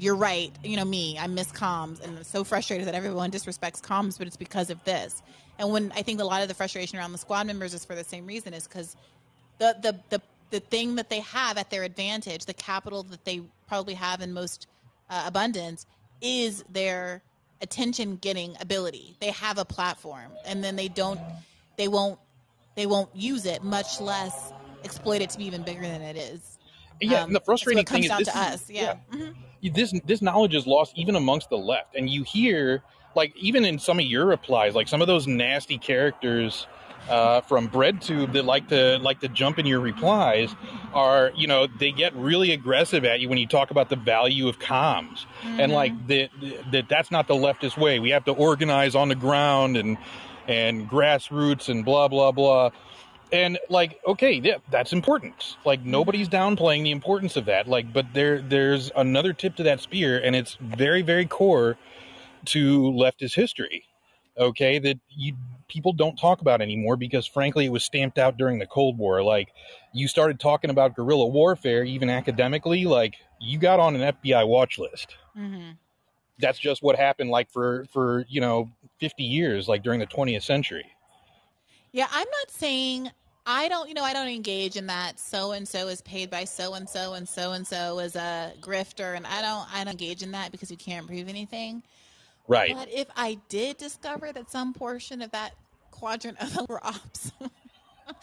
you're 0.00 0.16
right. 0.16 0.50
You 0.64 0.76
know 0.78 0.84
me, 0.84 1.16
I 1.16 1.28
miss 1.28 1.52
comms, 1.52 2.02
and 2.02 2.18
I'm 2.18 2.24
so 2.24 2.42
frustrated 2.42 2.88
that 2.88 2.96
everyone 2.96 3.30
disrespects 3.30 3.80
comms, 3.80 4.18
but 4.18 4.26
it's 4.26 4.36
because 4.36 4.68
of 4.68 4.82
this. 4.82 5.22
And 5.60 5.70
when 5.70 5.92
I 5.92 6.02
think 6.02 6.20
a 6.20 6.24
lot 6.24 6.42
of 6.42 6.48
the 6.48 6.54
frustration 6.54 6.98
around 6.98 7.12
the 7.12 7.18
squad 7.18 7.46
members 7.46 7.72
is 7.72 7.84
for 7.84 7.94
the 7.94 8.02
same 8.02 8.26
reason, 8.26 8.52
is 8.52 8.66
because 8.66 8.96
the, 9.58 9.76
the 9.80 9.96
the 10.10 10.20
the 10.50 10.58
thing 10.58 10.96
that 10.96 11.08
they 11.08 11.20
have 11.20 11.56
at 11.56 11.70
their 11.70 11.84
advantage, 11.84 12.46
the 12.46 12.54
capital 12.54 13.04
that 13.04 13.24
they 13.24 13.42
probably 13.68 13.94
have 13.94 14.20
in 14.20 14.32
most 14.32 14.66
uh, 15.10 15.24
abundance, 15.26 15.86
is 16.20 16.64
their 16.70 17.22
attention 17.60 18.16
getting 18.16 18.56
ability. 18.60 19.16
They 19.20 19.30
have 19.30 19.58
a 19.58 19.64
platform, 19.64 20.30
and 20.46 20.62
then 20.62 20.76
they 20.76 20.88
don't, 20.88 21.20
they 21.76 21.88
won't, 21.88 22.18
they 22.76 22.86
won't 22.86 23.14
use 23.14 23.46
it, 23.46 23.62
much 23.62 24.00
less 24.00 24.52
exploit 24.84 25.22
it 25.22 25.30
to 25.30 25.38
be 25.38 25.44
even 25.46 25.62
bigger 25.62 25.82
than 25.82 26.02
it 26.02 26.16
is. 26.16 26.58
Yeah, 27.00 27.20
Um, 27.22 27.26
and 27.28 27.36
the 27.36 27.40
frustrating 27.40 27.82
it 27.82 27.86
comes 27.86 27.96
thing 27.96 28.04
is 28.04 28.08
down 28.10 28.18
this 28.18 28.28
to 28.28 28.38
is- 28.38 28.46
us. 28.62 28.70
Yeah. 28.70 28.96
Mhm. 29.12 29.34
this 29.74 29.94
this 30.04 30.20
knowledge 30.22 30.54
is 30.54 30.66
lost 30.66 30.92
even 30.94 31.16
amongst 31.16 31.48
the 31.48 31.56
left 31.56 31.94
and 31.96 32.08
you 32.10 32.22
hear 32.22 32.82
like 33.14 33.32
even 33.36 33.64
in 33.64 33.78
some 33.78 33.98
of 33.98 34.04
your 34.04 34.26
replies 34.26 34.74
like 34.74 34.86
some 34.88 35.00
of 35.00 35.06
those 35.06 35.26
nasty 35.26 35.78
characters 35.78 36.66
uh, 37.08 37.40
from 37.42 37.68
breadtube 37.68 38.32
that 38.32 38.44
like 38.44 38.68
to 38.68 38.98
like 38.98 39.20
to 39.20 39.28
jump 39.28 39.58
in 39.58 39.66
your 39.66 39.80
replies 39.80 40.54
are 40.92 41.32
you 41.36 41.46
know 41.46 41.66
they 41.66 41.92
get 41.92 42.14
really 42.14 42.52
aggressive 42.52 43.04
at 43.04 43.20
you 43.20 43.28
when 43.28 43.38
you 43.38 43.46
talk 43.46 43.70
about 43.70 43.88
the 43.88 43.96
value 43.96 44.48
of 44.48 44.58
comms. 44.58 45.26
And 45.44 45.72
like 45.72 46.06
that 46.08 46.30
that 46.72 46.88
that's 46.88 47.10
not 47.10 47.28
the 47.28 47.34
leftist 47.34 47.76
way. 47.76 47.98
We 47.98 48.10
have 48.10 48.24
to 48.24 48.32
organize 48.32 48.94
on 48.94 49.08
the 49.08 49.14
ground 49.14 49.76
and 49.76 49.98
and 50.46 50.88
grassroots 50.88 51.68
and 51.68 51.84
blah 51.84 52.08
blah 52.08 52.32
blah. 52.32 52.70
And 53.32 53.58
like 53.68 54.00
okay 54.06 54.32
yeah 54.32 54.58
that's 54.70 54.92
important. 54.92 55.56
Like 55.64 55.84
nobody's 55.84 56.28
downplaying 56.28 56.84
the 56.84 56.90
importance 56.90 57.36
of 57.36 57.44
that. 57.46 57.68
Like 57.68 57.92
but 57.92 58.06
there 58.14 58.40
there's 58.40 58.90
another 58.96 59.32
tip 59.32 59.56
to 59.56 59.62
that 59.64 59.80
spear 59.80 60.18
and 60.18 60.34
it's 60.34 60.56
very 60.60 61.02
very 61.02 61.26
core 61.26 61.76
to 62.46 62.82
leftist 62.82 63.34
history 63.34 63.84
okay? 64.38 64.78
That 64.78 64.98
you 65.10 65.34
people 65.68 65.92
don't 65.92 66.16
talk 66.16 66.40
about 66.40 66.60
anymore 66.60 66.96
because 66.96 67.26
frankly 67.26 67.66
it 67.66 67.72
was 67.72 67.84
stamped 67.84 68.18
out 68.18 68.36
during 68.36 68.58
the 68.58 68.66
cold 68.66 68.98
war 68.98 69.22
like 69.22 69.48
you 69.92 70.08
started 70.08 70.38
talking 70.40 70.70
about 70.70 70.94
guerrilla 70.94 71.26
warfare 71.26 71.84
even 71.84 72.10
academically 72.10 72.84
like 72.84 73.14
you 73.40 73.58
got 73.58 73.80
on 73.80 73.94
an 73.96 74.14
fbi 74.14 74.46
watch 74.46 74.78
list 74.78 75.16
Mhm. 75.36 75.76
that's 76.38 76.58
just 76.58 76.82
what 76.82 76.96
happened 76.96 77.30
like 77.30 77.50
for 77.50 77.86
for 77.92 78.24
you 78.28 78.40
know 78.40 78.70
50 79.00 79.22
years 79.24 79.68
like 79.68 79.82
during 79.82 80.00
the 80.00 80.06
20th 80.06 80.42
century 80.42 80.84
Yeah, 81.92 82.08
I'm 82.10 82.28
not 82.28 82.50
saying 82.50 83.10
I 83.46 83.68
don't, 83.68 83.88
you 83.88 83.94
know, 83.94 84.02
I 84.02 84.12
don't 84.12 84.28
engage 84.28 84.76
in 84.76 84.86
that. 84.86 85.20
So 85.20 85.52
and 85.52 85.68
so 85.68 85.88
is 85.88 86.00
paid 86.02 86.30
by 86.30 86.44
so 86.44 86.74
and 86.74 86.88
so, 86.88 87.12
and 87.14 87.28
so 87.28 87.52
and 87.52 87.66
so 87.66 87.98
is 88.00 88.16
a 88.16 88.52
grifter, 88.60 89.16
and 89.16 89.26
I 89.26 89.42
don't, 89.42 89.72
I 89.72 89.84
don't 89.84 89.92
engage 89.92 90.22
in 90.22 90.32
that 90.32 90.50
because 90.50 90.70
you 90.70 90.76
can't 90.76 91.06
prove 91.06 91.28
anything. 91.28 91.82
Right 92.48 92.74
But 92.74 92.88
if 92.92 93.08
I 93.16 93.38
did 93.48 93.76
discover 93.76 94.32
that 94.32 94.50
some 94.50 94.74
portion 94.74 95.22
of 95.22 95.30
that 95.32 95.54
quadrant 95.90 96.40
of 96.40 96.54
them 96.54 96.66
were 96.68 96.84
ops, 96.84 97.32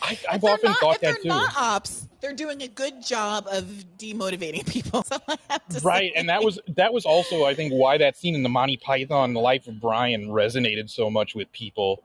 I, 0.02 0.38
they're 0.38 0.52
often 0.52 0.70
not, 0.70 0.80
thought 0.80 0.96
if 0.96 1.02
they're 1.02 1.14
that 1.14 1.22
too 1.24 1.28
not 1.28 1.54
ops, 1.58 2.08
they're 2.22 2.34
doing 2.34 2.62
a 2.62 2.68
good 2.68 3.04
job 3.04 3.48
of 3.52 3.66
demotivating 3.98 4.68
people. 4.70 5.04
So 5.12 5.18
I 5.28 5.38
have 5.50 5.68
to 5.70 5.80
right 5.82 6.14
say. 6.14 6.20
and 6.20 6.30
that 6.30 6.44
was 6.44 6.60
that 6.76 6.94
was 6.94 7.06
also 7.06 7.44
i 7.44 7.54
think 7.54 7.74
why 7.74 7.98
that 7.98 8.16
scene 8.16 8.36
in 8.36 8.44
the 8.44 8.50
monty 8.50 8.78
python 8.78 9.34
the 9.34 9.40
life 9.40 9.68
of 9.68 9.80
brian 9.82 10.28
resonated 10.28 10.90
so 10.90 11.10
much 11.10 11.36
with 11.36 11.52
people 11.52 12.04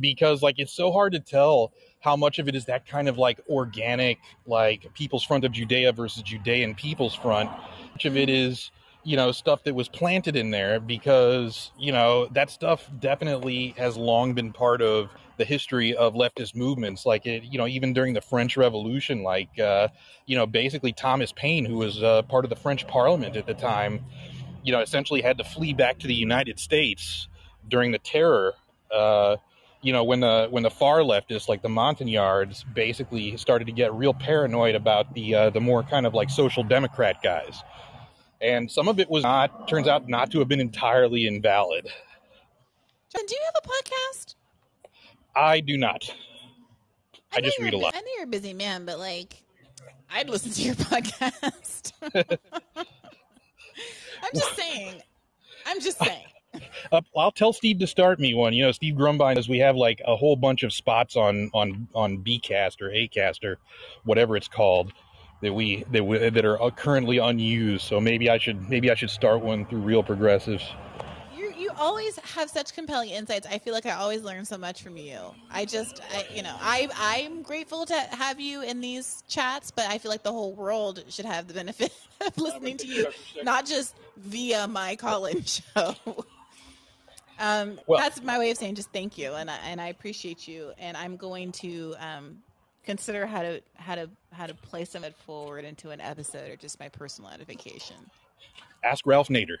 because 0.00 0.42
like 0.42 0.58
it's 0.58 0.72
so 0.72 0.90
hard 0.90 1.12
to 1.12 1.20
tell 1.20 1.72
how 2.00 2.16
much 2.16 2.38
of 2.38 2.48
it 2.48 2.54
is 2.54 2.64
that 2.66 2.86
kind 2.86 3.08
of 3.08 3.18
like 3.18 3.40
organic 3.48 4.18
like 4.46 4.92
people's 4.94 5.22
front 5.22 5.44
of 5.44 5.52
judea 5.52 5.92
versus 5.92 6.22
judean 6.22 6.74
people's 6.74 7.14
front 7.14 7.50
much 7.92 8.04
of 8.04 8.16
it 8.16 8.28
is 8.28 8.70
you 9.04 9.16
know 9.16 9.32
stuff 9.32 9.64
that 9.64 9.74
was 9.74 9.88
planted 9.88 10.36
in 10.36 10.50
there 10.50 10.80
because 10.80 11.70
you 11.78 11.92
know 11.92 12.26
that 12.32 12.50
stuff 12.50 12.90
definitely 12.98 13.74
has 13.76 13.96
long 13.96 14.34
been 14.34 14.52
part 14.52 14.82
of 14.82 15.10
the 15.38 15.44
history 15.44 15.94
of 15.94 16.14
leftist 16.14 16.54
movements. 16.54 17.06
Like 17.06 17.24
it 17.26 17.44
you 17.44 17.58
know 17.58 17.66
even 17.66 17.92
during 17.92 18.14
the 18.14 18.20
french 18.20 18.56
revolution 18.56 19.22
like 19.22 19.58
uh 19.58 19.88
you 20.26 20.36
know 20.36 20.46
basically 20.46 20.92
thomas 20.92 21.32
paine 21.32 21.64
who 21.64 21.76
was 21.76 22.02
uh, 22.02 22.22
part 22.22 22.44
of 22.44 22.50
the 22.50 22.56
french 22.56 22.86
parliament 22.86 23.36
at 23.36 23.46
the 23.46 23.54
time 23.54 24.04
you 24.62 24.72
know 24.72 24.80
essentially 24.80 25.22
had 25.22 25.38
to 25.38 25.44
flee 25.44 25.72
back 25.72 25.98
to 25.98 26.06
the 26.06 26.14
united 26.14 26.58
states 26.58 27.28
during 27.68 27.92
the 27.92 27.98
terror 27.98 28.54
uh 28.94 29.36
you 29.80 29.92
know 29.92 30.04
when 30.04 30.20
the 30.20 30.48
when 30.50 30.62
the 30.62 30.70
far 30.70 30.98
leftists 30.98 31.48
like 31.48 31.62
the 31.62 31.68
montagnards 31.68 32.64
basically 32.74 33.36
started 33.36 33.66
to 33.66 33.72
get 33.72 33.92
real 33.92 34.14
paranoid 34.14 34.74
about 34.74 35.14
the 35.14 35.34
uh, 35.34 35.50
the 35.50 35.60
more 35.60 35.82
kind 35.82 36.06
of 36.06 36.14
like 36.14 36.30
social 36.30 36.62
democrat 36.62 37.16
guys 37.22 37.62
and 38.40 38.70
some 38.70 38.88
of 38.88 38.98
it 39.00 39.10
was 39.10 39.22
not 39.22 39.68
turns 39.68 39.88
out 39.88 40.08
not 40.08 40.30
to 40.30 40.38
have 40.38 40.48
been 40.48 40.60
entirely 40.60 41.26
invalid 41.26 41.86
John, 43.14 43.24
do 43.26 43.34
you 43.34 43.40
have 43.46 43.62
a 43.64 43.68
podcast? 43.68 44.34
i 45.34 45.60
do 45.60 45.76
not 45.76 46.10
i 47.32 47.40
know 47.40 47.44
just 47.46 47.58
read 47.58 47.74
a 47.74 47.78
lot 47.78 47.94
I 47.94 48.00
know 48.00 48.06
you're 48.16 48.24
a 48.24 48.28
busy 48.28 48.52
man, 48.54 48.84
but 48.84 48.98
like, 48.98 49.42
I'd 50.10 50.28
listen 50.28 50.52
to 50.52 50.62
your 50.62 50.74
podcast. 50.76 51.92
I'm 52.76 54.30
just 54.34 54.56
saying. 54.56 55.02
I'm 55.66 55.80
just 55.80 55.98
saying. 55.98 56.24
Uh, 56.90 57.02
I'll 57.16 57.30
tell 57.30 57.52
Steve 57.52 57.78
to 57.80 57.86
start 57.86 58.18
me 58.18 58.32
one. 58.32 58.54
You 58.54 58.64
know, 58.64 58.72
Steve 58.72 58.94
Grumbine 58.94 59.34
says 59.36 59.48
we 59.48 59.58
have 59.58 59.76
like 59.76 60.00
a 60.06 60.16
whole 60.16 60.34
bunch 60.34 60.62
of 60.62 60.72
spots 60.72 61.14
on 61.14 61.50
on 61.52 61.86
on 61.94 62.24
Bcast 62.24 62.80
or 62.80 62.88
Acast 62.88 63.44
or 63.44 63.58
whatever 64.04 64.34
it's 64.36 64.48
called 64.48 64.92
that 65.40 65.52
we 65.52 65.84
that 65.92 66.04
we, 66.04 66.18
that 66.30 66.44
are 66.44 66.70
currently 66.72 67.18
unused. 67.18 67.84
So 67.86 68.00
maybe 68.00 68.30
I 68.30 68.38
should 68.38 68.68
maybe 68.68 68.90
I 68.90 68.94
should 68.94 69.10
start 69.10 69.40
one 69.40 69.66
through 69.66 69.80
Real 69.80 70.02
Progressives. 70.02 70.64
You 71.36 71.52
you 71.56 71.70
always 71.78 72.16
have 72.18 72.50
such 72.50 72.74
compelling 72.74 73.10
insights. 73.10 73.46
I 73.46 73.58
feel 73.58 73.72
like 73.74 73.86
I 73.86 73.92
always 73.92 74.22
learn 74.22 74.44
so 74.44 74.58
much 74.58 74.82
from 74.82 74.96
you. 74.96 75.18
I 75.50 75.64
just 75.64 76.00
I, 76.12 76.26
you 76.34 76.42
know 76.42 76.56
I 76.60 76.88
I'm 76.96 77.42
grateful 77.42 77.86
to 77.86 77.94
have 77.94 78.40
you 78.40 78.62
in 78.62 78.80
these 78.80 79.22
chats, 79.28 79.70
but 79.70 79.86
I 79.86 79.98
feel 79.98 80.10
like 80.10 80.22
the 80.24 80.32
whole 80.32 80.54
world 80.54 81.04
should 81.08 81.26
have 81.26 81.46
the 81.46 81.54
benefit 81.54 81.92
of 82.26 82.36
listening 82.36 82.76
to 82.78 82.86
you, 82.86 83.06
not 83.42 83.64
just 83.66 83.94
via 84.16 84.66
my 84.66 84.96
call-in 84.96 85.42
show. 85.44 85.94
Um, 87.38 87.78
Well- 87.86 88.00
that's 88.00 88.20
my 88.22 88.36
way 88.38 88.50
of 88.50 88.58
saying 88.58 88.74
just 88.74 88.90
thank 88.92 89.16
you, 89.16 89.34
and 89.34 89.48
I, 89.48 89.56
and 89.66 89.80
I 89.80 89.88
appreciate 89.88 90.48
you, 90.48 90.72
and 90.78 90.96
I'm 90.96 91.16
going 91.16 91.52
to 91.52 91.94
um, 92.00 92.42
consider 92.88 93.26
how 93.26 93.42
to 93.42 93.60
how 93.74 93.94
to 93.94 94.08
how 94.32 94.46
to 94.46 94.54
play 94.54 94.84
some 94.86 95.04
of 95.04 95.10
it 95.10 95.16
forward 95.26 95.64
into 95.66 95.90
an 95.90 96.00
episode 96.00 96.50
or 96.50 96.56
just 96.56 96.80
my 96.80 96.88
personal 96.88 97.30
edification. 97.30 97.96
Ask 98.82 99.06
Ralph 99.06 99.28
Nader. 99.28 99.58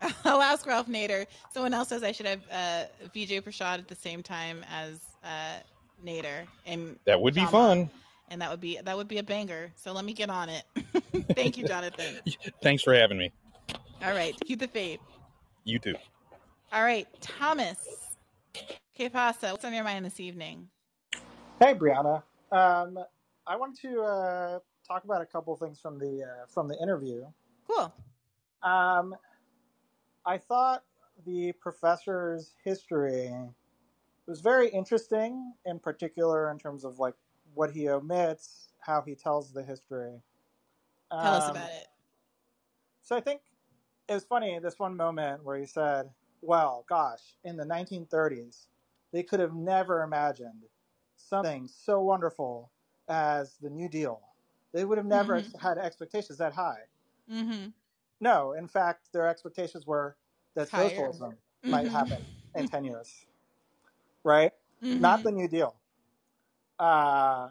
I'll 0.24 0.40
ask 0.40 0.64
Ralph 0.66 0.86
Nader. 0.88 1.26
Someone 1.52 1.74
else 1.74 1.88
says 1.88 2.02
I 2.02 2.12
should 2.12 2.24
have 2.26 2.40
uh, 2.50 2.84
Vijay 3.14 3.42
Prashad 3.42 3.78
at 3.80 3.88
the 3.88 3.94
same 3.94 4.22
time 4.22 4.64
as 4.72 5.00
uh, 5.22 5.58
Nader, 6.04 6.46
and 6.64 6.98
That 7.04 7.20
would 7.20 7.34
be 7.34 7.40
Shama. 7.40 7.50
fun. 7.50 7.90
and 8.30 8.40
that 8.40 8.50
would 8.50 8.60
be 8.60 8.78
that 8.82 8.96
would 8.96 9.08
be 9.08 9.18
a 9.18 9.22
banger. 9.22 9.70
So 9.76 9.92
let 9.92 10.04
me 10.06 10.14
get 10.14 10.30
on 10.30 10.48
it. 10.48 10.62
Thank 11.34 11.58
you, 11.58 11.66
Jonathan. 11.68 12.14
Thanks 12.62 12.82
for 12.82 12.94
having 12.94 13.18
me. 13.18 13.30
All 14.02 14.12
right, 14.12 14.34
keep 14.46 14.60
the 14.60 14.68
faith. 14.68 15.00
You 15.64 15.78
too. 15.78 15.96
All 16.72 16.82
right, 16.82 17.06
Thomas. 17.20 17.76
Que 18.96 19.10
pasa? 19.10 19.50
What's 19.50 19.64
on 19.64 19.74
your 19.74 19.84
mind 19.84 20.04
this 20.06 20.18
evening? 20.20 20.68
Hey, 21.60 21.74
Briahna. 21.74 22.22
Um, 22.50 22.98
I 23.46 23.56
wanted 23.56 23.80
to 23.82 24.02
uh, 24.02 24.58
talk 24.86 25.04
about 25.04 25.22
a 25.22 25.26
couple 25.26 25.56
things 25.56 25.80
from 25.80 25.98
the 25.98 26.22
uh, 26.24 26.46
from 26.46 26.68
the 26.68 26.80
interview. 26.80 27.24
Cool. 27.66 27.92
Um, 28.62 29.14
I 30.26 30.38
thought 30.38 30.84
the 31.26 31.52
professor's 31.52 32.54
history 32.64 33.32
was 34.26 34.40
very 34.40 34.68
interesting, 34.68 35.54
in 35.64 35.78
particular 35.78 36.50
in 36.50 36.58
terms 36.58 36.84
of 36.84 36.98
like 36.98 37.14
what 37.54 37.70
he 37.70 37.88
omits, 37.88 38.68
how 38.80 39.02
he 39.02 39.14
tells 39.14 39.52
the 39.52 39.62
history. 39.62 40.20
Tell 41.10 41.34
us 41.34 41.44
Um, 41.44 41.50
about 41.56 41.70
it. 41.70 41.88
So 43.02 43.16
I 43.16 43.20
think 43.20 43.40
it 44.08 44.14
was 44.14 44.24
funny 44.24 44.58
this 44.58 44.78
one 44.78 44.96
moment 44.96 45.44
where 45.44 45.56
he 45.58 45.64
said, 45.66 46.10
"Well, 46.42 46.84
gosh, 46.88 47.36
in 47.44 47.56
the 47.56 47.64
1930s, 47.64 48.68
they 49.12 49.22
could 49.22 49.40
have 49.40 49.54
never 49.54 50.02
imagined 50.02 50.64
something 51.18 51.68
so 51.68 52.00
wonderful 52.02 52.70
as 53.08 53.56
the 53.58 53.70
New 53.70 53.88
Deal. 53.88 54.20
They 54.72 54.84
would 54.84 54.98
have 54.98 55.06
never 55.06 55.40
Mhm. 55.42 55.60
had 55.60 55.78
expectations 55.78 56.38
that 56.38 56.52
high. 56.54 56.84
Mm-hmm. 57.30 57.70
No, 58.20 58.52
in 58.52 58.66
fact, 58.68 59.12
their 59.12 59.26
expectations 59.28 59.86
were 59.86 60.16
that 60.54 60.68
Higher. 60.70 60.88
socialism 60.88 61.38
might 61.64 61.86
Mhm. 61.86 61.92
happen 61.92 62.26
in 62.54 62.66
10 62.68 62.84
years, 62.84 63.26
right? 64.24 64.52
Mm-hmm. 64.82 65.00
Not 65.00 65.22
the 65.22 65.32
New 65.32 65.48
Deal. 65.48 65.76
Uh, 66.78 67.50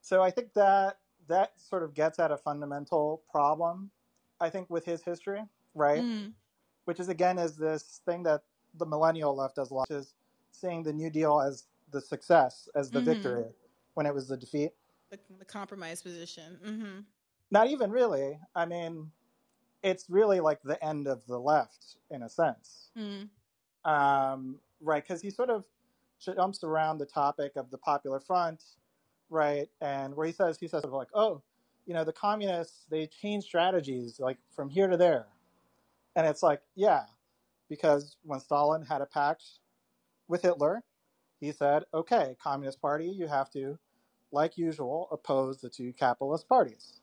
so 0.00 0.22
I 0.22 0.30
think 0.30 0.52
that 0.54 0.98
that 1.28 1.60
sort 1.60 1.82
of 1.82 1.94
gets 1.94 2.18
at 2.18 2.30
a 2.30 2.36
fundamental 2.36 3.22
problem, 3.30 3.90
I 4.40 4.50
think, 4.50 4.70
with 4.70 4.84
his 4.84 5.02
history, 5.02 5.48
right? 5.74 6.00
Mhm. 6.02 6.34
which 6.86 7.00
is 7.00 7.08
again 7.08 7.38
is 7.38 7.56
this 7.56 8.00
thing 8.06 8.24
that 8.24 8.44
the 8.74 8.86
millennial 8.86 9.34
left 9.36 9.56
does 9.56 9.70
a 9.70 9.74
lot, 9.74 9.88
which 9.88 9.98
is 9.98 10.14
seeing 10.52 10.82
the 10.82 10.92
New 10.92 11.10
Deal 11.10 11.40
as 11.40 11.68
the 11.92 12.00
success, 12.00 12.68
as 12.74 12.90
the 12.90 13.00
Mhm. 13.00 13.04
victory, 13.04 13.54
when 13.94 14.06
it 14.06 14.14
was 14.14 14.28
the 14.28 14.36
defeat. 14.36 14.72
the, 15.10 15.18
the 15.38 15.44
compromise 15.44 16.02
position. 16.02 16.58
Mm-hmm. 16.64 17.00
Not 17.50 17.66
even 17.68 17.90
really. 17.90 18.40
I 18.54 18.64
mean, 18.64 19.12
it's 19.82 20.08
really 20.08 20.40
like 20.40 20.62
the 20.62 20.82
end 20.82 21.06
of 21.06 21.26
the 21.26 21.38
left 21.38 21.98
in 22.10 22.22
a 22.22 22.30
sense. 22.30 22.90
Mm. 22.96 23.28
Um, 23.84 24.58
right, 24.80 25.02
because 25.02 25.20
he 25.20 25.28
sort 25.28 25.50
of 25.50 25.66
jumps 26.18 26.64
around 26.64 26.96
the 26.96 27.04
topic 27.04 27.56
of 27.56 27.70
the 27.70 27.76
Popular 27.76 28.20
Front, 28.20 28.64
right, 29.28 29.68
and 29.82 30.14
where 30.16 30.26
he 30.26 30.32
says 30.32 30.56
he 30.58 30.66
says 30.68 30.84
like, 30.84 31.08
oh, 31.14 31.42
you 31.84 31.92
know, 31.92 32.04
the 32.04 32.12
communists 32.14 32.86
they 32.88 33.06
change 33.06 33.44
strategies 33.44 34.18
like 34.18 34.38
from 34.56 34.70
here 34.70 34.86
to 34.88 34.96
there, 34.96 35.26
and 36.16 36.26
it's 36.26 36.42
like, 36.42 36.62
yeah, 36.74 37.04
because 37.68 38.16
when 38.22 38.40
Stalin 38.40 38.82
had 38.82 39.02
a 39.02 39.06
pact 39.06 39.44
with 40.28 40.40
Hitler, 40.40 40.82
he 41.42 41.50
said, 41.50 41.82
okay, 41.92 42.36
Communist 42.40 42.80
Party, 42.80 43.06
you 43.06 43.26
have 43.26 43.50
to, 43.50 43.76
like 44.30 44.56
usual, 44.56 45.08
oppose 45.10 45.60
the 45.60 45.68
two 45.68 45.92
capitalist 45.92 46.48
parties. 46.48 47.00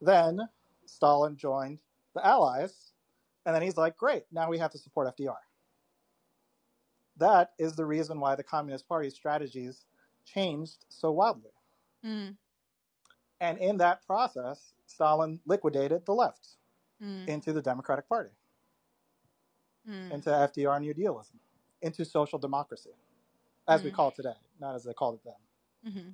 Then 0.00 0.40
Stalin 0.84 1.36
joined 1.36 1.78
the 2.12 2.26
Allies, 2.26 2.90
and 3.46 3.54
then 3.54 3.62
he's 3.62 3.76
like, 3.76 3.96
great, 3.96 4.24
now 4.32 4.50
we 4.50 4.58
have 4.58 4.72
to 4.72 4.78
support 4.78 5.16
FDR. 5.16 5.36
That 7.18 7.52
is 7.56 7.76
the 7.76 7.86
reason 7.86 8.18
why 8.18 8.34
the 8.34 8.42
Communist 8.42 8.88
Party's 8.88 9.14
strategies 9.14 9.84
changed 10.24 10.84
so 10.88 11.12
wildly. 11.12 11.52
Mm. 12.04 12.34
And 13.40 13.58
in 13.58 13.76
that 13.76 14.04
process, 14.04 14.72
Stalin 14.86 15.38
liquidated 15.46 16.04
the 16.04 16.14
left 16.14 16.56
Mm. 17.00 17.28
into 17.28 17.52
the 17.52 17.62
Democratic 17.62 18.08
Party, 18.08 18.30
Mm. 19.88 20.10
into 20.12 20.30
FDR 20.30 20.80
New 20.80 20.94
Dealism, 20.94 21.38
into 21.80 22.04
social 22.04 22.38
democracy, 22.40 22.94
as 23.68 23.82
we 23.82 23.90
Mm. 23.90 23.94
call 23.94 24.08
it 24.08 24.16
today, 24.16 24.34
not 24.60 24.74
as 24.74 24.84
they 24.84 24.92
called 24.94 25.16
it 25.16 25.24
then. 25.24 25.92
hmm 25.92 26.10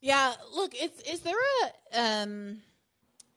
Yeah, 0.00 0.34
look, 0.54 0.74
it's 0.74 1.00
is 1.02 1.20
there 1.20 1.36
a 1.92 2.00
um, 2.00 2.62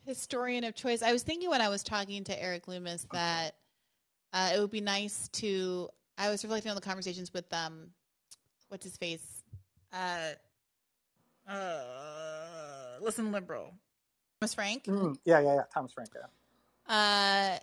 historian 0.05 0.63
of 0.63 0.75
choice? 0.75 1.01
I 1.01 1.11
was 1.11 1.23
thinking 1.23 1.49
when 1.49 1.61
I 1.61 1.69
was 1.69 1.81
talking 1.83 2.23
to 2.25 2.39
Erik 2.41 2.67
Loomis 2.67 3.07
that 3.11 3.55
uh, 4.33 4.51
it 4.55 4.59
would 4.59 4.71
be 4.71 4.81
nice 4.81 5.27
to. 5.29 5.89
I 6.17 6.29
was 6.29 6.43
reflecting 6.43 6.69
on 6.69 6.75
the 6.75 6.81
conversations 6.81 7.33
with 7.33 7.51
um, 7.51 7.87
what's 8.69 8.83
his 8.83 8.95
face, 8.95 9.43
uh, 9.91 10.33
uh, 11.47 12.97
listen 13.01 13.31
liberal, 13.31 13.73
Thomas 14.39 14.53
Frank. 14.53 14.83
Mm, 14.85 15.17
yeah, 15.25 15.39
yeah, 15.39 15.55
yeah. 15.55 15.63
Thomas 15.73 15.93
Frank. 15.93 16.09
Yeah. 16.15 17.55
uh, 17.57 17.59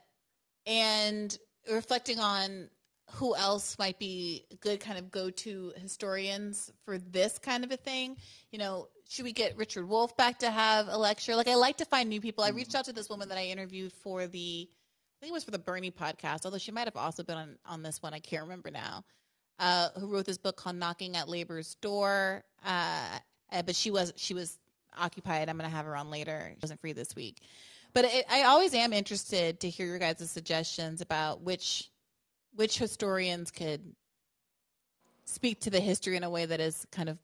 and 0.66 1.38
reflecting 1.70 2.18
on 2.18 2.68
who 3.12 3.34
else 3.34 3.78
might 3.78 3.98
be 3.98 4.44
good 4.60 4.80
kind 4.80 4.98
of 4.98 5.10
go-to 5.10 5.72
historians 5.76 6.72
for 6.84 6.98
this 6.98 7.38
kind 7.38 7.64
of 7.64 7.70
a 7.70 7.76
thing? 7.76 8.16
You 8.50 8.58
know 8.58 8.88
should 9.08 9.24
we 9.24 9.32
get 9.32 9.56
richard 9.56 9.88
wolff 9.88 10.16
back 10.16 10.40
to 10.40 10.50
have 10.50 10.88
a 10.88 10.96
lecture? 10.98 11.34
Like 11.34 11.48
i 11.48 11.54
like 11.54 11.78
to 11.78 11.84
find 11.84 12.08
new 12.08 12.20
people. 12.20 12.44
I 12.44 12.50
reached 12.50 12.74
out 12.74 12.84
to 12.86 12.92
this 12.92 13.08
woman 13.08 13.28
that 13.28 13.38
i 13.38 13.44
interviewed 13.44 13.92
for 13.92 14.26
the 14.26 14.68
i 14.70 15.16
think 15.20 15.30
it 15.30 15.34
was 15.34 15.44
for 15.44 15.50
the 15.50 15.58
bernie 15.58 15.90
podcast 15.90 16.44
although 16.44 16.58
she 16.58 16.70
might 16.70 16.86
have 16.86 16.96
also 16.96 17.22
been 17.22 17.38
on, 17.38 17.58
on 17.66 17.82
this 17.82 18.02
one. 18.02 18.14
I 18.14 18.20
can't 18.20 18.42
remember 18.42 18.70
now. 18.70 19.04
Uh, 19.58 19.88
who 19.98 20.06
wrote 20.06 20.24
this 20.24 20.38
book 20.38 20.56
called 20.56 20.76
knocking 20.76 21.16
at 21.16 21.28
labor's 21.28 21.74
door. 21.76 22.44
Uh, 22.64 23.18
uh, 23.50 23.62
but 23.62 23.74
she 23.74 23.90
was 23.90 24.12
she 24.16 24.34
was 24.34 24.58
occupied. 24.96 25.48
I'm 25.48 25.56
going 25.56 25.68
to 25.68 25.74
have 25.74 25.86
her 25.86 25.96
on 25.96 26.10
later. 26.10 26.50
She 26.52 26.58
wasn't 26.62 26.80
free 26.80 26.92
this 26.92 27.14
week. 27.16 27.40
But 27.94 28.04
it, 28.04 28.26
I 28.30 28.44
always 28.44 28.74
am 28.74 28.92
interested 28.92 29.60
to 29.60 29.70
hear 29.70 29.86
your 29.86 29.98
guys' 29.98 30.30
suggestions 30.30 31.00
about 31.00 31.42
which 31.42 31.90
which 32.54 32.78
historians 32.78 33.50
could 33.50 33.94
speak 35.24 35.60
to 35.60 35.70
the 35.70 35.80
history 35.80 36.16
in 36.16 36.24
a 36.24 36.30
way 36.30 36.46
that 36.46 36.60
is 36.60 36.86
kind 36.90 37.08
of 37.08 37.18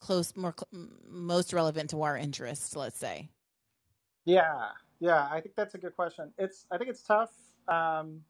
close, 0.00 0.34
more 0.36 0.54
most 1.08 1.52
relevant 1.52 1.90
to 1.90 2.02
our 2.02 2.16
interests. 2.16 2.74
Let's 2.76 2.98
say. 2.98 3.28
Yeah, 4.24 4.68
yeah, 5.00 5.28
I 5.30 5.40
think 5.40 5.54
that's 5.56 5.74
a 5.74 5.78
good 5.78 5.96
question. 5.96 6.32
It's 6.38 6.66
I 6.70 6.78
think 6.78 6.90
it's 6.90 7.02
tough. 7.02 7.32
Um, 7.68 8.22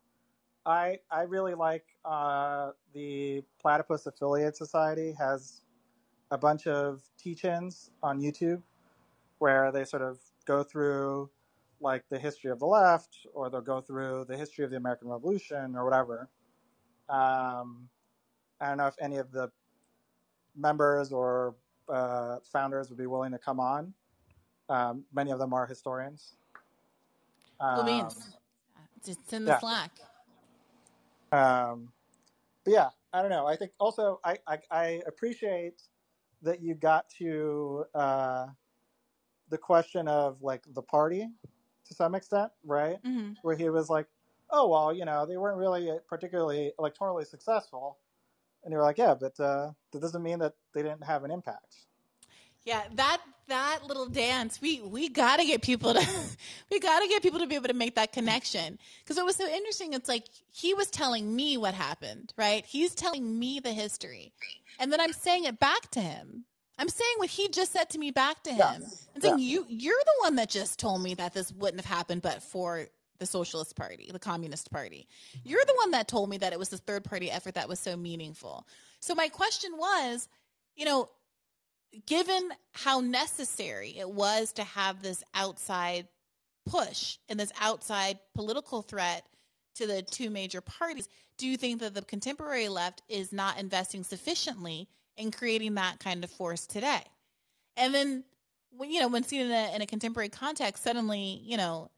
I 0.65 0.99
I 1.11 1.23
really 1.23 1.55
like 1.55 1.85
uh, 2.05 2.71
the 2.95 3.43
Platypus 3.61 4.07
Affiliate 4.07 4.57
Society 4.57 5.13
has 5.19 5.63
a 6.31 6.39
bunch 6.39 6.67
of 6.67 7.03
teach-ins 7.19 7.91
on 8.03 8.21
YouTube 8.21 8.63
where 9.39 9.71
they 9.71 9.85
sort 9.85 10.03
of 10.03 10.19
go 10.47 10.63
through 10.63 11.29
like 11.83 12.05
the 12.09 12.19
history 12.19 12.51
of 12.51 12.59
the 12.59 12.67
left, 12.67 13.27
or 13.35 13.51
they'll 13.51 13.61
go 13.61 13.81
through 13.81 14.27
the 14.29 14.37
history 14.37 14.65
of 14.65 14.71
the 14.71 14.77
American 14.77 15.09
Revolution, 15.09 15.77
or 15.77 15.85
whatever. 15.85 16.29
Um, 17.09 17.89
I 18.61 18.69
don't 18.69 18.79
know 18.79 18.87
if 18.87 18.95
any 19.01 19.17
of 19.17 19.33
the 19.33 19.51
members 20.57 21.13
or 21.13 21.57
uh, 21.89 22.37
founders 22.53 22.89
would 22.89 22.99
be 22.99 23.07
willing 23.07 23.33
to 23.33 23.39
come 23.39 23.61
on. 23.61 23.93
Um, 24.69 25.05
many 25.13 25.31
of 25.33 25.39
them 25.39 25.53
are 25.53 25.67
historians. 25.67 26.37
Um. 27.61 27.77
Just 29.05 29.33
in 29.33 29.45
the 29.45 29.53
yeah. 29.53 29.59
Slack. 29.59 29.91
Um, 31.33 31.89
but 32.65 32.73
yeah, 32.73 32.89
I 33.13 33.21
don't 33.21 33.31
know. 33.31 33.47
I 33.47 33.57
think 33.57 33.73
also 33.81 34.21
I, 34.25 34.39
I, 34.47 34.59
I 34.71 35.03
appreciate 35.07 35.83
that 36.43 36.63
you 36.63 36.75
got 36.75 37.09
to 37.19 37.85
uh, 37.95 38.47
the 39.49 39.59
question 39.59 40.07
of 40.09 40.41
like 40.43 40.63
the 40.75 40.83
party 40.83 41.29
to 41.93 41.97
some 41.97 42.15
extent, 42.15 42.51
right? 42.65 42.99
hmm 43.05 43.33
Where 43.43 43.57
he 43.57 43.69
was 43.69 43.89
like, 43.91 44.07
"Oh 44.51 44.69
well, 44.69 44.93
you 44.93 45.05
know, 45.05 45.27
they 45.27 45.37
weren't 45.37 45.59
really 45.59 45.91
particularly 46.09 46.73
electorally 46.79 47.27
successful," 47.27 47.99
and 48.65 48.73
you 48.73 48.79
were 48.79 48.85
like, 48.85 48.99
"Yeah, 48.99 49.15
but 49.15 49.39
uh, 49.39 49.73
that 49.93 50.01
doesn't 50.01 50.23
mean 50.23 50.39
that 50.41 50.55
they 50.73 50.83
didn't 50.83 51.05
have 51.05 51.25
an 51.25 51.31
impact." 51.31 51.77
Yeah, 52.65 52.83
that 52.95 53.21
that 53.49 53.81
little 53.87 54.07
dance, 54.07 54.61
we 54.61 54.81
we 54.81 55.09
got 55.09 55.39
to 55.39 55.45
get 55.45 55.63
people 55.63 55.95
to 55.95 56.01
we 56.71 56.79
got 56.81 57.01
to 57.01 57.09
get 57.09 57.23
people 57.23 57.41
to 57.41 57.47
be 57.47 57.57
able 57.57 57.69
to 57.69 57.75
make 57.75 57.97
that 57.97 58.13
connection. 58.13 58.79
Because 59.03 59.17
what 59.17 59.27
was 59.27 59.37
so 59.37 59.49
interesting, 59.49 59.93
it's 59.93 60.09
like 60.09 60.27
he 60.51 60.73
was 60.75 60.89
telling 60.89 61.35
me 61.35 61.57
what 61.57 61.75
happened, 61.75 62.33
right? 62.39 62.65
He's 62.65 62.95
telling 62.95 63.39
me 63.39 63.59
the 63.61 63.73
history, 63.73 64.33
and 64.79 64.93
then 64.93 65.01
I'm 65.01 65.13
saying 65.13 65.45
it 65.45 65.59
back 65.59 65.91
to 65.93 66.01
him. 66.01 66.45
I'm 66.83 66.89
saying 66.89 67.15
what 67.19 67.31
he 67.31 67.49
just 67.49 67.73
said 67.73 67.91
to 67.91 67.99
me 67.99 68.11
back 68.11 68.43
to 68.43 68.51
him. 68.51 68.59
Yeah. 68.59 68.79
I'm 69.15 69.21
saying 69.21 69.39
you 69.39 69.65
you're 69.69 70.03
the 70.05 70.25
one 70.25 70.35
that 70.35 70.51
just 70.51 70.81
told 70.81 71.01
me 71.01 71.15
that 71.15 71.33
this 71.33 71.53
wouldn't 71.53 71.81
have 71.81 71.97
happened, 71.97 72.23
but 72.23 72.43
for 72.43 72.89
the 73.21 73.27
Socialist 73.27 73.77
Party, 73.77 74.11
the 74.13 74.19
Communist 74.19 74.69
Party. 74.73 75.07
You're 75.45 75.65
the 75.65 75.77
one 75.77 75.93
that 75.93 76.09
told 76.09 76.29
me 76.29 76.39
that 76.39 76.53
it 76.53 76.59
was 76.59 76.71
the 76.71 76.79
third 76.79 77.05
party 77.05 77.31
effort 77.31 77.55
that 77.55 77.69
was 77.69 77.79
so 77.79 77.97
meaningful. 77.97 78.67
So 78.99 79.15
my 79.15 79.29
question 79.29 79.71
was, 79.77 80.29
you 80.75 80.85
know, 80.85 81.09
given 82.07 82.51
how 82.73 82.99
necessary 82.99 83.95
it 83.97 84.11
was 84.11 84.53
to 84.55 84.65
have 84.65 85.03
this 85.03 85.23
outside 85.35 86.09
push 86.67 87.19
and 87.29 87.39
this 87.39 87.53
outside 87.61 88.19
political 88.35 88.83
threat 88.83 89.25
to 89.77 89.87
the 89.87 90.03
two 90.03 90.31
major 90.31 90.61
parties, 90.61 91.09
do 91.39 91.47
you 91.47 91.57
think 91.57 91.79
that 91.79 91.95
the 91.95 92.03
contemporary 92.03 92.69
left 92.69 93.03
is 93.09 93.33
not 93.33 93.61
investing 93.61 94.03
sufficiently 94.03 94.89
in 95.17 95.31
creating 95.31 95.75
that 95.75 96.01
kind 96.01 96.25
of 96.25 96.31
force 96.31 96.67
today? 96.67 97.03
And 97.77 97.95
then, 97.95 98.25
when, 98.71 98.91
you 98.91 99.01
know, 99.01 99.09
when 99.09 99.23
seen 99.25 99.43
in 99.43 99.51
a, 99.51 99.75
in 99.75 99.83
a 99.83 99.87
contemporary 99.87 100.29
context, 100.29 100.83
suddenly, 100.83 101.41
you 101.45 101.57
know, 101.57 101.91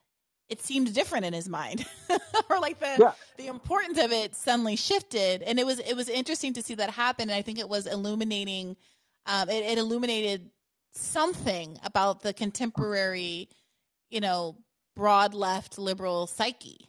it 0.49 0.61
seemed 0.61 0.93
different 0.95 1.24
in 1.24 1.32
his 1.32 1.49
mind, 1.49 1.86
or 2.51 2.61
like 2.61 2.78
the 2.78 2.97
Yeah. 2.99 3.12
the 3.39 3.47
importance 3.47 3.99
of 3.99 4.12
it 4.12 4.35
suddenly 4.35 4.77
shifted, 4.77 5.43
and 5.43 5.59
it 5.59 5.65
was 5.65 5.78
it 5.78 5.95
was 5.95 6.09
interesting 6.09 6.53
to 6.55 6.62
see 6.62 6.74
that 6.74 6.91
happen. 6.91 7.31
And 7.31 7.36
I 7.36 7.43
think 7.43 7.59
it 7.59 7.69
was 7.69 7.86
illuminating. 7.86 8.77
Um, 9.27 9.49
it, 9.49 9.65
it 9.65 9.78
illuminated 9.78 10.51
something 10.93 11.78
about 11.82 12.20
the 12.20 12.35
contemporary, 12.35 13.49
you 14.11 14.20
know, 14.20 14.59
broad 14.95 15.32
left 15.32 15.78
liberal 15.78 16.27
psyche. 16.27 16.89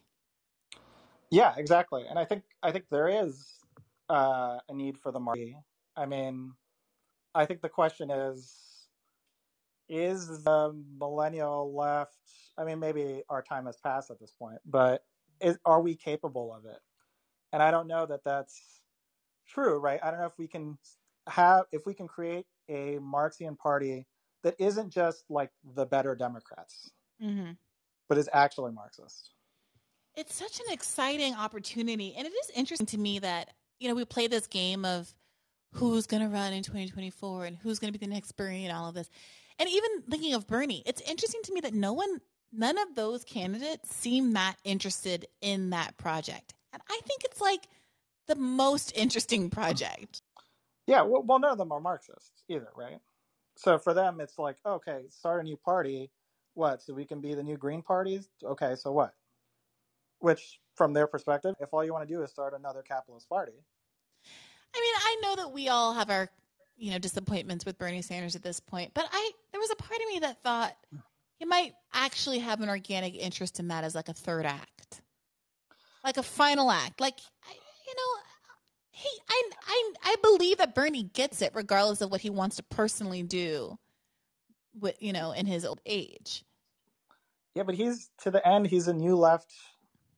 Yeah, 1.31 1.53
exactly. 1.57 2.05
And 2.09 2.19
I 2.19 2.25
think 2.25 2.43
I 2.61 2.71
think 2.71 2.85
there 2.91 3.07
is 3.07 3.55
uh, 4.09 4.57
a 4.67 4.73
need 4.73 4.97
for 4.97 5.11
the 5.11 5.19
marquee. 5.19 5.55
I 5.97 6.05
mean, 6.05 6.53
I 7.33 7.45
think 7.45 7.61
the 7.61 7.69
question 7.69 8.11
is 8.11 8.61
is 9.87 10.43
the 10.43 10.73
millennial 10.97 11.71
left 11.75 12.17
I 12.57 12.63
mean 12.63 12.79
maybe 12.79 13.21
our 13.29 13.43
time 13.43 13.67
has 13.67 13.77
passed 13.77 14.09
at 14.09 14.19
this 14.19 14.31
point, 14.31 14.57
but 14.65 15.03
is, 15.41 15.57
are 15.65 15.81
we 15.81 15.95
capable 15.95 16.53
of 16.53 16.65
it? 16.65 16.79
And 17.53 17.61
I 17.61 17.69
don't 17.71 17.87
know 17.87 18.05
that 18.05 18.23
that's 18.23 18.81
true, 19.47 19.77
right? 19.77 19.99
I 20.03 20.09
don't 20.11 20.19
know 20.19 20.25
if 20.25 20.37
we 20.37 20.47
can 20.47 20.77
have 21.27 21.65
if 21.71 21.85
we 21.85 21.93
can 21.93 22.07
create 22.07 22.45
a 22.69 22.97
Marxian 22.99 23.57
party 23.57 24.07
that 24.43 24.55
isn't 24.59 24.89
just 24.91 25.25
like 25.29 25.51
the 25.75 25.85
better 25.85 26.15
Democrats, 26.15 26.91
Mm-hmm. 27.21 27.51
but 28.09 28.17
is 28.17 28.29
actually 28.33 28.71
Marxist. 28.71 29.31
It's 30.15 30.35
such 30.35 30.59
an 30.59 30.65
exciting 30.71 31.33
opportunity, 31.33 32.15
and 32.17 32.25
it 32.27 32.31
is 32.31 32.51
interesting 32.55 32.87
to 32.87 32.97
me 32.97 33.19
that 33.19 33.51
you 33.79 33.87
know 33.87 33.95
we 33.95 34.05
play 34.05 34.27
this 34.27 34.47
game 34.47 34.85
of 34.85 35.13
who's 35.75 36.07
going 36.07 36.23
to 36.23 36.29
run 36.29 36.53
in 36.53 36.63
2024 36.63 37.45
and 37.45 37.57
who's 37.57 37.79
going 37.79 37.91
to 37.91 37.99
be 37.99 38.05
the 38.05 38.11
next 38.11 38.31
Bernie 38.33 38.65
and 38.65 38.75
all 38.75 38.87
of 38.89 38.95
this. 38.95 39.09
And 39.59 39.69
even 39.69 40.01
thinking 40.09 40.33
of 40.33 40.47
Bernie, 40.47 40.83
it's 40.85 41.01
interesting 41.01 41.41
to 41.43 41.53
me 41.53 41.61
that 41.61 41.73
no 41.73 41.93
one, 41.93 42.19
none 42.51 42.77
of 42.77 42.95
those 42.95 43.23
candidates 43.23 43.93
seem 43.95 44.33
that 44.33 44.55
interested 44.63 45.27
in 45.41 45.71
that 45.71 45.97
project. 45.97 46.53
And 46.73 46.81
I 46.89 46.99
think 47.05 47.23
it's 47.23 47.41
like 47.41 47.67
the 48.27 48.35
most 48.35 48.93
interesting 48.95 49.49
project. 49.49 50.21
Yeah, 50.87 51.01
well, 51.01 51.23
well, 51.23 51.39
none 51.39 51.51
of 51.51 51.57
them 51.57 51.71
are 51.71 51.79
Marxists 51.79 52.43
either, 52.49 52.69
right? 52.75 52.99
So 53.57 53.77
for 53.77 53.93
them, 53.93 54.19
it's 54.19 54.37
like, 54.37 54.57
okay, 54.65 55.03
start 55.09 55.41
a 55.41 55.43
new 55.43 55.57
party 55.57 56.11
What? 56.53 56.81
So 56.81 56.93
we 56.93 57.05
can 57.05 57.21
be 57.21 57.33
the 57.33 57.43
new 57.43 57.57
Green 57.57 57.81
parties? 57.81 58.29
Okay, 58.43 58.75
so 58.75 58.91
what? 58.91 59.13
Which, 60.19 60.59
from 60.75 60.93
their 60.93 61.07
perspective, 61.07 61.55
if 61.59 61.73
all 61.73 61.83
you 61.83 61.93
want 61.93 62.07
to 62.07 62.13
do 62.13 62.23
is 62.23 62.31
start 62.31 62.53
another 62.53 62.81
capitalist 62.81 63.29
party. 63.29 63.53
I 64.75 64.81
mean, 64.81 64.93
I 64.95 65.17
know 65.21 65.35
that 65.43 65.53
we 65.53 65.69
all 65.69 65.93
have 65.93 66.09
our, 66.09 66.29
you 66.77 66.91
know, 66.91 66.99
disappointments 66.99 67.65
with 67.65 67.77
Bernie 67.77 68.01
Sanders 68.01 68.35
at 68.35 68.43
this 68.43 68.59
point, 68.59 68.91
but 68.93 69.07
I 69.11 69.31
there 69.51 69.61
was 69.61 69.71
a 69.71 69.75
part 69.75 70.01
of 70.01 70.07
me 70.09 70.19
that 70.19 70.43
thought 70.43 70.75
he 71.39 71.45
might 71.45 71.73
actually 71.93 72.39
have 72.39 72.61
an 72.61 72.69
organic 72.69 73.15
interest 73.15 73.59
in 73.59 73.69
that 73.69 73.83
as 73.83 73.95
like 73.95 74.09
a 74.09 74.13
third 74.13 74.45
act, 74.45 75.01
like 76.03 76.17
a 76.17 76.23
final 76.23 76.69
act. 76.69 76.99
Like, 76.99 77.19
you 77.19 77.93
know, 77.95 78.21
he, 78.91 79.09
I, 79.29 79.43
I, 79.67 79.93
I 80.03 80.15
believe 80.21 80.57
that 80.57 80.75
Bernie 80.75 81.03
gets 81.03 81.41
it, 81.41 81.51
regardless 81.53 82.01
of 82.01 82.11
what 82.11 82.21
he 82.21 82.29
wants 82.29 82.57
to 82.57 82.63
personally 82.63 83.23
do, 83.23 83.77
with 84.79 84.95
you 85.01 85.13
know, 85.13 85.31
in 85.31 85.45
his 85.45 85.65
old 85.65 85.81
age. 85.85 86.43
Yeah, 87.53 87.63
but 87.63 87.75
he's 87.75 88.09
to 88.23 88.31
the 88.31 88.45
end. 88.45 88.67
He's 88.67 88.87
a 88.87 88.93
new 88.93 89.15
left. 89.15 89.53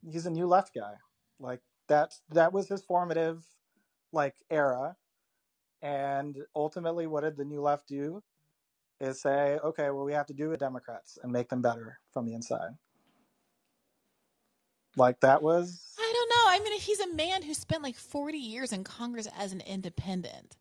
He's 0.10 0.26
a 0.26 0.32
new 0.32 0.48
left 0.48 0.74
guy. 0.74 0.94
Like 1.40 1.62
that. 1.88 2.16
That 2.32 2.54
was 2.54 2.68
his 2.68 2.84
formative, 2.84 3.44
like 4.18 4.36
era, 4.50 4.98
and 5.82 6.36
ultimately, 6.54 7.08
what 7.08 7.22
did 7.22 7.38
the 7.38 7.46
new 7.46 7.62
left 7.62 7.88
do? 7.88 8.22
Is 9.00 9.22
say, 9.22 9.60
okay, 9.64 9.92
well, 9.92 10.04
we 10.04 10.14
have 10.14 10.26
to 10.26 10.34
do 10.34 10.50
with 10.50 10.60
Democrats 10.60 11.20
and 11.22 11.32
make 11.32 11.50
them 11.50 11.62
better 11.62 12.00
from 12.12 12.26
the 12.26 12.34
inside. 12.34 12.72
Like 14.96 15.20
that 15.20 15.42
was. 15.44 15.94
I 16.00 16.12
don't 16.14 16.30
know. 16.30 16.46
I 16.50 16.60
mean, 16.64 16.80
he's 16.80 17.00
a 17.00 17.14
man 17.14 17.44
who 17.44 17.54
spent 17.54 17.84
like 17.84 17.96
forty 17.96 18.40
years 18.40 18.74
in 18.74 18.84
Congress 18.84 19.28
as 19.38 19.54
an 19.54 19.62
independent. 19.62 20.58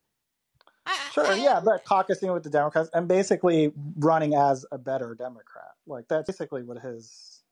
I, 0.84 0.98
sure, 1.12 1.26
I, 1.26 1.34
yeah, 1.36 1.60
but 1.64 1.84
caucusing 1.84 2.32
with 2.32 2.44
the 2.44 2.50
Democrats 2.50 2.90
and 2.92 3.08
basically 3.08 3.72
running 3.96 4.34
as 4.34 4.64
a 4.70 4.78
better 4.78 5.14
Democrat. 5.14 5.72
Like 5.86 6.06
that's 6.06 6.26
basically 6.26 6.62
what 6.62 6.78
his 6.78 7.42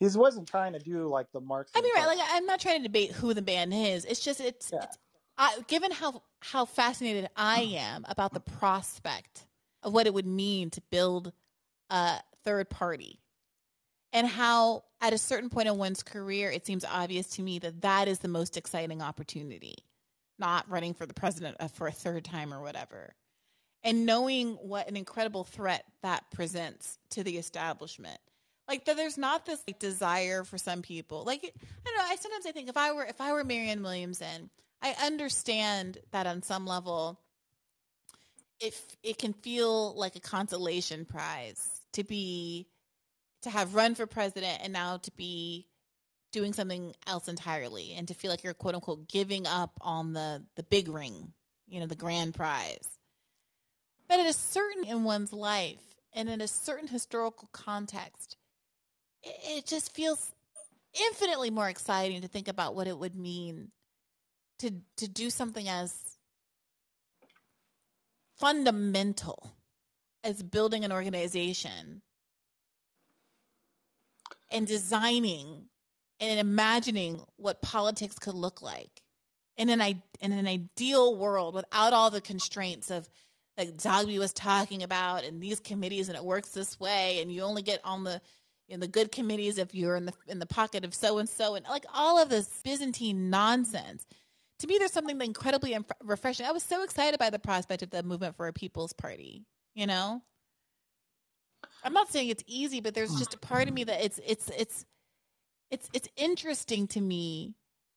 he 0.00 0.06
wasn't 0.18 0.48
trying 0.48 0.72
to 0.72 0.78
do 0.78 1.08
like 1.08 1.30
the 1.32 1.40
Marx. 1.40 1.70
I 1.74 1.80
mean, 1.80 1.92
right? 1.94 2.06
Like 2.06 2.18
I'm 2.30 2.46
not 2.46 2.60
trying 2.60 2.78
to 2.78 2.82
debate 2.82 3.12
who 3.12 3.32
the 3.34 3.42
man 3.42 3.72
is. 3.72 4.04
It's 4.04 4.20
just 4.20 4.40
it's, 4.40 4.70
yeah. 4.72 4.84
it's 4.84 4.98
I, 5.36 5.58
given 5.66 5.90
how 5.90 6.22
how 6.40 6.64
fascinated 6.64 7.28
I 7.36 7.60
am 7.76 8.04
about 8.08 8.34
the 8.34 8.40
prospect 8.40 9.46
of 9.82 9.92
what 9.92 10.06
it 10.06 10.14
would 10.14 10.26
mean 10.26 10.70
to 10.70 10.80
build 10.90 11.32
a 11.90 12.16
third 12.44 12.70
party, 12.70 13.20
and 14.12 14.26
how 14.26 14.84
at 15.00 15.12
a 15.12 15.18
certain 15.18 15.50
point 15.50 15.68
in 15.68 15.76
one's 15.76 16.02
career, 16.02 16.50
it 16.50 16.66
seems 16.66 16.84
obvious 16.84 17.28
to 17.30 17.42
me 17.42 17.58
that 17.58 17.82
that 17.82 18.08
is 18.08 18.20
the 18.20 18.28
most 18.28 18.56
exciting 18.56 19.02
opportunity 19.02 19.76
not 20.38 20.68
running 20.68 20.94
for 20.94 21.06
the 21.06 21.14
president 21.14 21.56
uh, 21.60 21.68
for 21.68 21.86
a 21.86 21.92
third 21.92 22.24
time 22.24 22.52
or 22.52 22.60
whatever. 22.60 23.14
And 23.82 24.06
knowing 24.06 24.54
what 24.54 24.88
an 24.88 24.96
incredible 24.96 25.44
threat 25.44 25.84
that 26.02 26.24
presents 26.30 26.98
to 27.10 27.22
the 27.22 27.36
establishment. 27.36 28.18
Like 28.66 28.86
that 28.86 28.96
there's 28.96 29.18
not 29.18 29.44
this 29.44 29.62
like 29.68 29.78
desire 29.78 30.42
for 30.42 30.56
some 30.56 30.80
people. 30.80 31.22
Like 31.24 31.44
I 31.44 31.50
don't 31.84 31.96
know, 31.96 32.04
I 32.04 32.16
sometimes 32.16 32.46
I 32.46 32.52
think 32.52 32.70
if 32.70 32.78
I 32.78 32.92
were 32.92 33.04
if 33.04 33.20
I 33.20 33.32
were 33.32 33.44
Marianne 33.44 33.82
Williamson, 33.82 34.48
I 34.82 34.94
understand 35.06 35.98
that 36.10 36.26
on 36.26 36.42
some 36.42 36.66
level 36.66 37.18
if 38.60 38.96
it 39.02 39.18
can 39.18 39.32
feel 39.32 39.94
like 39.94 40.16
a 40.16 40.20
consolation 40.20 41.04
prize 41.04 41.80
to 41.92 42.04
be 42.04 42.66
to 43.42 43.50
have 43.50 43.74
run 43.74 43.94
for 43.94 44.06
president 44.06 44.60
and 44.62 44.72
now 44.72 44.96
to 44.96 45.10
be 45.12 45.66
doing 46.32 46.52
something 46.52 46.94
else 47.06 47.28
entirely 47.28 47.94
and 47.94 48.08
to 48.08 48.14
feel 48.14 48.30
like 48.30 48.42
you're 48.42 48.54
quote 48.54 48.74
unquote 48.74 49.08
giving 49.08 49.46
up 49.46 49.72
on 49.80 50.12
the 50.12 50.42
the 50.56 50.62
big 50.64 50.88
ring, 50.88 51.32
you 51.66 51.80
know, 51.80 51.86
the 51.86 51.94
grand 51.94 52.34
prize. 52.34 52.88
But 54.08 54.20
at 54.20 54.26
a 54.26 54.32
certain 54.32 54.84
in 54.84 55.04
one's 55.04 55.32
life 55.32 55.82
and 56.12 56.28
in 56.28 56.40
a 56.40 56.48
certain 56.48 56.88
historical 56.88 57.48
context, 57.52 58.36
it, 59.22 59.58
it 59.58 59.66
just 59.66 59.94
feels 59.94 60.32
infinitely 61.10 61.50
more 61.50 61.68
exciting 61.68 62.22
to 62.22 62.28
think 62.28 62.48
about 62.48 62.74
what 62.74 62.86
it 62.86 62.98
would 62.98 63.14
mean 63.14 63.70
to 64.58 64.70
to 64.96 65.08
do 65.08 65.30
something 65.30 65.68
as 65.68 65.94
fundamental 68.38 69.52
as 70.22 70.42
building 70.42 70.84
an 70.84 70.92
organization 70.92 72.02
and 74.50 74.66
designing 74.66 75.66
and 76.20 76.40
imagining 76.40 77.20
what 77.36 77.62
politics 77.62 78.18
could 78.18 78.34
look 78.34 78.62
like 78.62 79.02
in 79.56 79.68
an 79.68 79.80
in 80.20 80.32
an 80.32 80.46
ideal 80.46 81.16
world 81.16 81.54
without 81.54 81.92
all 81.92 82.10
the 82.10 82.20
constraints 82.20 82.90
of 82.90 83.08
like 83.56 83.76
Zogby 83.76 84.18
was 84.18 84.32
talking 84.32 84.82
about 84.82 85.24
and 85.24 85.40
these 85.40 85.60
committees 85.60 86.08
and 86.08 86.16
it 86.16 86.24
works 86.24 86.50
this 86.50 86.78
way 86.80 87.20
and 87.20 87.30
you 87.30 87.42
only 87.42 87.62
get 87.62 87.80
on 87.84 88.04
the 88.04 88.20
in 88.68 88.80
the 88.80 88.88
good 88.88 89.12
committees 89.12 89.58
if 89.58 89.74
you're 89.74 89.96
in 89.96 90.06
the 90.06 90.12
in 90.26 90.38
the 90.38 90.46
pocket 90.46 90.84
of 90.84 90.94
so 90.94 91.18
and 91.18 91.28
so 91.28 91.54
and 91.54 91.66
like 91.68 91.84
all 91.92 92.20
of 92.20 92.28
this 92.28 92.48
Byzantine 92.64 93.30
nonsense. 93.30 94.06
To 94.64 94.68
me, 94.68 94.78
there's 94.78 94.92
something 94.92 95.20
incredibly 95.20 95.76
refreshing. 96.02 96.46
I 96.46 96.52
was 96.52 96.62
so 96.62 96.84
excited 96.84 97.18
by 97.18 97.28
the 97.28 97.38
prospect 97.38 97.82
of 97.82 97.90
the 97.90 98.02
movement 98.02 98.34
for 98.34 98.48
a 98.48 98.52
People's 98.54 98.94
Party. 98.94 99.44
You 99.74 99.86
know, 99.86 100.22
I'm 101.82 101.92
not 101.92 102.10
saying 102.10 102.30
it's 102.30 102.42
easy, 102.46 102.80
but 102.80 102.94
there's 102.94 103.14
just 103.14 103.34
a 103.34 103.38
part 103.38 103.68
of 103.68 103.74
me 103.74 103.84
that 103.84 104.02
it's 104.02 104.18
it's 104.26 104.50
it's 104.56 104.86
it's 105.70 105.90
it's 105.92 106.08
interesting 106.16 106.86
to 106.88 107.00
me 107.02 107.52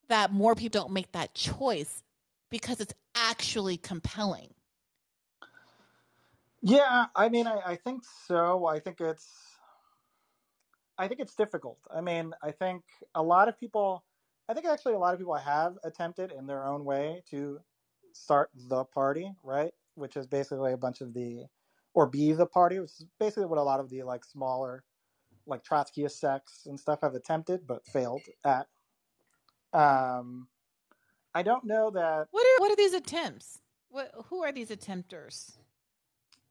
that 0.10 0.34
more 0.34 0.56
people 0.56 0.82
don't 0.82 0.92
make 0.92 1.10
that 1.14 1.34
choice 1.34 2.04
because 2.52 2.82
it's 2.82 2.94
actually 3.16 3.78
compelling. 3.78 4.50
Yeah, 6.62 7.06
I 7.16 7.30
mean, 7.30 7.48
I, 7.48 7.62
I 7.66 7.76
think 7.78 8.04
so. 8.28 8.66
I 8.66 8.80
think 8.80 9.00
it's, 9.00 9.26
I 10.98 11.08
think 11.08 11.22
it's 11.22 11.36
difficult. 11.36 11.78
I 11.96 12.02
mean, 12.02 12.34
I 12.44 12.52
think 12.52 12.84
a 13.16 13.24
lot 13.24 13.48
of 13.48 13.58
people, 13.58 14.04
I 14.50 14.54
think 14.54 14.66
actually 14.66 14.94
a 14.94 15.00
lot 15.00 15.14
of 15.14 15.20
people 15.20 15.36
have 15.36 15.78
attempted 15.84 16.32
in 16.32 16.48
their 16.48 16.66
own 16.66 16.86
way 16.86 17.24
to 17.32 17.60
start 18.14 18.50
the 18.56 18.86
party, 18.86 19.32
right? 19.44 19.74
Which 19.96 20.16
is 20.16 20.28
basically 20.28 20.74
a 20.74 20.78
bunch 20.78 21.02
of 21.02 21.14
the, 21.14 21.46
or 21.94 22.08
be 22.08 22.32
the 22.32 22.46
party, 22.46 22.80
which 22.80 22.92
is 22.92 23.06
basically 23.20 23.46
what 23.46 23.60
a 23.60 23.64
lot 23.64 23.80
of 23.80 23.90
the 23.90 24.04
like 24.04 24.24
smaller 24.24 24.84
like 25.48 25.64
Trotskyist 25.64 26.12
sects 26.12 26.66
and 26.66 26.80
stuff 26.80 27.00
have 27.02 27.16
attempted 27.16 27.66
but 27.66 27.86
failed 27.88 28.22
at. 28.44 28.68
Um, 29.74 30.48
I 31.34 31.44
don't 31.44 31.64
know 31.64 31.90
that. 31.92 32.28
What 32.32 32.46
are 32.46 32.60
what 32.60 32.72
are 32.72 32.76
these 32.76 32.94
attempts? 32.94 33.60
What 33.90 34.12
who 34.30 34.44
are 34.44 34.52
these 34.52 34.70
attempters? 34.70 35.58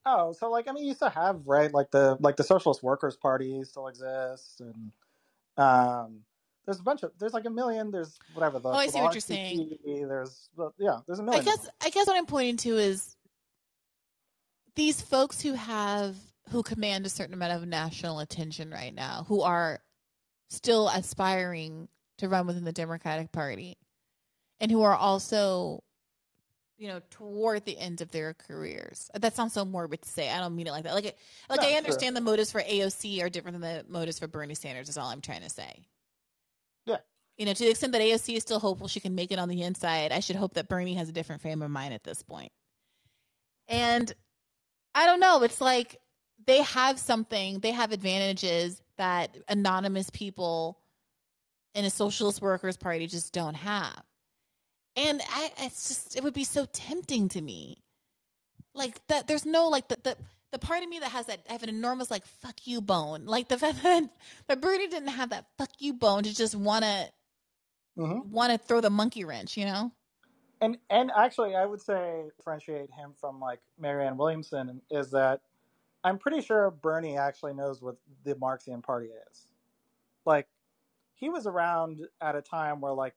Oh, 0.05 0.32
so 0.32 0.51
like 0.51 0.68
I 0.68 0.73
mean, 0.73 0.85
you 0.85 0.94
still 0.94 1.10
have 1.10 1.40
right, 1.47 1.73
like 1.73 1.90
the 1.90 2.16
like 2.20 2.36
the 2.36 2.44
Socialist 2.44 2.82
Workers 2.82 3.16
Party 3.16 3.62
still 3.64 3.89
exists, 3.89 4.60
and 4.60 4.93
um, 5.56 6.20
there's 6.67 6.81
a 6.81 6.83
bunch 6.83 7.05
of 7.05 7.13
there's 7.19 7.33
like 7.33 7.45
a 7.45 7.51
million. 7.51 7.91
There's 7.93 8.19
whatever 8.35 8.59
the. 8.59 8.69
Oh, 8.69 8.73
I 8.73 8.89
see 8.89 9.01
what 9.01 9.15
you're 9.15 9.21
saying. 9.21 9.79
There's 9.85 10.51
yeah, 10.79 10.99
there's 11.07 11.21
a 11.21 11.23
million. 11.23 11.43
I 11.43 11.45
guess 11.45 11.69
I 11.83 11.91
guess 11.91 12.07
what 12.07 12.17
I'm 12.17 12.27
pointing 12.27 12.57
to 12.59 12.77
is 12.77 13.17
these 14.75 15.01
folks 15.01 15.41
who 15.41 15.53
have 15.55 16.17
who 16.51 16.63
command 16.63 17.07
a 17.07 17.09
certain 17.09 17.35
amount 17.35 17.53
of 17.53 17.67
national 17.69 18.19
attention 18.19 18.71
right 18.71 18.95
now, 18.95 19.25
who 19.29 19.43
are 19.43 19.81
still 20.49 20.89
aspiring 20.89 21.89
to 22.19 22.29
run 22.29 22.47
within 22.47 22.65
the 22.65 22.73
Democratic 22.73 23.31
Party, 23.31 23.77
and 24.59 24.71
who 24.71 24.83
are 24.83 24.95
also, 24.95 25.85
you 26.79 26.89
know, 26.89 27.01
toward 27.11 27.65
the 27.65 27.79
end 27.79 28.01
of 28.01 28.11
their 28.11 28.35
careers. 28.35 29.09
That 29.15 29.37
sounds 29.37 29.53
so 29.53 29.65
morbid 29.65 30.03
to 30.03 30.09
say. 30.09 30.31
I 30.31 30.41
don't 30.41 30.57
mean 30.57 30.67
it 30.67 30.73
like 30.73 30.83
that. 30.85 30.95
Like, 30.95 31.17
like 31.49 31.61
no, 31.61 31.69
I 31.69 31.73
understand 31.73 32.17
sure. 32.17 32.21
the 32.23 32.29
motives 32.29 32.51
for 32.51 32.61
AOC 32.61 33.23
are 33.23 33.29
different 33.29 33.61
than 33.61 33.85
the 33.85 33.85
motives 33.89 34.19
for 34.19 34.27
Bernie 34.27 34.57
Sanders. 34.57 34.89
Is 34.89 34.99
all 34.99 35.09
I'm 35.09 35.21
trying 35.21 35.43
to 35.43 35.51
say. 35.51 35.87
Yeah. 36.87 36.99
You 37.37 37.47
know, 37.47 37.53
to 37.53 37.65
the 37.65 37.71
extent 37.71 37.93
that 37.93 38.03
AOC 38.03 38.37
is 38.37 38.43
still 38.43 38.59
hopeful 38.59 38.89
she 38.89 39.01
can 39.01 39.15
make 39.15 39.31
it 39.31 39.39
on 39.39 39.49
the 39.49 39.63
inside, 39.63 40.13
I 40.13 40.21
should 40.21 40.37
hope 40.37 40.55
that 40.55 40.69
Bernie 40.69 40.95
has 40.95 41.09
a 41.09 41.13
different 41.13 41.43
frame 41.43 41.63
of 41.63 41.71
mind 41.71 41.93
at 41.93 42.03
this 42.03 42.23
point. 42.23 42.53
And 43.69 44.13
I 44.95 45.07
don't 45.07 45.21
know. 45.21 45.43
It's 45.43 45.61
like 45.61 46.01
they 46.47 46.63
have 46.63 46.99
something, 46.99 47.59
they 47.61 47.73
have 47.73 47.93
advantages 47.93 48.81
that 48.97 49.37
anonymous 49.49 50.09
people 50.11 50.79
in 51.75 51.85
a 51.85 51.91
socialist 51.91 52.41
workers 52.41 52.77
party 52.77 53.07
just 53.07 53.33
don't 53.33 53.55
have. 53.55 54.03
And 54.97 55.21
I 55.29 55.51
it's 55.59 55.89
just 55.89 56.17
it 56.17 56.25
would 56.25 56.33
be 56.33 56.45
so 56.45 56.67
tempting 56.73 57.29
to 57.31 57.41
me. 57.41 57.83
Like 58.75 59.07
that 59.09 59.27
there's 59.27 59.45
no 59.45 59.69
like 59.69 59.89
the, 59.89 59.99
the 60.03 60.17
the 60.59 60.66
part 60.66 60.83
of 60.83 60.89
me 60.89 60.99
that 61.01 61.11
has 61.11 61.27
that 61.27 61.41
I 61.49 61.53
have 61.53 61.62
an 61.62 61.69
enormous 61.69 62.11
like 62.11 62.27
fuck 62.27 62.66
you 62.66 62.81
bone. 62.81 63.27
Like 63.27 63.49
the 63.49 63.59
fact 63.65 63.83
that 63.83 64.09
that 64.49 64.61
Bernie 64.61 64.89
didn't 64.89 65.09
have 65.09 65.31
that 65.31 65.47
fuck 65.59 65.70
you 65.78 65.93
bone 65.93 66.23
to 66.23 66.35
just 66.35 66.55
wanna 66.55 67.09
mm-hmm. 67.97 68.31
wanna 68.31 68.59
throw 68.59 68.81
the 68.81 68.91
monkey 68.91 69.24
wrench, 69.24 69.57
you 69.57 69.65
know? 69.65 69.93
And 70.61 70.78
and 70.89 71.11
actually 71.16 71.55
I 71.55 71.66
would 71.66 71.83
say 71.83 72.24
differentiate 72.37 72.91
him 72.91 73.12
from 73.20 73.41
like 73.41 73.61
Marianne 73.78 74.16
Williamson 74.16 74.81
is 74.91 75.11
that 75.11 75.41
I'm 76.07 76.19
pretty 76.19 76.41
sure 76.41 76.70
Bernie 76.70 77.19
actually 77.19 77.55
knows 77.55 77.83
what 77.83 77.97
the 78.24 78.37
Marxian 78.37 78.81
party 78.81 79.09
is. 79.28 79.49
Like, 80.24 80.47
he 81.15 81.28
was 81.28 81.49
around 81.49 82.07
at 82.20 82.37
a 82.37 82.43
time 82.43 82.81
where, 82.81 82.93
like, 82.93 83.15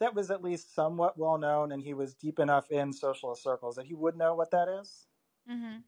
that 0.00 0.14
was 0.14 0.30
at 0.30 0.44
least 0.44 0.74
somewhat 0.74 1.16
well 1.16 1.38
known, 1.38 1.72
and 1.72 1.82
he 1.82 1.94
was 1.94 2.12
deep 2.12 2.38
enough 2.38 2.70
in 2.70 2.92
socialist 2.92 3.42
circles 3.42 3.76
that 3.76 3.86
he 3.86 3.94
would 3.94 4.14
know 4.14 4.34
what 4.34 4.50
that 4.50 4.68
is. 4.68 5.06
Mm-hmm. 5.50 5.78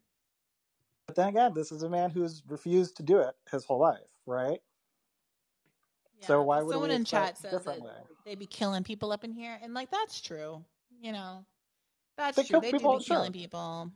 But 1.09 1.17
then 1.17 1.29
again, 1.29 1.55
this 1.55 1.73
is 1.73 1.83
a 1.83 1.89
man 1.89 2.11
who's 2.11 2.43
refused 2.47 2.99
to 2.99 3.03
do 3.03 3.19
it 3.19 3.35
his 3.51 3.65
whole 3.65 3.81
life, 3.81 3.99
right? 4.27 4.61
Yeah, 6.21 6.27
so 6.27 6.43
why 6.43 6.63
would 6.63 6.71
someone 6.71 6.91
in 6.91 7.05
chat 7.07 7.39
says 7.39 7.67
they'd 8.27 8.39
be 8.39 8.47
killing 8.47 8.85
people 8.85 9.11
up 9.11 9.25
in 9.25 9.33
here, 9.33 9.59
and 9.63 9.73
like 9.73 9.91
that's 9.91 10.21
true. 10.21 10.63
You 11.01 11.13
know, 11.13 11.47
that's 12.19 12.37
They 12.37 12.45
true. 12.45 12.61
They 12.61 12.73
do 12.73 12.79
people, 12.79 12.99
be 12.99 13.05
killing 13.05 13.33
sure. 13.33 13.41
people. 13.41 13.91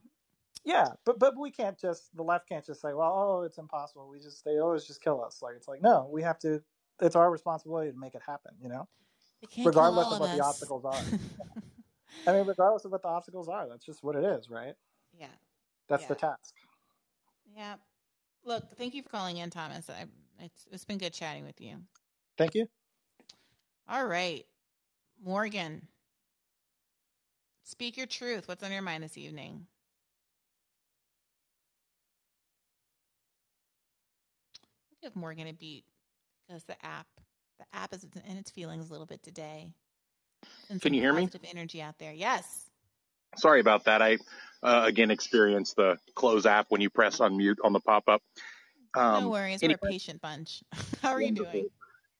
Yeah, 0.65 0.89
but 1.05 1.19
but 1.19 1.39
we 1.39 1.51
can't 1.51 1.79
just 1.79 2.17
the 2.17 2.23
left 2.23 2.49
can't 2.49 2.65
just 2.65 2.81
say, 2.81 2.95
well, 2.95 3.13
oh, 3.13 3.43
it's 3.43 3.59
impossible. 3.59 4.09
We 4.09 4.19
just 4.19 4.43
they 4.47 4.59
always 4.59 4.87
just 4.87 5.03
kill 5.03 5.23
us. 5.23 5.43
Like 5.43 5.55
it's 5.57 5.69
like 5.69 5.83
no, 5.83 6.09
we 6.11 6.23
have 6.23 6.39
to. 6.41 6.63
It's 7.03 7.17
our 7.17 7.31
responsibility 7.31 7.93
to 7.93 7.99
make 7.99 8.15
it 8.15 8.23
happen. 8.27 8.53
You 8.63 8.71
know, 8.71 8.89
regardless 9.59 10.07
of 10.07 10.15
of 10.15 10.21
what 10.21 10.35
the 10.35 10.43
obstacles 10.43 10.87
are. 10.87 10.95
I 12.27 12.33
mean, 12.33 12.47
regardless 12.47 12.87
of 12.87 12.93
what 12.93 13.03
the 13.03 13.09
obstacles 13.09 13.49
are, 13.49 13.69
that's 13.69 13.85
just 13.85 14.03
what 14.03 14.17
it 14.17 14.25
is, 14.25 14.49
right? 14.49 14.75
yeah, 15.19 15.27
That's 15.89 16.07
the 16.07 16.15
task. 16.15 16.55
Yeah. 17.57 17.75
Look, 18.45 18.77
thank 18.77 18.95
you 18.95 19.03
for 19.03 19.09
calling 19.09 19.37
in, 19.39 19.51
Thomas. 19.51 19.89
I, 19.89 20.05
it's 20.41 20.67
it's 20.71 20.85
been 20.85 20.99
good 20.99 21.13
chatting 21.13 21.45
with 21.45 21.61
you. 21.61 21.77
Thank 22.37 22.55
you. 22.55 22.67
All 23.89 24.07
right, 24.07 24.45
Morgan. 25.23 25.87
Speak 27.65 27.97
your 27.97 28.07
truth. 28.07 28.49
What's 28.49 28.63
on 28.63 28.73
your 28.73 28.83
mind 28.83 29.05
this 29.05 29.17
evening? 29.17 29.67
We'll 34.91 35.11
give 35.11 35.17
Morgan 35.17 35.47
a 35.47 35.53
beat 35.53 35.85
because 36.47 36.65
the 36.65 36.77
app, 36.85 37.07
the 37.59 37.65
app 37.73 37.95
is 37.95 38.05
in 38.29 38.37
its 38.37 38.51
feelings 38.51 38.89
a 38.89 38.93
little 38.93 39.07
bit 39.07 39.23
today. 39.23 39.73
Can 40.81 40.93
you 40.95 41.01
hear 41.01 41.13
me? 41.13 41.29
Energy 41.51 41.81
out 41.81 41.99
there. 41.99 42.13
Yes. 42.13 42.71
Sorry 43.37 43.61
about 43.61 43.85
that. 43.85 44.03
I 44.03 44.19
uh, 44.63 44.83
again 44.87 45.11
experience 45.11 45.75
the 45.75 45.99
close 46.15 46.47
app 46.47 46.67
when 46.69 46.81
you 46.81 46.91
press 46.91 47.19
unmute 47.19 47.57
on 47.65 47.73
the 47.73 47.81
pop 47.81 48.05
up. 48.09 48.23
Um, 48.95 49.25
no 49.25 49.31
worries. 49.31 49.63
any- 49.63 49.77
We're 49.81 49.89
a 49.89 49.93
patient 49.93 50.21
bunch. 50.21 50.63
How 51.03 51.13
are 51.13 51.21
you 51.23 51.33
doing? 51.33 51.69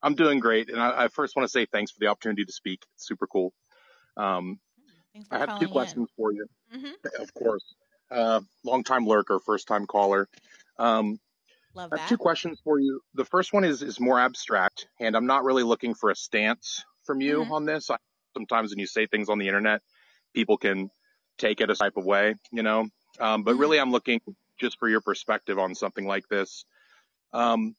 I'm 0.03 0.15
doing 0.15 0.41
great, 0.41 0.69
and 0.69 0.81
I, 0.81 1.05
I 1.05 1.09
first 1.09 1.37
want 1.37 1.45
to 1.45 1.51
say 1.51 1.67
thanks 1.67 1.93
for 1.93 1.99
the 2.01 2.09
opportunity 2.09 2.45
to 2.45 2.53
speak. 2.53 2.83
It's 2.97 3.07
super 3.07 3.27
cool. 3.27 3.53
Um, 4.17 4.59
I 5.31 5.39
have 5.39 5.59
two 5.61 5.67
in. 5.67 5.71
questions 5.71 6.09
for 6.17 6.33
you. 6.33 6.47
Mhm. 6.75 6.93
Of 7.21 7.33
course, 7.35 7.63
uh, 8.11 8.41
long 8.65 8.83
time 8.83 9.07
lurker, 9.07 9.39
first 9.39 9.69
time 9.69 9.87
caller. 9.87 10.29
Um, 10.79 11.21
Love 11.75 11.91
I 11.93 11.97
have 11.97 12.01
that. 12.05 12.09
two 12.09 12.19
questions 12.19 12.61
for 12.65 12.79
you. 12.81 13.01
The 13.15 13.25
first 13.25 13.53
one 13.53 13.65
is 13.65 13.83
is 13.83 14.01
more 14.01 14.19
abstract, 14.19 14.89
and 14.99 15.17
I'm 15.17 15.27
not 15.27 15.45
really 15.45 15.63
looking 15.63 15.95
for 15.95 16.11
a 16.11 16.17
stance 16.17 16.85
from 17.05 17.21
you 17.21 17.45
Mhm. 17.45 17.51
on 17.51 17.65
this. 17.65 17.89
I, 17.91 17.97
sometimes 18.35 18.71
when 18.71 18.79
you 18.79 18.87
say 18.87 19.07
things 19.07 19.29
on 19.29 19.39
the 19.39 19.47
internet, 19.47 19.83
people 20.35 20.57
can 20.59 20.91
take 21.39 21.61
it 21.61 21.71
a 21.71 21.75
type 21.75 21.97
of 21.97 22.05
way, 22.05 22.35
you 22.51 22.63
know. 22.63 22.89
Um, 23.21 23.43
but 23.43 23.55
Mhm. 23.55 23.59
really, 23.59 23.79
I'm 23.79 23.91
looking 23.91 24.21
just 24.59 24.79
for 24.79 24.89
your 24.89 25.01
perspective 25.01 25.59
on 25.59 25.75
something 25.75 26.07
like 26.07 26.29
this. 26.29 26.65
Um, 27.33 27.75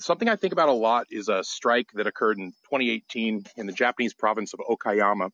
something 0.00 0.28
I 0.28 0.36
think 0.36 0.52
about 0.52 0.68
a 0.68 0.72
lot 0.72 1.06
is 1.10 1.28
a 1.28 1.44
strike 1.44 1.88
that 1.94 2.06
occurred 2.06 2.38
in 2.38 2.52
2018 2.70 3.44
in 3.56 3.66
the 3.66 3.72
Japanese 3.72 4.14
province 4.14 4.54
of 4.54 4.60
Okayama. 4.60 5.24
And 5.24 5.32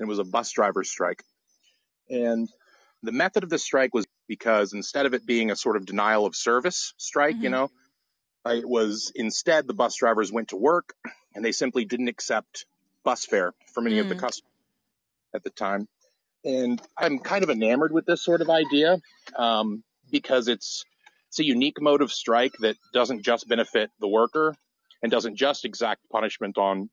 it 0.00 0.06
was 0.06 0.18
a 0.18 0.24
bus 0.24 0.50
driver 0.52 0.84
strike. 0.84 1.22
And 2.08 2.48
the 3.02 3.12
method 3.12 3.42
of 3.44 3.50
the 3.50 3.58
strike 3.58 3.94
was 3.94 4.06
because 4.28 4.72
instead 4.72 5.06
of 5.06 5.14
it 5.14 5.26
being 5.26 5.50
a 5.50 5.56
sort 5.56 5.76
of 5.76 5.86
denial 5.86 6.26
of 6.26 6.36
service 6.36 6.94
strike, 6.96 7.36
you 7.42 7.48
Mhm. 7.48 7.52
know, 7.52 7.70
it 8.46 8.68
was 8.68 9.12
instead 9.14 9.66
the 9.66 9.74
bus 9.74 9.96
drivers 9.96 10.32
went 10.32 10.48
to 10.48 10.56
work 10.56 10.94
and 11.34 11.44
they 11.44 11.52
simply 11.52 11.84
didn't 11.84 12.08
accept 12.08 12.66
bus 13.04 13.24
fare 13.24 13.52
from 13.72 13.86
any 13.86 13.98
of 13.98 14.08
the 14.08 14.14
Mm. 14.14 14.20
customers 14.20 14.50
at 15.34 15.42
the 15.44 15.50
time. 15.50 15.88
And 16.44 16.80
I'm 16.98 17.18
kind 17.18 17.44
of 17.44 17.50
enamored 17.50 17.92
with 17.92 18.06
this 18.06 18.24
sort 18.24 18.40
of 18.40 18.50
idea 18.50 18.98
um, 19.36 19.84
because 20.10 20.48
it's 20.48 20.84
it's 21.28 21.38
a 21.38 21.44
unique 21.44 21.80
mode 21.80 22.02
of 22.02 22.12
strike 22.12 22.52
that 22.60 22.76
doesn't 22.92 23.22
just 23.22 23.48
benefit 23.48 23.90
the 24.00 24.08
worker 24.08 24.54
and 25.02 25.10
doesn't 25.10 25.36
just 25.36 25.64
exact 25.64 26.08
punishment 26.10 26.58
on 26.58 26.90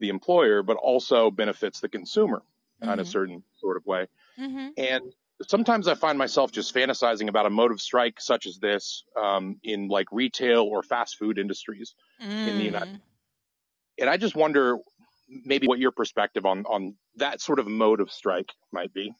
the 0.00 0.08
employer, 0.08 0.62
but 0.62 0.76
also 0.76 1.30
benefits 1.30 1.80
the 1.80 1.88
consumer 1.88 2.42
in 2.82 3.00
a 3.00 3.04
Mhm. 3.04 3.06
certain 3.06 3.44
sort 3.60 3.76
of 3.76 3.86
way. 3.86 4.06
Mhm. 4.38 4.74
And 4.76 5.12
sometimes 5.48 5.88
I 5.88 5.94
find 5.94 6.18
myself 6.18 6.52
just 6.52 6.74
fantasizing 6.74 7.28
about 7.28 7.46
a 7.46 7.50
mode 7.50 7.72
of 7.72 7.80
strike 7.80 8.20
such 8.20 8.46
as 8.46 8.58
this 8.58 9.04
um, 9.16 9.60
in 9.64 9.88
like 9.88 10.08
retail 10.12 10.62
or 10.62 10.82
fast 10.82 11.18
food 11.18 11.38
industries 11.38 11.94
in 12.44 12.56
the 12.58 12.64
United 12.64 12.86
Mm. 12.86 13.00
And 13.98 14.08
I 14.08 14.16
just 14.16 14.34
wonder 14.34 14.78
maybe 15.44 15.66
what 15.66 15.78
your 15.78 15.90
perspective 15.92 16.46
on, 16.46 16.64
on 16.66 16.94
that 17.16 17.40
sort 17.40 17.58
of 17.58 17.66
mode 17.66 18.00
of 18.00 18.10
strike 18.10 18.50
might 18.72 18.92
be. 18.92 19.12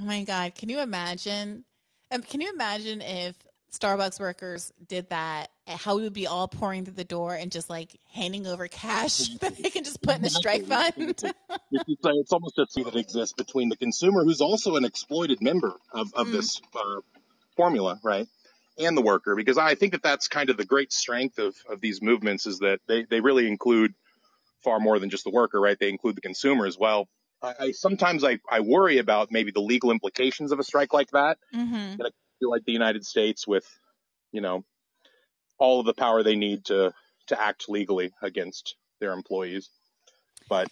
Oh 0.00 0.04
my 0.04 0.24
God. 0.24 0.54
Can 0.54 0.68
you 0.68 0.80
imagine? 0.80 1.64
Um, 2.10 2.22
can 2.22 2.40
you 2.40 2.52
imagine 2.52 3.00
if 3.02 3.36
Starbucks 3.72 4.18
workers 4.18 4.72
did 4.86 5.10
that? 5.10 5.50
How 5.66 5.96
we 5.96 6.02
would 6.02 6.14
be 6.14 6.26
all 6.26 6.48
pouring 6.48 6.84
through 6.84 6.94
the 6.94 7.04
door 7.04 7.34
and 7.34 7.52
just 7.52 7.68
like 7.68 7.98
handing 8.12 8.46
over 8.46 8.66
cash 8.68 9.28
that 9.40 9.56
they 9.56 9.70
can 9.70 9.84
just 9.84 10.00
put 10.02 10.16
in 10.16 10.22
the 10.22 10.30
strike 10.30 10.64
fund? 10.66 10.92
It's, 10.96 11.22
it's, 11.72 12.00
it's 12.04 12.32
almost 12.32 12.58
a 12.58 12.66
scene 12.66 12.84
that 12.84 12.96
exists 12.96 13.34
between 13.34 13.68
the 13.68 13.76
consumer, 13.76 14.24
who's 14.24 14.40
also 14.40 14.76
an 14.76 14.84
exploited 14.84 15.42
member 15.42 15.74
of, 15.92 16.12
of 16.14 16.28
Mm. 16.28 16.32
this 16.32 16.60
uh, 16.74 17.00
formula, 17.56 17.98
right, 18.02 18.26
and 18.78 18.96
the 18.96 19.02
worker, 19.02 19.34
because 19.34 19.58
I 19.58 19.74
think 19.74 19.92
that 19.92 20.02
that's 20.02 20.28
kind 20.28 20.48
of 20.48 20.56
the 20.56 20.64
great 20.64 20.92
strength 20.92 21.38
of, 21.38 21.54
of 21.68 21.80
these 21.80 22.00
movements 22.00 22.46
is 22.46 22.60
that 22.60 22.80
they, 22.86 23.04
they 23.04 23.20
really 23.20 23.46
include 23.46 23.94
far 24.62 24.80
more 24.80 24.98
than 24.98 25.10
just 25.10 25.24
the 25.24 25.30
worker, 25.30 25.60
right? 25.60 25.78
They 25.78 25.88
include 25.88 26.16
the 26.16 26.20
consumer 26.20 26.66
as 26.66 26.78
well. 26.78 27.08
I, 27.42 27.54
I 27.60 27.70
sometimes 27.72 28.24
I, 28.24 28.38
I 28.50 28.60
worry 28.60 28.98
about 28.98 29.30
maybe 29.30 29.50
the 29.52 29.60
legal 29.60 29.90
implications 29.90 30.52
of 30.52 30.58
a 30.58 30.64
strike 30.64 30.92
like 30.92 31.10
that. 31.12 31.38
hmm 31.52 31.94
I 32.00 32.10
feel 32.40 32.50
like 32.50 32.64
the 32.64 32.72
United 32.72 33.04
States 33.04 33.46
with, 33.46 33.66
you 34.32 34.40
know, 34.40 34.64
all 35.58 35.80
of 35.80 35.86
the 35.86 35.94
power 35.94 36.22
they 36.22 36.36
need 36.36 36.64
to 36.66 36.92
to 37.28 37.40
act 37.40 37.68
legally 37.68 38.12
against 38.22 38.76
their 39.00 39.12
employees. 39.12 39.68
But 40.48 40.68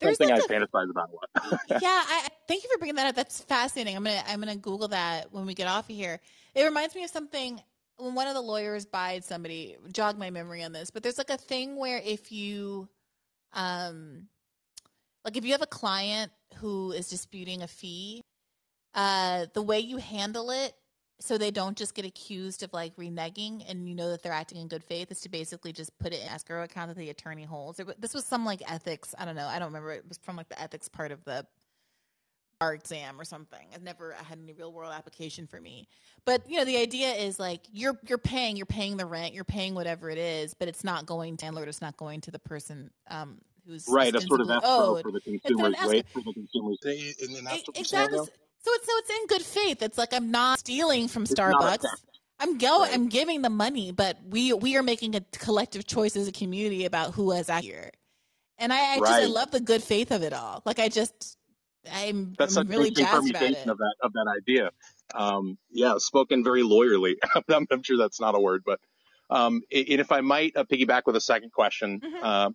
There's 0.00 0.16
something 0.16 0.32
I 0.32 0.40
fantasize 0.40 0.90
about 0.90 1.10
a 1.10 1.14
lot. 1.14 1.60
yeah 1.68 1.78
I, 1.82 2.22
I- 2.24 2.28
thank 2.48 2.64
you 2.64 2.70
for 2.72 2.78
bringing 2.78 2.96
that 2.96 3.06
up 3.06 3.14
that's 3.14 3.40
fascinating 3.42 3.96
i'm 3.96 4.02
gonna 4.02 4.22
i'm 4.26 4.40
gonna 4.40 4.56
google 4.56 4.88
that 4.88 5.32
when 5.32 5.46
we 5.46 5.54
get 5.54 5.68
off 5.68 5.88
of 5.88 5.94
here 5.94 6.18
it 6.54 6.64
reminds 6.64 6.96
me 6.96 7.04
of 7.04 7.10
something 7.10 7.62
when 7.96 8.14
one 8.14 8.26
of 8.26 8.34
the 8.34 8.40
lawyers 8.40 8.84
buyed 8.86 9.22
somebody 9.22 9.76
jog 9.92 10.18
my 10.18 10.30
memory 10.30 10.64
on 10.64 10.72
this 10.72 10.90
but 10.90 11.02
there's 11.04 11.16
like 11.18 11.30
a 11.30 11.36
thing 11.36 11.76
where 11.76 12.00
if 12.04 12.32
you 12.32 12.88
um 13.52 14.26
like 15.24 15.36
if 15.36 15.44
you 15.44 15.52
have 15.52 15.62
a 15.62 15.66
client 15.66 16.32
who 16.56 16.92
is 16.92 17.08
disputing 17.08 17.62
a 17.62 17.68
fee 17.68 18.22
uh 18.94 19.46
the 19.54 19.62
way 19.62 19.78
you 19.78 19.98
handle 19.98 20.50
it 20.50 20.74
so 21.20 21.36
they 21.36 21.50
don't 21.50 21.76
just 21.76 21.94
get 21.94 22.04
accused 22.04 22.62
of 22.62 22.72
like 22.72 22.96
reneging 22.96 23.62
and 23.68 23.88
you 23.88 23.94
know 23.94 24.10
that 24.10 24.22
they're 24.22 24.32
acting 24.32 24.58
in 24.58 24.68
good 24.68 24.82
faith 24.82 25.10
is 25.10 25.20
to 25.20 25.28
basically 25.28 25.72
just 25.72 25.96
put 25.98 26.12
it 26.12 26.20
in 26.22 26.28
escrow 26.28 26.62
account 26.64 26.88
that 26.88 26.96
the 26.96 27.10
attorney 27.10 27.44
holds. 27.44 27.78
It 27.78 28.00
this 28.00 28.14
was 28.14 28.24
some 28.24 28.44
like 28.44 28.62
ethics 28.70 29.14
i 29.18 29.24
don't 29.24 29.36
know 29.36 29.46
i 29.46 29.58
don't 29.58 29.68
remember 29.68 29.92
it 29.92 30.04
was 30.08 30.18
from 30.22 30.36
like 30.36 30.48
the 30.48 30.60
ethics 30.60 30.88
part 30.88 31.12
of 31.12 31.22
the 31.24 31.46
bar 32.60 32.74
exam 32.74 33.18
or 33.18 33.24
something 33.24 33.66
i've 33.74 33.82
never 33.82 34.12
had 34.12 34.38
any 34.38 34.52
real 34.52 34.72
world 34.72 34.92
application 34.92 35.46
for 35.46 35.60
me 35.60 35.88
but 36.26 36.42
you 36.48 36.58
know 36.58 36.64
the 36.64 36.76
idea 36.76 37.10
is 37.12 37.38
like 37.38 37.62
you're 37.72 37.98
you're 38.06 38.18
paying 38.18 38.56
you're 38.56 38.66
paying 38.66 38.98
the 38.98 39.06
rent 39.06 39.32
you're 39.32 39.44
paying 39.44 39.74
whatever 39.74 40.10
it 40.10 40.18
is 40.18 40.52
but 40.54 40.68
it's 40.68 40.84
not 40.84 41.06
going 41.06 41.36
to 41.36 41.46
landlord 41.46 41.68
it's 41.68 41.80
not 41.80 41.96
going 41.96 42.20
to 42.20 42.30
the 42.30 42.38
person 42.38 42.90
um 43.10 43.38
who's 43.66 43.86
right, 43.88 44.14
a 44.14 44.20
sort 44.20 44.40
of 44.40 44.50
ostensibly 44.50 44.56
escrow 44.56 44.96
owed 44.96 45.02
for 45.02 45.12
the 45.12 45.20
consumers, 45.20 45.74
escrow 45.74 45.90
right? 45.90 46.06
For 46.12 46.20
the 46.20 46.32
consumers. 46.32 46.78
In 46.84 47.36
an 47.36 47.46
exactly. 47.46 47.84
scenario, 47.84 48.24
So 48.24 48.30
it's 48.66 48.86
so 48.86 48.92
it's 48.96 49.10
in 49.10 49.26
good 49.26 49.42
faith. 49.42 49.82
It's 49.82 49.98
like 49.98 50.12
I'm 50.12 50.30
not 50.30 50.58
stealing 50.58 51.08
from 51.08 51.22
it's 51.22 51.32
Starbucks. 51.32 51.86
I'm 52.38 52.58
go. 52.58 52.80
right? 52.80 52.92
I'm 52.92 53.08
giving 53.08 53.42
the 53.42 53.50
money, 53.50 53.92
but 53.92 54.18
we 54.28 54.52
we 54.52 54.76
are 54.76 54.82
making 54.82 55.14
a 55.14 55.20
collective 55.32 55.86
choice 55.86 56.16
as 56.16 56.28
a 56.28 56.32
community 56.32 56.84
about 56.84 57.14
who 57.14 57.30
is 57.32 57.48
out 57.48 57.62
here. 57.62 57.90
And 58.58 58.72
I, 58.72 58.94
I 58.94 58.98
just 58.98 59.10
I 59.10 59.24
love 59.26 59.50
the 59.50 59.60
good 59.60 59.82
faith 59.82 60.10
of 60.10 60.22
it 60.22 60.32
all. 60.32 60.62
Like 60.64 60.78
I 60.78 60.88
just 60.88 61.38
I'm 61.92 62.34
That's 62.38 62.56
I'm 62.56 62.66
such 62.66 62.68
really 62.68 62.88
interesting 62.88 63.06
jazzed 63.06 63.30
about 63.30 63.42
permutation 63.42 63.68
it. 63.68 63.72
of 63.72 63.78
that 63.78 63.94
of 64.02 64.12
that 64.14 64.26
idea. 64.36 64.70
Um, 65.14 65.58
yeah, 65.70 65.94
spoken 65.98 66.44
very 66.44 66.62
lawyerly. 66.62 67.14
I'm, 67.48 67.66
I'm 67.70 67.82
sure 67.82 67.98
that's 67.98 68.20
not 68.20 68.34
a 68.34 68.40
word, 68.40 68.62
but 68.64 68.80
um, 69.30 69.62
and 69.72 70.00
if 70.00 70.12
I 70.12 70.20
might 70.20 70.56
uh, 70.56 70.64
piggyback 70.64 71.02
with 71.06 71.16
a 71.16 71.20
second 71.20 71.52
question, 71.52 72.00
hmm 72.04 72.24
uh, 72.24 72.50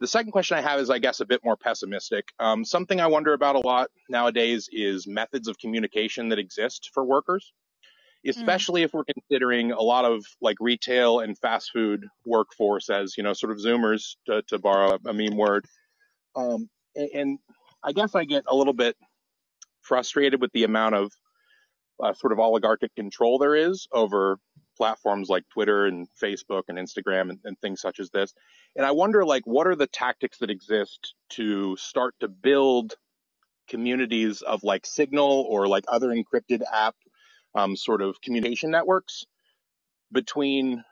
the 0.00 0.06
second 0.08 0.32
question 0.32 0.58
I 0.58 0.62
have 0.62 0.80
is, 0.80 0.90
I 0.90 0.98
guess, 0.98 1.20
a 1.20 1.26
bit 1.26 1.42
more 1.44 1.56
pessimistic. 1.56 2.28
Um, 2.38 2.64
something 2.64 3.00
I 3.00 3.06
wonder 3.06 3.32
about 3.34 3.56
a 3.56 3.60
lot 3.60 3.90
nowadays 4.10 4.68
is 4.72 5.06
methods 5.06 5.48
of 5.48 5.58
communication 5.58 6.28
that 6.30 6.38
exist 6.38 6.90
for 6.92 7.04
workers, 7.04 7.52
Mm. 8.26 8.30
especially 8.30 8.82
if 8.82 8.92
we're 8.94 9.04
considering 9.04 9.72
a 9.72 9.80
lot 9.82 10.04
of 10.04 10.24
like 10.40 10.56
retail 10.60 11.20
and 11.20 11.38
fast 11.38 11.70
food 11.72 12.06
workforce 12.26 12.90
as 12.90 13.16
you 13.16 13.22
know, 13.24 13.32
sort 13.32 13.52
of 13.52 13.58
Zoomers, 13.58 14.16
to, 14.26 14.42
to 14.48 14.58
borrow 14.58 14.98
a 15.06 15.12
meme 15.12 15.36
word. 15.36 15.66
Um, 16.36 16.68
and 16.96 17.38
I 17.84 17.92
guess 17.92 18.14
I 18.14 18.24
get 18.24 18.44
a 18.48 18.54
little 18.54 18.72
bit 18.72 18.96
frustrated 19.80 20.40
with 20.40 20.52
the 20.52 20.64
amount 20.64 20.94
of 20.94 21.12
uh, 22.02 22.14
sort 22.14 22.32
of 22.32 22.38
oligarchic 22.38 22.94
control 22.94 23.38
there 23.38 23.54
is 23.54 23.86
over 23.92 24.38
platforms 24.76 25.28
like 25.28 25.44
Twitter 25.52 25.86
and 25.86 26.08
Facebook 26.22 26.62
and 26.68 26.78
Instagram 26.78 27.30
and, 27.30 27.38
and 27.44 27.58
things 27.60 27.80
such 27.80 28.00
as 28.00 28.10
this. 28.10 28.32
And 28.74 28.86
I 28.86 28.92
wonder, 28.92 29.24
like, 29.24 29.46
what 29.46 29.66
are 29.66 29.76
the 29.76 29.86
tactics 29.86 30.38
that 30.38 30.50
exist 30.50 31.14
to 31.30 31.76
start 31.76 32.14
to 32.20 32.28
build 32.28 32.94
communities 33.68 34.42
of 34.42 34.64
like 34.64 34.86
Signal 34.86 35.46
or 35.48 35.68
like 35.68 35.84
other 35.88 36.08
encrypted 36.08 36.62
app 36.72 36.94
um, 37.54 37.76
sort 37.76 38.02
of 38.02 38.20
communication 38.20 38.70
networks 38.70 39.24
between 40.10 40.82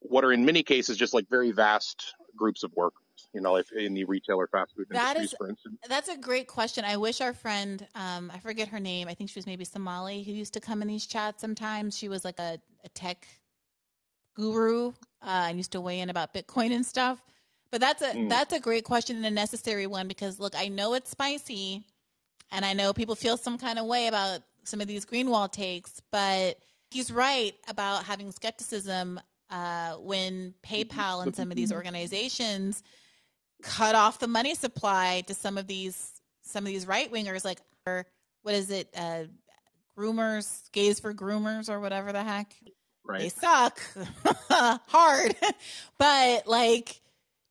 what 0.00 0.24
are 0.24 0.32
in 0.32 0.44
many 0.44 0.62
cases 0.62 0.96
just 0.96 1.14
like 1.14 1.28
very 1.30 1.52
vast 1.52 2.14
groups 2.36 2.62
of 2.62 2.72
workers. 2.74 3.03
You 3.32 3.40
know, 3.40 3.56
if 3.56 3.72
in 3.72 3.94
the 3.94 4.04
retail 4.04 4.36
or 4.36 4.46
fast 4.46 4.74
food 4.76 4.86
That 4.90 5.16
industries, 5.16 5.32
is 5.32 5.36
for 5.38 5.48
instance. 5.48 5.76
that's 5.88 6.08
a 6.08 6.16
great 6.16 6.46
question. 6.46 6.84
I 6.84 6.96
wish 6.96 7.20
our 7.20 7.32
friend, 7.32 7.86
um, 7.94 8.30
I 8.34 8.38
forget 8.38 8.68
her 8.68 8.80
name. 8.80 9.08
I 9.08 9.14
think 9.14 9.30
she 9.30 9.38
was 9.38 9.46
maybe 9.46 9.64
Somali 9.64 10.22
who 10.22 10.32
used 10.32 10.54
to 10.54 10.60
come 10.60 10.82
in 10.82 10.88
these 10.88 11.06
chats 11.06 11.40
sometimes. 11.40 11.96
She 11.96 12.08
was 12.08 12.24
like 12.24 12.38
a, 12.38 12.58
a 12.84 12.88
tech 12.90 13.26
guru 14.34 14.88
uh, 15.22 15.46
and 15.48 15.56
used 15.56 15.72
to 15.72 15.80
weigh 15.80 16.00
in 16.00 16.10
about 16.10 16.34
Bitcoin 16.34 16.72
and 16.72 16.84
stuff. 16.84 17.22
But 17.70 17.80
that's 17.80 18.02
a 18.02 18.10
Mm. 18.14 18.28
that's 18.28 18.52
a 18.52 18.60
great 18.60 18.84
question 18.84 19.16
and 19.16 19.26
a 19.26 19.30
necessary 19.30 19.86
one 19.86 20.06
because 20.06 20.38
look, 20.38 20.54
I 20.56 20.68
know 20.68 20.94
it's 20.94 21.10
spicy, 21.10 21.84
and 22.52 22.64
I 22.64 22.72
know 22.72 22.92
people 22.92 23.16
feel 23.16 23.36
some 23.36 23.58
kind 23.58 23.78
of 23.78 23.86
way 23.86 24.06
about 24.06 24.42
some 24.62 24.80
of 24.80 24.86
these 24.86 25.04
Greenwald 25.04 25.52
takes, 25.52 26.00
but 26.12 26.58
he's 26.90 27.10
right 27.10 27.54
about 27.68 28.04
having 28.04 28.30
skepticism 28.30 29.20
uh, 29.50 29.94
when 29.94 30.54
PayPal 30.62 31.22
and 31.24 31.34
some 31.34 31.50
of 31.50 31.56
these 31.56 31.72
organizations 31.72 32.82
cut 33.64 33.94
off 33.94 34.18
the 34.18 34.28
money 34.28 34.54
supply 34.54 35.22
to 35.26 35.34
some 35.34 35.58
of 35.58 35.66
these 35.66 36.10
some 36.42 36.64
of 36.66 36.72
these 36.72 36.86
right 36.86 37.10
wingers, 37.10 37.44
like 37.44 37.58
or 37.86 38.06
what 38.42 38.54
is 38.54 38.70
it, 38.70 38.88
uh, 38.96 39.24
groomers, 39.98 40.70
gays 40.72 41.00
for 41.00 41.14
groomers, 41.14 41.68
or 41.68 41.80
whatever 41.80 42.12
the 42.12 42.22
heck? 42.22 42.54
Right. 43.06 43.20
they 43.20 43.28
suck. 43.30 43.80
Hard. 44.88 45.36
But 45.98 46.46
like 46.46 47.00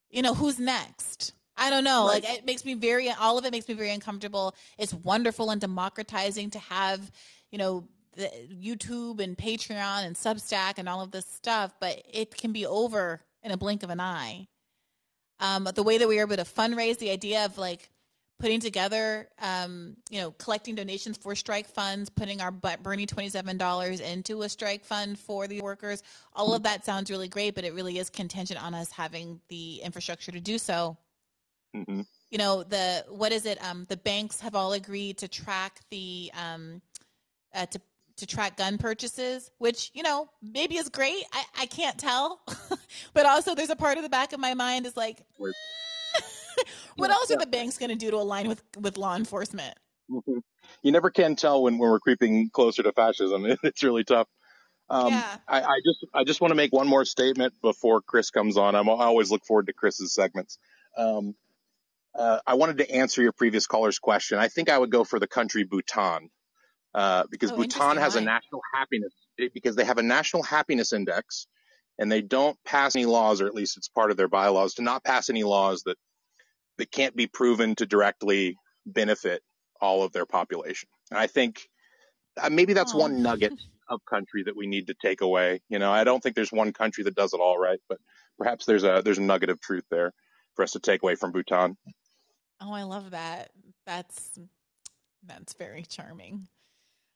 you 0.10 0.22
know 0.22 0.34
who's 0.34 0.60
next? 0.60 1.34
I 1.58 1.70
don't 1.70 1.84
know. 1.84 2.08
Right. 2.08 2.24
like 2.24 2.40
it 2.40 2.46
makes 2.46 2.66
me 2.66 2.76
very 2.76 3.10
all 3.10 3.38
of 3.38 3.46
it 3.46 3.52
makes 3.52 3.68
me 3.68 3.74
very 3.74 3.92
uncomfortable. 3.92 4.56
It's 4.78 4.94
wonderful 4.94 5.50
and 5.50 5.60
democratizing 5.60 6.52
to 6.52 6.60
have 6.60 7.12
you 7.52 7.58
know 7.58 7.88
the 8.16 8.30
youtube 8.52 9.20
and 9.20 9.38
patreon 9.38 10.06
and 10.06 10.16
substack 10.16 10.74
and 10.78 10.88
all 10.88 11.02
of 11.02 11.12
this 11.12 11.26
stuff 11.26 11.74
but 11.80 12.02
it 12.12 12.36
can 12.36 12.52
be 12.52 12.66
over 12.66 13.22
in 13.42 13.52
a 13.52 13.58
blink 13.58 13.84
of 13.84 13.90
an 13.90 14.00
eye 14.00 14.48
um, 15.40 15.68
the 15.76 15.84
way 15.84 15.98
that 15.98 16.08
we 16.08 16.16
were 16.16 16.22
able 16.22 16.36
to 16.38 16.44
fundraise 16.44 16.98
the 16.98 17.10
idea 17.12 17.46
of 17.46 17.58
like 17.58 17.90
putting 18.40 18.60
together, 18.60 19.30
um, 19.42 19.96
you 20.10 20.20
know, 20.20 20.32
collecting 20.32 20.76
donations 20.76 21.18
for 21.18 21.36
strike 21.36 21.68
funds, 21.68 22.10
putting 22.10 22.42
our 22.42 22.52
Bernie 22.52 23.08
$27 23.08 24.02
into 24.02 24.42
a 24.42 24.50
strike 24.50 24.84
fund 24.84 25.18
for 25.18 25.48
the 25.48 25.62
workers. 25.62 26.04
All 26.34 26.54
of 26.54 26.64
that 26.64 26.84
sounds 26.84 27.10
really 27.10 27.30
great, 27.30 27.56
but 27.56 27.64
it 27.64 27.74
really 27.74 27.98
is 27.98 28.10
contingent 28.10 28.62
on 28.62 28.74
us 28.74 28.92
having 28.92 29.40
the 29.48 29.82
infrastructure 29.84 30.32
to 30.32 30.42
do 30.42 30.58
so. 30.58 30.98
hmm 31.74 32.02
You 32.32 32.38
know, 32.38 32.64
the, 32.64 33.06
what 33.10 33.32
is 33.32 33.46
it? 33.46 33.64
Um, 33.64 33.86
the 33.88 33.98
banks 33.98 34.42
have 34.42 34.56
all 34.56 34.74
agreed 34.74 35.20
to 35.20 35.28
track 35.28 35.80
the, 35.90 36.32
um, 36.34 36.82
uh, 37.54 37.68
to, 37.68 37.80
to 38.18 38.26
track 38.28 38.58
gun 38.58 38.78
purchases, 38.78 39.50
which, 39.58 39.92
you 39.94 40.04
know, 40.04 40.30
maybe 40.42 40.78
is 40.78 40.90
great. 40.90 41.24
I, 41.32 41.44
I 41.62 41.66
can't 41.66 41.98
tell. 41.98 42.42
but 43.14 43.26
also 43.26 43.56
there's 43.56 43.70
a 43.70 43.76
part 43.76 43.98
of 43.98 44.04
the 44.04 44.10
back 44.10 44.34
of 44.34 44.40
my 44.40 44.54
mind 44.54 44.86
is 44.86 44.96
like, 44.96 45.24
what 46.96 47.10
else 47.10 47.32
are 47.32 47.38
the 47.38 47.48
banks 47.48 47.78
going 47.78 47.90
to 47.90 47.96
do 47.96 48.12
to 48.12 48.18
align 48.18 48.48
with, 48.48 48.62
with 48.80 48.98
law 48.98 49.16
enforcement? 49.16 49.76
Mhm. 50.10 50.42
You 50.82 50.92
never 50.92 51.10
can 51.10 51.36
tell 51.36 51.64
when, 51.64 51.78
when 51.78 51.90
we're 51.90 52.00
creeping 52.00 52.50
closer 52.52 52.84
to 52.84 52.92
fascism. 52.92 53.46
It's 53.64 53.84
really 53.84 54.04
tough. 54.04 54.28
Um, 54.90 55.08
Yeah. 55.08 55.38
I, 55.48 55.62
I 55.62 55.80
just 55.86 56.06
I 56.14 56.24
just 56.24 56.42
want 56.42 56.52
to 56.52 56.56
make 56.56 56.74
one 56.74 56.88
more 56.88 57.06
statement 57.06 57.54
before 57.62 58.02
Chris 58.02 58.30
comes 58.30 58.58
on. 58.58 58.76
I'm, 58.76 58.90
I 58.90 59.06
always 59.06 59.32
look 59.32 59.46
forward 59.46 59.68
to 59.68 59.74
Chris's 59.74 60.14
segments. 60.14 60.58
Um, 60.98 61.36
uh, 62.14 62.40
I 62.46 62.56
wanted 62.56 62.78
to 62.78 62.92
answer 62.92 63.24
your 63.24 63.32
previous 63.32 63.66
caller's 63.66 63.98
question. 63.98 64.38
I 64.38 64.50
think 64.50 64.70
I 64.70 64.78
would 64.78 64.92
go 64.92 65.04
for 65.04 65.20
the 65.20 65.26
country 65.28 65.64
Bhutan 65.64 66.30
uh, 66.94 67.24
because 67.30 67.52
Oh, 67.52 67.56
Bhutan 67.58 67.98
has 67.98 68.16
a 68.16 68.22
national 68.22 68.62
happiness 68.74 69.14
because 69.54 69.76
they 69.76 69.86
have 69.86 69.98
a 69.98 70.04
national 70.04 70.44
happiness 70.44 70.94
index, 70.94 71.48
and 71.98 72.12
they 72.12 72.22
don't 72.22 72.58
pass 72.64 72.96
any 72.96 73.06
laws, 73.06 73.42
or 73.42 73.48
at 73.48 73.56
least 73.56 73.78
it's 73.78 73.88
part 73.88 74.12
of 74.12 74.18
their 74.18 74.28
bylaws, 74.28 74.76
to 74.76 74.82
not 74.84 75.04
pass 75.04 75.30
any 75.30 75.44
laws 75.44 75.84
that 75.84 75.98
that 76.78 76.92
can't 76.92 77.16
be 77.16 77.28
proven 77.28 77.76
to 77.76 77.86
directly 77.86 78.58
benefit 78.86 79.42
all 79.80 80.04
of 80.04 80.12
their 80.12 80.26
population. 80.26 80.90
And 81.12 81.20
I 81.20 81.28
think 81.28 81.68
uh, 82.42 82.50
maybe 82.50 82.74
that's 82.74 82.94
Oh. 82.96 83.00
one 83.00 83.22
nugget 83.22 83.54
of 83.90 84.00
country 84.06 84.44
that 84.44 84.56
we 84.56 84.66
need 84.66 84.88
to 84.88 84.96
take 85.02 85.22
away. 85.22 85.62
You 85.70 85.78
know, 85.80 85.92
I 85.92 86.04
don't 86.04 86.22
think 86.22 86.36
there's 86.36 86.52
one 86.52 86.74
country 86.74 87.04
that 87.04 87.16
does 87.16 87.34
it 87.34 87.40
all 87.40 87.60
right, 87.60 87.80
but 87.90 88.00
perhaps 88.38 88.66
there's 88.66 88.84
a 88.84 89.02
there's 89.04 89.18
a 89.20 89.22
nugget 89.22 89.50
of 89.50 89.60
truth 89.62 89.84
there 89.92 90.14
for 90.56 90.64
us 90.64 90.72
to 90.72 90.80
take 90.80 91.04
away 91.04 91.16
from 91.16 91.32
Bhutan. 91.32 91.76
Oh, 92.62 92.72
I 92.72 92.84
love 92.84 93.12
that. 93.12 93.52
That's 93.86 94.40
that's 95.26 95.54
very 95.54 95.84
charming. 95.84 96.48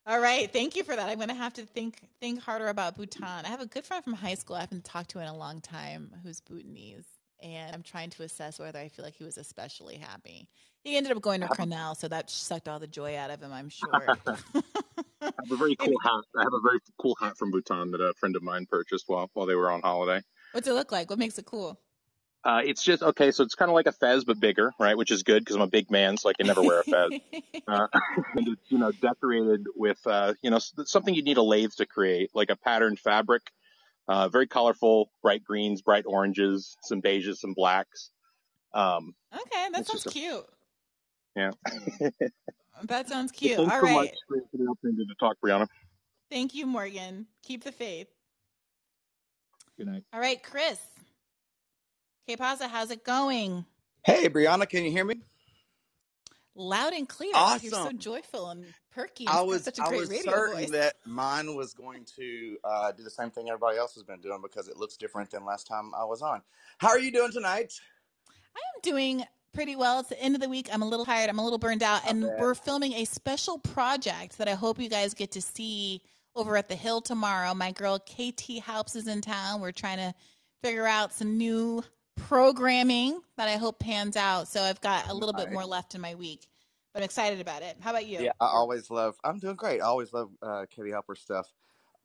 All 0.08 0.22
right, 0.22 0.50
thank 0.50 0.78
you 0.78 0.86
for 0.86 0.96
that. 0.96 1.10
I'm 1.10 1.18
going 1.18 1.28
to 1.28 1.34
have 1.34 1.54
to 1.56 1.64
think 1.64 2.00
think 2.22 2.42
harder 2.42 2.70
about 2.70 2.96
Bhutan. 2.96 3.44
I 3.44 3.50
have 3.50 3.60
a 3.60 3.66
good 3.66 3.84
friend 3.84 4.02
from 4.02 4.14
high 4.14 4.36
school 4.36 4.56
I 4.56 4.62
haven't 4.62 4.86
talked 4.86 5.10
to 5.10 5.20
in 5.20 5.28
a 5.28 5.36
long 5.36 5.60
time 5.60 6.10
who's 6.24 6.40
Bhutanese, 6.40 7.04
and 7.44 7.76
I'm 7.76 7.84
trying 7.84 8.10
to 8.12 8.24
assess 8.24 8.58
whether 8.58 8.80
I 8.80 8.88
feel 8.88 9.04
like 9.04 9.16
he 9.16 9.26
was 9.26 9.38
especially 9.38 9.98
happy. 9.98 10.48
He 10.86 10.96
ended 10.96 11.12
up 11.12 11.22
going 11.22 11.42
to 11.42 11.50
Cornell, 11.50 11.94
so 11.94 12.08
that 12.08 12.30
sucked 12.30 12.70
all 12.70 12.80
the 12.80 12.88
joy 12.88 13.18
out 13.18 13.32
of 13.32 13.42
him, 13.42 13.52
I'm 13.52 13.68
sure. 13.70 13.90
I 13.94 14.06
have 14.06 15.52
a 15.52 15.56
very 15.58 15.76
cool 15.80 16.00
hat. 16.02 16.24
I 16.38 16.44
have 16.44 16.54
a 16.54 16.62
very 16.64 16.80
cool 17.02 17.18
hat 17.20 17.38
from 17.38 17.52
Bhutan 17.52 17.92
that 17.92 18.00
a 18.00 18.14
friend 18.18 18.38
of 18.38 18.44
mine 18.44 18.66
purchased 18.66 19.04
while 19.08 19.30
while 19.34 19.46
they 19.46 19.56
were 19.56 19.70
on 19.70 19.82
holiday. 19.82 20.22
What's 20.54 20.70
it 20.70 20.74
look 20.74 20.94
like? 20.94 21.10
What 21.10 21.20
makes 21.20 21.38
it 21.38 21.46
cool? 21.46 21.78
Uh, 22.48 22.62
it's 22.64 22.82
just 22.82 23.04
okay, 23.04 23.32
so 23.32 23.44
it's 23.44 23.56
kind 23.56 23.70
of 23.70 23.76
like 23.76 23.88
a 23.88 23.92
fez 23.92 24.24
but 24.24 24.40
bigger, 24.40 24.72
right? 24.80 24.98
Which 24.98 25.12
is 25.12 25.24
good 25.24 25.42
because 25.44 25.58
I'm 25.58 25.64
a 25.64 25.68
big 25.68 25.92
man, 25.92 26.16
so 26.16 26.30
I 26.30 26.34
can 26.34 26.48
never 26.48 26.62
wear 26.62 26.80
a 26.80 26.84
fez. 26.84 27.12
uh, 27.68 27.88
and 28.36 28.48
it's 28.48 28.62
you 28.70 28.78
know 28.78 28.90
decorated 28.94 29.66
with 29.76 30.00
uh, 30.06 30.34
you 30.42 30.50
know 30.50 30.58
something 30.58 31.14
you 31.14 31.24
need 31.24 31.36
a 31.36 31.42
lathe 31.42 31.72
to 31.72 31.86
create, 31.86 32.32
like 32.34 32.50
a 32.50 32.56
patterned 32.56 33.00
fabric. 33.00 33.44
Uh, 34.08 34.30
very 34.30 34.48
colorful, 34.48 35.12
bright 35.22 35.44
greens, 35.44 35.82
bright 35.82 36.06
oranges, 36.08 36.78
some 36.84 37.02
beiges, 37.02 37.36
some 37.36 37.52
blacks. 37.52 38.12
Um, 38.74 39.14
okay, 39.34 39.68
that 39.74 39.86
sounds 39.86 40.06
a- 40.06 40.10
cute. 40.10 40.46
yeah. 41.36 41.52
That 42.84 43.10
sounds 43.10 43.32
cute. 43.32 43.58
Thanks 43.58 43.74
All 43.74 43.80
so 43.80 43.86
right. 43.88 43.96
much 43.96 44.16
for 44.28 44.38
for 44.52 44.58
the 44.58 44.68
opportunity 44.70 45.08
to 45.08 45.16
talk, 45.16 45.38
Briahna. 45.44 45.68
Thank 46.30 46.54
you, 46.54 46.68
Morgan. 46.68 47.26
Keep 47.42 47.64
the 47.64 47.72
faith. 47.72 48.08
Good 49.78 49.88
night. 49.88 50.04
All 50.14 50.20
right, 50.20 50.42
Chris. 50.44 50.80
K-Pasa, 52.28 52.68
how's 52.68 52.92
it 52.92 53.06
going? 53.06 53.64
Hey, 54.04 54.28
Briahna, 54.28 54.68
can 54.68 54.84
you 54.84 54.92
hear 54.92 55.06
me? 55.06 55.22
Loud 56.56 56.92
and 56.92 57.08
clear. 57.08 57.32
Awesome. 57.34 57.70
You're 57.70 57.72
so 57.72 57.92
joyful 57.94 58.50
and 58.50 58.66
perky. 58.92 59.26
I 59.28 59.42
was 59.42 59.64
such 59.64 59.80
a 59.80 59.84
I 59.84 59.88
great 59.88 60.00
was 60.02 60.10
radio 60.10 60.32
certain 60.34 60.56
voice. 60.58 60.72
that 60.72 60.96
mine 61.06 61.56
was 61.56 61.74
going 61.74 62.04
to 62.18 62.58
uh, 62.66 62.92
do 62.92 63.04
the 63.04 63.10
same 63.10 63.30
thing 63.30 63.48
everybody 63.48 63.78
else 63.78 63.94
has 63.96 64.04
been 64.04 64.20
doing 64.20 64.42
because 64.42 64.68
it 64.68 64.76
looks 64.76 64.98
different 64.98 65.32
than 65.32 65.46
last 65.46 65.68
time 65.68 65.92
I 65.98 66.04
was 66.04 66.22
on. 66.22 66.42
How 66.80 66.90
are 66.90 67.00
you 67.00 67.14
doing 67.14 67.32
tonight? 67.32 67.74
I 68.56 68.60
am 68.60 68.82
doing 68.82 69.24
pretty 69.54 69.78
well. 69.78 70.02
It's 70.02 70.10
the 70.10 70.22
end 70.22 70.36
of 70.36 70.42
the 70.42 70.50
week. 70.50 70.68
I'm 70.74 70.82
a 70.82 70.88
little 70.88 71.06
tired. 71.06 71.30
I'm 71.30 71.40
a 71.40 71.44
little 71.44 71.60
burned 71.60 71.84
out. 71.84 72.04
I 72.06 72.10
And 72.10 72.24
we're 72.24 72.56
filming 72.56 72.92
a 72.94 73.06
special 73.06 73.60
project 73.60 74.38
that 74.40 74.50
I 74.50 74.56
hope 74.56 74.80
you 74.82 74.90
guys 74.90 75.14
get 75.14 75.32
to 75.32 75.42
see 75.42 76.02
over 76.36 76.58
at 76.58 76.68
the 76.68 76.76
Hill 76.76 77.00
tomorrow. 77.00 77.54
My 77.54 77.72
girl 77.72 78.00
KT 78.00 78.60
Halps 78.64 78.98
is 78.98 79.08
in 79.08 79.22
town. 79.22 79.62
We're 79.62 79.72
trying 79.72 79.98
to 80.00 80.14
figure 80.62 80.88
out 80.88 81.14
some 81.14 81.38
new 81.38 81.84
programming 82.18 83.22
that 83.38 83.48
I 83.48 83.58
hope 83.58 83.80
pans 83.80 84.16
out. 84.18 84.48
So 84.48 84.62
I've 84.62 84.82
got 84.82 85.10
a 85.10 85.14
little 85.14 85.34
bit 85.34 85.52
more 85.52 85.66
left 85.66 85.96
in 85.96 86.02
my 86.02 86.16
week. 86.16 86.48
But 86.94 87.02
I'm 87.02 87.06
excited 87.06 87.40
about 87.42 87.62
it. 87.62 87.78
How 87.80 87.92
about 87.92 88.06
you? 88.08 88.20
Yeah, 88.20 88.32
I 88.40 88.48
always 88.48 88.90
love. 88.90 89.16
I'm 89.24 89.38
doing 89.40 89.56
great. 89.56 89.82
I 89.82 89.86
always 89.86 90.14
love 90.14 90.30
uh, 90.42 90.66
Katie 90.70 90.90
Halper 90.90 91.18
stuff. 91.18 91.48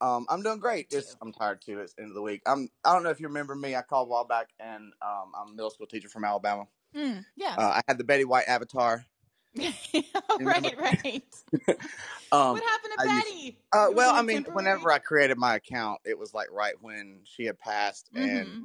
Um, 0.00 0.26
I'm 0.28 0.42
doing 0.42 0.58
great. 0.58 0.92
Me 0.92 0.98
It's. 0.98 1.16
I'm 1.22 1.32
tired 1.32 1.62
too. 1.62 1.78
It's 1.80 1.94
the 1.94 2.02
end 2.02 2.10
of 2.10 2.14
the 2.14 2.22
week. 2.22 2.42
I'm. 2.46 2.68
I 2.84 2.92
don't 2.92 3.02
know 3.04 3.10
if 3.10 3.20
you 3.20 3.28
remember 3.28 3.54
me. 3.54 3.74
I 3.76 3.82
called 3.82 4.08
a 4.08 4.10
while 4.10 4.24
back, 4.26 4.48
and 4.60 4.92
um, 5.00 5.32
I'm 5.38 5.48
a 5.48 5.50
middle 5.52 5.70
school 5.70 5.86
teacher 5.86 6.08
from 6.08 6.24
Alabama. 6.24 6.64
Mm, 6.94 7.24
yeah. 7.36 7.54
Uh, 7.56 7.62
I 7.62 7.80
had 7.88 7.96
the 7.98 8.04
Betty 8.04 8.24
White 8.24 8.48
avatar. 8.48 9.04
right, 9.56 10.74
right. 10.78 11.22
Um, 12.32 12.52
what 12.54 12.62
happened 12.64 12.92
to 12.98 13.02
I 13.10 13.14
used- 13.14 13.26
Betty? 13.26 13.58
Uh, 13.74 13.86
well, 13.92 14.14
I 14.14 14.22
mean, 14.22 14.38
temporary? 14.38 14.56
whenever 14.56 14.90
I 14.90 14.98
created 14.98 15.36
my 15.36 15.56
account, 15.56 16.00
it 16.06 16.18
was 16.18 16.32
like 16.32 16.50
right 16.50 16.72
when 16.80 17.20
she 17.24 17.44
had 17.44 17.58
passed, 17.58 18.08
and 18.14 18.46
Mhm. 18.48 18.62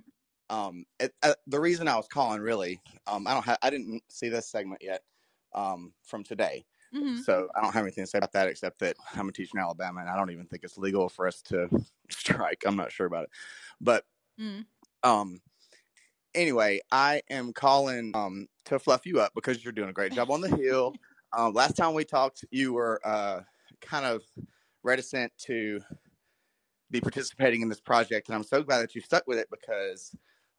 Um, 0.50 0.86
it, 1.00 1.14
uh, 1.24 1.36
the 1.48 1.60
reason 1.60 1.88
I 1.88 1.96
was 1.96 2.08
calling 2.08 2.42
really, 2.42 2.82
um, 3.08 3.28
I 3.28 3.34
don't 3.34 3.46
have, 3.46 3.58
I 3.62 3.70
didn't 3.70 4.04
see 4.10 4.30
this 4.30 4.50
segment 4.50 4.82
yet, 4.82 5.04
um, 5.54 5.94
from 6.04 6.24
today, 6.24 6.66
Mhm. 6.92 7.24
so 7.24 7.50
I 7.56 7.62
don't 7.62 7.74
have 7.74 7.84
anything 7.84 8.04
to 8.04 8.10
say 8.10 8.18
about 8.20 8.34
that 8.34 8.48
except 8.48 8.80
that 8.80 8.96
I'm 9.14 9.30
a 9.30 9.32
teacher 9.32 9.58
in 9.58 9.62
Alabama, 9.64 10.02
and 10.02 10.10
I 10.10 10.16
don't 10.18 10.32
even 10.32 10.48
think 10.48 10.64
it's 10.64 10.78
legal 10.78 11.10
for 11.10 11.28
us 11.28 11.42
to 11.44 11.70
strike. 12.10 12.64
I'm 12.66 12.76
not 12.78 12.92
sure 12.92 13.08
about 13.08 13.26
it, 13.26 13.30
but 13.82 14.06
Mm. 14.40 14.68
um, 15.04 15.42
anyway, 16.36 16.82
I 16.92 17.22
am 17.30 17.54
calling 17.54 18.12
um 18.16 18.48
to 18.66 18.80
fluff 18.80 19.06
you 19.06 19.20
up 19.22 19.34
because 19.36 19.64
you're 19.64 19.74
doing 19.74 19.90
a 19.90 19.94
great 19.94 20.14
job 20.14 20.32
on 20.32 20.42
the 20.42 20.56
hill. 20.56 20.98
Um, 21.34 21.54
last 21.54 21.76
time 21.76 21.94
we 21.94 22.06
talked, 22.06 22.46
you 22.52 22.74
were 22.74 23.02
uh 23.06 23.44
kind 23.82 24.06
of 24.06 24.24
reticent 24.84 25.34
to 25.40 25.82
be 26.90 27.02
participating 27.02 27.62
in 27.62 27.70
this 27.70 27.82
project, 27.82 28.28
and 28.30 28.36
I'm 28.36 28.44
so 28.44 28.64
glad 28.64 28.80
that 28.82 28.96
you 28.96 29.02
stuck 29.02 29.28
with 29.28 29.38
it 29.38 29.50
because 29.50 30.16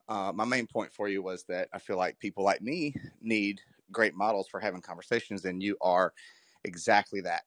uh, 0.08 0.32
my 0.34 0.44
main 0.44 0.66
point 0.66 0.92
for 0.92 1.08
you 1.08 1.22
was 1.22 1.44
that 1.44 1.68
I 1.72 1.78
feel 1.78 1.96
like 1.96 2.18
people 2.18 2.44
like 2.44 2.62
me 2.62 2.94
need 3.20 3.60
great 3.92 4.14
models 4.14 4.48
for 4.48 4.60
having 4.60 4.80
conversations, 4.80 5.44
and 5.44 5.62
you 5.62 5.76
are 5.80 6.12
exactly 6.64 7.20
that. 7.22 7.44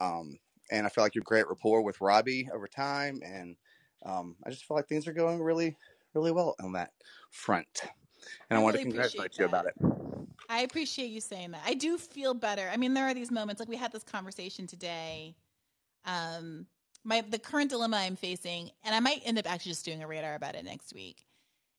Um, 0.00 0.38
and 0.70 0.86
I 0.86 0.88
feel 0.88 1.04
like 1.04 1.14
you're 1.14 1.24
great 1.24 1.48
rapport 1.48 1.82
with 1.82 2.00
Robbie 2.00 2.48
over 2.52 2.66
time, 2.66 3.20
and 3.24 3.56
um, 4.04 4.36
I 4.44 4.50
just 4.50 4.64
feel 4.64 4.76
like 4.76 4.88
things 4.88 5.06
are 5.06 5.12
going 5.12 5.42
really, 5.42 5.76
really 6.14 6.32
well 6.32 6.54
on 6.62 6.72
that 6.72 6.90
front. 7.30 7.82
And 8.50 8.56
I, 8.56 8.60
I 8.60 8.64
want 8.64 8.74
really 8.74 8.84
to 8.84 8.90
congratulate 8.90 9.38
you 9.38 9.44
about 9.44 9.66
it. 9.66 9.74
I 10.48 10.60
appreciate 10.60 11.10
you 11.10 11.20
saying 11.20 11.52
that. 11.52 11.62
I 11.64 11.74
do 11.74 11.96
feel 11.96 12.34
better. 12.34 12.68
I 12.72 12.76
mean, 12.76 12.94
there 12.94 13.06
are 13.06 13.14
these 13.14 13.30
moments 13.30 13.60
like 13.60 13.68
we 13.68 13.76
had 13.76 13.92
this 13.92 14.02
conversation 14.02 14.66
today. 14.66 15.36
Um, 16.04 16.66
my 17.04 17.22
the 17.22 17.38
current 17.38 17.70
dilemma 17.70 17.98
I'm 17.98 18.16
facing, 18.16 18.70
and 18.82 18.94
I 18.94 19.00
might 19.00 19.22
end 19.24 19.38
up 19.38 19.50
actually 19.50 19.72
just 19.72 19.84
doing 19.84 20.02
a 20.02 20.06
radar 20.06 20.34
about 20.34 20.54
it 20.54 20.64
next 20.64 20.94
week, 20.94 21.26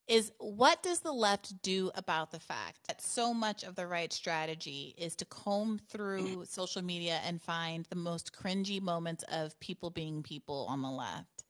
is 0.08 0.32
what 0.38 0.84
does 0.84 1.00
the 1.00 1.12
left 1.12 1.62
do 1.62 1.92
about 1.96 2.32
the 2.32 2.40
fact 2.40 2.80
that 2.88 3.02
so 3.02 3.34
much 3.34 3.64
of 3.64 3.76
the 3.76 3.88
right 3.88 4.14
strategy 4.14 4.94
is 4.98 5.16
to 5.16 5.26
comb 5.26 5.80
through 5.90 6.46
social 6.50 6.82
media 6.82 7.20
and 7.26 7.42
find 7.42 7.86
the 7.90 7.96
most 7.96 8.32
cringy 8.34 8.82
moments 8.82 9.24
of 9.32 9.60
people 9.60 9.90
being 9.90 10.22
people 10.22 10.68
on 10.70 10.82
the 10.82 10.90
left 10.90 11.46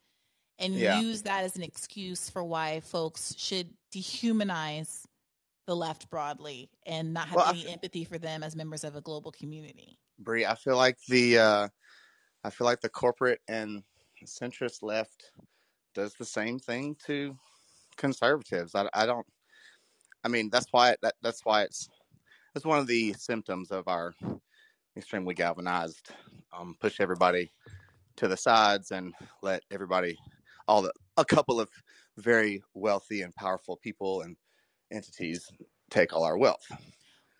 and 0.59 0.73
yeah. 0.73 0.99
use 0.99 1.23
that 1.23 1.43
as 1.43 1.55
an 1.57 1.63
excuse 1.63 2.29
for 2.29 2.43
why 2.43 2.79
folks 2.79 3.35
should 3.37 3.69
dehumanize 3.93 5.03
the 5.67 5.75
left 5.75 6.09
broadly 6.09 6.69
and 6.85 7.13
not 7.13 7.27
have 7.27 7.35
well, 7.35 7.49
any 7.49 7.67
empathy 7.67 8.03
for 8.03 8.17
them 8.17 8.43
as 8.43 8.55
members 8.55 8.83
of 8.83 8.95
a 8.95 9.01
global 9.01 9.31
community. 9.31 9.97
Brie, 10.19 10.45
I 10.45 10.55
feel 10.55 10.77
like 10.77 10.97
the 11.09 11.39
uh, 11.39 11.67
I 12.43 12.49
feel 12.49 12.65
like 12.65 12.81
the 12.81 12.89
corporate 12.89 13.41
and 13.47 13.83
centrist 14.25 14.81
left 14.81 15.31
does 15.93 16.13
the 16.13 16.25
same 16.25 16.59
thing 16.59 16.95
to 17.05 17.35
conservatives. 17.97 18.75
I, 18.75 18.89
I 18.93 19.05
don't. 19.05 19.25
I 20.23 20.27
mean, 20.27 20.49
that's 20.49 20.67
why 20.71 20.95
that 21.01 21.15
that's 21.21 21.41
why 21.43 21.63
it's 21.63 21.89
that's 22.53 22.65
one 22.65 22.79
of 22.79 22.87
the 22.87 23.13
symptoms 23.13 23.71
of 23.71 23.87
our 23.87 24.13
extremely 24.97 25.33
galvanized. 25.33 26.09
Um, 26.57 26.75
push 26.79 27.01
everybody 27.01 27.51
to 28.15 28.27
the 28.27 28.37
sides 28.37 28.91
and 28.91 29.13
let 29.41 29.61
everybody, 29.71 30.17
all 30.67 30.81
the 30.81 30.93
a 31.17 31.25
couple 31.25 31.59
of 31.59 31.69
very 32.17 32.63
wealthy 32.73 33.21
and 33.21 33.35
powerful 33.35 33.77
people 33.77 34.21
and 34.21 34.37
entities 34.91 35.49
take 35.89 36.13
all 36.13 36.23
our 36.23 36.37
wealth. 36.37 36.65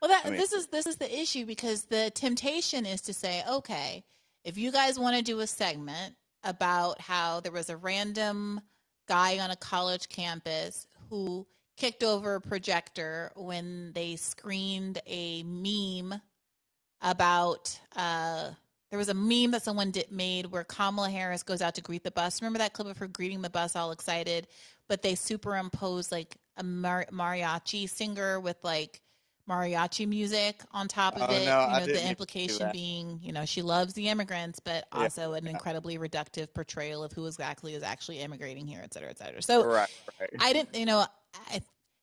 Well, 0.02 0.10
that 0.10 0.26
I 0.26 0.30
mean, 0.30 0.40
this 0.40 0.52
is 0.52 0.68
this 0.68 0.86
is 0.86 0.98
the 0.98 1.22
issue 1.22 1.45
because 1.45 1.86
the 1.86 2.11
temptation 2.11 2.86
is 2.86 3.02
to 3.02 3.14
say, 3.14 3.41
okay, 3.49 4.03
if 4.44 4.57
you 4.57 4.72
guys 4.72 4.99
want 4.99 5.15
to 5.15 5.23
do 5.23 5.40
a 5.40 5.48
segment 5.48 6.15
about 6.44 7.02
how 7.02 7.40
there 7.40 7.52
was 7.52 7.69
a 7.69 7.77
random 7.77 8.61
guy 9.07 9.40
on 9.40 9.52
a 9.52 9.56
college 9.56 10.10
campus 10.10 10.88
who 11.10 11.45
kicked 11.77 12.03
over 12.03 12.36
a 12.36 12.41
projector 12.41 13.32
when 13.36 13.91
they 13.94 14.15
screened 14.15 14.99
a 15.07 15.44
meme 15.44 16.19
about 17.02 17.77
uh, 17.95 18.49
there 18.90 18.98
was 18.98 19.10
a 19.10 19.14
meme 19.14 19.52
that 19.52 19.64
someone 19.64 19.91
did 19.91 20.11
made 20.11 20.45
where 20.45 20.64
Kamala 20.64 21.10
Harris 21.10 21.44
goes 21.44 21.61
out 21.61 21.76
to 21.76 21.82
greet 21.82 22.03
the 22.03 22.11
bus. 22.11 22.41
Remember 22.41 22.60
that 22.60 22.73
clip 22.73 22.88
of 22.88 22.98
her 22.98 23.07
greeting 23.07 23.41
the 23.41 23.49
bus 23.49 23.76
all 23.76 23.91
excited, 23.91 24.48
but 24.88 25.02
they 25.02 25.15
superimposed 25.15 26.11
like 26.11 26.38
a 26.57 26.64
mar- 26.64 27.07
mariachi 27.11 27.90
singer 27.90 28.40
with 28.40 28.57
like 28.64 29.02
mariachi 29.49 30.07
music 30.07 30.61
on 30.72 30.88
top 30.88 31.15
of 31.15 31.30
oh, 31.30 31.34
it. 31.34 31.45
No, 31.45 31.69
you 31.73 31.80
know, 31.80 31.85
the 31.85 32.07
implication 32.07 32.69
being, 32.72 33.19
you 33.22 33.31
know, 33.31 33.45
she 33.45 33.61
loves 33.61 33.93
the 33.93 34.09
immigrants, 34.09 34.59
but 34.59 34.85
also 34.91 35.31
yeah. 35.31 35.38
an 35.38 35.47
incredibly 35.47 35.97
reductive 35.97 36.53
portrayal 36.53 37.03
of 37.03 37.11
who 37.11 37.26
exactly 37.26 37.76
is 37.76 37.84
actually 37.84 38.19
immigrating 38.19 38.67
here, 38.67 38.81
et 38.84 38.93
cetera, 38.93 39.09
et 39.09 39.17
cetera. 39.17 39.41
So 39.41 39.65
right, 39.65 39.89
right. 40.19 40.30
I 40.39 40.53
didn't, 40.53 40.76
you 40.76 40.85
know, 40.85 41.05
I, 41.51 41.61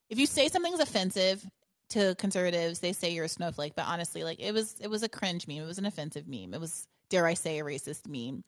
if 0.09 0.19
you 0.19 0.25
say 0.25 0.47
something's 0.47 0.79
offensive 0.79 1.45
to 1.89 2.15
conservatives, 2.15 2.79
they 2.79 2.93
say 2.93 3.11
you're 3.11 3.25
a 3.25 3.29
snowflake. 3.29 3.73
But 3.75 3.85
honestly, 3.87 4.23
like 4.23 4.39
it 4.39 4.53
was, 4.53 4.75
it 4.79 4.89
was 4.89 5.03
a 5.03 5.09
cringe 5.09 5.47
meme. 5.47 5.63
It 5.63 5.67
was 5.67 5.79
an 5.79 5.85
offensive 5.85 6.27
meme. 6.27 6.53
It 6.53 6.61
was, 6.61 6.87
dare 7.09 7.27
I 7.27 7.33
say, 7.33 7.59
a 7.59 7.63
racist 7.63 8.07
meme. 8.07 8.43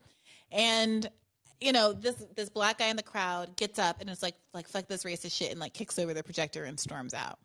And 0.51 1.09
you 1.61 1.71
know, 1.71 1.93
this 1.93 2.15
this 2.35 2.49
black 2.49 2.79
guy 2.79 2.87
in 2.87 2.97
the 2.97 3.03
crowd 3.03 3.55
gets 3.55 3.79
up 3.79 4.01
and 4.01 4.09
it's 4.09 4.21
like 4.21 4.35
like 4.53 4.67
fuck 4.67 4.87
this 4.87 5.05
racist 5.05 5.31
shit 5.31 5.51
and 5.51 5.59
like 5.59 5.73
kicks 5.73 5.97
over 5.97 6.13
the 6.13 6.21
projector 6.21 6.65
and 6.65 6.77
storms 6.77 7.13
out. 7.13 7.39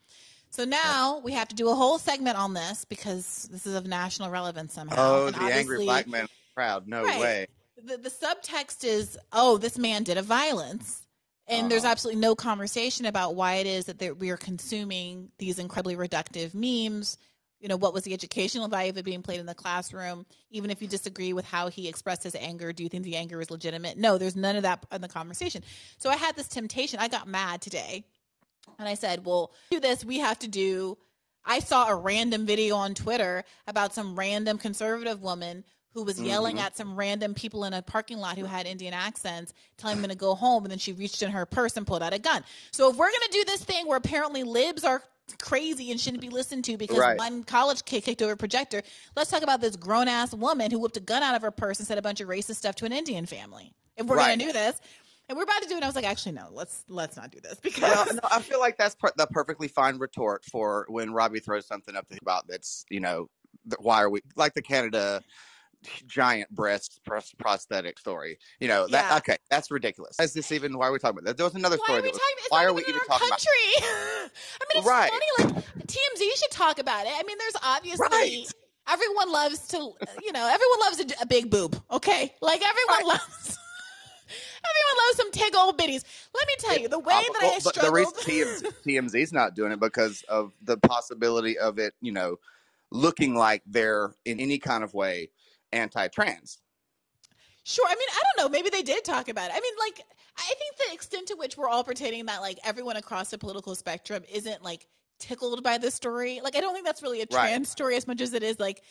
So 0.51 0.65
now 0.65 1.21
we 1.25 1.33
have 1.33 1.49
to 1.49 1.55
do 1.55 1.71
a 1.71 1.75
whole 1.75 1.99
segment 1.99 2.37
on 2.37 2.55
this 2.55 2.85
because 2.85 3.49
this 3.53 3.67
is 3.67 3.75
of 3.77 3.87
national 3.87 4.31
relevance 4.31 4.75
somehow. 4.75 4.97
Oh, 4.99 5.27
and 5.29 5.37
the 5.37 5.41
angry 5.43 5.85
black 5.85 6.09
man 6.09 6.27
crowd. 6.55 6.89
No 6.89 7.05
right, 7.05 7.21
way. 7.21 7.47
The, 7.83 7.97
the 7.97 8.11
subtext 8.11 8.85
is, 8.85 9.17
oh, 9.33 9.59
this 9.59 9.79
man 9.79 10.03
did 10.03 10.19
a 10.19 10.23
violence. 10.23 11.07
And 11.47 11.61
uh-huh. 11.61 11.69
there's 11.69 11.85
absolutely 11.85 12.21
no 12.21 12.35
conversation 12.35 13.07
about 13.07 13.37
why 13.37 13.55
it 13.55 13.67
is 13.67 13.87
that 13.87 14.19
we 14.19 14.31
are 14.31 14.37
consuming 14.37 15.31
these 15.39 15.59
incredibly 15.59 15.97
reductive 15.97 16.53
memes. 16.53 17.17
You 17.61 17.69
know, 17.69 17.77
what 17.77 17.95
was 17.95 18.05
the 18.05 18.13
educational 18.13 18.69
value 18.69 18.91
of 18.91 18.99
it 18.99 19.05
being 19.05 19.23
played 19.23 19.39
in 19.39 19.47
the 19.47 19.55
classroom? 19.55 20.27
Even 20.51 20.71
if 20.71 20.83
you 20.83 20.89
disagree 20.89 21.33
with 21.33 21.45
how 21.45 21.69
he 21.69 21.89
expressed 21.89 22.25
his 22.25 22.35
anger, 22.35 22.73
do 22.73 22.83
you 22.83 22.89
think 22.89 23.05
the 23.05 23.17
anger 23.17 23.41
is 23.41 23.51
legitimate? 23.51 23.99
No, 23.99 24.19
there's 24.19 24.37
none 24.37 24.57
of 24.57 24.63
that 24.63 24.85
in 24.91 25.01
the 25.01 25.09
conversation. 25.09 25.63
So 25.99 26.11
I 26.11 26.17
had 26.17 26.35
this 26.37 26.49
temptation. 26.49 26.99
I 26.99 27.09
got 27.09 27.29
mad 27.29 27.61
today 27.61 28.05
and 28.79 28.89
I 28.89 28.95
said, 28.95 29.25
well, 29.25 29.53
do 29.71 29.81
this. 29.81 30.05
We 30.05 30.19
have 30.19 30.39
to 30.41 30.49
do. 30.49 30.99
I 31.45 31.61
saw 31.61 31.89
a 31.89 31.95
random 31.95 32.47
video 32.47 32.77
on 32.77 32.95
Twitter 32.95 33.45
about 33.67 33.95
some 33.95 34.15
random 34.17 34.59
conservative 34.59 35.23
woman 35.23 35.65
who 35.93 36.05
was 36.05 36.21
yelling 36.21 36.57
mm-hmm. 36.57 36.67
at 36.67 36.77
some 36.77 36.95
random 36.95 37.35
people 37.35 37.65
in 37.65 37.73
a 37.73 37.83
parking 37.83 38.19
lot 38.19 38.39
who 38.39 38.45
had 38.45 38.67
Indian 38.67 38.95
accents, 38.95 39.53
telling 39.77 40.01
them 40.01 40.11
to 40.11 40.17
go 40.17 40.35
home. 40.35 40.65
And 40.65 40.71
then 40.71 40.79
she 40.79 40.93
reached 40.93 41.23
in 41.23 41.33
her 41.33 41.47
purse 41.47 41.77
and 41.77 41.87
pulled 41.87 42.03
out 42.03 42.13
a 42.13 42.19
gun. 42.19 42.45
So 42.71 42.91
if 42.91 42.97
we're 42.97 43.11
going 43.11 43.29
to 43.29 43.33
do 43.33 43.45
this 43.45 43.65
thing 43.65 43.87
where 43.89 43.99
apparently 43.99 44.45
libs 44.45 44.85
are 44.85 45.03
crazy 45.39 45.91
and 45.91 46.01
shouldn't 46.01 46.21
be 46.21 46.29
listened 46.29 46.65
to 46.65 46.77
because 46.77 46.99
right. 46.99 47.19
one 47.19 47.43
college 47.43 47.85
kid 47.85 48.03
kicked 48.03 48.23
over 48.23 48.33
a 48.33 48.37
projector, 48.37 48.83
let's 49.17 49.31
talk 49.31 49.43
about 49.43 49.61
this 49.61 49.77
grown 49.77 50.07
ass 50.07 50.33
woman 50.33 50.71
who 50.71 50.79
whipped 50.79 50.97
a 50.97 51.01
gun 51.01 51.23
out 51.23 51.35
of 51.35 51.43
her 51.43 51.51
purse 51.51 51.79
and 51.79 51.89
said 51.89 51.99
a 51.99 52.03
bunch 52.03 52.21
of 52.21 52.29
racist 52.29 52.57
stuff 52.57 52.77
to 52.77 52.85
an 52.85 52.93
Indian 52.93 53.27
family. 53.27 53.73
If 53.97 54.07
we're 54.07 54.17
right. 54.17 54.29
going 54.29 54.39
to 54.39 54.45
do 54.47 54.53
this, 54.53 54.81
and 55.31 55.37
we're 55.37 55.45
about 55.45 55.63
to 55.63 55.69
do 55.69 55.75
it. 55.75 55.77
And 55.77 55.85
I 55.85 55.89
was 55.89 55.95
like, 55.95 56.05
actually, 56.05 56.33
no, 56.33 56.49
let's 56.53 56.85
let's 56.89 57.17
not 57.17 57.31
do 57.31 57.39
this 57.41 57.55
because 57.63 57.83
well, 57.83 58.07
no, 58.15 58.21
I 58.31 58.43
feel 58.43 58.59
like 58.59 58.77
that's 58.77 58.97
per- 58.97 59.13
the 59.17 59.29
perfectly 59.29 59.69
fine 59.69 59.97
retort 59.99 60.45
for 60.45 60.87
when 60.89 61.13
Robbie 61.13 61.39
throws 61.39 61.67
something 61.67 61.95
up 61.97 62.07
about 62.21 62.49
that's 62.49 62.85
you 62.91 63.01
know 63.01 63.31
why 63.79 64.03
are 64.03 64.11
we 64.11 64.23
like 64.37 64.55
the 64.55 64.63
Canada 64.63 65.23
giant 66.07 66.51
breast 66.51 67.01
prosthetic 67.39 67.99
story. 67.99 68.39
You 68.59 68.67
know 68.67 68.89
that 68.89 69.11
yeah. 69.11 69.17
okay, 69.19 69.37
that's 69.49 69.71
ridiculous. 69.71 70.19
Is 70.19 70.33
this 70.33 70.51
even 70.51 70.77
why 70.77 70.89
are 70.89 70.93
we 70.93 70.99
talking 70.99 71.19
about 71.19 71.27
that? 71.27 71.37
There 71.37 71.47
was 71.47 71.55
another 71.55 71.77
why 71.77 71.85
story. 71.85 71.99
Are 72.01 72.03
we 72.03 72.11
talking, 72.11 72.37
was, 72.37 72.47
why 72.49 72.65
are 72.65 72.73
we 72.73 72.83
even 72.89 73.01
talking 73.07 73.29
country? 73.29 73.49
about? 73.79 73.89
I 73.89 74.75
mean, 74.75 74.79
it's 74.79 74.87
right. 74.87 75.11
funny. 75.39 75.55
Like 75.55 75.65
TMZ 75.87 76.39
should 76.39 76.51
talk 76.51 76.81
about 76.81 77.07
it. 77.07 77.13
I 77.17 77.23
mean, 77.23 77.39
there's 77.39 77.57
obviously. 77.63 78.07
Right. 78.11 78.47
Everyone 78.89 79.31
loves 79.31 79.69
to, 79.69 79.77
you 79.77 80.33
know, 80.33 80.51
everyone 80.53 80.81
loves 80.81 81.01
a, 81.01 81.23
a 81.23 81.27
big 81.27 81.49
boob. 81.49 81.81
Okay, 81.93 82.35
like 82.41 82.61
everyone 82.61 83.07
right. 83.09 83.21
loves 83.29 83.59
Everyone 84.31 85.07
loves 85.07 85.17
some 85.17 85.31
tig 85.33 85.55
old 85.57 85.79
bitties. 85.79 86.05
Let 86.35 86.47
me 86.47 86.55
tell 86.59 86.79
you, 86.79 86.89
the 86.89 86.99
way 86.99 87.23
that 87.33 87.43
I 87.43 87.59
struggled. 87.59 87.75
But 87.75 87.85
the 87.85 87.93
reason 87.93 88.15
TMZ, 88.15 88.73
TMZ's 88.87 89.33
not 89.33 89.55
doing 89.55 89.73
it 89.73 89.81
because 89.81 90.23
of 90.29 90.53
the 90.63 90.77
possibility 90.79 91.59
of 91.59 91.79
it, 91.79 91.95
you 92.01 92.13
know, 92.13 92.37
looking 92.91 93.35
like 93.35 93.63
they're 93.67 94.15
in 94.25 94.41
any 94.41 94.59
kind 94.59 94.85
of 94.85 94.95
way 94.95 95.31
anti-trans. 95.73 96.59
Sure. 97.65 97.87
I 97.87 97.95
mean, 97.95 98.09
I 98.11 98.23
don't 98.25 98.45
know. 98.45 98.51
Maybe 98.51 98.71
they 98.71 98.83
did 98.83 99.05
talk 99.05 99.29
about 99.29 99.51
it. 99.51 99.53
I 99.55 99.61
mean, 99.61 99.75
like, 99.79 100.05
I 100.37 100.55
think 100.59 100.89
the 100.89 100.95
extent 100.95 101.29
to 101.29 101.35
which 101.35 101.57
we're 101.57 101.69
all 101.69 101.85
pretending 101.85 102.27
that 102.27 102.41
like 102.41 102.59
everyone 102.65 102.97
across 102.97 103.31
the 103.31 103.39
political 103.39 103.75
spectrum 103.75 104.25
isn't 104.33 104.63
like 104.63 104.89
tickled 105.19 105.63
by 105.63 105.79
the 105.79 105.91
story. 105.91 106.41
Like, 106.43 106.57
I 106.57 106.61
don't 106.61 106.73
think 106.75 106.87
that's 106.87 107.03
really 107.03 107.21
a 107.21 107.27
trans 107.27 107.59
right. 107.59 107.67
story 107.67 107.97
as 107.97 108.07
much 108.07 108.21
as 108.21 108.33
it 108.33 108.43
is 108.43 108.59
like 108.59 108.83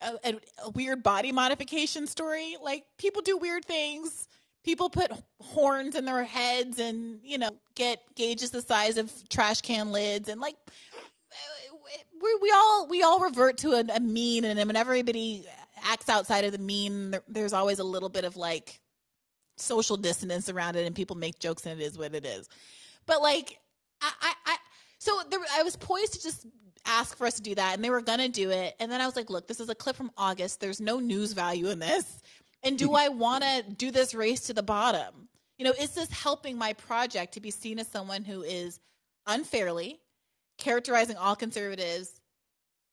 a, 0.00 0.12
a, 0.24 0.34
a 0.64 0.70
weird 0.70 1.02
body 1.02 1.32
modification 1.32 2.06
story. 2.06 2.56
Like, 2.62 2.84
people 2.96 3.22
do 3.22 3.36
weird 3.36 3.64
things 3.64 4.28
people 4.64 4.90
put 4.90 5.10
horns 5.40 5.94
in 5.94 6.04
their 6.04 6.24
heads 6.24 6.78
and 6.78 7.20
you 7.22 7.38
know 7.38 7.50
get 7.74 8.00
gauges 8.14 8.50
the 8.50 8.62
size 8.62 8.98
of 8.98 9.12
trash 9.28 9.60
can 9.60 9.92
lids 9.92 10.28
and 10.28 10.40
like 10.40 10.56
we, 12.22 12.38
we 12.42 12.52
all 12.54 12.86
we 12.88 13.02
all 13.02 13.20
revert 13.20 13.58
to 13.58 13.72
a, 13.72 13.84
a 13.94 14.00
mean 14.00 14.44
and 14.44 14.58
when 14.66 14.76
everybody 14.76 15.44
acts 15.84 16.08
outside 16.08 16.44
of 16.44 16.52
the 16.52 16.58
mean 16.58 17.10
there, 17.10 17.22
there's 17.28 17.52
always 17.52 17.78
a 17.78 17.84
little 17.84 18.08
bit 18.08 18.24
of 18.24 18.36
like 18.36 18.80
social 19.56 19.96
dissonance 19.96 20.48
around 20.48 20.76
it 20.76 20.86
and 20.86 20.94
people 20.94 21.16
make 21.16 21.38
jokes 21.38 21.66
and 21.66 21.80
it 21.80 21.84
is 21.84 21.98
what 21.98 22.14
it 22.14 22.24
is. 22.24 22.48
But 23.06 23.22
like 23.22 23.58
i 24.02 24.12
i, 24.20 24.32
I 24.46 24.56
so 24.98 25.20
there, 25.30 25.40
i 25.54 25.62
was 25.62 25.76
poised 25.76 26.14
to 26.14 26.22
just 26.22 26.46
ask 26.86 27.16
for 27.16 27.26
us 27.26 27.34
to 27.34 27.42
do 27.42 27.54
that 27.54 27.74
and 27.74 27.84
they 27.84 27.90
were 27.90 28.00
gonna 28.00 28.28
do 28.28 28.50
it. 28.50 28.74
And 28.80 28.90
then 28.92 29.00
i 29.00 29.06
was 29.06 29.16
like 29.16 29.30
look 29.30 29.48
this 29.48 29.60
is 29.60 29.68
a 29.68 29.74
clip 29.74 29.96
from 29.96 30.10
august. 30.16 30.60
There's 30.60 30.80
no 30.80 30.98
news 30.98 31.32
value 31.32 31.70
in 31.70 31.78
this 31.78 32.22
and 32.62 32.78
do 32.78 32.94
I 32.94 33.08
want 33.08 33.44
to 33.44 33.64
do 33.76 33.90
this 33.90 34.14
race 34.14 34.40
to 34.42 34.54
the 34.54 34.62
bottom? 34.62 35.28
You 35.58 35.64
know, 35.64 35.74
is 35.78 35.90
this 35.90 36.10
helping 36.10 36.56
my 36.56 36.72
project 36.72 37.34
to 37.34 37.40
be 37.40 37.50
seen 37.50 37.78
as 37.78 37.88
someone 37.88 38.24
who 38.24 38.42
is 38.42 38.80
unfairly 39.26 40.00
characterizing 40.58 41.16
all 41.16 41.36
conservatives 41.36 42.20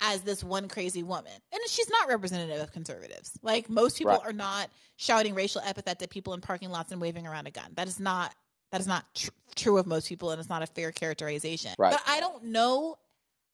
as 0.01 0.21
this 0.21 0.43
one 0.43 0.67
crazy 0.67 1.03
woman? 1.03 1.31
And 1.51 1.61
she's 1.67 1.89
not 1.89 2.09
representative 2.09 2.61
of 2.61 2.71
conservatives. 2.71 3.37
Like 3.41 3.69
most 3.69 3.97
people 3.97 4.13
right. 4.13 4.21
are 4.25 4.33
not 4.33 4.69
shouting 4.97 5.33
racial 5.33 5.61
epithets 5.65 6.03
at 6.03 6.09
people 6.09 6.33
in 6.33 6.41
parking 6.41 6.69
lots 6.69 6.91
and 6.91 6.99
waving 6.99 7.25
around 7.25 7.47
a 7.47 7.51
gun. 7.51 7.71
That 7.75 7.87
is 7.87 7.99
not 7.99 8.33
that 8.71 8.81
is 8.81 8.87
not 8.87 9.05
tr- 9.15 9.29
true 9.55 9.77
of 9.77 9.87
most 9.87 10.09
people 10.09 10.31
and 10.31 10.39
it's 10.39 10.49
not 10.49 10.61
a 10.61 10.67
fair 10.67 10.91
characterization. 10.91 11.71
Right. 11.77 11.91
But 11.91 12.01
I 12.05 12.19
don't 12.19 12.45
know 12.45 12.97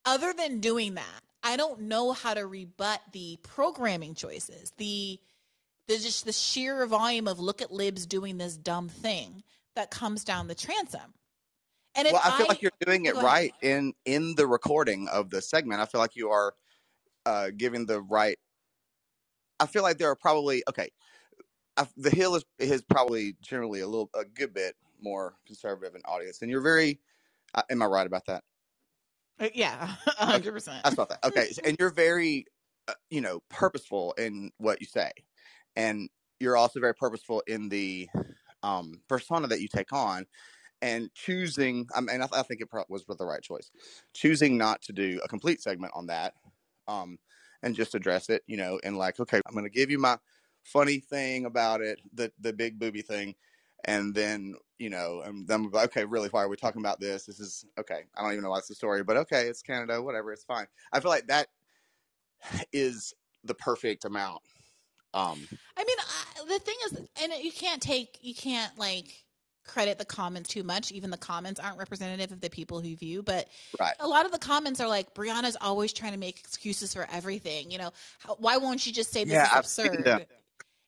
other 0.06 0.34
than 0.34 0.60
doing 0.60 0.96
that. 0.96 1.22
I 1.44 1.58
don't 1.58 1.82
know 1.82 2.14
how 2.14 2.34
to 2.34 2.48
rebut 2.48 3.02
the 3.12 3.38
programming 3.44 4.16
choices, 4.16 4.72
the 4.78 5.20
there's 5.88 6.04
just 6.04 6.26
the 6.26 6.34
sheer 6.34 6.86
volume 6.86 7.28
of 7.28 7.40
look 7.40 7.62
at 7.62 7.72
libs 7.72 8.06
doing 8.06 8.38
this 8.38 8.56
dumb 8.56 8.90
thing 8.90 9.44
that 9.76 9.92
comes 9.92 10.24
down 10.24 10.48
the 10.48 10.56
transom. 10.56 11.14
And 11.96 12.08
well, 12.12 12.22
I 12.24 12.38
feel 12.38 12.48
I, 12.48 12.50
like 12.50 12.62
you're 12.62 12.72
doing 12.80 13.06
it 13.06 13.16
right 13.16 13.54
in 13.62 13.94
in 14.06 14.34
the 14.36 14.48
recording 14.48 15.08
of 15.10 15.30
the 15.30 15.42
segment. 15.42 15.80
I 15.80 15.86
feel 15.86 16.02
like 16.02 16.16
you 16.16 16.32
are 16.32 16.56
uh, 17.26 17.50
giving 17.56 17.86
the 17.86 18.02
right. 18.02 18.38
I 19.60 19.68
feel 19.68 19.84
like 19.84 20.00
there 20.00 20.10
are 20.10 20.16
probably 20.16 20.64
okay. 20.68 20.90
I, 21.78 21.88
the 21.96 22.10
Hill 22.10 22.36
is 22.36 22.46
is 22.58 22.82
probably 22.82 23.36
generally 23.42 23.82
a 23.82 23.88
little 23.88 24.10
a 24.16 24.26
good 24.26 24.56
bit 24.56 24.76
more 25.02 25.36
conservative 25.46 25.94
in 25.96 26.02
audience, 26.06 26.42
and 26.42 26.50
you're 26.50 26.62
very. 26.62 27.00
Uh, 27.54 27.62
am 27.70 27.84
I 27.84 27.86
right 27.86 28.08
about 28.08 28.26
that? 28.26 28.44
Uh, 29.40 29.50
yeah, 29.54 29.94
hundred 30.08 30.54
percent. 30.54 30.82
I 30.84 30.90
thought 30.90 31.10
that. 31.10 31.24
Okay, 31.24 31.52
and 31.64 31.78
you're 31.80 31.92
very, 31.92 32.46
uh, 32.88 32.94
you 33.12 33.22
know, 33.22 33.42
purposeful 33.50 34.14
in 34.18 34.50
what 34.58 34.82
you 34.82 34.88
say, 34.88 35.12
and 35.76 36.10
you're 36.40 36.58
also 36.58 36.80
very 36.80 36.96
purposeful 36.96 37.44
in 37.48 37.70
the 37.70 38.10
um, 38.64 39.02
persona 39.08 39.48
that 39.48 39.62
you 39.62 39.68
take 39.68 39.94
on, 39.94 40.26
and 40.82 41.14
choosing. 41.14 41.88
I 41.96 42.02
mean, 42.02 42.22
I, 42.22 42.28
th- 42.28 42.32
I 42.34 42.44
think 42.44 42.62
it 42.62 42.68
was 42.90 43.06
the 43.06 43.26
right 43.26 43.42
choice, 43.42 43.72
choosing 44.14 44.58
not 44.58 44.82
to 44.84 44.94
do 44.94 45.22
a 45.24 45.28
complete 45.28 45.62
segment 45.62 45.94
on 45.96 46.08
that, 46.08 46.34
um, 46.88 47.18
and 47.62 47.76
just 47.76 47.96
address 47.96 48.30
it. 48.30 48.44
You 48.48 48.58
know, 48.58 48.80
and 48.84 48.98
like, 48.98 49.20
okay, 49.20 49.42
I'm 49.46 49.54
going 49.54 49.66
to 49.66 49.70
give 49.70 49.90
you 49.90 50.00
my 50.00 50.18
funny 50.64 51.00
thing 51.00 51.46
about 51.46 51.82
it, 51.82 52.00
the 52.14 52.32
the 52.40 52.54
big 52.54 52.80
booby 52.80 53.02
thing, 53.02 53.36
and 53.86 54.14
then 54.14 54.56
you 54.80 54.90
know, 54.90 55.22
and 55.26 55.48
then 55.48 55.70
like, 55.72 55.86
okay, 55.86 56.06
really, 56.06 56.30
why 56.30 56.44
are 56.44 56.50
we 56.50 56.58
talking 56.58 56.82
about 56.82 57.00
this? 57.00 57.26
This 57.26 57.40
is 57.40 57.66
okay. 57.80 58.02
I 58.16 58.22
don't 58.22 58.32
even 58.32 58.44
know 58.44 58.50
what's 58.50 58.68
the 58.68 58.76
story, 58.76 59.04
but 59.04 59.18
okay, 59.18 59.48
it's 59.48 59.62
Canada, 59.62 60.02
whatever, 60.02 60.34
it's 60.34 60.44
fine. 60.44 60.68
I 60.92 61.00
feel 61.00 61.12
like 61.12 61.28
that 61.28 61.48
is 62.74 63.14
the 63.44 63.54
perfect 63.56 64.06
amount. 64.06 64.42
Um, 65.14 65.48
I 65.78 65.84
mean, 65.84 65.98
I, 66.00 66.46
the 66.48 66.60
thing 66.60 66.76
is, 66.86 66.94
and 67.22 67.44
you 67.44 67.52
can't 67.52 67.82
take, 67.82 68.20
you 68.22 68.34
can't 68.34 68.78
like 68.78 69.24
credit 69.66 69.98
the 69.98 70.06
comments 70.06 70.50
too 70.50 70.64
much. 70.64 70.92
Even 70.92 71.10
the 71.10 71.18
comments 71.18 71.60
aren't 71.60 71.78
representative 71.78 72.32
of 72.32 72.42
the 72.42 72.50
people 72.50 72.82
who 72.82 72.96
view, 72.96 73.24
but 73.24 73.48
right. 73.80 73.94
a 74.00 74.08
lot 74.08 74.26
of 74.26 74.32
the 74.32 74.40
comments 74.40 74.80
are 74.80 74.88
like, 74.88 75.14
Briahna's 75.14 75.58
always 75.62 75.94
trying 75.94 76.14
to 76.14 76.18
make 76.18 76.40
excuses 76.40 76.94
for 76.94 77.08
everything. 77.12 77.72
You 77.72 77.78
know, 77.78 77.92
how, 78.20 78.36
why 78.36 78.58
won't 78.58 78.86
you 78.86 78.94
just 78.94 79.12
say 79.12 79.24
this 79.24 79.34
yeah, 79.34 79.46
is 79.46 79.60
absurd? 79.60 80.06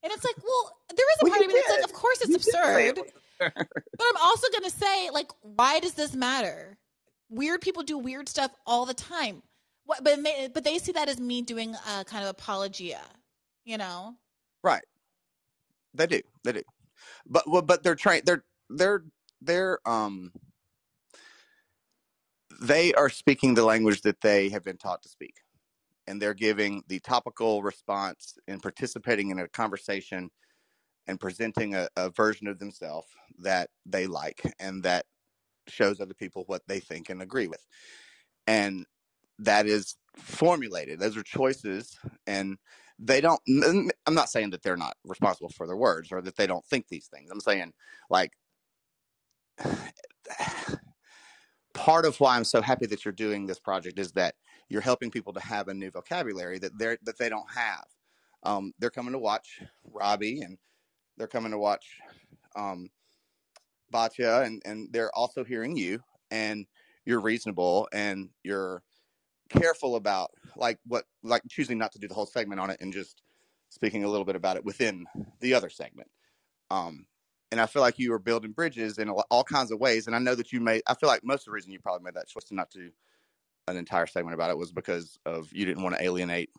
And 0.06 0.14
it's 0.14 0.23
like, 0.23 0.35
well, 0.43 0.77
there 0.95 1.06
is 1.14 1.22
a 1.22 1.23
well, 1.23 1.31
part 1.31 1.41
of 1.41 1.47
me 1.47 1.53
that's 1.56 1.77
like, 1.77 1.84
of 1.84 1.93
course 1.93 2.22
it's 2.22 2.30
you 2.30 2.35
absurd. 2.35 2.99
but 3.39 4.06
I'm 4.07 4.18
also 4.22 4.47
going 4.52 4.64
to 4.64 4.69
say, 4.69 5.10
like, 5.10 5.31
why 5.41 5.80
does 5.80 5.93
this 5.93 6.14
matter? 6.14 6.77
Weird 7.30 7.61
people 7.61 7.81
do 7.81 7.97
weird 7.97 8.30
stuff 8.30 8.52
all 8.68 8.85
the 8.85 8.93
time. 8.93 9.41
What, 9.85 10.03
but 10.03 10.19
but 10.53 10.64
they 10.64 10.77
see 10.77 10.91
that 10.93 11.10
as 11.10 11.19
me 11.19 11.41
doing 11.41 11.76
a 11.97 12.06
kind 12.06 12.23
of 12.23 12.30
apologia, 12.30 13.02
you 13.65 13.77
know? 13.77 14.15
Right. 14.63 14.83
They 15.93 16.07
do. 16.07 16.21
They 16.43 16.53
do. 16.53 16.61
But 17.27 17.49
well, 17.49 17.61
but 17.61 17.83
they're 17.83 17.95
trying. 17.95 18.21
They're 18.25 18.43
they're 18.69 19.03
they're 19.41 19.79
um 19.85 20.31
they 22.61 22.93
are 22.93 23.09
speaking 23.09 23.53
the 23.53 23.65
language 23.65 24.01
that 24.01 24.21
they 24.21 24.49
have 24.49 24.63
been 24.63 24.77
taught 24.77 25.01
to 25.03 25.09
speak 25.09 25.35
and 26.07 26.21
they're 26.21 26.33
giving 26.33 26.83
the 26.87 26.99
topical 26.99 27.63
response 27.63 28.37
and 28.47 28.61
participating 28.61 29.29
in 29.29 29.39
a 29.39 29.47
conversation 29.47 30.29
and 31.07 31.19
presenting 31.19 31.75
a, 31.75 31.87
a 31.95 32.09
version 32.09 32.47
of 32.47 32.59
themselves 32.59 33.07
that 33.39 33.69
they 33.85 34.07
like 34.07 34.41
and 34.59 34.83
that 34.83 35.05
shows 35.67 35.99
other 35.99 36.13
people 36.13 36.43
what 36.47 36.61
they 36.67 36.79
think 36.79 37.09
and 37.09 37.21
agree 37.21 37.47
with. 37.47 37.65
And 38.47 38.85
that 39.39 39.65
is 39.65 39.95
formulated. 40.15 40.99
Those 40.99 41.17
are 41.17 41.23
choices 41.23 41.97
and 42.27 42.57
they 42.99 43.22
don't 43.22 43.41
I'm 43.47 44.13
not 44.13 44.30
saying 44.30 44.51
that 44.51 44.63
they're 44.63 44.77
not 44.77 44.95
responsible 45.03 45.49
for 45.49 45.67
their 45.67 45.76
words 45.76 46.11
or 46.11 46.22
that 46.22 46.38
they 46.38 46.47
don't 46.47 46.65
think 46.65 46.88
these 46.88 47.07
things. 47.07 47.30
I'm 47.31 47.41
saying 47.41 47.73
like 48.09 48.31
part 51.73 52.05
of 52.05 52.19
why 52.19 52.35
I'm 52.38 52.43
so 52.43 52.61
happy 52.61 52.85
that 52.88 53.03
you're 53.05 53.11
doing 53.11 53.45
this 53.45 53.59
project 53.59 53.99
is 53.99 54.11
that 54.13 54.35
you're 54.69 54.81
helping 54.81 55.11
people 55.11 55.34
to 55.34 55.39
have 55.39 55.67
a 55.67 55.73
new 55.73 55.91
vocabulary 55.91 56.57
that 56.59 56.77
they're 56.77 56.97
that 57.03 57.17
they 57.17 57.30
don't 57.30 57.51
have. 57.53 57.85
Um, 58.43 58.73
they're 58.80 58.89
coming 58.89 59.13
to 59.13 59.19
watch 59.19 59.59
Robbie 59.91 60.41
and 60.41 60.57
they're 61.17 61.27
coming 61.27 61.51
to 61.51 61.57
watch 61.57 61.85
um, 62.55 62.89
Batya 63.93 64.45
and 64.45 64.61
and 64.65 64.88
they're 64.91 65.15
also 65.15 65.43
hearing 65.43 65.76
you 65.76 65.99
and 66.31 66.65
you're 67.05 67.19
reasonable 67.22 67.88
and 67.93 68.30
you're 68.43 68.84
careful 69.49 69.95
about 69.95 70.31
like 70.55 70.80
what 70.85 71.05
like 71.23 71.41
choosing 71.49 71.77
not 71.77 71.91
to 71.93 71.99
do 71.99 72.07
the 72.07 72.13
whole 72.13 72.26
segment 72.26 72.59
on 72.59 72.69
it 72.69 72.77
and 72.81 72.93
just 72.93 73.22
speaking 73.69 74.03
a 74.03 74.09
little 74.09 74.26
bit 74.26 74.35
about 74.35 74.57
it 74.57 74.65
within 74.65 75.05
the 75.39 75.53
other 75.53 75.69
segment. 75.69 76.09
Um, 76.72 77.05
and 77.51 77.61
I 77.61 77.67
feel 77.67 77.81
like 77.81 77.99
you 77.99 78.11
are 78.13 78.19
building 78.19 78.51
bridges 78.51 78.97
in 78.97 79.09
all 79.09 79.43
kinds 79.43 79.72
of 79.72 79.80
ways. 79.80 80.07
And 80.07 80.15
I 80.15 80.19
know 80.19 80.35
that 80.35 80.51
you 80.51 80.59
made. 80.59 80.81
I 80.88 80.93
feel 80.95 81.07
like 81.07 81.23
most 81.23 81.41
of 81.41 81.45
the 81.45 81.51
reason 81.51 81.72
you 81.72 81.80
probably 81.80 82.03
made 82.03 82.15
that 82.15 82.27
choice 82.27 82.45
to 82.45 82.55
not 82.55 82.69
do 82.69 82.89
an 83.67 83.77
entire 83.77 84.07
segment 84.07 84.34
about 84.34 84.49
it 84.49 84.57
was 84.57 84.72
because 84.72 85.17
of 85.26 85.51
you 85.53 85.65
didn't 85.65 85.84
want 85.84 85.95
to 85.95 86.03
alienate 86.03 86.49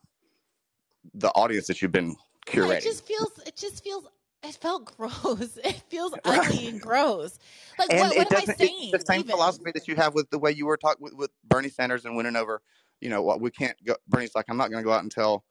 the 1.14 1.28
audience 1.30 1.66
that 1.66 1.82
you've 1.82 1.92
been 1.92 2.16
curating. 2.46 2.68
Yeah, 2.68 2.74
it 2.74 2.82
just 2.82 3.06
feels. 3.06 3.38
It 3.46 3.56
just 3.56 3.84
feels. 3.84 4.06
It 4.46 4.54
felt 4.56 4.96
gross. 4.96 5.58
It 5.64 5.82
feels 5.88 6.14
ugly 6.24 6.68
and 6.68 6.80
gross. 6.80 7.38
Like 7.78 7.92
and 7.92 8.00
what, 8.00 8.16
what 8.16 8.32
am 8.32 8.38
I 8.48 8.54
saying? 8.54 8.90
the 8.92 9.04
same 9.06 9.20
even? 9.20 9.30
philosophy 9.32 9.72
that 9.74 9.88
you 9.88 9.96
have 9.96 10.14
with 10.14 10.30
the 10.30 10.38
way 10.38 10.52
you 10.52 10.66
were 10.66 10.76
talking 10.76 11.02
with, 11.02 11.14
with, 11.14 11.30
Bernie 11.44 11.68
Sanders 11.68 12.04
and 12.04 12.16
winning 12.16 12.36
over. 12.36 12.60
You 13.00 13.10
know 13.10 13.22
what? 13.22 13.40
We 13.40 13.50
can't 13.50 13.76
go. 13.84 13.96
Bernie's 14.08 14.34
like, 14.34 14.46
I'm 14.48 14.56
not 14.56 14.70
going 14.70 14.82
to 14.82 14.86
go 14.86 14.92
out 14.92 15.02
and 15.02 15.10
tell 15.10 15.44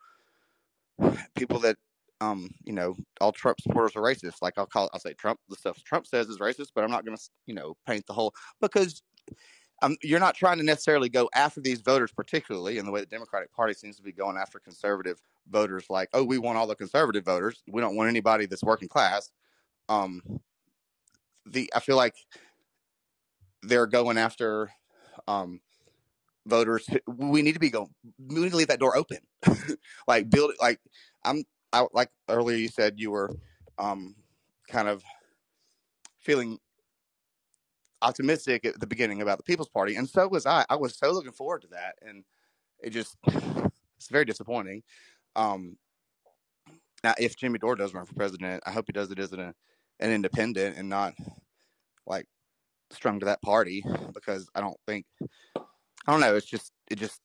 people 1.35 1.59
that 1.59 1.75
um, 2.21 2.49
you 2.63 2.73
know, 2.73 2.95
all 3.19 3.31
Trump 3.31 3.59
supporters 3.61 3.95
are 3.95 4.01
racist. 4.01 4.35
Like 4.41 4.53
I'll 4.57 4.65
call, 4.65 4.89
I'll 4.93 4.99
say 4.99 5.13
Trump. 5.13 5.39
The 5.49 5.55
stuff 5.55 5.83
Trump 5.83 6.07
says 6.07 6.27
is 6.27 6.39
racist, 6.39 6.69
but 6.73 6.83
I'm 6.83 6.91
not 6.91 7.05
going 7.05 7.17
to, 7.17 7.23
you 7.45 7.53
know, 7.53 7.75
paint 7.85 8.05
the 8.07 8.13
whole 8.13 8.33
because 8.61 9.01
um, 9.81 9.97
you're 10.01 10.19
not 10.19 10.35
trying 10.35 10.57
to 10.57 10.63
necessarily 10.63 11.09
go 11.09 11.29
after 11.33 11.59
these 11.59 11.81
voters, 11.81 12.11
particularly 12.11 12.77
in 12.77 12.85
the 12.85 12.91
way 12.91 13.01
the 13.01 13.05
Democratic 13.05 13.53
Party 13.53 13.73
seems 13.73 13.97
to 13.97 14.03
be 14.03 14.11
going 14.11 14.37
after 14.37 14.59
conservative 14.59 15.21
voters. 15.49 15.85
Like, 15.89 16.09
oh, 16.13 16.23
we 16.23 16.37
want 16.37 16.57
all 16.57 16.67
the 16.67 16.75
conservative 16.75 17.25
voters. 17.25 17.61
We 17.67 17.81
don't 17.81 17.95
want 17.95 18.09
anybody 18.09 18.45
that's 18.45 18.63
working 18.63 18.87
class. 18.87 19.31
Um, 19.89 20.21
the 21.45 21.69
I 21.75 21.79
feel 21.79 21.97
like 21.97 22.15
they're 23.63 23.87
going 23.87 24.17
after 24.17 24.71
um, 25.27 25.59
voters. 26.45 26.87
We 27.07 27.41
need 27.41 27.53
to 27.53 27.59
be 27.59 27.69
going. 27.69 27.93
We 28.17 28.41
need 28.41 28.51
to 28.51 28.57
leave 28.57 28.69
that 28.69 28.79
door 28.79 28.95
open. 28.95 29.19
like 30.07 30.29
build. 30.29 30.53
Like 30.59 30.79
I'm. 31.23 31.43
I 31.73 31.85
like 31.91 32.09
earlier. 32.29 32.57
You 32.57 32.69
said 32.69 32.93
you 32.97 33.11
were 33.11 33.35
um, 33.77 34.15
kind 34.69 34.87
of 34.87 35.03
feeling 36.19 36.59
optimistic 38.05 38.65
at 38.65 38.79
the 38.79 38.87
beginning 38.87 39.21
about 39.21 39.37
the 39.37 39.43
People's 39.43 39.69
Party, 39.69 39.95
and 39.95 40.07
so 40.07 40.27
was 40.27 40.45
I. 40.45 40.63
I 40.69 40.75
was 40.75 40.95
so 40.95 41.11
looking 41.11 41.31
forward 41.31 41.63
to 41.63 41.67
that, 41.69 41.95
and 42.01 42.23
it 42.81 42.91
just 42.91 43.17
it's 43.97 44.09
very 44.09 44.25
disappointing. 44.25 44.83
Um, 45.35 45.77
now, 47.03 47.13
if 47.19 47.35
Jimmy 47.35 47.59
Dore 47.59 47.75
does 47.75 47.93
run 47.93 48.05
for 48.05 48.13
president, 48.13 48.63
I 48.65 48.71
hope 48.71 48.85
he 48.87 48.93
does 48.93 49.11
it 49.11 49.19
as 49.19 49.33
an 49.33 49.53
an 49.99 50.11
independent 50.11 50.77
and 50.77 50.87
not 50.87 51.13
like 52.05 52.27
strung 52.91 53.19
to 53.19 53.25
that 53.25 53.41
party 53.41 53.83
because 54.13 54.47
I 54.53 54.61
don't 54.61 54.77
think 54.85 55.05
I 55.57 56.11
don't 56.11 56.21
know. 56.21 56.35
It's 56.35 56.45
just 56.45 56.71
it 56.89 56.97
just 56.97 57.19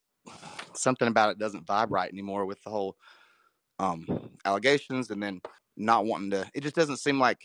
something 0.74 1.08
about 1.08 1.30
it 1.30 1.38
doesn't 1.38 1.66
vibe 1.66 1.88
right 1.90 2.10
anymore 2.10 2.46
with 2.46 2.62
the 2.62 2.70
whole 2.70 2.96
um, 3.78 4.06
allegations 4.44 5.10
and 5.10 5.22
then 5.22 5.40
not 5.76 6.06
wanting 6.06 6.30
to. 6.30 6.50
It 6.54 6.62
just 6.62 6.76
doesn't 6.76 6.98
seem 6.98 7.18
like 7.18 7.40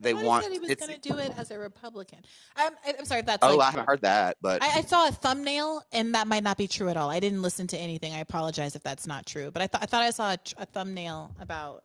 they 0.00 0.14
want. 0.14 0.44
Said 0.44 0.52
he 0.52 0.58
was 0.58 0.74
going 0.74 0.98
to 0.98 1.00
do 1.00 1.18
it 1.18 1.32
as 1.36 1.50
a 1.50 1.58
Republican. 1.58 2.20
I'm, 2.56 2.72
I'm 2.86 3.04
sorry. 3.04 3.22
That's 3.22 3.38
oh, 3.42 3.56
like, 3.56 3.68
I 3.68 3.70
haven't 3.70 3.86
heard 3.86 4.02
that, 4.02 4.38
but 4.40 4.62
I, 4.62 4.78
I, 4.78 4.82
saw 4.82 5.06
a 5.06 5.12
thumbnail, 5.12 5.82
and 5.92 6.14
that 6.14 6.26
might 6.26 6.42
not 6.42 6.56
be 6.56 6.66
true 6.66 6.88
at 6.88 6.96
all. 6.96 7.10
I 7.10 7.20
didn't 7.20 7.42
listen 7.42 7.66
to 7.68 7.76
anything. 7.76 8.14
I 8.14 8.20
apologize 8.20 8.74
if 8.74 8.82
that's 8.82 9.06
not 9.06 9.26
true, 9.26 9.50
but 9.50 9.62
I 9.62 9.66
thought 9.66 9.82
I 9.82 9.86
thought 9.86 10.02
I 10.02 10.10
saw 10.10 10.32
a, 10.32 10.38
a 10.56 10.66
thumbnail 10.66 11.34
about 11.40 11.84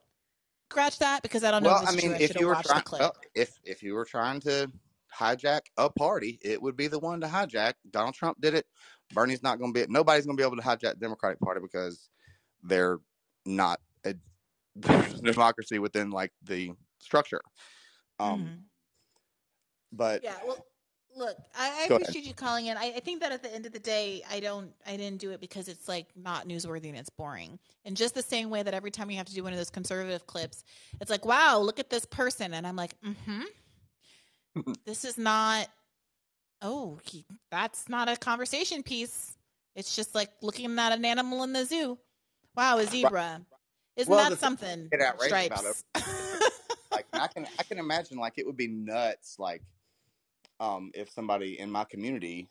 scratch 0.71 0.99
that 0.99 1.21
because 1.21 1.43
I 1.43 1.51
don't 1.51 1.63
know. 1.63 1.69
Well, 1.69 1.83
if 1.83 1.89
I 1.89 1.95
mean, 1.95 2.13
I 2.13 2.17
if 2.17 2.39
you 2.39 2.47
were 2.47 2.55
trying, 2.55 2.83
well, 2.91 3.15
if 3.35 3.59
if 3.63 3.83
you 3.83 3.93
were 3.93 4.05
trying 4.05 4.39
to 4.41 4.71
hijack 5.13 5.61
a 5.77 5.89
party, 5.89 6.39
it 6.41 6.61
would 6.61 6.75
be 6.75 6.87
the 6.87 6.99
one 6.99 7.21
to 7.21 7.27
hijack. 7.27 7.73
Donald 7.91 8.15
Trump 8.15 8.39
did 8.41 8.53
it. 8.53 8.65
Bernie's 9.13 9.43
not 9.43 9.59
going 9.59 9.73
to 9.73 9.85
be. 9.85 9.91
Nobody's 9.91 10.25
going 10.25 10.37
to 10.37 10.41
be 10.41 10.45
able 10.45 10.57
to 10.57 10.63
hijack 10.63 10.93
the 10.93 10.99
Democratic 11.01 11.39
Party 11.39 11.61
because 11.61 12.09
they're 12.63 12.99
not 13.45 13.79
a 14.05 14.15
democracy 15.21 15.79
within 15.79 16.09
like 16.11 16.31
the 16.43 16.71
structure. 16.99 17.41
Um, 18.19 18.39
mm-hmm. 18.39 18.55
But 19.91 20.23
yeah, 20.23 20.35
well, 20.45 20.65
look, 21.15 21.37
I, 21.57 21.81
I 21.81 21.83
appreciate 21.85 22.09
ahead. 22.09 22.25
you 22.25 22.33
calling 22.33 22.67
in. 22.67 22.77
I, 22.77 22.93
I, 22.95 22.99
think 22.99 23.21
that 23.21 23.31
at 23.31 23.41
the 23.41 23.53
end 23.53 23.65
of 23.65 23.71
the 23.71 23.79
day, 23.79 24.21
I 24.29 24.39
don't, 24.39 24.71
I 24.85 24.97
didn't 24.97 25.19
do 25.19 25.31
it 25.31 25.39
because 25.39 25.67
it's 25.67 25.87
like 25.87 26.07
not 26.15 26.47
newsworthy 26.47 26.89
and 26.89 26.97
it's 26.97 27.09
boring. 27.09 27.57
And 27.85 27.95
just 27.95 28.15
the 28.15 28.21
same 28.21 28.49
way 28.49 28.63
that 28.63 28.73
every 28.73 28.91
time 28.91 29.09
you 29.09 29.17
have 29.17 29.25
to 29.27 29.33
do 29.33 29.43
one 29.43 29.53
of 29.53 29.57
those 29.57 29.69
conservative 29.69 30.25
clips, 30.27 30.63
it's 30.99 31.09
like, 31.09 31.25
wow, 31.25 31.59
look 31.59 31.79
at 31.79 31.89
this 31.89 32.05
person, 32.05 32.53
and 32.53 32.67
I'm 32.67 32.75
like, 32.75 32.95
mm-hmm, 33.01 34.73
this 34.85 35.05
is 35.05 35.17
not. 35.17 35.67
Oh, 36.61 36.99
he, 37.03 37.25
that's 37.51 37.89
not 37.89 38.09
a 38.09 38.15
conversation 38.15 38.81
piece. 38.81 39.35
It's 39.75 39.95
just 39.95 40.15
like 40.15 40.29
looking 40.41 40.79
at 40.79 40.93
an 40.93 41.05
animal 41.05 41.43
in 41.43 41.53
the 41.53 41.65
zoo. 41.65 41.97
Wow, 42.55 42.77
a 42.77 42.85
zebra. 42.85 43.41
Isn't 43.97 44.11
Well, 44.11 44.29
that 44.29 44.39
something? 44.39 44.89
I 44.91 44.97
get 44.97 45.05
outraged 45.05 45.51
about 45.51 45.59
Stripes. 45.59 45.83
I 47.19 47.27
can 47.27 47.47
I 47.59 47.63
can 47.63 47.77
imagine 47.79 48.17
like 48.17 48.33
it 48.37 48.45
would 48.45 48.57
be 48.57 48.67
nuts 48.67 49.35
like 49.39 49.61
um 50.59 50.91
if 50.93 51.09
somebody 51.09 51.59
in 51.59 51.69
my 51.69 51.83
community 51.83 52.47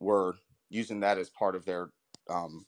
were 0.00 0.36
using 0.70 1.00
that 1.00 1.18
as 1.18 1.30
part 1.30 1.56
of 1.56 1.64
their 1.64 1.90
um 2.28 2.66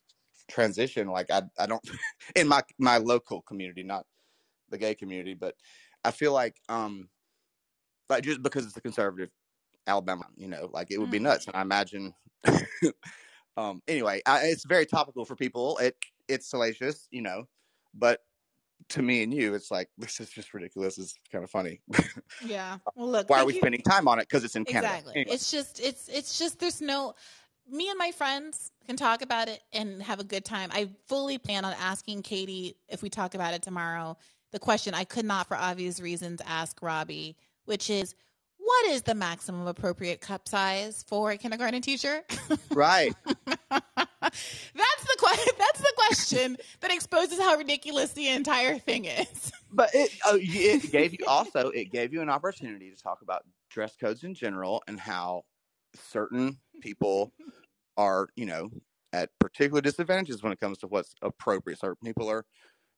transition 0.49 1.09
like 1.09 1.31
I 1.31 1.43
I 1.59 1.67
don't 1.67 1.83
in 2.37 2.49
my 2.49 2.63
my 2.79 2.97
local 2.99 3.43
community 3.43 3.83
not 3.83 4.07
the 4.71 4.79
gay 4.79 4.95
community 4.95 5.35
but 5.35 5.55
I 6.05 6.11
feel 6.11 6.33
like 6.33 6.57
um 6.69 7.09
like 8.09 8.25
just 8.25 8.43
because 8.43 8.67
it's 8.67 8.77
a 8.77 8.81
conservative 8.81 9.31
Alabama 9.87 10.27
you 10.37 10.49
know 10.49 10.71
like 10.73 10.91
it 10.91 10.99
would 10.99 11.11
be 11.11 11.19
Mm. 11.19 11.23
nuts 11.23 11.47
and 11.47 11.57
I 11.57 11.63
imagine 11.63 12.15
um 13.57 13.83
anyway 13.89 14.23
I, 14.27 14.47
it's 14.47 14.65
very 14.65 14.87
topical 14.87 15.25
for 15.25 15.37
people 15.37 15.79
it 15.79 15.97
it's 16.29 16.49
salacious 16.49 17.09
you 17.11 17.23
know 17.23 17.45
but 17.95 18.21
to 18.91 19.03
me 19.03 19.23
and 19.23 19.33
you 19.33 19.55
it's 19.55 19.71
like 19.71 19.89
this 19.99 20.21
is 20.21 20.29
just 20.31 20.53
ridiculous 20.53 20.99
it's 20.99 21.15
kind 21.33 21.43
of 21.45 21.51
funny 21.51 21.81
Yeah. 22.45 22.79
Well, 22.95 23.09
look. 23.09 23.31
why 23.31 23.41
are 23.41 23.47
we 23.47 23.55
you- 23.55 23.61
spending 23.61 23.83
time 23.83 24.07
on 24.09 24.19
it 24.19 24.29
because 24.29 24.45
it's 24.45 24.57
in 24.57 24.65
Canada 24.65 24.89
Exactly. 24.95 25.13
Anyway. 25.17 25.35
It's 25.35 25.51
just 25.51 25.81
it's 25.81 26.09
it's 26.09 26.39
just 26.39 26.59
there's 26.61 26.81
no 26.81 27.15
me 27.71 27.89
and 27.89 27.99
my 27.99 28.11
friends 28.11 28.73
can 28.87 28.97
talk 28.97 29.23
about 29.23 29.49
it 29.49 29.63
and 29.73 30.03
have 30.03 30.19
a 30.19 30.25
good 30.25 30.45
time. 30.45 30.71
I 30.73 30.89
fully 31.07 31.39
plan 31.39 31.65
on 31.65 31.73
asking 31.81 32.23
Katie 32.23 32.77
if 32.89 33.01
we 33.03 33.09
talk 33.09 33.35
about 33.35 33.55
it 33.55 33.63
tomorrow. 33.63 34.17
The 34.51 34.59
question 34.59 34.93
I 34.95 35.05
could 35.05 35.25
not 35.25 35.47
for 35.47 35.57
obvious 35.57 36.01
reasons 36.01 36.41
ask 36.45 36.83
Robbie, 36.83 37.37
which 37.67 37.89
is 37.91 38.17
what 38.63 38.87
is 38.87 39.03
the 39.03 39.15
maximum 39.15 39.67
appropriate 39.67 40.21
cup 40.21 40.49
size 40.49 41.05
for 41.07 41.31
a 41.31 41.37
kindergarten 41.37 41.83
teacher? 41.83 42.23
right 42.73 43.15
that's 44.75 45.05
the 45.05 45.17
que- 45.19 45.53
that's 45.59 45.81
the 45.81 45.93
question 45.97 46.57
that 46.81 46.93
exposes 46.93 47.39
how 47.39 47.57
ridiculous 47.57 48.13
the 48.13 48.29
entire 48.29 48.79
thing 48.79 49.05
is. 49.07 49.53
But 49.73 49.91
it, 49.95 50.11
oh, 50.27 50.39
it 50.41 50.91
gave 50.91 51.13
you 51.13 51.27
also 51.27 51.71
it 51.71 51.91
gave 51.91 52.13
you 52.13 52.23
an 52.23 52.29
opportunity 52.29 52.91
to 52.91 52.97
talk 52.97 53.23
about 53.23 53.45
dress 53.71 53.97
codes 53.97 54.25
in 54.25 54.35
general 54.35 54.83
and 54.89 54.99
how 54.99 55.43
certain 55.95 56.59
people 56.81 57.33
are 57.97 58.29
you 58.37 58.47
know 58.47 58.71
at 59.13 59.31
particular 59.41 59.81
disadvantages 59.81 60.43
when 60.43 60.53
it 60.53 60.61
comes 60.61 60.79
to 60.79 60.87
what's 60.87 61.15
appropriate. 61.23 61.79
Certain 61.79 61.97
people 62.05 62.29
are 62.29 62.45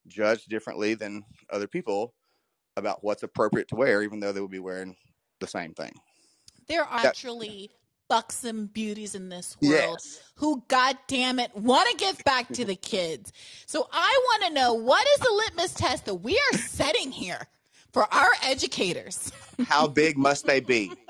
judged 0.06 0.48
differently 0.48 0.94
than 0.94 1.24
other 1.50 1.66
people 1.66 2.14
about 2.76 3.04
what's 3.04 3.22
appropriate 3.22 3.68
to 3.68 3.76
wear, 3.76 4.02
even 4.02 4.20
though 4.20 4.32
they 4.32 4.40
would 4.40 4.50
be 4.50 4.58
wearing 4.58 4.96
the 5.42 5.46
same 5.48 5.74
thing. 5.74 5.92
There 6.68 6.84
are 6.84 7.02
Yeah. 7.02 7.08
actually 7.10 7.70
buxom 8.08 8.66
beauties 8.66 9.14
in 9.14 9.28
this 9.28 9.56
world 9.60 9.72
Yes. 9.72 10.20
who, 10.36 10.62
god 10.68 10.96
damn 11.06 11.38
it, 11.38 11.54
want 11.56 11.88
to 11.90 11.96
give 11.96 12.22
back 12.24 12.48
to 12.52 12.64
the 12.64 12.76
kids. 12.76 13.32
So 13.66 13.88
I 13.92 14.20
want 14.30 14.44
to 14.44 14.50
know 14.60 14.72
what 14.74 15.06
is 15.14 15.18
the 15.20 15.32
litmus 15.32 15.74
test 15.74 16.04
that 16.06 16.16
we 16.16 16.34
are 16.52 16.58
setting 16.58 17.10
here 17.10 17.48
for 17.92 18.04
our 18.12 18.30
educators? 18.42 19.32
How 19.66 19.86
big 19.86 20.16
must 20.16 20.46
they 20.46 20.60
be? 20.60 20.92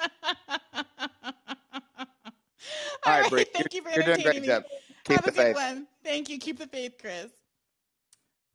All 3.04 3.20
right, 3.20 3.48
thank 3.52 3.74
you 3.74 3.82
for 3.82 3.90
you're 3.90 4.04
doing 4.04 4.20
a 4.20 4.22
entertaining 4.22 4.22
great 4.22 4.42
me. 4.42 4.46
job. 4.48 4.64
Keep 5.04 5.16
Have 5.16 5.24
the 5.24 5.30
a 5.30 5.32
good 5.32 5.46
faith. 5.46 5.56
one. 5.56 5.86
Thank 6.04 6.28
you. 6.30 6.38
Keep 6.38 6.59
the 6.59 6.66
faith, 6.68 6.94
Chris. 7.00 7.32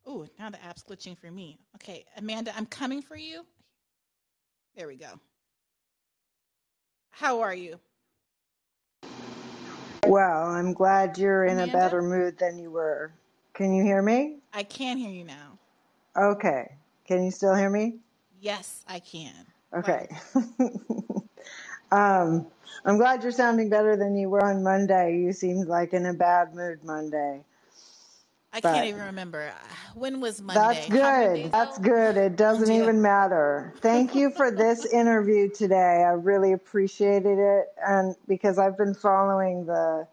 Ooh, 0.08 0.26
now 0.38 0.48
the 0.48 0.62
app's 0.64 0.82
glitching 0.82 1.18
for 1.18 1.30
me. 1.30 1.58
Okay, 1.74 2.06
Amanda, 2.16 2.52
I'm 2.56 2.64
coming 2.64 3.02
for 3.02 3.16
you. 3.16 3.44
There 4.74 4.86
we 4.86 4.96
go. 4.96 5.20
How 7.18 7.40
are 7.40 7.54
you? 7.54 7.80
Well, 10.06 10.46
I'm 10.46 10.72
glad 10.72 11.18
you're 11.18 11.46
in 11.46 11.54
Amanda? 11.54 11.76
a 11.76 11.80
better 11.80 12.00
mood 12.00 12.38
than 12.38 12.60
you 12.60 12.70
were. 12.70 13.10
Can 13.54 13.74
you 13.74 13.82
hear 13.82 14.00
me? 14.00 14.36
I 14.54 14.62
can 14.62 14.98
hear 14.98 15.10
you 15.10 15.24
now. 15.24 15.58
Okay. 16.16 16.70
Can 17.08 17.24
you 17.24 17.32
still 17.32 17.56
hear 17.56 17.70
me? 17.70 17.96
Yes, 18.40 18.84
I 18.86 19.00
can. 19.00 19.34
Okay. 19.76 20.06
um, 21.90 22.46
I'm 22.84 22.98
glad 22.98 23.24
you're 23.24 23.32
sounding 23.32 23.68
better 23.68 23.96
than 23.96 24.14
you 24.14 24.30
were 24.30 24.44
on 24.44 24.62
Monday. 24.62 25.18
You 25.18 25.32
seemed 25.32 25.66
like 25.66 25.94
in 25.94 26.06
a 26.06 26.14
bad 26.14 26.54
mood 26.54 26.84
Monday. 26.84 27.40
I 28.52 28.60
But- 28.60 28.74
can't 28.74 28.86
even 28.86 29.02
remember. 29.02 29.50
When 29.94 30.20
was 30.20 30.40
Monday? 30.40 30.60
That's 30.60 30.86
How 30.86 30.94
many 30.94 31.34
days 31.34 31.42
good. 31.44 31.52
That's 31.52 31.78
good. 31.78 32.16
It 32.16 32.36
doesn't 32.36 32.70
even 32.70 33.02
matter. 33.02 33.74
Thank 33.80 34.14
you 34.14 34.30
for 34.30 34.50
this 34.52 34.84
interview 34.92 35.48
today. 35.48 36.04
I 36.04 36.12
really 36.12 36.52
appreciated 36.52 37.38
it. 37.38 37.66
And 37.84 38.14
because 38.28 38.58
I've 38.58 38.78
been 38.78 38.94
following 38.94 39.66
the 39.66 40.06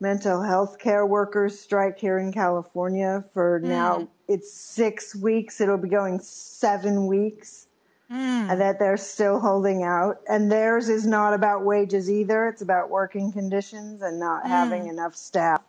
mental 0.00 0.40
health 0.42 0.78
care 0.78 1.04
workers 1.04 1.58
strike 1.60 1.98
here 1.98 2.18
in 2.18 2.32
California 2.32 3.22
for 3.34 3.60
now, 3.62 4.08
it's 4.28 4.50
six 4.50 5.14
weeks. 5.14 5.60
It'll 5.60 5.76
be 5.76 5.88
going 5.90 6.20
seven 6.20 7.06
weeks. 7.06 7.66
Mm. 8.10 8.50
And 8.52 8.60
that 8.62 8.78
they're 8.78 8.96
still 8.96 9.38
holding 9.38 9.82
out. 9.82 10.20
And 10.30 10.50
theirs 10.50 10.88
is 10.88 11.06
not 11.06 11.34
about 11.34 11.64
wages 11.66 12.10
either. 12.10 12.48
It's 12.48 12.62
about 12.62 12.88
working 12.88 13.30
conditions 13.30 14.00
and 14.00 14.18
not 14.18 14.46
having 14.46 14.86
enough 14.86 15.14
staff 15.14 15.60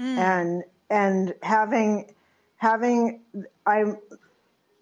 Mm. 0.00 0.16
and 0.18 0.64
and 0.90 1.34
having 1.42 2.14
having 2.56 3.20
I, 3.66 3.84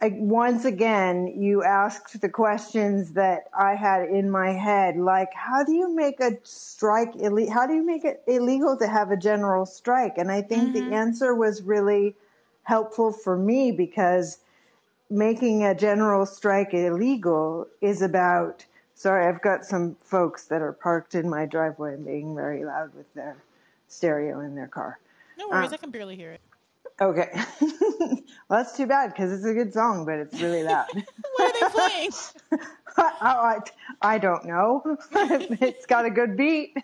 I 0.00 0.08
once 0.16 0.64
again 0.64 1.34
you 1.36 1.62
asked 1.62 2.20
the 2.20 2.28
questions 2.28 3.12
that 3.12 3.48
I 3.58 3.74
had 3.74 4.08
in 4.08 4.30
my 4.30 4.52
head 4.52 4.96
like 4.96 5.32
how 5.34 5.64
do 5.64 5.72
you 5.72 5.94
make 5.94 6.20
a 6.20 6.38
strike 6.42 7.14
ille- 7.14 7.50
how 7.50 7.66
do 7.66 7.74
you 7.74 7.84
make 7.84 8.04
it 8.04 8.22
illegal 8.26 8.76
to 8.78 8.86
have 8.86 9.10
a 9.10 9.16
general 9.16 9.66
strike? 9.66 10.18
And 10.18 10.30
I 10.30 10.42
think 10.42 10.72
the 10.72 10.80
mm-hmm. 10.80 10.92
answer 10.92 11.34
was 11.34 11.62
really 11.62 12.14
helpful 12.64 13.12
for 13.12 13.36
me 13.36 13.72
because 13.72 14.38
making 15.10 15.64
a 15.64 15.74
general 15.74 16.26
strike 16.26 16.74
illegal 16.74 17.66
is 17.80 18.02
about 18.02 18.64
sorry 18.94 19.26
I've 19.26 19.42
got 19.42 19.64
some 19.64 19.96
folks 20.02 20.44
that 20.46 20.62
are 20.62 20.72
parked 20.72 21.14
in 21.14 21.28
my 21.28 21.46
driveway 21.46 21.94
and 21.94 22.04
being 22.04 22.34
very 22.34 22.64
loud 22.64 22.94
with 22.94 23.12
their 23.14 23.36
stereo 23.88 24.40
in 24.40 24.54
their 24.54 24.68
car 24.68 24.98
No 25.38 25.48
worries, 25.48 25.72
Uh, 25.72 25.74
I 25.74 25.76
can 25.78 25.90
barely 25.90 26.16
hear 26.16 26.32
it. 26.32 26.40
Okay. 27.00 27.28
well, 27.60 28.18
that's 28.48 28.76
too 28.76 28.86
bad 28.86 29.10
because 29.10 29.32
it's 29.32 29.44
a 29.44 29.52
good 29.52 29.72
song, 29.72 30.04
but 30.04 30.14
it's 30.18 30.40
really 30.40 30.62
loud. 30.62 30.86
What 31.36 31.56
are 31.56 31.60
they 31.60 31.68
playing? 31.72 32.12
I, 32.96 33.10
I, 34.02 34.14
I 34.14 34.18
don't 34.18 34.44
know. 34.44 34.96
it's 35.12 35.86
got 35.86 36.04
a 36.04 36.10
good 36.10 36.36
beat. 36.36 36.76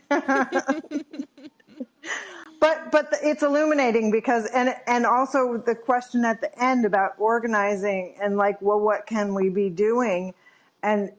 but 2.60 2.90
but 2.93 3.09
it's 3.22 3.43
illuminating 3.43 4.10
because 4.10 4.47
and 4.47 4.74
and 4.86 5.06
also 5.06 5.59
the 5.59 5.74
question 5.74 6.24
at 6.24 6.40
the 6.40 6.62
end 6.62 6.85
about 6.85 7.12
organizing 7.18 8.14
and 8.20 8.36
like 8.36 8.60
well 8.60 8.81
what 8.81 9.06
can 9.06 9.35
we 9.35 9.48
be 9.48 9.70
doing 9.70 10.35
and 10.82 11.12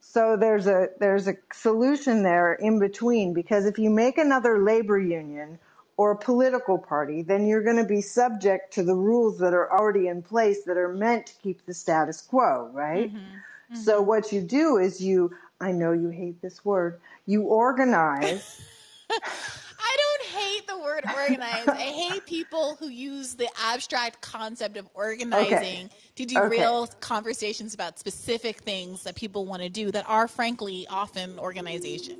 so 0.00 0.36
there's 0.36 0.66
a 0.66 0.90
there's 1.00 1.26
a 1.26 1.34
solution 1.52 2.22
there 2.22 2.52
in 2.54 2.78
between 2.78 3.32
because 3.32 3.66
if 3.66 3.78
you 3.78 3.90
make 3.90 4.18
another 4.18 4.58
labor 4.62 4.98
union 4.98 5.58
or 5.96 6.12
a 6.12 6.16
political 6.16 6.78
party, 6.78 7.22
then 7.22 7.46
you're 7.46 7.62
going 7.62 7.76
to 7.76 7.84
be 7.84 8.00
subject 8.00 8.72
to 8.74 8.82
the 8.82 8.94
rules 8.94 9.38
that 9.38 9.54
are 9.54 9.70
already 9.72 10.08
in 10.08 10.22
place 10.22 10.64
that 10.64 10.76
are 10.76 10.92
meant 10.92 11.26
to 11.26 11.34
keep 11.42 11.64
the 11.66 11.74
status 11.74 12.20
quo, 12.20 12.68
right? 12.72 13.08
Mm-hmm. 13.10 13.16
Mm-hmm. 13.16 13.76
So 13.76 14.02
what 14.02 14.32
you 14.32 14.40
do 14.40 14.76
is 14.78 15.00
you 15.00 15.32
I 15.60 15.72
know 15.72 15.92
you 15.92 16.08
hate 16.08 16.42
this 16.42 16.64
word. 16.64 17.00
You 17.26 17.42
organize 17.42 18.60
I 19.10 19.96
don't 19.96 20.22
hate 20.42 20.66
the 20.66 20.78
word 20.78 21.04
organize. 21.14 21.68
I 21.68 21.72
hate 21.72 22.26
people 22.26 22.76
who 22.80 22.88
use 22.88 23.34
the 23.34 23.48
abstract 23.62 24.20
concept 24.20 24.76
of 24.76 24.88
organizing 24.94 25.90
to 26.16 26.24
derail 26.24 26.82
Okay. 26.82 26.92
conversations 27.00 27.74
about 27.74 27.98
specific 27.98 28.60
things 28.60 29.02
that 29.04 29.14
people 29.14 29.44
want 29.44 29.62
to 29.62 29.68
do 29.68 29.90
that 29.90 30.08
are, 30.08 30.26
frankly, 30.26 30.86
often 30.88 31.38
organization. 31.38 32.16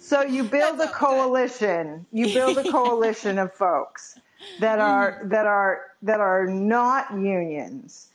So 0.00 0.22
you 0.22 0.44
build 0.44 0.80
a 0.80 0.88
coalition. 0.88 2.06
You 2.12 2.32
build 2.32 2.58
a 2.58 2.70
coalition 2.70 3.38
of 3.38 3.52
folks 3.52 4.18
that 4.60 4.78
are 4.78 5.22
that 5.24 5.46
are 5.46 5.82
that 6.02 6.20
are 6.20 6.46
not 6.46 7.12
unions, 7.12 8.08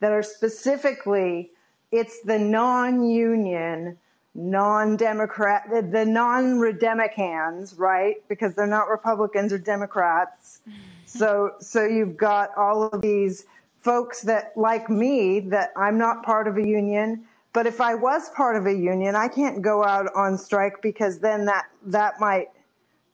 that 0.00 0.12
are 0.12 0.22
specifically 0.22 1.50
it's 1.92 2.20
the 2.22 2.38
non-union, 2.38 3.96
non-democrat, 4.34 5.70
the, 5.70 5.82
the 5.82 6.04
non-redemicans, 6.04 7.78
right? 7.78 8.16
Because 8.28 8.54
they're 8.54 8.66
not 8.66 8.88
Republicans 8.88 9.52
or 9.52 9.58
Democrats. 9.58 10.60
So 11.06 11.52
so 11.60 11.84
you've 11.84 12.16
got 12.16 12.56
all 12.56 12.84
of 12.84 13.00
these 13.00 13.46
folks 13.80 14.22
that 14.22 14.52
like 14.56 14.90
me 14.90 15.40
that 15.40 15.72
I'm 15.76 15.96
not 15.96 16.24
part 16.24 16.48
of 16.48 16.56
a 16.58 16.66
union, 16.66 17.24
but 17.56 17.66
if 17.66 17.80
I 17.80 17.94
was 17.94 18.28
part 18.28 18.56
of 18.56 18.66
a 18.66 18.74
union, 18.74 19.16
I 19.16 19.28
can't 19.28 19.62
go 19.62 19.82
out 19.82 20.14
on 20.14 20.36
strike 20.36 20.82
because 20.82 21.20
then 21.20 21.46
that 21.46 21.64
that 21.86 22.20
might 22.20 22.48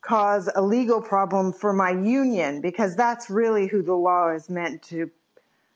cause 0.01 0.49
a 0.53 0.61
legal 0.61 1.01
problem 1.01 1.53
for 1.53 1.71
my 1.71 1.91
union 1.91 2.59
because 2.59 2.93
that's 2.93 3.29
really 3.29 3.67
who 3.67 3.81
the 3.81 3.93
law 3.93 4.31
is 4.31 4.49
meant 4.49 4.83
to 4.89 5.09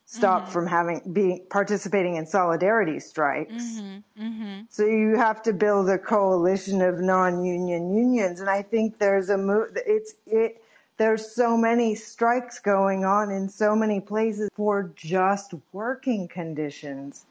stop 0.05 0.41
mm-hmm. 0.41 0.51
from 0.51 0.67
having 0.67 1.01
being 1.13 1.45
participating 1.49 2.17
in 2.17 2.25
solidarity 2.25 2.99
strikes. 2.99 3.53
Mm-hmm. 3.53 4.21
Mm-hmm. 4.21 4.61
So 4.67 4.85
you 4.85 5.15
have 5.15 5.41
to 5.43 5.53
build 5.53 5.89
a 5.89 5.97
coalition 5.97 6.81
of 6.81 6.99
non-union 6.99 7.95
unions, 7.95 8.41
and 8.41 8.49
I 8.49 8.63
think 8.63 8.99
there's 8.99 9.29
a 9.29 9.37
move. 9.37 9.77
It's 9.85 10.15
it 10.25 10.61
there's 10.97 11.33
so 11.33 11.55
many 11.55 11.95
strikes 11.95 12.59
going 12.59 13.05
on 13.05 13.31
in 13.31 13.47
so 13.47 13.77
many 13.77 14.01
places 14.01 14.49
for 14.57 14.91
just 14.97 15.53
working 15.71 16.27
conditions 16.27 17.23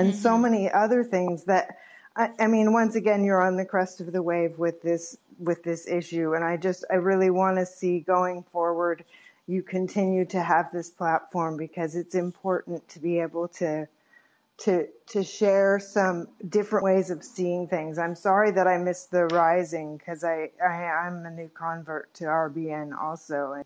and 0.00 0.12
mm-hmm. 0.12 0.22
so 0.22 0.38
many 0.38 0.70
other 0.70 1.04
things 1.04 1.44
that 1.44 1.76
I, 2.16 2.30
I, 2.38 2.46
mean 2.46 2.72
once 2.72 2.94
again 2.94 3.24
you're 3.24 3.42
on 3.42 3.56
the 3.56 3.64
crest 3.64 4.00
of 4.00 4.12
the 4.12 4.22
wave 4.22 4.58
with 4.58 4.82
this 4.82 5.16
with 5.38 5.62
this 5.62 5.86
issue 5.86 6.34
and 6.34 6.44
i 6.44 6.56
just 6.56 6.84
i 6.90 6.94
really 6.94 7.30
want 7.30 7.58
to 7.58 7.66
see 7.66 8.00
going 8.00 8.42
forward 8.52 9.04
you 9.46 9.62
continue 9.62 10.24
to 10.26 10.42
have 10.42 10.70
this 10.72 10.90
platform 10.90 11.56
because 11.56 11.96
it's 11.96 12.14
important 12.14 12.88
to 12.88 12.98
be 12.98 13.20
able 13.20 13.48
to 13.48 13.86
to 14.58 14.86
to 15.06 15.24
share 15.24 15.80
some 15.80 16.28
different 16.48 16.84
ways 16.84 17.10
of 17.10 17.24
seeing 17.24 17.66
things. 17.66 17.98
I'm 17.98 18.14
sorry 18.14 18.50
that 18.52 18.66
I 18.68 18.76
missed 18.76 19.10
the 19.10 19.24
rising 19.26 19.96
because 19.96 20.22
I, 20.22 20.50
I 20.62 20.66
I'm 20.66 21.24
a 21.24 21.30
new 21.30 21.48
convert 21.48 22.12
to 22.14 22.24
RBN 22.24 22.96
also, 22.96 23.52
and 23.52 23.64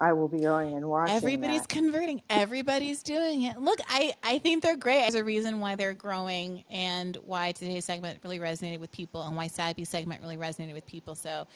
I 0.00 0.12
will 0.12 0.28
be 0.28 0.40
going 0.40 0.74
and 0.74 0.88
watching. 0.88 1.14
Everybody's 1.14 1.62
that. 1.62 1.68
converting. 1.68 2.22
Everybody's 2.30 3.02
doing 3.02 3.42
it. 3.42 3.58
Look, 3.58 3.80
I 3.88 4.14
I 4.22 4.38
think 4.38 4.62
they're 4.62 4.76
great. 4.76 5.00
There's 5.02 5.14
a 5.14 5.24
reason 5.24 5.60
why 5.60 5.76
they're 5.76 5.94
growing 5.94 6.64
and 6.70 7.16
why 7.24 7.52
today's 7.52 7.84
segment 7.84 8.18
really 8.24 8.38
resonated 8.38 8.80
with 8.80 8.92
people, 8.92 9.22
and 9.22 9.36
why 9.36 9.48
Sabby's 9.48 9.88
segment 9.88 10.22
really 10.22 10.36
resonated 10.36 10.74
with 10.74 10.86
people. 10.86 11.14
So. 11.14 11.46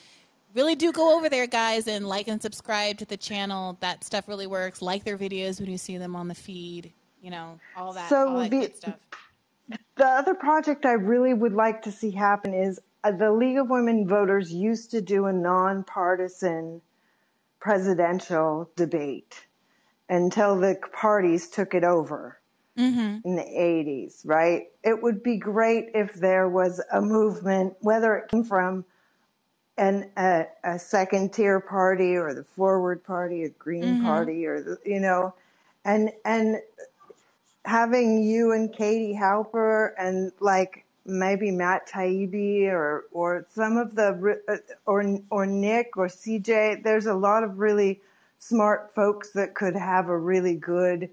Really 0.54 0.76
do 0.76 0.92
go 0.92 1.18
over 1.18 1.28
there, 1.28 1.48
guys, 1.48 1.88
and 1.88 2.06
like 2.06 2.28
and 2.28 2.40
subscribe 2.40 2.98
to 2.98 3.04
the 3.04 3.16
channel. 3.16 3.76
That 3.80 4.04
stuff 4.04 4.28
really 4.28 4.46
works. 4.46 4.80
Like 4.80 5.02
their 5.02 5.18
videos 5.18 5.58
when 5.58 5.68
you 5.68 5.76
see 5.76 5.98
them 5.98 6.14
on 6.14 6.28
the 6.28 6.34
feed 6.36 6.92
you 7.24 7.30
know, 7.30 7.58
all 7.74 7.94
that, 7.94 8.10
so 8.10 8.28
all 8.28 8.38
that 8.40 8.50
the, 8.50 8.70
stuff. 8.76 8.94
The 9.96 10.04
other 10.04 10.34
project 10.34 10.84
I 10.84 10.92
really 10.92 11.32
would 11.32 11.54
like 11.54 11.80
to 11.84 11.90
see 11.90 12.10
happen 12.10 12.52
is 12.52 12.78
uh, 13.02 13.12
the 13.12 13.32
League 13.32 13.56
of 13.56 13.70
Women 13.70 14.06
Voters 14.06 14.52
used 14.52 14.90
to 14.90 15.00
do 15.00 15.24
a 15.24 15.32
nonpartisan 15.32 16.82
presidential 17.64 18.68
debate 18.76 19.46
until 20.10 20.60
the 20.60 20.78
parties 20.92 21.48
took 21.48 21.72
it 21.72 21.82
over 21.82 22.38
mm-hmm. 22.78 23.26
in 23.26 23.36
the 23.36 23.42
80s, 23.42 24.20
right? 24.26 24.64
It 24.82 25.02
would 25.02 25.22
be 25.22 25.38
great 25.38 25.86
if 25.94 26.12
there 26.12 26.46
was 26.46 26.82
a 26.92 27.00
movement, 27.00 27.74
whether 27.80 28.16
it 28.16 28.28
came 28.28 28.44
from 28.44 28.84
an, 29.78 30.10
a, 30.14 30.44
a 30.62 30.78
second 30.78 31.32
tier 31.32 31.58
party 31.58 32.16
or 32.16 32.34
the 32.34 32.44
forward 32.44 33.02
party, 33.02 33.44
a 33.44 33.48
green 33.48 33.82
mm-hmm. 33.82 34.04
party, 34.04 34.44
or 34.44 34.62
the, 34.62 34.78
you 34.84 35.00
know, 35.00 35.34
and 35.86 36.10
and 36.26 36.60
having 37.64 38.22
you 38.22 38.52
and 38.52 38.74
Katie 38.74 39.18
Halper 39.18 39.92
and 39.98 40.32
like 40.38 40.83
maybe 41.06 41.50
Matt 41.50 41.88
Taibbi 41.88 42.66
or 42.66 43.04
or 43.12 43.46
some 43.54 43.76
of 43.76 43.94
the 43.94 44.40
uh, 44.48 44.56
or 44.86 45.20
or 45.30 45.46
Nick 45.46 45.96
or 45.96 46.08
CJ. 46.08 46.82
There's 46.82 47.06
a 47.06 47.14
lot 47.14 47.44
of 47.44 47.58
really 47.58 48.00
smart 48.38 48.94
folks 48.94 49.30
that 49.30 49.54
could 49.54 49.76
have 49.76 50.08
a 50.08 50.18
really 50.18 50.54
good 50.54 51.10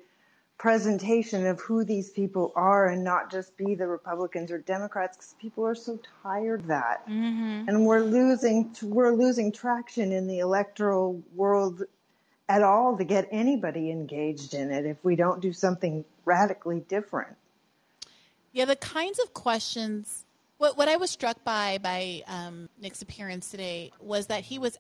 presentation 0.57 1.47
of 1.47 1.59
who 1.59 1.83
these 1.83 2.11
people 2.11 2.51
are 2.55 2.87
and 2.89 3.03
not 3.03 3.31
just 3.31 3.57
be 3.57 3.73
the 3.73 3.87
Republicans 3.87 4.51
or 4.51 4.59
Democrats 4.59 5.17
because 5.17 5.35
people 5.41 5.65
are 5.65 5.73
so 5.73 5.99
tired 6.21 6.59
of 6.59 6.67
that. 6.67 7.07
Mm-hmm. 7.07 7.67
And 7.67 7.85
we're 7.85 8.03
losing 8.03 8.75
we're 8.83 9.13
losing 9.13 9.51
traction 9.51 10.11
in 10.11 10.27
the 10.27 10.39
electoral 10.39 11.21
world 11.35 11.83
at 12.47 12.61
all 12.61 12.97
to 12.97 13.03
get 13.03 13.27
anybody 13.31 13.89
engaged 13.89 14.53
in 14.53 14.71
it 14.71 14.85
if 14.85 14.97
we 15.03 15.15
don't 15.15 15.41
do 15.41 15.51
something 15.51 16.05
radically 16.25 16.81
different. 16.81 17.35
Yeah, 18.51 18.65
the 18.65 18.75
kinds 18.75 19.19
of 19.19 19.33
questions. 19.33 20.25
What 20.57 20.77
what 20.77 20.89
I 20.89 20.97
was 20.97 21.09
struck 21.09 21.43
by 21.43 21.77
by 21.77 22.23
um, 22.27 22.69
Nick's 22.79 23.01
appearance 23.01 23.49
today 23.49 23.91
was 23.99 24.27
that 24.27 24.43
he 24.43 24.59
was 24.59 24.77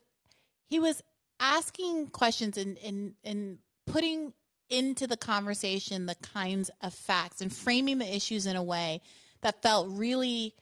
he 0.67 0.79
was 0.79 1.01
asking 1.39 2.07
questions 2.07 2.57
and 2.57 2.77
and 2.83 3.13
and 3.23 3.57
putting 3.87 4.33
into 4.69 5.05
the 5.05 5.17
conversation 5.17 6.05
the 6.05 6.15
kinds 6.15 6.69
of 6.81 6.93
facts 6.93 7.41
and 7.41 7.51
framing 7.53 7.97
the 7.97 8.15
issues 8.15 8.45
in 8.45 8.55
a 8.55 8.63
way 8.63 9.01
that 9.41 9.61
felt 9.61 9.87
really 9.89 10.53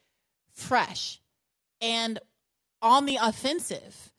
fresh 0.51 1.19
and 1.79 2.19
on 2.81 3.05
the 3.05 3.17
offensive 3.21 4.11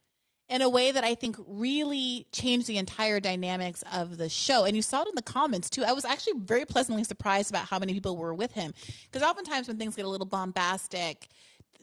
in 0.50 0.62
a 0.62 0.68
way 0.68 0.90
that 0.90 1.04
I 1.04 1.14
think 1.14 1.36
really 1.46 2.26
changed 2.32 2.66
the 2.66 2.76
entire 2.76 3.20
dynamics 3.20 3.84
of 3.92 4.18
the 4.18 4.28
show. 4.28 4.64
And 4.64 4.74
you 4.74 4.82
saw 4.82 5.02
it 5.02 5.08
in 5.08 5.14
the 5.14 5.22
comments 5.22 5.70
too. 5.70 5.84
I 5.84 5.92
was 5.92 6.04
actually 6.04 6.40
very 6.40 6.64
pleasantly 6.66 7.04
surprised 7.04 7.50
about 7.50 7.66
how 7.66 7.78
many 7.78 7.94
people 7.94 8.16
were 8.16 8.34
with 8.34 8.52
him. 8.52 8.74
Because 9.10 9.26
oftentimes 9.26 9.68
when 9.68 9.78
things 9.78 9.94
get 9.94 10.04
a 10.04 10.08
little 10.08 10.26
bombastic, 10.26 11.28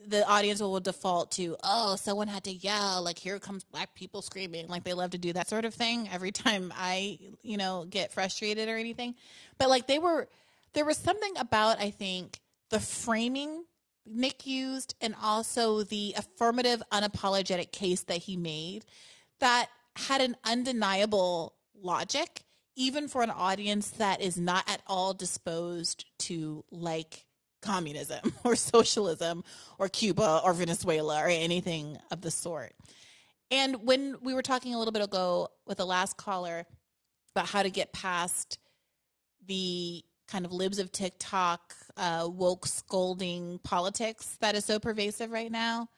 the 0.06 0.28
audience 0.28 0.60
will 0.60 0.80
default 0.82 1.32
to, 1.32 1.56
oh, 1.64 1.96
someone 1.96 2.28
had 2.28 2.44
to 2.44 2.52
yell, 2.52 3.02
like 3.02 3.18
here 3.18 3.40
comes 3.40 3.64
black 3.64 3.96
people 3.96 4.22
screaming, 4.22 4.68
like 4.68 4.84
they 4.84 4.94
love 4.94 5.12
to 5.12 5.18
do 5.18 5.32
that 5.34 5.48
sort 5.48 5.64
of 5.64 5.74
thing 5.74 6.10
every 6.12 6.32
time 6.32 6.74
I, 6.76 7.20
you 7.44 7.56
know, 7.56 7.86
get 7.90 8.12
frustrated 8.12 8.68
or 8.68 8.76
anything. 8.76 9.16
But 9.58 9.70
like 9.70 9.88
they 9.88 9.98
were, 9.98 10.28
there 10.74 10.86
was 10.86 10.98
something 10.98 11.34
about, 11.38 11.80
I 11.80 11.90
think, 11.90 12.42
the 12.70 12.82
framing 12.82 13.64
Nick 14.10 14.46
used 14.46 14.96
and 15.02 15.16
also 15.22 15.84
the 15.84 16.14
affirmative, 16.18 16.82
unapologetic 16.92 17.72
case 17.72 18.04
that 18.04 18.18
he 18.18 18.38
made 18.38 18.86
that 19.40 19.70
had 19.96 20.22
an 20.22 20.36
undeniable 20.44 21.54
logic, 21.82 22.44
even 22.76 23.08
for 23.08 23.24
an 23.24 23.30
audience 23.30 23.90
that 23.92 24.22
is 24.22 24.38
not 24.38 24.70
at 24.70 24.82
all 24.88 25.14
disposed 25.14 26.06
to 26.20 26.64
like 26.72 27.26
communism 27.62 28.34
or 28.44 28.56
socialism 28.56 29.44
or 29.80 29.90
Cuba 29.90 30.42
or 30.44 30.54
Venezuela 30.54 31.24
or 31.24 31.28
anything 31.28 31.98
of 32.12 32.22
the 32.22 32.32
sort. 32.32 32.74
And 33.50 33.84
when 33.88 34.18
we 34.22 34.34
were 34.34 34.42
talking 34.42 34.74
a 34.74 34.78
little 34.78 34.92
bit 34.92 35.04
ago 35.04 35.50
with 35.66 35.78
the 35.78 35.86
last 35.86 36.18
caller 36.18 36.66
about 37.34 37.48
how 37.48 37.64
to 37.64 37.70
get 37.70 37.94
past 37.94 38.60
the 39.46 40.04
kind 40.28 40.46
of 40.46 40.52
libs 40.52 40.80
of 40.80 40.92
TikTok, 40.92 41.74
uh, 41.98 42.28
woke 42.32 42.66
scolding 42.66 43.60
politics 43.64 44.38
that 44.42 44.56
is 44.56 44.66
so 44.66 44.80
pervasive 44.80 45.32
right 45.32 45.52
now. 45.52 45.90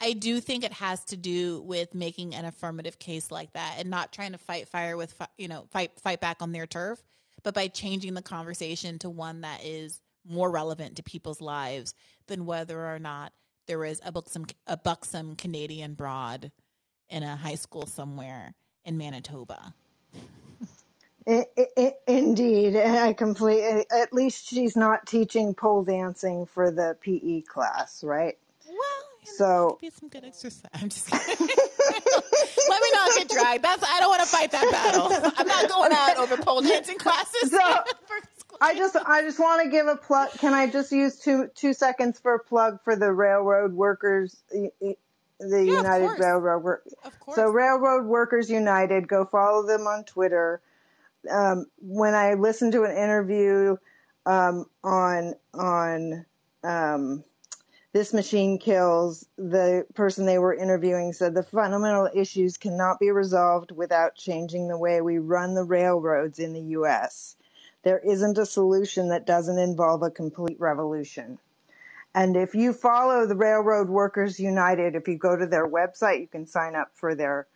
I 0.00 0.12
do 0.12 0.40
think 0.40 0.64
it 0.64 0.72
has 0.72 1.04
to 1.06 1.16
do 1.16 1.62
with 1.62 1.94
making 1.94 2.34
an 2.34 2.44
affirmative 2.44 2.98
case 2.98 3.30
like 3.30 3.52
that 3.52 3.76
and 3.78 3.90
not 3.90 4.12
trying 4.12 4.32
to 4.32 4.38
fight 4.38 4.68
fire 4.68 4.96
with, 4.96 5.14
you 5.38 5.48
know, 5.48 5.66
fight 5.70 5.92
fight 6.00 6.20
back 6.20 6.42
on 6.42 6.52
their 6.52 6.66
turf, 6.66 7.02
but 7.42 7.54
by 7.54 7.68
changing 7.68 8.14
the 8.14 8.22
conversation 8.22 8.98
to 9.00 9.10
one 9.10 9.42
that 9.42 9.64
is 9.64 10.00
more 10.26 10.50
relevant 10.50 10.96
to 10.96 11.02
people's 11.02 11.40
lives 11.40 11.94
than 12.26 12.46
whether 12.46 12.86
or 12.86 12.98
not 12.98 13.32
there 13.66 13.84
is 13.84 14.00
a 14.04 14.12
buxom 14.12 14.46
a 14.66 14.76
buxom 14.76 15.36
Canadian 15.36 15.94
broad 15.94 16.50
in 17.08 17.22
a 17.22 17.36
high 17.36 17.54
school 17.54 17.86
somewhere 17.86 18.54
in 18.84 18.98
Manitoba 18.98 19.74
indeed, 21.26 22.76
I 22.76 23.12
completely. 23.14 23.86
At 23.90 24.12
least 24.12 24.48
she's 24.48 24.76
not 24.76 25.06
teaching 25.06 25.54
pole 25.54 25.84
dancing 25.84 26.46
for 26.46 26.70
the 26.70 26.96
PE 27.00 27.42
class, 27.42 28.04
right? 28.04 28.36
Well, 28.68 28.78
so 29.24 29.78
be 29.80 29.90
some 29.90 30.08
good 30.08 30.24
exercise. 30.24 30.70
I'm 30.74 30.88
just 30.88 31.10
kidding. 31.10 31.46
Let 32.68 32.82
me 32.82 32.90
not 32.92 33.10
get 33.16 33.28
dragged. 33.28 33.64
That's 33.64 33.82
I 33.82 34.00
don't 34.00 34.10
want 34.10 34.22
to 34.22 34.28
fight 34.28 34.50
that 34.52 34.70
battle. 34.70 35.32
I'm 35.36 35.46
not 35.46 35.68
going 35.68 35.92
out 35.94 36.16
over 36.18 36.36
pole 36.36 36.60
dancing 36.60 36.98
classes. 36.98 37.50
So, 37.50 37.58
I 38.60 38.74
just 38.74 38.96
I 38.96 39.22
just 39.22 39.38
want 39.38 39.62
to 39.62 39.70
give 39.70 39.86
a 39.86 39.96
plug. 39.96 40.30
Can 40.32 40.52
I 40.52 40.66
just 40.66 40.92
use 40.92 41.18
two 41.18 41.48
two 41.54 41.72
seconds 41.72 42.20
for 42.20 42.34
a 42.34 42.38
plug 42.38 42.82
for 42.84 42.96
the 42.96 43.10
railroad 43.12 43.72
workers? 43.72 44.42
The 44.50 44.94
yeah, 45.40 45.60
United 45.62 46.18
Railroad. 46.18 46.80
Of 47.04 47.20
course. 47.20 47.36
So 47.36 47.48
Railroad 47.48 48.06
Workers 48.06 48.50
United. 48.50 49.08
Go 49.08 49.24
follow 49.24 49.66
them 49.66 49.86
on 49.86 50.04
Twitter 50.04 50.60
um, 51.30 51.66
when 51.78 52.14
I 52.14 52.34
listened 52.34 52.72
to 52.72 52.84
an 52.84 52.96
interview 52.96 53.76
um, 54.26 54.66
on 54.82 55.34
on 55.52 56.26
um, 56.62 57.24
this 57.92 58.12
machine 58.12 58.58
kills, 58.58 59.26
the 59.36 59.86
person 59.94 60.26
they 60.26 60.38
were 60.38 60.54
interviewing 60.54 61.12
said 61.12 61.34
the 61.34 61.42
fundamental 61.42 62.08
issues 62.12 62.56
cannot 62.56 62.98
be 62.98 63.10
resolved 63.10 63.70
without 63.70 64.16
changing 64.16 64.66
the 64.66 64.78
way 64.78 65.00
we 65.00 65.18
run 65.18 65.54
the 65.54 65.64
railroads 65.64 66.38
in 66.38 66.52
the 66.52 66.62
U.S. 66.78 67.36
There 67.84 68.00
isn't 68.00 68.38
a 68.38 68.46
solution 68.46 69.08
that 69.10 69.26
doesn't 69.26 69.58
involve 69.58 70.02
a 70.02 70.10
complete 70.10 70.58
revolution. 70.58 71.38
And 72.14 72.36
if 72.36 72.54
you 72.54 72.72
follow 72.72 73.26
the 73.26 73.36
Railroad 73.36 73.88
Workers 73.88 74.38
United, 74.38 74.94
if 74.94 75.06
you 75.08 75.16
go 75.16 75.36
to 75.36 75.46
their 75.46 75.66
website, 75.66 76.20
you 76.20 76.28
can 76.28 76.46
sign 76.46 76.76
up 76.76 76.90
for 76.94 77.14
their 77.14 77.46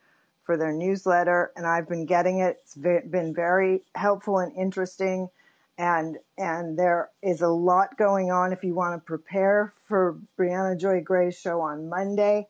for 0.49 0.57
their 0.57 0.73
newsletter, 0.73 1.53
and 1.57 1.67
I've 1.67 1.91
been 1.91 2.07
getting 2.07 2.39
it. 2.39 2.57
It's 2.63 2.75
been 2.75 3.35
very 3.35 3.83
helpful 3.95 4.39
and 4.39 4.57
interesting, 4.57 5.29
and 5.77 6.17
and 6.39 6.79
there 6.79 7.11
is 7.23 7.43
a 7.43 7.49
lot 7.49 7.99
going 7.99 8.31
on. 8.31 8.55
If 8.55 8.65
you 8.65 8.75
want 8.75 8.99
to 8.99 9.07
prepare 9.07 9.75
for 9.89 10.17
Briahna 10.39 10.81
Joy 10.81 11.03
Gray's 11.03 11.39
show 11.39 11.61
on 11.61 11.91
Monday, 11.91 12.49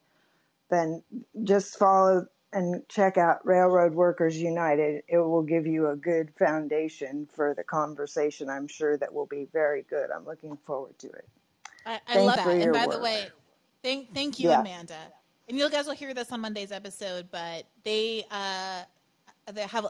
then 0.70 1.02
just 1.42 1.76
follow 1.76 2.28
and 2.52 2.88
check 2.88 3.18
out 3.18 3.44
Railroad 3.44 3.94
Workers 3.94 4.40
United. 4.40 5.02
It 5.08 5.18
will 5.18 5.42
give 5.42 5.66
you 5.66 5.88
a 5.88 5.96
good 5.96 6.32
foundation 6.38 7.28
for 7.34 7.52
the 7.52 7.64
conversation. 7.64 8.48
I'm 8.48 8.68
sure 8.68 8.96
that 8.96 9.12
will 9.12 9.26
be 9.26 9.48
very 9.52 9.82
good. 9.90 10.10
I'm 10.14 10.24
looking 10.24 10.56
forward 10.64 10.96
to 11.00 11.08
it. 11.08 11.28
I, 11.84 11.98
I 12.06 12.20
love 12.20 12.36
that. 12.36 12.46
And 12.46 12.72
by 12.72 12.86
work. 12.86 12.94
the 12.94 13.02
way, 13.02 13.26
thank 13.82 14.14
thank 14.14 14.38
you, 14.38 14.50
yeah. 14.50 14.60
Amanda 14.60 14.94
and 15.48 15.58
you 15.58 15.68
guys 15.70 15.86
will 15.86 15.94
hear 15.94 16.14
this 16.14 16.30
on 16.32 16.40
Monday's 16.40 16.72
episode, 16.72 17.28
but 17.30 17.64
they 17.84 18.24
uh, 18.30 18.82
they 19.52 19.62
have 19.62 19.86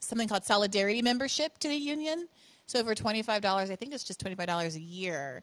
something 0.00 0.28
called 0.28 0.44
solidarity 0.44 1.02
membership 1.02 1.58
to 1.58 1.68
the 1.68 1.76
union. 1.76 2.28
So 2.66 2.82
for 2.84 2.94
twenty 2.94 3.22
five 3.22 3.42
dollars, 3.42 3.70
I 3.70 3.76
think 3.76 3.94
it's 3.94 4.04
just 4.04 4.20
twenty 4.20 4.36
five 4.36 4.46
dollars 4.46 4.76
a 4.76 4.80
year, 4.80 5.42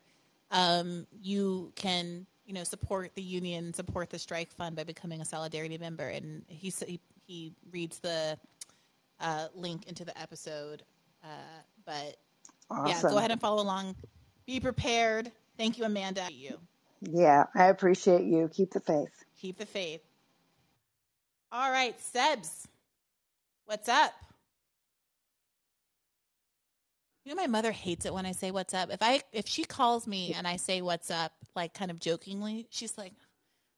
um, 0.52 1.08
you 1.22 1.72
can 1.76 2.26
you 2.46 2.54
know 2.54 2.64
support 2.64 3.16
the 3.16 3.22
union, 3.22 3.74
support 3.74 4.10
the 4.10 4.20
strike 4.20 4.52
fund 4.52 4.76
by 4.76 4.84
becoming 4.84 5.22
a 5.22 5.26
solidarity 5.26 5.78
member. 5.78 6.10
And 6.10 6.44
he 6.48 6.72
he, 6.86 7.00
he 7.26 7.54
reads 7.72 8.00
the 8.00 8.38
uh, 9.20 9.48
link 9.56 9.88
into 9.88 10.06
the 10.06 10.20
episode. 10.20 10.84
Uh, 11.24 11.28
but 11.86 12.18
awesome. 12.70 12.88
yeah, 12.88 13.02
go 13.02 13.18
ahead 13.18 13.32
and 13.32 13.42
follow 13.42 13.64
along. 13.64 13.96
Be 14.46 14.60
prepared. 14.60 15.32
Thank 15.58 15.78
you, 15.78 15.86
Amanda. 15.86 16.28
You. 16.32 16.60
Yeah, 17.12 17.46
I 17.56 17.66
appreciate 17.66 18.26
you. 18.26 18.50
Keep 18.54 18.72
the 18.72 18.80
faith. 18.80 19.26
Keep 19.40 19.58
the 19.58 19.66
faith. 19.66 20.02
All 21.52 21.70
right, 21.70 21.96
Sebs, 22.00 22.66
what's 23.66 23.88
up? 23.90 24.14
You 27.26 27.34
know, 27.34 27.42
my 27.42 27.48
mother 27.48 27.72
hates 27.72 28.06
it 28.06 28.14
when 28.14 28.26
I 28.26 28.32
say 28.32 28.52
"What's 28.52 28.74
up." 28.74 28.92
If 28.92 29.02
I 29.02 29.22
if 29.32 29.48
she 29.48 29.64
calls 29.64 30.08
me 30.08 30.34
and 30.34 30.48
I 30.48 30.58
say 30.58 30.82
"What's 30.82 31.10
up," 31.10 31.32
like 31.56 31.74
kind 31.74 31.92
of 31.92 32.00
jokingly, 32.00 32.68
she's 32.70 32.98
like, 32.98 33.14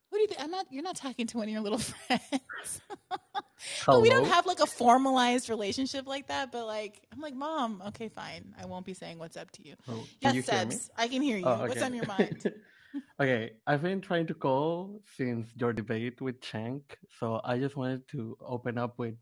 "What 0.08 0.18
do 0.18 0.22
you 0.22 0.28
think? 0.28 0.42
I'm 0.42 0.50
not. 0.50 0.66
You're 0.70 0.82
not 0.82 0.96
talking 0.96 1.26
to 1.28 1.36
one 1.36 1.46
of 1.46 1.52
your 1.52 1.60
little 1.60 1.78
friends." 2.08 2.80
but 3.86 4.00
we 4.02 4.08
don't 4.08 4.26
have 4.26 4.46
like 4.46 4.60
a 4.60 4.66
formalized 4.66 5.48
relationship 5.48 6.06
like 6.06 6.28
that. 6.28 6.50
But 6.50 6.66
like, 6.66 7.06
I'm 7.12 7.20
like, 7.20 7.34
"Mom, 7.34 7.82
okay, 7.88 8.08
fine. 8.08 8.54
I 8.60 8.66
won't 8.66 8.84
be 8.86 8.94
saying 8.94 9.18
"What's 9.18 9.36
up" 9.36 9.50
to 9.52 9.66
you." 9.66 9.74
Oh, 9.88 10.04
yes, 10.20 10.34
you 10.34 10.42
Sebs, 10.42 10.90
I 10.96 11.06
can 11.06 11.22
hear 11.22 11.36
you. 11.36 11.46
Oh, 11.46 11.52
okay. 11.52 11.68
What's 11.68 11.82
on 11.82 11.94
your 11.94 12.06
mind? 12.06 12.52
okay, 13.20 13.52
I've 13.66 13.82
been 13.82 14.00
trying 14.00 14.26
to 14.28 14.34
call 14.34 15.02
since 15.16 15.48
your 15.56 15.72
debate 15.72 16.20
with 16.20 16.40
Cenk, 16.40 16.82
so 17.18 17.40
I 17.44 17.58
just 17.58 17.76
wanted 17.76 18.06
to 18.08 18.36
open 18.40 18.78
up 18.78 18.98
with 18.98 19.14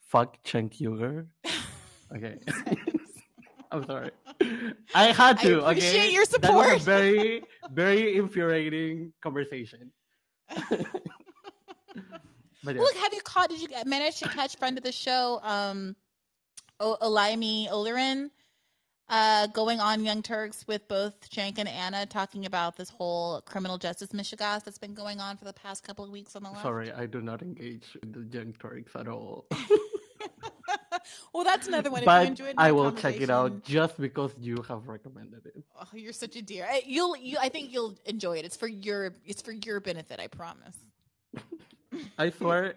"fuck 0.00 0.42
Cenk 0.44 0.80
Uygur." 0.80 1.26
Okay. 2.14 2.38
I'm 3.70 3.86
sorry. 3.86 4.10
I 4.94 5.12
had 5.12 5.38
to. 5.40 5.62
I 5.62 5.72
appreciate 5.72 6.00
okay? 6.00 6.12
your 6.12 6.24
support. 6.24 6.66
That 6.66 6.74
was 6.74 6.82
a 6.82 6.84
very, 6.84 7.42
very 7.70 8.16
infuriating 8.16 9.12
conversation. 9.22 9.90
but 10.48 10.86
yeah. 12.64 12.80
Look, 12.80 12.94
have 12.96 13.12
you 13.12 13.20
caught? 13.22 13.50
Did 13.50 13.60
you 13.60 13.68
manage 13.84 14.20
to 14.20 14.28
catch 14.28 14.56
friend 14.56 14.78
of 14.78 14.84
the 14.84 14.92
show, 14.92 15.40
um, 15.42 15.96
o- 16.80 16.96
Olayemi 17.02 17.68
Olurin, 17.68 18.30
uh, 19.08 19.46
going 19.48 19.80
on 19.80 20.04
Young 20.04 20.22
Turks 20.22 20.66
with 20.66 20.86
both 20.88 21.30
Cenk 21.30 21.58
and 21.58 21.68
Anna, 21.68 22.06
talking 22.06 22.46
about 22.46 22.76
this 22.76 22.90
whole 22.90 23.40
criminal 23.42 23.78
justice 23.78 24.10
mishegas 24.10 24.64
that's 24.64 24.78
been 24.78 24.94
going 24.94 25.20
on 25.20 25.36
for 25.36 25.44
the 25.44 25.52
past 25.52 25.84
couple 25.84 26.04
of 26.04 26.10
weeks 26.10 26.36
on 26.36 26.42
the 26.42 26.50
left? 26.50 26.62
Sorry, 26.62 26.92
I 26.92 27.06
do 27.06 27.20
not 27.20 27.42
engage 27.42 27.96
with 28.00 28.12
the 28.12 28.38
Young 28.38 28.52
Turks 28.54 28.92
at 28.94 29.08
all. 29.08 29.46
well, 31.32 31.44
that's 31.44 31.68
another 31.68 31.90
one. 31.90 32.04
But 32.04 32.40
I 32.58 32.72
will 32.72 32.92
check 32.92 33.20
it 33.20 33.30
out 33.30 33.64
just 33.64 33.98
because 33.98 34.32
you 34.38 34.62
have 34.68 34.86
recommended 34.86 35.46
it. 35.46 35.64
Oh, 35.80 35.86
you're 35.94 36.12
such 36.12 36.36
a 36.36 36.42
dear. 36.42 36.68
You'll, 36.84 37.16
you, 37.16 37.38
I 37.40 37.48
think 37.48 37.72
you'll 37.72 37.98
enjoy 38.04 38.38
it. 38.38 38.44
It's 38.44 38.56
for 38.56 38.68
your, 38.68 39.14
it's 39.24 39.40
for 39.40 39.52
your 39.52 39.80
benefit. 39.80 40.20
I 40.20 40.26
promise. 40.26 40.76
I 42.18 42.30
swear, 42.30 42.74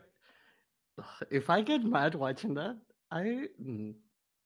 if 1.30 1.50
I 1.50 1.62
get 1.62 1.84
mad 1.84 2.16
watching 2.16 2.54
that, 2.54 2.78
I. 3.12 3.48
Mm. 3.62 3.96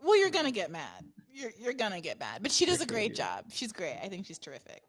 Well, 0.03 0.17
you're 0.17 0.27
mm-hmm. 0.27 0.37
gonna 0.37 0.51
get 0.51 0.71
mad. 0.71 1.05
You're 1.31 1.51
you're 1.59 1.73
gonna 1.73 2.01
get 2.01 2.19
mad, 2.19 2.41
but 2.41 2.51
she 2.51 2.65
does 2.65 2.81
a 2.81 2.85
great 2.85 3.15
job. 3.15 3.45
She's 3.51 3.71
great. 3.71 3.97
I 4.03 4.07
think 4.07 4.25
she's 4.25 4.39
terrific. 4.39 4.83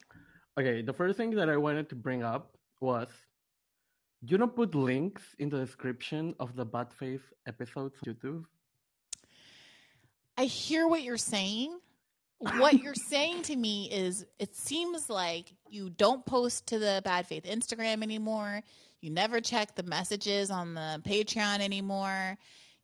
Okay, 0.59 0.83
the 0.83 0.93
first 0.93 1.17
thing 1.17 1.31
that 1.33 1.49
I 1.49 1.57
wanted 1.57 1.89
to 1.91 1.97
bring 1.97 2.23
up 2.23 2.57
was 2.81 3.09
do 4.25 4.33
you 4.33 4.39
don't 4.39 4.55
put 4.55 4.75
links 4.75 5.23
in 5.39 5.49
the 5.51 5.59
description 5.59 6.35
of 6.41 6.57
the 6.57 6.65
Bad 6.65 6.93
Faith 6.93 7.23
episodes 7.47 7.97
on 8.07 8.15
YouTube. 8.15 8.45
I 10.39 10.45
hear 10.45 10.89
what 10.89 11.03
you're 11.03 11.17
saying. 11.17 11.79
What 12.39 12.83
you're 12.83 12.95
saying 12.95 13.43
to 13.43 13.57
me 13.57 13.89
is 13.91 14.27
it 14.39 14.55
seems 14.55 15.09
like 15.09 15.55
you 15.69 15.91
don't 15.91 16.25
post 16.27 16.67
to 16.69 16.79
the 16.79 17.01
Bad 17.05 17.27
Faith 17.27 17.45
Instagram 17.45 18.03
anymore. 18.03 18.63
You 19.01 19.11
never 19.11 19.41
check 19.41 19.75
the 19.75 19.83
messages 19.83 20.51
on 20.51 20.75
the 20.75 21.01
Patreon 21.05 21.61
anymore. 21.61 22.37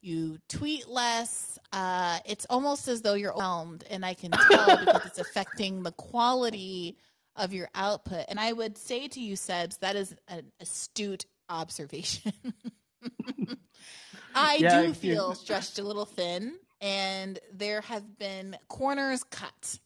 You 0.03 0.39
tweet 0.49 0.89
less. 0.89 1.59
Uh, 1.73 2.19
it's 2.27 2.45
almost 2.51 2.89
as 2.89 3.03
though 3.03 3.15
you're 3.15 3.33
overwhelmed, 3.33 3.85
and 3.89 4.05
I 4.05 4.15
can 4.15 4.33
tell 4.33 4.79
because 4.79 5.07
it's 5.07 5.19
affecting 5.31 5.85
the 5.85 5.93
quality 5.93 6.97
of 7.37 7.53
your 7.55 7.69
output. 7.75 8.25
And 8.29 8.39
I 8.39 8.53
would 8.53 8.77
say 8.77 9.09
to 9.09 9.21
you, 9.21 9.37
Sebs, 9.37 9.79
that 9.79 9.97
is 9.97 10.15
an 10.29 10.53
astute 10.61 11.25
observation. 11.49 12.33
I 14.35 14.57
yeah, 14.61 14.83
do 14.83 14.95
feel 14.95 15.35
stretched 15.35 15.79
a 15.79 15.83
little 15.83 16.05
thin 16.05 16.55
and 16.81 17.39
there 17.53 17.81
have 17.83 18.19
been 18.19 18.57
corners 18.69 19.23
cut. 19.25 19.79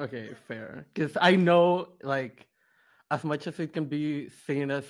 Okay, 0.00 0.30
fair. 0.48 0.86
Because 0.92 1.16
I 1.20 1.36
know, 1.36 1.88
like, 2.02 2.46
as 3.10 3.22
much 3.24 3.46
as 3.46 3.60
it 3.60 3.72
can 3.72 3.84
be 3.84 4.30
seen 4.46 4.70
as 4.70 4.84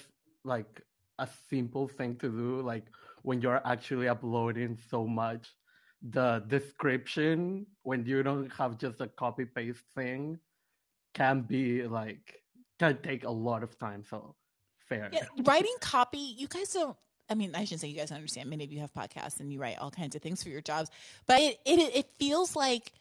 like 0.45 0.83
a 1.19 1.29
simple 1.51 1.89
thing 1.89 2.17
to 2.17 2.29
do, 2.29 2.63
like 2.63 2.85
when 3.27 3.41
you're 3.41 3.61
actually 3.67 4.07
uploading 4.07 4.79
so 4.89 5.05
much, 5.05 5.49
the 6.11 6.45
description 6.47 7.67
when 7.83 8.07
you 8.07 8.23
don't 8.23 8.49
have 8.53 8.79
just 8.79 9.01
a 9.01 9.09
copy 9.09 9.45
paste 9.45 9.83
thing 9.97 10.39
can 11.13 11.41
be 11.41 11.83
like 11.89 12.41
can 12.79 12.97
take 13.03 13.25
a 13.25 13.31
lot 13.31 13.65
of 13.65 13.77
time. 13.81 14.05
So 14.09 14.37
fair. 14.89 15.11
Yeah, 15.13 15.25
writing 15.43 15.75
copy, 15.81 16.37
you 16.39 16.47
guys 16.47 16.73
don't 16.73 16.97
I 17.29 17.35
mean, 17.35 17.57
I 17.57 17.65
shouldn't 17.65 17.81
say 17.81 17.89
you 17.89 17.99
guys 17.99 18.13
understand. 18.13 18.49
Many 18.49 18.63
of 18.63 18.71
you 18.71 18.79
have 18.79 18.93
podcasts 18.93 19.41
and 19.41 19.53
you 19.53 19.59
write 19.59 19.79
all 19.79 19.91
kinds 19.91 20.15
of 20.15 20.23
things 20.23 20.41
for 20.41 20.49
your 20.49 20.61
jobs, 20.61 20.89
but 21.27 21.41
it 21.41 21.59
it, 21.65 21.81
it 21.97 22.07
feels 22.21 22.55
like 22.55 22.93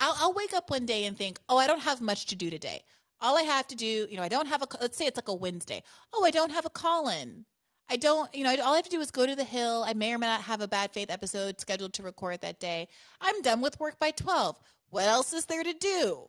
I'll, 0.00 0.16
I'll 0.18 0.32
wake 0.32 0.52
up 0.52 0.68
one 0.68 0.84
day 0.84 1.04
and 1.04 1.16
think, 1.16 1.38
oh, 1.48 1.58
I 1.58 1.68
don't 1.68 1.82
have 1.82 2.00
much 2.00 2.26
to 2.26 2.34
do 2.34 2.50
today. 2.50 2.82
All 3.20 3.38
I 3.38 3.42
have 3.42 3.68
to 3.68 3.76
do, 3.76 4.08
you 4.10 4.16
know, 4.16 4.24
I 4.24 4.28
don't 4.28 4.48
have 4.48 4.62
a. 4.62 4.66
Let's 4.80 4.98
say 4.98 5.06
it's 5.06 5.16
like 5.16 5.28
a 5.28 5.34
Wednesday. 5.34 5.84
Oh, 6.12 6.24
I 6.24 6.32
don't 6.32 6.50
have 6.50 6.66
a 6.66 6.70
call 6.70 7.08
in. 7.08 7.44
I 7.90 7.96
don't, 7.96 8.32
you 8.34 8.44
know, 8.44 8.54
all 8.62 8.74
I 8.74 8.76
have 8.76 8.84
to 8.84 8.90
do 8.90 9.00
is 9.00 9.10
go 9.10 9.26
to 9.26 9.34
the 9.34 9.44
hill. 9.44 9.84
I 9.84 9.94
may 9.94 10.14
or 10.14 10.18
may 10.18 10.28
not 10.28 10.42
have 10.42 10.60
a 10.60 10.68
bad 10.68 10.92
faith 10.92 11.10
episode 11.10 11.60
scheduled 11.60 11.92
to 11.94 12.04
record 12.04 12.40
that 12.42 12.60
day. 12.60 12.86
I'm 13.20 13.42
done 13.42 13.60
with 13.60 13.80
work 13.80 13.98
by 13.98 14.12
12. 14.12 14.56
What 14.90 15.04
else 15.04 15.32
is 15.32 15.46
there 15.46 15.64
to 15.64 15.72
do? 15.72 16.28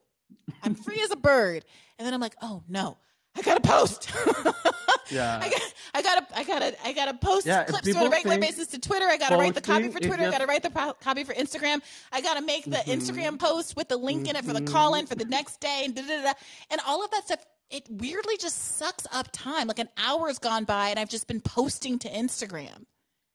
I'm 0.64 0.74
free 0.74 1.00
as 1.04 1.12
a 1.12 1.16
bird. 1.16 1.64
And 2.00 2.06
then 2.06 2.16
I'm 2.16 2.20
like, 2.20 2.36
oh 2.42 2.64
no, 2.68 2.98
I 3.38 3.44
gotta 3.44 3.62
post. 3.62 4.10
yeah. 5.12 5.40
I, 5.42 5.50
got, 5.50 5.62
I 5.94 6.02
gotta, 6.02 6.28
I 6.36 6.44
gotta, 6.44 6.88
I 6.88 6.94
gotta 6.94 7.14
post 7.14 7.46
yeah, 7.46 7.64
clips 7.66 7.96
on 7.96 8.08
a 8.08 8.10
regular 8.10 8.40
basis 8.40 8.68
to 8.70 8.80
Twitter. 8.80 9.06
I 9.06 9.18
gotta 9.18 9.38
write 9.38 9.54
the 9.54 9.62
copy 9.62 9.90
for 9.90 10.00
Twitter. 10.00 10.24
I 10.24 10.32
gotta 10.32 10.48
write 10.48 10.64
the 10.64 10.72
po- 10.72 10.96
copy 11.00 11.24
for 11.24 11.34
Instagram. 11.34 11.82
I 12.12 12.22
gotta 12.22 12.42
make 12.42 12.66
the 12.66 12.78
mm-hmm. 12.78 12.92
Instagram 12.92 13.40
post 13.40 13.76
with 13.76 13.88
the 13.88 13.98
link 13.98 14.28
in 14.28 14.36
it 14.36 14.46
for 14.46 14.54
the 14.54 14.62
mm-hmm. 14.62 14.74
call 14.74 14.96
in 14.96 15.06
for 15.06 15.16
the 15.16 15.26
next 15.26 15.60
day 15.60 15.84
and 15.86 15.96
da 15.96 16.02
da 16.02 16.24
da. 16.24 16.34
And 16.72 16.82
all 16.88 17.04
of 17.04 17.12
that 17.12 17.26
stuff. 17.26 17.46
It 17.72 17.88
weirdly 17.90 18.38
just 18.38 18.78
sucks 18.78 19.08
up 19.12 19.30
time. 19.32 19.68
Like 19.68 19.80
an 19.80 19.90
hour 19.98 20.28
has 20.28 20.40
gone 20.40 20.66
by 20.66 20.90
and 20.90 21.00
I've 21.00 21.10
just 21.10 21.28
been 21.28 21.42
posting 21.42 22.00
to 22.00 22.10
Instagram. 22.10 22.86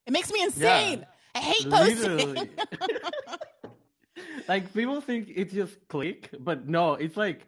It 0.06 0.12
makes 0.12 0.30
me 0.32 0.42
insane. 0.42 1.00
Yeah. 1.00 1.04
I 1.34 1.38
hate 1.40 1.70
posting. 1.70 2.48
like 4.48 4.72
people 4.72 5.00
think 5.00 5.30
it's 5.34 5.52
just 5.52 5.76
click, 5.88 6.30
but 6.38 6.68
no, 6.68 6.94
it's 6.94 7.16
like 7.16 7.46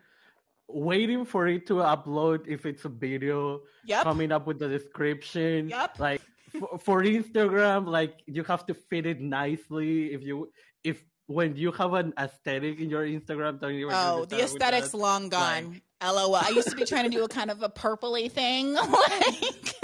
waiting 0.68 1.24
for 1.24 1.46
it 1.46 1.66
to 1.66 1.74
upload 1.74 2.46
if 2.46 2.66
it's 2.66 2.84
a 2.84 2.88
video, 2.88 3.62
yep. 3.84 4.02
coming 4.02 4.32
up 4.32 4.46
with 4.46 4.58
the 4.58 4.68
description. 4.68 5.68
Yep. 5.68 5.98
Like 5.98 6.22
for, 6.58 6.78
for 6.78 7.02
Instagram, 7.02 7.86
like 7.86 8.20
you 8.26 8.44
have 8.44 8.66
to 8.66 8.74
fit 8.74 9.06
it 9.06 9.20
nicely. 9.20 10.12
If 10.12 10.22
you 10.22 10.52
if 10.84 11.02
when 11.26 11.56
you 11.56 11.72
have 11.72 11.92
an 11.94 12.12
aesthetic 12.18 12.80
in 12.80 12.90
your 12.90 13.06
Instagram, 13.06 13.60
don't 13.60 13.74
you? 13.74 13.88
Oh, 13.90 14.24
the 14.24 14.42
aesthetic's 14.42 14.94
long 14.94 15.28
gone. 15.28 15.72
Like, 15.72 15.82
LOL. 16.02 16.36
I 16.36 16.50
used 16.50 16.70
to 16.70 16.76
be 16.76 16.84
trying 16.84 17.04
to 17.04 17.10
do 17.10 17.24
a 17.24 17.28
kind 17.28 17.50
of 17.50 17.62
a 17.62 17.68
purpley 17.68 18.30
thing. 18.30 18.74
like 18.74 19.74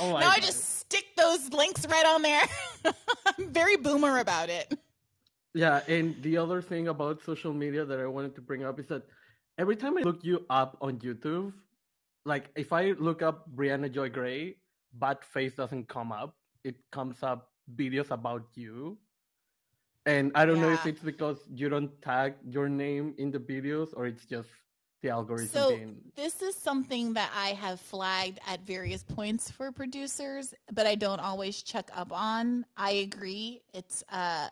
oh 0.00 0.18
now 0.20 0.20
God. 0.20 0.24
I 0.24 0.40
just 0.40 0.80
stick 0.80 1.04
those 1.16 1.50
links 1.52 1.86
right 1.86 2.06
on 2.06 2.22
there. 2.22 2.42
I'm 3.26 3.48
very 3.50 3.76
boomer 3.76 4.18
about 4.18 4.50
it. 4.50 4.78
Yeah, 5.54 5.80
and 5.86 6.20
the 6.22 6.38
other 6.38 6.62
thing 6.62 6.88
about 6.88 7.22
social 7.22 7.52
media 7.52 7.84
that 7.84 7.98
I 7.98 8.06
wanted 8.06 8.34
to 8.36 8.40
bring 8.40 8.64
up 8.64 8.80
is 8.80 8.86
that 8.88 9.02
every 9.58 9.76
time 9.76 9.98
I 9.98 10.02
look 10.02 10.24
you 10.24 10.44
up 10.48 10.78
on 10.80 10.98
YouTube, 10.98 11.52
like 12.24 12.50
if 12.56 12.72
I 12.72 12.92
look 12.92 13.22
up 13.22 13.50
Briahna 13.54 13.92
Joy 13.92 14.08
Gray, 14.08 14.56
Bad 14.94 15.18
Faith 15.22 15.56
doesn't 15.56 15.88
come 15.88 16.12
up. 16.12 16.36
It 16.64 16.76
comes 16.90 17.22
up 17.22 17.50
videos 17.74 18.10
about 18.10 18.44
you. 18.54 18.98
And 20.06 20.32
I 20.34 20.44
don't 20.46 20.56
yeah. 20.56 20.62
know 20.62 20.72
if 20.72 20.86
it's 20.86 21.00
because 21.00 21.38
you 21.54 21.68
don't 21.68 21.90
tag 22.02 22.34
your 22.48 22.68
name 22.68 23.14
in 23.18 23.30
the 23.30 23.38
videos 23.38 23.90
or 23.94 24.06
it's 24.06 24.24
just 24.24 24.48
the 25.02 25.10
algorithm. 25.10 25.48
So 25.48 25.76
being... 25.76 25.96
this 26.16 26.40
is 26.42 26.54
something 26.54 27.14
that 27.14 27.30
I 27.36 27.48
have 27.48 27.80
flagged 27.80 28.38
at 28.46 28.60
various 28.64 29.02
points 29.02 29.50
for 29.50 29.72
producers, 29.72 30.54
but 30.72 30.86
I 30.86 30.94
don't 30.94 31.20
always 31.20 31.62
check 31.62 31.90
up 31.94 32.12
on. 32.12 32.64
I 32.76 32.92
agree. 32.92 33.62
It's 33.74 34.02
uh 34.10 34.48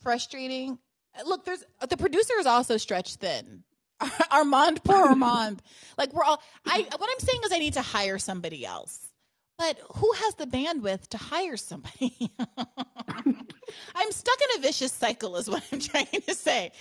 frustrating. 0.00 0.78
Look, 1.24 1.44
there's 1.44 1.64
the 1.88 1.96
producer 1.96 2.34
is 2.38 2.46
also 2.46 2.76
stretched 2.76 3.16
thin 3.16 3.64
Armand, 4.30 4.84
poor 4.84 4.96
Armand. 5.08 5.62
like 5.98 6.12
we're 6.12 6.24
all. 6.24 6.42
I 6.66 6.86
what 6.96 7.10
I'm 7.10 7.26
saying 7.26 7.40
is 7.44 7.52
I 7.52 7.58
need 7.58 7.74
to 7.74 7.82
hire 7.82 8.18
somebody 8.18 8.64
else. 8.64 9.00
But 9.58 9.78
who 9.94 10.12
has 10.12 10.34
the 10.34 10.46
bandwidth 10.46 11.08
to 11.08 11.16
hire 11.16 11.56
somebody? 11.56 12.30
I'm 12.58 14.12
stuck 14.12 14.38
in 14.42 14.58
a 14.58 14.60
vicious 14.60 14.92
cycle, 14.92 15.36
is 15.36 15.48
what 15.48 15.64
I'm 15.72 15.80
trying 15.80 16.20
to 16.26 16.34
say. 16.34 16.72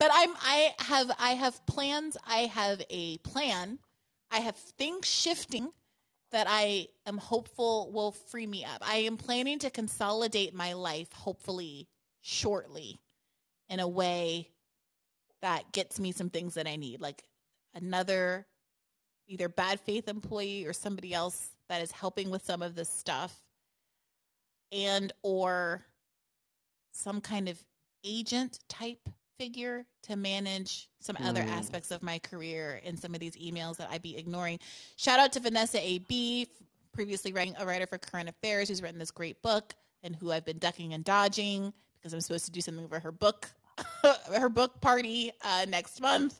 But 0.00 0.10
I'm 0.14 0.34
I 0.40 0.74
have 0.78 1.10
I 1.20 1.30
have 1.32 1.64
plans. 1.66 2.16
I 2.26 2.46
have 2.46 2.82
a 2.88 3.18
plan. 3.18 3.78
I 4.30 4.38
have 4.40 4.56
things 4.56 5.06
shifting 5.06 5.70
that 6.32 6.46
I 6.48 6.88
am 7.06 7.18
hopeful 7.18 7.90
will 7.92 8.12
free 8.12 8.46
me 8.46 8.64
up. 8.64 8.78
I 8.80 8.96
am 8.96 9.18
planning 9.18 9.58
to 9.58 9.70
consolidate 9.70 10.54
my 10.54 10.72
life, 10.72 11.12
hopefully 11.12 11.88
shortly, 12.22 12.98
in 13.68 13.78
a 13.78 13.88
way 13.88 14.48
that 15.42 15.72
gets 15.72 16.00
me 16.00 16.12
some 16.12 16.30
things 16.30 16.54
that 16.54 16.66
I 16.66 16.76
need, 16.76 17.00
like 17.00 17.22
another 17.74 18.46
either 19.28 19.48
bad 19.48 19.80
faith 19.80 20.08
employee 20.08 20.64
or 20.66 20.72
somebody 20.72 21.12
else 21.12 21.50
that 21.68 21.82
is 21.82 21.92
helping 21.92 22.30
with 22.30 22.44
some 22.44 22.62
of 22.62 22.74
this 22.74 22.88
stuff 22.88 23.34
and 24.72 25.12
or 25.22 25.84
some 26.92 27.20
kind 27.20 27.48
of 27.48 27.62
agent 28.02 28.58
type 28.68 29.08
figure 29.40 29.86
to 30.02 30.16
manage 30.16 30.90
some 30.98 31.16
mm. 31.16 31.26
other 31.26 31.40
aspects 31.40 31.90
of 31.90 32.02
my 32.02 32.18
career 32.18 32.78
in 32.84 32.94
some 32.94 33.14
of 33.14 33.20
these 33.20 33.36
emails 33.36 33.78
that 33.78 33.88
I'd 33.90 34.02
be 34.02 34.18
ignoring. 34.18 34.58
Shout 34.96 35.18
out 35.18 35.32
to 35.32 35.40
Vanessa 35.40 35.78
A. 35.80 36.00
Bee, 36.00 36.46
previously 36.92 37.32
writing 37.32 37.54
a 37.58 37.64
writer 37.64 37.86
for 37.86 37.96
Current 37.96 38.28
Affairs, 38.28 38.68
who's 38.68 38.82
written 38.82 38.98
this 38.98 39.10
great 39.10 39.40
book 39.40 39.72
and 40.02 40.14
who 40.14 40.30
I've 40.30 40.44
been 40.44 40.58
ducking 40.58 40.92
and 40.92 41.02
dodging 41.02 41.72
because 41.96 42.12
I'm 42.12 42.20
supposed 42.20 42.44
to 42.44 42.50
do 42.50 42.60
something 42.60 42.86
for 42.86 43.00
her 43.00 43.12
book, 43.12 43.48
her 44.34 44.50
book 44.50 44.78
party 44.82 45.32
uh, 45.42 45.64
next 45.66 46.02
month. 46.02 46.38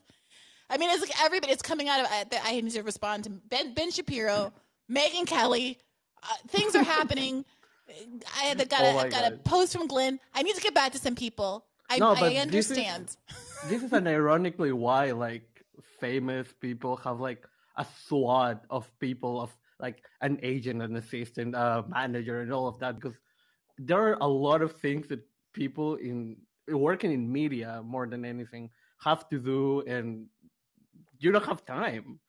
I 0.68 0.76
mean, 0.76 0.90
it's 0.90 1.00
like 1.00 1.24
everybody. 1.24 1.54
It's 1.54 1.62
coming 1.62 1.88
out 1.88 2.00
of. 2.00 2.06
I 2.44 2.60
need 2.60 2.70
to 2.72 2.82
respond 2.82 3.24
to 3.24 3.30
Ben 3.30 3.72
Ben 3.72 3.90
Shapiro 3.90 4.52
Megyn 4.90 5.26
Kelly. 5.26 5.78
Uh, 6.22 6.26
things 6.48 6.76
are 6.76 6.84
happening. 6.84 7.46
I 8.38 8.44
had 8.44 8.68
got 8.68 8.82
oh 8.82 8.98
a, 9.00 9.08
got 9.08 9.32
a 9.32 9.36
post 9.36 9.72
from 9.72 9.86
Glenn. 9.86 10.20
I 10.34 10.42
need 10.42 10.54
to 10.54 10.60
get 10.60 10.74
back 10.74 10.92
to 10.92 10.98
some 10.98 11.16
people. 11.16 11.64
I, 11.90 11.98
no, 11.98 12.14
but 12.14 12.32
I 12.32 12.36
understand. 12.36 13.08
This 13.08 13.16
is, 13.64 13.70
this 13.70 13.82
is 13.82 13.92
an 13.92 14.06
ironically 14.06 14.72
why 14.72 15.10
like 15.10 15.64
famous 15.98 16.48
people 16.60 16.96
have 16.96 17.20
like 17.20 17.46
a 17.76 17.86
squad 18.04 18.60
of 18.70 18.90
people 19.00 19.40
of 19.40 19.50
like 19.78 20.02
an 20.20 20.38
agent, 20.42 20.82
an 20.82 20.96
assistant, 20.96 21.54
a 21.54 21.84
manager, 21.88 22.40
and 22.40 22.52
all 22.52 22.68
of 22.68 22.78
that 22.78 22.94
because 22.96 23.18
there 23.78 23.98
are 23.98 24.18
a 24.20 24.26
lot 24.26 24.62
of 24.62 24.72
things 24.72 25.08
that 25.08 25.20
people 25.52 25.96
in 25.96 26.36
working 26.68 27.12
in 27.12 27.30
media 27.30 27.82
more 27.84 28.06
than 28.06 28.24
anything 28.24 28.70
have 29.02 29.28
to 29.30 29.38
do, 29.38 29.82
and 29.82 30.26
you 31.18 31.32
don't 31.32 31.44
have 31.44 31.64
time 31.66 32.20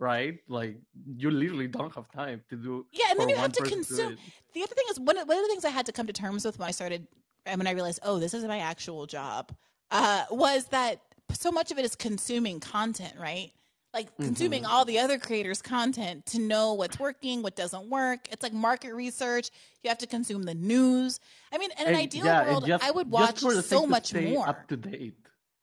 right? 0.00 0.38
Like 0.48 0.76
you 1.16 1.30
literally 1.30 1.68
don't 1.68 1.94
have 1.94 2.10
time 2.10 2.42
to 2.48 2.56
do. 2.56 2.86
Yeah, 2.90 3.10
and 3.10 3.20
then 3.20 3.28
you 3.28 3.36
have 3.36 3.52
to 3.52 3.62
consume. 3.62 4.16
The 4.54 4.62
other 4.62 4.74
thing 4.74 4.86
is 4.90 4.98
one 4.98 5.18
of, 5.18 5.28
one 5.28 5.36
of 5.36 5.44
the 5.44 5.48
things 5.48 5.64
I 5.64 5.68
had 5.70 5.86
to 5.86 5.92
come 5.92 6.06
to 6.06 6.12
terms 6.12 6.44
with 6.44 6.58
when 6.58 6.68
I 6.68 6.72
started, 6.72 7.06
and 7.46 7.58
when 7.58 7.66
I 7.66 7.72
realized, 7.72 8.00
oh, 8.02 8.18
this 8.18 8.34
is 8.34 8.44
my 8.44 8.58
actual 8.58 9.06
job, 9.06 9.52
uh, 9.90 10.24
was 10.30 10.66
that 10.66 11.00
so 11.32 11.50
much 11.50 11.70
of 11.70 11.78
it 11.78 11.84
is 11.84 11.94
consuming 11.94 12.60
content, 12.60 13.14
right? 13.18 13.52
Like 13.92 14.14
consuming 14.16 14.62
mm-hmm. 14.62 14.72
all 14.72 14.84
the 14.84 15.00
other 15.00 15.18
creators' 15.18 15.60
content 15.60 16.26
to 16.26 16.38
know 16.38 16.74
what's 16.74 17.00
working, 17.00 17.42
what 17.42 17.56
doesn't 17.56 17.90
work. 17.90 18.20
It's 18.30 18.42
like 18.42 18.52
market 18.52 18.94
research. 18.94 19.50
You 19.82 19.88
have 19.88 19.98
to 19.98 20.06
consume 20.06 20.44
the 20.44 20.54
news. 20.54 21.18
I 21.52 21.58
mean, 21.58 21.70
in 21.80 21.88
an 21.88 21.96
ideal 21.96 22.26
yeah, 22.26 22.46
world, 22.46 22.66
just, 22.66 22.84
I 22.84 22.92
would 22.92 23.10
watch 23.10 23.40
so 23.40 23.86
much 23.86 24.14
more 24.14 24.48
up 24.48 24.68
to 24.68 24.76
date. 24.76 25.16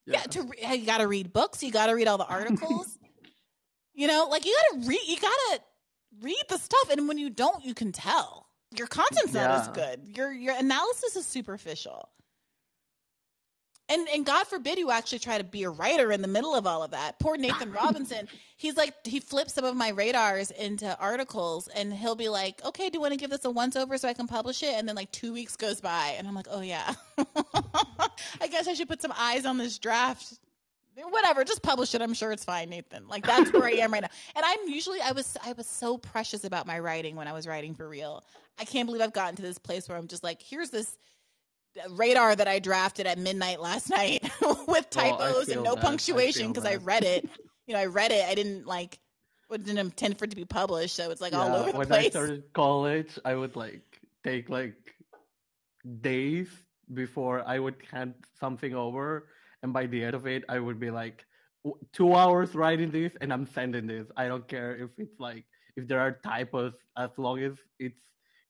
Yeah, 0.06 0.20
yeah 0.20 0.24
to 0.24 0.78
you 0.78 0.86
got 0.86 0.98
to 0.98 1.08
read 1.08 1.32
books. 1.32 1.64
You 1.64 1.72
got 1.72 1.86
to 1.86 1.94
read 1.94 2.10
all 2.10 2.18
the 2.18 2.26
articles. 2.28 2.98
You 3.94 4.08
know, 4.08 4.28
like 4.30 4.46
you 4.46 4.56
gotta 4.72 4.88
read, 4.88 5.02
you 5.08 5.16
gotta 5.16 5.62
read 6.22 6.44
the 6.50 6.58
stuff, 6.58 6.90
and 6.92 7.08
when 7.08 7.18
you 7.18 7.30
don't, 7.30 7.64
you 7.64 7.74
can 7.74 7.92
tell 7.92 8.47
your 8.76 8.88
content's 8.88 9.34
yeah. 9.34 9.48
not 9.48 9.62
as 9.62 9.68
good. 9.70 10.18
Your 10.18 10.32
your 10.32 10.56
analysis 10.58 11.16
is 11.16 11.26
superficial. 11.26 12.10
And 13.90 14.06
and 14.14 14.26
God 14.26 14.46
forbid 14.48 14.78
you 14.78 14.92
actually 14.92 15.20
try 15.20 15.38
to 15.38 15.46
be 15.46 15.64
a 15.64 15.70
writer 15.70 16.12
in 16.12 16.22
the 16.22 16.28
middle 16.28 16.54
of 16.54 16.68
all 16.68 16.84
of 16.84 16.92
that. 16.92 17.20
Poor 17.20 17.38
Nathan 17.38 17.72
Robinson, 17.84 18.28
he's 18.58 18.76
like 18.76 18.94
he 19.06 19.22
flips 19.22 19.54
some 19.54 19.64
of 19.64 19.76
my 19.76 19.90
radars 19.90 20.52
into 20.52 20.98
articles 21.00 21.70
and 21.70 21.94
he'll 21.94 22.16
be 22.16 22.28
like, 22.28 22.64
"Okay, 22.66 22.90
do 22.90 22.98
you 22.98 23.02
want 23.02 23.14
to 23.14 23.18
give 23.18 23.30
this 23.30 23.46
a 23.46 23.52
once 23.52 23.78
over 23.78 23.98
so 23.98 24.10
I 24.10 24.14
can 24.14 24.28
publish 24.28 24.62
it?" 24.62 24.74
And 24.76 24.90
then 24.90 24.98
like 24.98 25.12
2 25.12 25.32
weeks 25.32 25.56
goes 25.56 25.80
by 25.80 26.16
and 26.18 26.28
I'm 26.28 26.36
like, 26.36 26.48
"Oh 26.50 26.62
yeah. 26.62 26.94
I 28.42 28.48
guess 28.50 28.68
I 28.68 28.74
should 28.74 28.90
put 28.90 29.02
some 29.02 29.14
eyes 29.18 29.46
on 29.46 29.58
this 29.58 29.78
draft 29.78 30.38
whatever 31.06 31.44
just 31.44 31.62
publish 31.62 31.94
it 31.96 32.02
i'm 32.02 32.14
sure 32.14 32.32
it's 32.32 32.44
fine 32.44 32.70
nathan. 32.70 33.08
Like 33.08 33.26
that's 33.26 33.52
where 33.54 33.66
i 33.66 33.72
am 33.72 33.94
right 33.94 34.02
now. 34.02 34.10
And 34.36 34.46
i'm 34.46 34.68
usually 34.68 35.02
i 35.02 35.12
was 35.12 35.38
i 35.46 35.54
was 35.54 35.68
so 35.68 35.98
precious 35.98 36.44
about 36.44 36.66
my 36.66 36.80
writing 36.80 37.16
when 37.16 37.28
i 37.28 37.34
was 37.34 37.48
writing 37.48 37.76
for 37.76 37.88
real. 37.88 38.24
I 38.60 38.66
can't 38.66 38.88
believe 38.88 39.02
i've 39.02 39.14
gotten 39.14 39.36
to 39.36 39.42
this 39.42 39.58
place 39.58 39.88
where 39.88 39.98
i'm 39.98 40.08
just 40.08 40.24
like 40.24 40.42
here's 40.42 40.70
this 40.70 40.98
radar 41.92 42.36
that 42.36 42.48
i 42.48 42.60
drafted 42.60 43.06
at 43.06 43.20
midnight 43.20 43.62
last 43.62 43.90
night 43.92 44.30
with 44.68 44.90
typos 44.90 45.50
oh, 45.50 45.52
and 45.52 45.64
no 45.64 45.76
that. 45.76 45.84
punctuation 45.84 46.48
because 46.48 46.66
I, 46.66 46.74
I, 46.74 46.76
read 46.78 47.04
it. 47.04 47.30
You 47.68 47.74
know 47.74 47.80
i 47.80 47.86
read 47.86 48.12
it. 48.12 48.26
I 48.26 48.36
didn't 48.36 48.66
like 48.66 49.00
didn't 49.50 49.78
intend 49.78 50.18
for 50.18 50.26
it 50.26 50.32
to 50.32 50.36
be 50.36 50.46
published 50.46 50.96
so 50.96 51.10
it's 51.10 51.22
like 51.22 51.32
yeah, 51.32 51.40
all 51.40 51.56
over 51.56 51.72
the 51.72 51.78
when 51.78 51.88
place. 51.88 52.08
i 52.08 52.10
started 52.10 52.44
college 52.54 53.18
i 53.24 53.34
would 53.34 53.56
like 53.56 53.82
take 54.24 54.50
like 54.50 54.76
days 56.02 56.50
before 56.94 57.48
i 57.48 57.58
would 57.58 57.76
hand 57.90 58.14
something 58.40 58.76
over 58.76 59.28
and 59.68 59.74
by 59.74 59.86
the 59.86 60.04
end 60.04 60.16
of 60.16 60.26
it 60.26 60.44
i 60.50 60.58
would 60.60 60.80
be 60.80 60.90
like 60.90 61.26
two 61.92 62.16
hours 62.16 62.56
writing 62.56 62.90
this 62.90 63.12
and 63.22 63.32
i'm 63.34 63.46
sending 63.46 63.86
this 63.86 64.08
i 64.16 64.28
don't 64.28 64.48
care 64.48 64.72
if 64.78 64.90
it's 64.98 65.20
like 65.20 65.44
if 65.76 65.88
there 65.88 66.00
are 66.00 66.14
typos 66.24 66.74
as 66.98 67.12
long 67.18 67.40
as 67.40 67.54
it's 67.80 68.02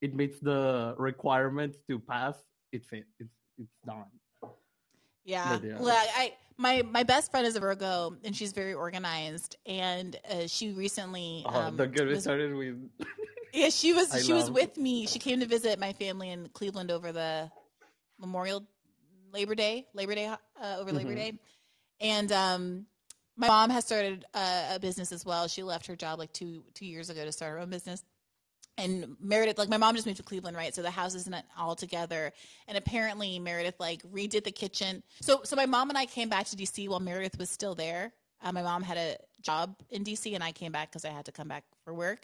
it 0.02 0.14
meets 0.14 0.40
the 0.40 0.94
requirements 0.98 1.78
to 1.90 2.00
pass 2.00 2.36
it's 2.72 2.88
it 2.92 3.06
it's 3.20 3.34
it's 3.58 3.78
done 3.86 4.06
yeah, 5.26 5.60
yeah. 5.64 5.80
well 5.80 6.06
i 6.16 6.32
my 6.58 6.84
my 6.84 7.04
best 7.04 7.32
friend 7.32 7.46
is 7.46 7.56
a 7.56 7.60
Virgo 7.60 8.16
and 8.24 8.36
she's 8.36 8.54
very 8.54 8.74
organized 8.74 9.58
and 9.66 10.16
uh, 10.32 10.48
she 10.48 10.72
recently 10.72 11.44
oh, 11.48 11.62
um, 11.62 11.76
the 11.76 11.88
good 11.88 12.08
was, 12.08 12.24
started 12.24 12.56
with 12.56 12.78
yeah 13.54 13.70
she 13.70 13.94
was 13.94 14.14
I 14.14 14.22
she 14.22 14.34
love. 14.34 14.44
was 14.44 14.52
with 14.52 14.78
me 14.78 15.06
she 15.08 15.20
came 15.20 15.40
to 15.40 15.46
visit 15.46 15.80
my 15.80 15.94
family 15.94 16.30
in 16.30 16.50
Cleveland 16.54 16.92
over 16.92 17.12
the 17.12 17.52
Memorial 18.20 18.64
Labor 19.34 19.56
Day, 19.56 19.86
Labor 19.94 20.16
Day, 20.16 20.28
uh, 20.28 20.38
over 20.78 20.90
mm-hmm. 20.90 20.98
Labor 20.98 21.16
Day, 21.16 21.34
and 22.00 22.32
um, 22.32 22.86
my 23.36 23.48
mom 23.48 23.70
has 23.70 23.86
started 23.86 24.26
a, 24.34 24.76
a, 24.76 24.80
business 24.80 25.12
as 25.12 25.26
well. 25.26 25.48
She 25.48 25.64
left 25.64 25.86
her 25.88 25.96
job 25.96 26.20
like 26.20 26.34
two 26.34 26.64
two 26.74 26.86
years 26.86 27.10
ago 27.10 27.24
to 27.24 27.32
start 27.32 27.52
her 27.52 27.60
own 27.60 27.70
business. 27.70 28.04
And 28.80 29.16
Meredith, 29.20 29.58
like 29.58 29.70
my 29.70 29.78
mom 29.78 29.96
just 29.96 30.06
moved 30.06 30.18
to 30.18 30.24
Cleveland, 30.24 30.56
right? 30.56 30.74
So 30.74 30.84
the 30.84 30.92
house 30.92 31.16
isn't 31.16 31.36
all 31.58 31.76
together. 31.76 32.32
And 32.68 32.78
apparently 32.78 33.40
Meredith 33.40 33.80
like 33.80 34.04
redid 34.04 34.44
the 34.44 34.52
kitchen. 34.52 35.02
So 35.22 35.42
so 35.44 35.56
my 35.56 35.66
mom 35.66 35.90
and 35.90 35.98
I 35.98 36.06
came 36.06 36.30
back 36.30 36.46
to 36.48 36.56
DC 36.56 36.88
while 36.88 37.00
Meredith 37.00 37.38
was 37.40 37.50
still 37.50 37.76
there. 37.76 38.14
Uh, 38.42 38.52
my 38.52 38.62
mom 38.62 38.84
had 38.84 38.98
a 38.98 39.18
job 39.42 39.76
in 39.90 40.04
DC, 40.04 40.34
and 40.36 40.44
I 40.44 40.52
came 40.52 40.72
back 40.72 40.92
because 40.92 41.06
I 41.06 41.10
had 41.10 41.26
to 41.26 41.32
come 41.32 41.48
back 41.48 41.64
for 41.84 41.94
work. 41.94 42.20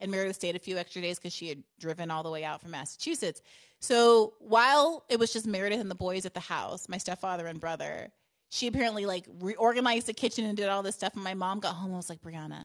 And 0.00 0.10
Meredith 0.10 0.36
stayed 0.36 0.56
a 0.56 0.60
few 0.60 0.78
extra 0.78 1.02
days 1.02 1.18
because 1.18 1.32
she 1.32 1.48
had 1.48 1.62
driven 1.80 2.10
all 2.10 2.22
the 2.22 2.30
way 2.30 2.44
out 2.44 2.60
from 2.60 2.70
Massachusetts. 2.70 3.42
So 3.80 4.34
while 4.38 5.04
it 5.08 5.18
was 5.18 5.32
just 5.32 5.46
Meredith 5.46 5.80
and 5.80 5.90
the 5.90 5.96
boys 5.96 6.24
at 6.26 6.34
the 6.34 6.40
house, 6.40 6.88
my 6.88 6.98
stepfather 6.98 7.46
and 7.46 7.60
brother, 7.60 8.12
she 8.50 8.66
apparently 8.66 9.06
like 9.06 9.26
reorganized 9.40 10.06
the 10.06 10.14
kitchen 10.14 10.44
and 10.44 10.56
did 10.56 10.68
all 10.68 10.82
this 10.82 10.94
stuff. 10.94 11.14
And 11.14 11.24
my 11.24 11.34
mom 11.34 11.60
got 11.60 11.74
home 11.74 11.86
and 11.86 11.96
was 11.96 12.08
like, 12.08 12.22
Briahna, 12.22 12.64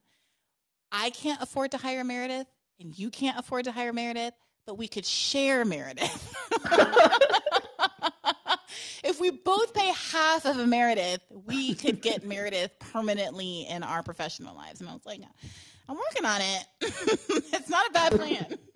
I 0.92 1.10
can't 1.10 1.42
afford 1.42 1.72
to 1.72 1.78
hire 1.78 2.04
Meredith 2.04 2.48
and 2.80 2.98
you 2.98 3.10
can't 3.10 3.38
afford 3.38 3.66
to 3.66 3.72
hire 3.72 3.94
Meredith, 3.94 4.34
but 4.66 4.78
we 4.78 4.88
could 4.88 5.06
share 5.06 5.66
Meredith. 5.66 6.36
if 9.04 9.20
we 9.20 9.32
both 9.32 9.74
pay 9.74 9.92
half 10.12 10.46
of 10.46 10.58
a 10.58 10.68
Meredith, 10.68 11.22
we 11.30 11.76
could 11.76 12.02
get 12.02 12.26
Meredith 12.26 12.72
permanently 12.80 13.68
in 13.68 13.84
our 13.84 14.04
professional 14.04 14.56
lives. 14.56 14.82
And 14.82 14.90
I 14.90 14.94
was 14.94 15.06
like, 15.06 15.22
I'm 15.90 15.98
working 15.98 16.26
on 16.26 16.42
it. 16.42 16.66
it's 17.54 17.70
not 17.70 17.90
a 17.90 17.94
bad 17.94 18.12
plan. 18.14 18.58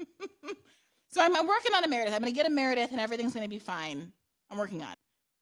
So 1.10 1.24
I'm, 1.24 1.36
I'm 1.36 1.48
working 1.48 1.74
on 1.74 1.84
a 1.84 1.88
Meredith. 1.88 2.14
I'm 2.14 2.22
going 2.22 2.32
to 2.32 2.36
get 2.36 2.46
a 2.46 2.50
Meredith, 2.50 2.92
and 2.92 3.00
everything's 3.00 3.34
going 3.34 3.46
to 3.46 3.50
be 3.50 3.58
fine. 3.58 4.12
I'm 4.52 4.58
working 4.60 4.84
on. 4.84 4.92
it. 4.92 4.98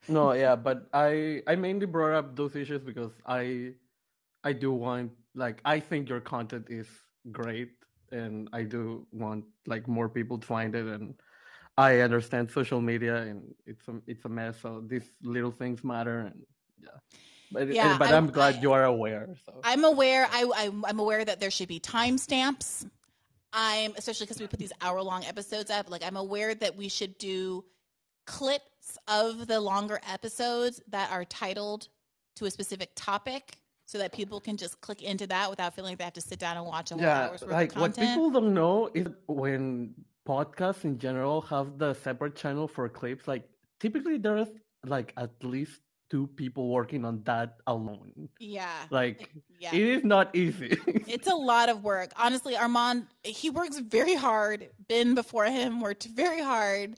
No, 0.07 0.31
yeah, 0.31 0.55
but 0.55 0.87
I 0.93 1.41
I 1.47 1.55
mainly 1.55 1.85
brought 1.85 2.13
up 2.13 2.35
those 2.35 2.55
issues 2.55 2.81
because 2.81 3.11
I 3.25 3.73
I 4.43 4.53
do 4.53 4.71
want 4.71 5.11
like 5.33 5.59
I 5.65 5.79
think 5.81 6.07
your 6.07 6.21
content 6.21 6.67
is 6.69 6.87
great, 7.31 7.71
and 8.11 8.47
I 8.53 8.63
do 8.63 9.05
want 9.11 9.43
like 9.65 9.87
more 9.87 10.07
people 10.07 10.37
to 10.37 10.45
find 10.47 10.75
it, 10.75 10.85
and 10.85 11.15
I 11.77 11.99
understand 12.01 12.51
social 12.51 12.79
media 12.79 13.17
and 13.23 13.53
it's 13.65 13.87
a 13.89 13.99
it's 14.07 14.23
a 14.25 14.29
mess. 14.29 14.57
So 14.61 14.81
these 14.87 15.11
little 15.23 15.51
things 15.51 15.83
matter, 15.83 16.19
and 16.19 16.43
yeah. 16.81 16.99
But, 17.51 17.67
yeah, 17.67 17.97
but 17.97 18.09
I'm, 18.09 18.15
I'm 18.15 18.27
glad 18.31 18.61
you 18.61 18.73
are 18.73 18.85
aware. 18.85 19.29
So 19.45 19.53
I'm 19.63 19.83
aware. 19.83 20.27
I, 20.31 20.69
I'm 20.85 20.99
aware 20.99 21.23
that 21.23 21.39
there 21.39 21.51
should 21.51 21.67
be 21.67 21.79
timestamps 21.79 22.85
I'm 23.55 23.93
especially 23.97 24.25
because 24.25 24.41
we 24.41 24.47
put 24.47 24.59
these 24.59 24.73
hour 24.81 25.01
long 25.01 25.23
episodes 25.23 25.71
up. 25.71 25.89
Like 25.89 26.03
I'm 26.05 26.17
aware 26.17 26.53
that 26.53 26.75
we 26.75 26.89
should 26.89 27.17
do 27.17 27.63
clips 28.27 28.97
of 29.07 29.47
the 29.47 29.59
longer 29.61 29.99
episodes 30.11 30.81
that 30.89 31.09
are 31.11 31.23
titled 31.23 31.87
to 32.35 32.45
a 32.45 32.51
specific 32.51 32.91
topic 32.95 33.57
so 33.85 33.97
that 33.99 34.11
people 34.11 34.41
can 34.41 34.57
just 34.57 34.81
click 34.81 35.01
into 35.01 35.25
that 35.27 35.49
without 35.49 35.73
feeling 35.73 35.91
like 35.91 35.99
they 35.99 36.03
have 36.03 36.13
to 36.13 36.21
sit 36.21 36.37
down 36.37 36.57
and 36.57 36.65
watch 36.65 36.91
a 36.91 36.95
whole 36.95 37.03
Yeah, 37.03 37.27
hour's 37.27 37.41
worth 37.41 37.51
like 37.51 37.75
of 37.75 37.81
what 37.81 37.95
people 37.95 38.29
don't 38.29 38.53
know 38.53 38.89
is 38.93 39.07
when 39.27 39.93
podcasts 40.27 40.83
in 40.83 40.97
general 40.99 41.41
have 41.43 41.77
the 41.77 41.93
separate 41.93 42.35
channel 42.35 42.67
for 42.67 42.89
clips, 42.89 43.25
like 43.25 43.47
typically 43.79 44.17
there's 44.17 44.49
like 44.85 45.13
at 45.15 45.31
least 45.43 45.79
two 46.09 46.27
people 46.27 46.69
working 46.69 47.03
on 47.05 47.23
that 47.23 47.57
alone. 47.67 48.29
yeah. 48.39 48.83
Like 48.91 49.29
Yeah. 49.59 49.73
it 49.73 49.81
is 49.81 50.03
not 50.03 50.35
easy. 50.35 50.77
It's 51.07 51.27
a 51.27 51.35
lot 51.35 51.69
of 51.69 51.83
work. 51.83 52.11
Honestly, 52.17 52.55
Armand, 52.57 53.07
he 53.23 53.49
works 53.49 53.79
very 53.79 54.15
hard. 54.15 54.69
Ben 54.87 55.15
before 55.15 55.45
him 55.45 55.81
worked 55.81 56.05
very 56.05 56.41
hard. 56.41 56.95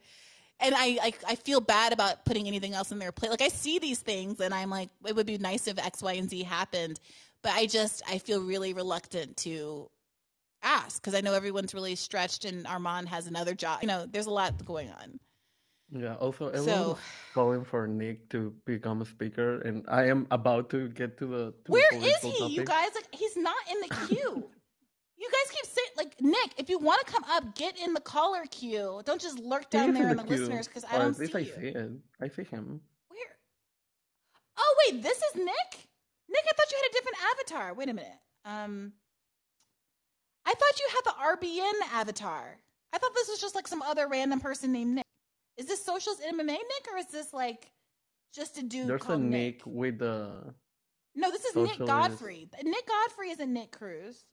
And 0.59 0.73
I, 0.75 0.97
I 1.01 1.13
I 1.29 1.35
feel 1.35 1.61
bad 1.61 1.93
about 1.93 2.25
putting 2.25 2.47
anything 2.47 2.73
else 2.73 2.91
in 2.91 2.97
their 2.99 3.11
plate. 3.11 3.29
Like 3.29 3.43
I 3.43 3.49
see 3.49 3.77
these 3.79 3.99
things 3.99 4.39
and 4.39 4.53
I'm 4.53 4.69
like, 4.71 4.89
it 5.05 5.15
would 5.15 5.27
be 5.27 5.37
nice 5.37 5.67
if 5.67 5.77
X, 5.77 6.01
Y, 6.01 6.13
and 6.13 6.29
Z 6.29 6.43
happened. 6.43 6.99
But 7.43 7.51
I 7.53 7.67
just 7.67 8.01
I 8.09 8.17
feel 8.17 8.41
really 8.41 8.73
reluctant 8.73 9.37
to 9.45 9.89
ask 10.63 10.99
because 10.99 11.13
I 11.13 11.21
know 11.21 11.33
everyone's 11.35 11.75
really 11.75 11.95
stretched 11.95 12.43
and 12.45 12.65
Armand 12.65 13.07
has 13.09 13.27
another 13.27 13.53
job. 13.53 13.79
You 13.83 13.87
know, 13.87 14.07
there's 14.11 14.25
a 14.25 14.31
lot 14.31 14.65
going 14.65 14.89
on. 14.89 15.19
Yeah, 15.91 16.15
also 16.15 16.47
everyone 16.49 16.65
So- 16.67 16.97
calling 17.33 17.63
for 17.63 17.87
Nick 17.87 18.29
to 18.29 18.53
become 18.65 19.01
a 19.01 19.05
speaker 19.05 19.61
and 19.61 19.85
I 19.87 20.07
am 20.07 20.27
about 20.31 20.69
to 20.71 20.89
get 20.89 21.17
to 21.19 21.25
the 21.25 21.43
to 21.51 21.63
the 21.65 21.71
Where 21.71 21.93
is 21.95 22.17
political 22.19 22.47
he? 22.49 22.55
You 22.55 22.65
guys, 22.65 22.89
like 22.95 23.07
he's 23.13 23.37
not 23.37 23.55
in 23.71 23.79
the 23.81 23.95
queue. 24.07 24.49
you 25.17 25.29
guys 25.31 25.51
keep 25.55 25.65
saying 25.65 25.87
like 25.95 26.19
Nick, 26.21 26.53
if 26.57 26.69
you 26.69 26.77
want 26.77 27.05
to 27.05 27.11
come 27.13 27.23
up, 27.31 27.55
get 27.55 27.77
in 27.79 27.93
the 27.93 28.01
caller 28.01 28.43
queue. 28.51 29.01
Don't 29.05 29.21
just 29.21 29.39
lurk 29.39 29.69
down 29.69 29.93
there 29.93 30.11
in 30.11 30.11
in 30.11 30.17
the, 30.17 30.23
listeners 30.23 30.67
because 30.67 30.83
I 30.83 30.97
don't 30.97 31.11
at 31.11 31.15
see 31.15 31.23
least 31.23 31.35
I 31.35 31.39
you. 31.39 31.53
see 31.55 31.67
it. 31.67 31.91
I 32.21 32.27
see 32.27 32.43
him. 32.43 32.81
Where? 33.07 33.37
Oh 34.57 34.75
wait, 34.91 35.01
this 35.01 35.17
is 35.17 35.35
Nick. 35.35 35.69
Nick, 36.29 36.43
I 36.45 36.53
thought 36.53 36.71
you 36.71 36.77
had 36.83 36.89
a 36.89 36.93
different 36.93 37.17
avatar. 37.31 37.73
Wait 37.73 37.87
a 37.89 37.93
minute. 37.93 38.19
Um, 38.43 38.91
I 40.45 40.53
thought 40.53 40.79
you 40.79 40.87
had 40.91 41.03
the 41.05 41.47
RBN 41.47 41.93
avatar. 41.93 42.57
I 42.91 42.97
thought 42.97 43.11
this 43.15 43.29
was 43.29 43.39
just 43.39 43.55
like 43.55 43.67
some 43.67 43.81
other 43.81 44.07
random 44.09 44.41
person 44.41 44.73
named 44.73 44.95
Nick. 44.95 45.05
Is 45.57 45.65
this 45.65 45.83
socialist 45.83 46.21
MMA 46.21 46.45
Nick 46.45 46.87
or 46.91 46.97
is 46.97 47.07
this 47.07 47.33
like 47.33 47.71
just 48.33 48.57
a 48.57 48.63
dude 48.63 48.87
There's 48.87 49.01
a 49.01 49.05
called 49.05 49.21
Nick 49.21 49.61
with 49.65 49.99
the 49.99 50.53
No, 51.15 51.31
this 51.31 51.45
is 51.45 51.55
Nick 51.55 51.79
Godfrey. 51.79 52.47
Nick 52.63 52.87
Godfrey 52.87 53.29
isn't 53.31 53.51
Nick 53.51 53.71
Cruz. 53.71 54.25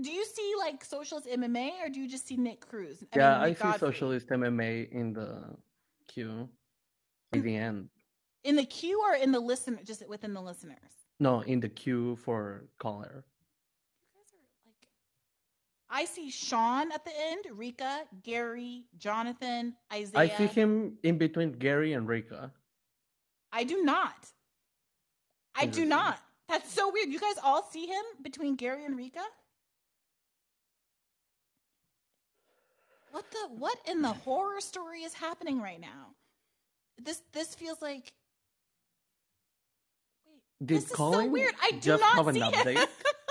Do 0.00 0.10
you 0.10 0.26
see 0.26 0.52
like 0.58 0.84
socialist 0.84 1.26
MMA 1.26 1.70
or 1.82 1.88
do 1.88 2.00
you 2.00 2.08
just 2.08 2.26
see 2.26 2.36
Nick 2.36 2.60
Cruz? 2.68 3.02
yeah, 3.16 3.34
mean, 3.36 3.44
I 3.44 3.54
see 3.54 3.62
Godfrey. 3.62 3.88
socialist 3.88 4.28
MMA 4.28 4.90
in 4.90 5.14
the 5.14 5.56
queue. 6.06 6.48
At 7.32 7.42
the 7.42 7.56
end. 7.56 7.88
in 8.44 8.56
the 8.56 8.64
queue 8.64 9.02
or 9.02 9.14
in 9.16 9.32
the 9.32 9.40
listener, 9.40 9.78
just 9.84 10.06
within 10.08 10.32
the 10.32 10.40
listeners. 10.40 10.78
No, 11.18 11.40
in 11.40 11.60
the 11.60 11.68
queue 11.68 12.16
for 12.16 12.64
caller. 12.78 13.24
I 15.88 16.04
see 16.04 16.30
Sean 16.30 16.90
at 16.92 17.04
the 17.04 17.12
end, 17.30 17.44
Rika, 17.52 18.02
Gary, 18.22 18.84
Jonathan, 18.98 19.74
Isaiah. 19.92 20.20
I 20.20 20.28
see 20.28 20.46
him 20.46 20.98
in 21.02 21.16
between 21.16 21.52
Gary 21.52 21.92
and 21.92 22.08
Rika. 22.08 22.52
I 23.52 23.64
do 23.64 23.82
not. 23.84 24.14
I 25.54 25.66
do 25.66 25.84
not. 25.84 26.18
That's 26.48 26.72
so 26.72 26.92
weird. 26.92 27.08
You 27.08 27.18
guys 27.18 27.36
all 27.42 27.62
see 27.70 27.86
him 27.86 28.02
between 28.22 28.56
Gary 28.56 28.84
and 28.84 28.96
Rika? 28.96 29.22
What 33.12 33.24
the 33.30 33.54
what 33.56 33.78
in 33.88 34.02
the 34.02 34.12
horror 34.12 34.60
story 34.60 35.00
is 35.00 35.14
happening 35.14 35.62
right 35.62 35.80
now? 35.80 36.08
This 37.02 37.22
this 37.32 37.54
feels 37.54 37.80
like 37.80 38.12
Did 40.64 40.78
this 40.78 40.84
is 40.84 40.90
so 40.90 41.26
weird. 41.26 41.54
I 41.62 41.70
do 41.72 41.96
not 41.96 42.34
see 42.34 42.40
update? 42.40 42.86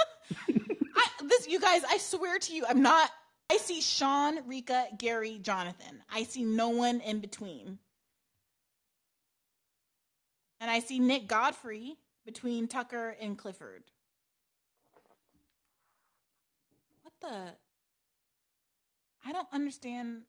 You 1.48 1.60
guys, 1.60 1.84
I 1.90 1.98
swear 1.98 2.40
to 2.40 2.54
you, 2.54 2.66
I'm 2.68 2.82
not 2.82 3.10
I 3.50 3.58
see 3.58 3.82
Sean, 3.82 4.40
Rika, 4.48 4.88
Gary, 4.98 5.40
Jonathan. 5.42 6.02
I 6.12 6.24
see 6.24 6.44
no 6.44 6.70
one 6.70 7.00
in 7.02 7.20
between. 7.20 7.78
And 10.60 10.72
I 10.72 10.80
see 10.80 11.00
Nick 11.00 11.28
Godfrey 11.28 11.98
between 12.26 12.68
Tucker 12.68 13.16
and 13.22 13.38
Clifford. 13.38 13.84
What 17.04 17.14
the? 17.22 17.52
I 19.28 19.32
don't 19.32 19.48
understand. 19.54 20.24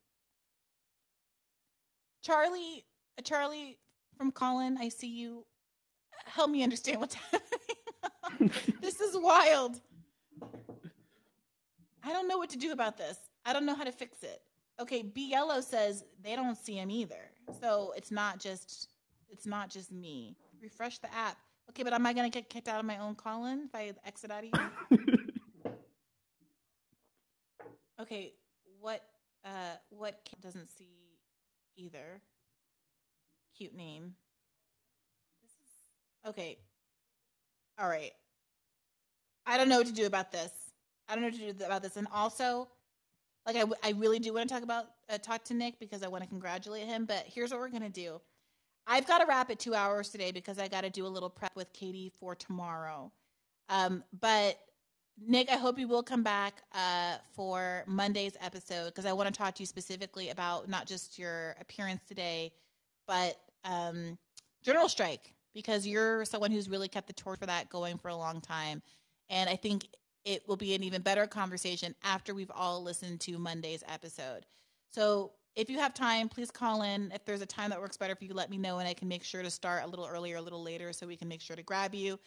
Charlie, 2.23 2.85
Charlie 3.25 3.79
from 4.19 4.31
Callin, 4.31 4.77
I 4.79 4.91
see 4.91 5.09
you. 5.09 5.47
Help 6.27 6.51
me 6.51 6.63
understand 6.63 7.01
what's 7.01 7.15
happening. 7.33 8.51
this 8.83 9.01
is 9.01 9.17
wild. 9.17 9.81
I 12.07 12.13
don't 12.13 12.29
know 12.29 12.39
what 12.39 12.51
to 12.51 12.57
do 12.57 12.71
about 12.71 12.97
this. 12.97 13.19
I 13.45 13.53
don't 13.53 13.67
know 13.67 13.75
how 13.75 13.83
to 13.83 13.91
fix 13.91 14.23
it. 14.23 14.41
Okay, 14.81 15.03
B 15.03 15.29
Yellow 15.29 15.61
says 15.61 16.05
they 16.23 16.37
don't 16.37 16.57
see 16.57 16.75
him 16.75 16.89
either. 16.89 17.31
So 17.61 17.93
it's 17.97 18.13
not 18.13 18.39
just 18.39 18.91
it's 19.29 19.45
not 19.45 19.71
just 19.71 19.91
me. 19.91 20.37
Refresh 20.63 20.99
the 20.99 21.13
app. 21.13 21.37
Okay, 21.71 21.83
but 21.83 21.93
am 21.93 22.07
I 22.07 22.13
gonna 22.13 22.31
get 22.31 22.49
kicked 22.49 22.69
out 22.69 22.79
of 22.79 22.87
my 22.87 22.99
own 22.99 23.17
Callin 23.17 23.65
if 23.65 23.75
I 23.75 23.93
exit 24.07 24.31
out 24.31 24.45
of 24.45 24.51
here? 24.55 25.75
okay, 28.01 28.35
what 28.79 29.03
uh 29.45 29.75
what 29.91 30.21
doesn't 30.41 30.69
see 30.79 31.19
either? 31.77 32.21
Cute 33.59 33.75
name. 33.75 34.15
This 35.43 35.51
is 35.51 36.31
okay. 36.31 36.59
All 37.81 37.89
right. 37.89 38.13
I 39.45 39.57
don't 39.57 39.69
know 39.69 39.79
what 39.79 39.89
to 39.89 39.93
do 39.93 40.07
about 40.07 40.31
this. 40.31 40.53
I 41.09 41.15
don't 41.15 41.23
know 41.23 41.29
what 41.29 41.37
to 41.39 41.53
do 41.53 41.65
about 41.65 41.83
this. 41.83 41.97
And 41.97 42.07
also, 42.13 42.69
like, 43.47 43.57
I, 43.57 43.61
w- 43.61 43.77
I 43.83 43.91
really 43.93 44.19
do 44.19 44.33
want 44.33 44.49
to 44.49 44.55
talk 44.55 44.65
about 44.65 44.87
uh, 45.09 45.19
talk 45.19 45.45
to 45.45 45.55
Nick 45.55 45.79
because 45.79 46.03
I 46.03 46.09
want 46.09 46.25
to 46.25 46.29
congratulate 46.29 46.87
him. 46.87 47.05
But 47.05 47.25
here's 47.27 47.51
what 47.51 47.61
we're 47.61 47.69
gonna 47.69 47.89
do. 47.89 48.21
I've 48.87 49.07
got 49.07 49.19
to 49.19 49.27
wrap 49.27 49.51
at 49.51 49.59
two 49.59 49.75
hours 49.75 50.11
today 50.11 50.31
because 50.31 50.59
I 50.59 50.69
got 50.69 50.83
to 50.83 50.91
do 50.91 51.07
a 51.07 51.09
little 51.09 51.31
prep 51.31 51.57
with 51.57 51.73
Katie 51.73 52.13
for 52.21 52.35
tomorrow. 52.35 53.11
Um, 53.69 54.05
but 54.21 54.59
Nick, 55.19 55.51
I 55.51 55.57
hope 55.57 55.79
you 55.79 55.89
will 55.89 56.03
come 56.03 56.23
back 56.23 56.63
uh, 56.73 57.17
for 57.35 57.83
Monday's 57.87 58.37
episode 58.41 58.87
because 58.87 59.07
I 59.07 59.13
want 59.13 59.33
to 59.33 59.37
talk 59.37 59.55
to 59.57 59.63
you 59.63 59.67
specifically 59.67 60.31
about 60.31 60.69
not 60.69 60.87
just 60.87 61.19
your 61.19 61.57
appearance 61.61 62.03
today, 62.07 62.53
but 63.09 63.37
um, 63.65 64.19
general 64.63 64.89
strike 64.89 65.33
because 65.55 65.87
you're 65.87 66.25
someone 66.27 66.51
who's 66.51 66.69
really 66.69 66.89
kept 66.89 67.07
the 67.07 67.13
torch 67.13 67.41
for 67.41 67.47
that 67.47 67.71
going 67.71 67.97
for 67.99 68.09
a 68.09 68.17
long 68.17 68.41
time. 68.41 68.83
And 69.31 69.49
I 69.49 69.57
think 69.57 69.87
it 70.27 70.47
will 70.47 70.57
be 70.57 70.75
an 70.75 70.83
even 70.83 71.01
better 71.01 71.27
conversation 71.27 71.95
after 72.05 72.35
we've 72.35 72.51
all 72.55 72.83
listened 72.83 73.21
to 73.21 73.39
Monday's 73.39 73.85
episode. 73.89 74.45
So 74.91 75.33
if 75.55 75.71
you 75.71 75.79
have 75.79 75.95
time, 75.95 76.29
please 76.29 76.51
call 76.51 76.83
in. 76.83 77.13
If 77.15 77.25
there's 77.25 77.41
a 77.41 77.47
time 77.47 77.71
that 77.71 77.81
works 77.81 77.97
better 77.97 78.17
for 78.17 78.25
you, 78.25 78.35
let 78.35 78.51
me 78.51 78.59
know 78.59 78.79
and 78.79 78.89
I 78.89 78.93
can 78.93 79.09
make 79.09 79.23
sure 79.23 79.43
to 79.43 79.51
start 79.51 79.85
a 79.85 79.87
little 79.87 80.07
earlier, 80.07 80.37
a 80.37 80.43
little 80.43 80.63
later 80.63 80.93
so 80.93 81.07
we 81.07 81.17
can 81.17 81.29
make 81.29 81.41
sure 81.41 81.57
to 81.57 81.63
grab 81.63 81.95
you. 81.95 82.19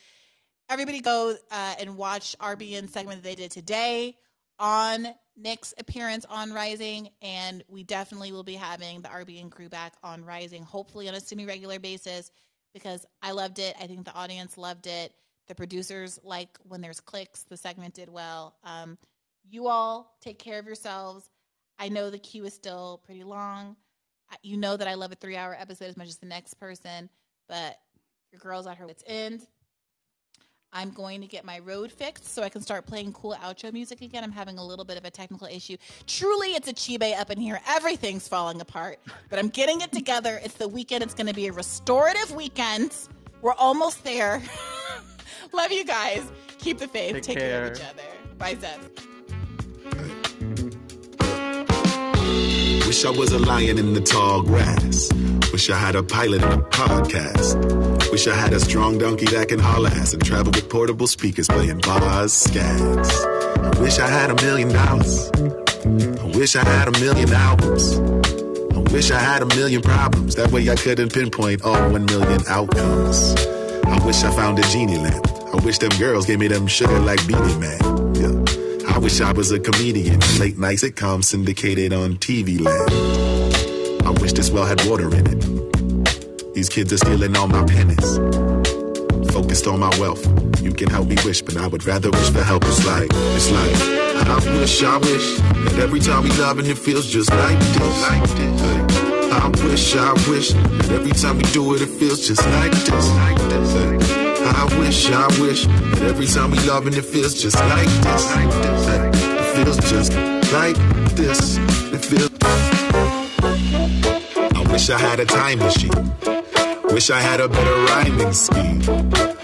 Everybody 0.69 1.01
go 1.01 1.35
uh, 1.51 1.75
and 1.77 1.97
watch 1.97 2.35
RBN 2.39 2.89
segment 2.89 3.21
that 3.21 3.29
they 3.29 3.35
did 3.35 3.51
today 3.51 4.15
on 4.59 5.07
Nick's 5.35 5.73
appearance 5.77 6.25
on 6.29 6.53
Rising, 6.53 7.09
and 7.21 7.63
we 7.67 7.83
definitely 7.83 8.31
will 8.31 8.43
be 8.43 8.55
having 8.55 9.01
the 9.01 9.09
RBN 9.09 9.51
crew 9.51 9.69
back 9.69 9.93
on 10.03 10.23
Rising, 10.23 10.63
hopefully 10.63 11.07
on 11.07 11.15
a 11.15 11.19
semi-regular 11.19 11.79
basis, 11.79 12.31
because 12.73 13.05
I 13.21 13.31
loved 13.31 13.59
it. 13.59 13.75
I 13.81 13.87
think 13.87 14.05
the 14.05 14.13
audience 14.13 14.57
loved 14.57 14.87
it. 14.87 15.13
The 15.49 15.55
producers 15.55 16.19
like 16.23 16.57
when 16.63 16.79
there's 16.79 17.01
clicks. 17.01 17.43
The 17.43 17.57
segment 17.57 17.95
did 17.95 18.07
well. 18.07 18.55
Um, 18.63 18.97
you 19.49 19.67
all 19.67 20.15
take 20.21 20.39
care 20.39 20.59
of 20.59 20.65
yourselves. 20.65 21.29
I 21.77 21.89
know 21.89 22.09
the 22.09 22.19
queue 22.19 22.45
is 22.45 22.53
still 22.53 23.01
pretty 23.03 23.23
long. 23.23 23.75
You 24.43 24.57
know 24.57 24.77
that 24.77 24.87
I 24.87 24.93
love 24.93 25.11
a 25.11 25.15
three-hour 25.15 25.57
episode 25.59 25.85
as 25.85 25.97
much 25.97 26.07
as 26.07 26.17
the 26.17 26.27
next 26.27 26.53
person, 26.53 27.09
but 27.47 27.79
your 28.31 28.39
girl's 28.39 28.67
at 28.67 28.77
her 28.77 28.85
wits' 28.85 29.03
end. 29.07 29.47
I'm 30.71 30.91
going 30.91 31.21
to 31.21 31.27
get 31.27 31.45
my 31.45 31.57
road 31.59 31.91
fixed 31.91 32.27
so 32.27 32.43
I 32.43 32.49
can 32.49 32.61
start 32.61 32.85
playing 32.85 33.13
cool 33.13 33.35
outro 33.41 33.73
music 33.73 34.01
again. 34.01 34.23
I'm 34.23 34.31
having 34.31 34.59
a 34.59 34.63
little 34.63 34.85
bit 34.85 34.97
of 34.97 35.05
a 35.05 35.09
technical 35.09 35.47
issue. 35.47 35.77
Truly, 36.05 36.49
it's 36.49 36.67
a 36.67 36.73
chibe 36.73 37.19
up 37.19 37.31
in 37.31 37.39
here. 37.39 37.59
Everything's 37.67 38.27
falling 38.27 38.61
apart, 38.61 38.99
but 39.31 39.39
I'm 39.39 39.49
getting 39.49 39.81
it 39.81 39.91
together. 39.91 40.39
It's 40.43 40.53
the 40.53 40.67
weekend. 40.67 41.03
It's 41.03 41.15
going 41.15 41.25
to 41.25 41.33
be 41.33 41.47
a 41.47 41.51
restorative 41.51 42.31
weekend. 42.35 42.95
We're 43.41 43.53
almost 43.53 44.03
there. 44.03 44.43
Love 45.53 45.71
you 45.71 45.83
guys. 45.85 46.29
Keep 46.59 46.79
the 46.79 46.87
faith. 46.87 47.13
Take 47.15 47.23
Take, 47.23 47.37
care. 47.37 47.65
of 47.65 47.77
each 47.77 47.83
other. 47.83 48.03
Bye, 48.37 48.55
Zeb. 48.55 48.79
Wish 52.87 53.05
I 53.05 53.11
was 53.11 53.31
a 53.31 53.39
lion 53.39 53.77
in 53.77 53.93
the 53.93 54.01
tall 54.01 54.41
grass. 54.41 55.11
Wish 55.51 55.69
I 55.69 55.77
had 55.77 55.95
a 55.95 56.03
pilot 56.03 56.43
and 56.43 56.61
a 56.61 56.65
podcast. 56.65 58.11
Wish 58.11 58.27
I 58.27 58.35
had 58.35 58.53
a 58.53 58.59
strong 58.59 58.97
donkey 58.97 59.25
that 59.27 59.49
can 59.49 59.59
haul 59.59 59.85
ass 59.87 60.13
and 60.13 60.23
travel 60.25 60.51
with 60.51 60.69
portable 60.69 61.07
speakers 61.07 61.47
playing 61.47 61.79
bars, 61.79 62.33
scats. 62.33 63.09
I 63.75 63.79
wish 63.79 63.99
I 63.99 64.07
had 64.07 64.31
a 64.31 64.35
million 64.43 64.69
dollars. 64.69 65.29
I 65.35 66.37
wish 66.37 66.55
I 66.55 66.63
had 66.63 66.87
a 66.87 66.99
million 66.99 67.31
albums. 67.31 67.99
I 68.73 68.79
wish 68.91 69.11
I 69.11 69.19
had 69.19 69.43
a 69.43 69.47
million 69.55 69.81
problems. 69.81 70.35
That 70.35 70.51
way 70.51 70.69
I 70.69 70.75
couldn't 70.75 71.13
pinpoint 71.13 71.61
all 71.61 71.91
one 71.91 72.05
million 72.05 72.41
outcomes. 72.47 73.35
I 73.85 74.05
wish 74.05 74.23
I 74.23 74.31
found 74.31 74.59
a 74.59 74.61
genie 74.63 74.97
lamp. 74.97 75.25
I 75.53 75.57
wish 75.63 75.77
them 75.79 75.91
girls 75.97 76.25
gave 76.25 76.39
me 76.39 76.47
them 76.47 76.67
sugar 76.67 76.99
like 76.99 77.25
Beenie 77.27 77.57
Man. 77.57 77.79
Yeah. 78.15 78.93
I 78.93 78.97
wish 78.97 79.21
I 79.21 79.31
was 79.31 79.51
a 79.51 79.59
comedian. 79.59 80.19
Late 80.39 80.57
night 80.57 80.77
sitcom 80.77 81.23
syndicated 81.23 81.93
on 81.93 82.15
TV 82.17 82.59
land. 82.59 82.91
I 84.05 84.11
wish 84.21 84.33
this 84.33 84.51
well 84.51 84.65
had 84.65 84.83
water 84.85 85.13
in 85.15 85.25
it. 85.27 86.53
These 86.53 86.69
kids 86.69 86.91
are 86.93 86.97
stealing 86.97 87.35
all 87.37 87.47
my 87.47 87.65
pennies. 87.65 88.17
Focused 89.31 89.67
on 89.67 89.79
my 89.79 89.89
wealth. 89.99 90.25
You 90.61 90.73
can 90.73 90.89
help 90.89 91.07
me 91.07 91.15
wish, 91.23 91.41
but 91.41 91.57
I 91.57 91.67
would 91.67 91.85
rather 91.85 92.09
wish 92.11 92.29
for 92.31 92.43
help. 92.43 92.63
It's 92.65 92.85
like, 92.85 93.09
it's 93.11 93.51
like, 93.51 93.75
I 94.27 94.35
wish, 94.59 94.83
I 94.83 94.97
wish 94.97 95.37
that 95.37 95.79
every 95.79 95.99
time 95.99 96.23
we 96.23 96.31
love 96.31 96.59
and 96.59 96.67
it 96.67 96.77
feels 96.77 97.07
just 97.07 97.29
like 97.31 97.59
this. 97.59 98.01
Like 98.01 98.29
this. 98.29 98.88
I 99.41 99.47
wish, 99.63 99.95
I 99.95 100.13
wish 100.29 100.53
every 100.91 101.11
time 101.11 101.37
we 101.37 101.43
do 101.51 101.73
it, 101.75 101.81
it 101.81 101.87
feels 101.87 102.27
just 102.27 102.45
like 102.45 102.71
this. 102.71 103.09
Like 103.09 103.37
this. 103.49 103.75
I 104.41 104.65
wish, 104.79 105.09
I 105.11 105.27
wish 105.41 105.67
every 106.01 106.27
time 106.27 106.51
we 106.51 106.59
love 106.67 106.85
and 106.87 106.95
it 106.95 107.05
feels 107.05 107.41
just 107.41 107.55
like 107.55 107.87
this. 107.87 108.35
Like 108.35 108.51
this. 108.51 108.87
It 108.87 109.55
feels 109.55 109.77
just 109.89 110.13
like 110.51 110.75
this. 111.15 111.57
It 111.93 112.03
feels. 112.03 112.29
I 114.55 114.71
wish 114.71 114.89
I 114.89 114.97
had 114.97 115.19
a 115.19 115.25
time 115.25 115.59
machine. 115.59 115.91
Wish 116.93 117.09
I 117.09 117.21
had 117.21 117.39
a 117.39 117.47
better 117.47 117.75
rhyming 117.85 118.33
scheme. 118.33 118.79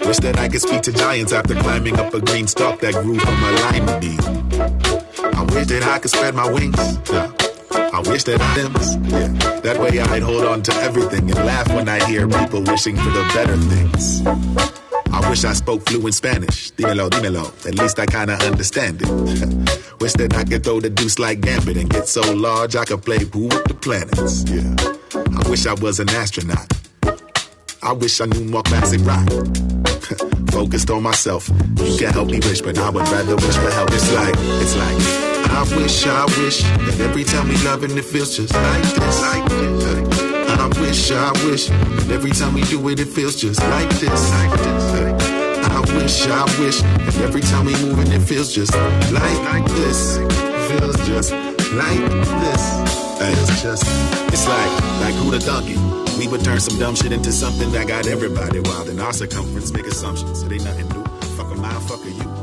Wish 0.06 0.18
that 0.18 0.38
I 0.38 0.50
could 0.50 0.62
speak 0.62 0.82
to 0.84 0.92
giants 0.92 1.32
after 1.32 1.56
climbing 1.56 1.98
up 2.00 2.14
a 2.14 2.20
green 2.20 2.48
stalk 2.48 2.80
that 2.82 2.94
grew 2.96 3.18
from 3.20 3.44
a 3.44 3.52
lime 3.64 4.00
beam. 4.02 4.20
I 5.34 5.44
wish 5.54 5.68
that 5.68 5.84
I 5.84 6.00
could 6.00 6.12
spread 6.12 6.36
my 6.36 6.52
wings. 6.52 7.00
Yeah. 7.10 7.32
I 7.94 8.02
wish 8.02 8.24
that 8.24 8.42
I 8.42 8.56
limbs. 8.56 8.98
Yeah. 9.10 9.55
That 9.66 9.80
way 9.80 10.00
I'd 10.00 10.22
hold 10.22 10.46
on 10.46 10.62
to 10.62 10.74
everything 10.76 11.32
and 11.32 11.44
laugh 11.44 11.68
when 11.70 11.90
I 11.90 11.98
hear 12.06 12.28
people 12.28 12.62
wishing 12.62 12.96
for 12.96 13.10
the 13.10 13.24
better 13.34 13.58
things. 13.58 14.22
I 15.12 15.28
wish 15.28 15.44
I 15.44 15.54
spoke 15.54 15.90
fluent 15.90 16.14
Spanish. 16.14 16.70
Dímelo, 16.74 17.10
dímelo. 17.10 17.48
At 17.66 17.74
least 17.74 17.98
I 17.98 18.06
kinda 18.06 18.36
understand 18.46 19.02
it. 19.02 19.10
wish 20.00 20.14
that 20.14 20.36
I 20.36 20.44
could 20.44 20.64
throw 20.64 20.80
the 20.80 20.92
deuce 20.92 21.18
like 21.18 21.42
Gambit 21.42 21.78
and 21.78 21.90
get 21.90 22.08
so 22.08 22.22
large 22.32 22.76
I 22.76 22.86
could 22.86 23.02
play 23.02 23.26
pool 23.26 23.48
with 23.48 23.64
the 23.64 23.74
planets. 23.74 24.44
Yeah. 24.48 24.76
I 25.36 25.50
wish 25.50 25.66
I 25.66 25.74
was 25.74 26.00
an 26.00 26.12
astronaut. 26.12 26.72
I 27.82 27.92
wish 27.94 28.22
I 28.22 28.26
knew 28.26 28.46
more 28.46 28.62
classic 28.62 29.02
rock. 29.02 29.28
Focused 30.52 30.92
on 30.92 31.02
myself. 31.02 31.50
You 31.82 31.98
can 31.98 32.14
help 32.14 32.28
me 32.30 32.38
wish, 32.38 32.62
but 32.62 32.78
I 32.78 32.92
would 32.92 33.08
rather 33.10 33.36
wish 33.36 33.58
for 33.58 33.72
help. 33.72 33.90
It's 33.94 34.14
like, 34.14 34.36
it's 34.62 34.76
like, 34.76 35.35
I 35.56 35.64
wish, 35.77 36.06
I 36.06 36.26
wish 36.44 36.64
that 36.64 36.99
every 36.99 37.23
time 37.23 37.48
we 37.48 37.56
love 37.64 37.82
and 37.84 37.98
it 37.98 38.03
feels 38.03 38.36
just 38.36 38.53
like 38.53 38.84
this. 38.84 39.22
Like 39.22 39.49
this. 39.49 40.19
I 40.49 40.68
wish, 40.82 41.11
I 41.11 41.32
wish 41.48 41.68
that 41.68 42.11
every 42.11 42.32
time 42.32 42.53
we 42.53 42.61
do 42.64 42.90
it, 42.90 42.99
it 42.99 43.07
feels 43.07 43.38
just 43.38 43.61
like 43.61 43.90
this. 43.91 44.32
I 44.34 45.80
wish, 45.95 46.27
I 46.27 46.44
wish 46.60 46.82
that 46.82 47.22
every 47.23 47.40
time 47.40 47.65
we 47.65 47.72
move 47.84 47.99
and 47.99 48.11
it 48.11 48.19
feels 48.19 48.53
just 48.53 48.73
like, 48.76 49.40
like 49.48 49.65
this. 49.80 50.18
Feels 50.68 50.98
just 51.07 51.32
like 51.32 52.03
this. 52.44 52.64
It's 53.22 53.61
just, 53.64 53.84
it's 54.34 54.48
like, 54.48 54.72
like 54.99 55.15
who 55.15 55.32
the 55.32 55.40
donkey. 55.40 55.80
We 56.19 56.27
would 56.27 56.44
turn 56.44 56.60
some 56.60 56.77
dumb 56.80 56.95
shit 56.95 57.14
into 57.14 57.32
something 57.32 57.72
that 57.72 57.88
got 57.88 58.07
everybody 58.07 58.60
wild 58.60 58.90
in 58.90 58.99
our 58.99 59.14
circumference. 59.14 59.72
Make 59.72 59.88
assumptions, 59.88 60.44
it 60.44 60.52
ain't 60.52 60.65
nothing 60.65 60.90
new. 60.90 61.03
Fuck 61.38 61.49
a 61.49 61.56
mile, 61.56 61.80
fuck 61.80 62.03
a 62.03 62.11
you. 62.11 62.35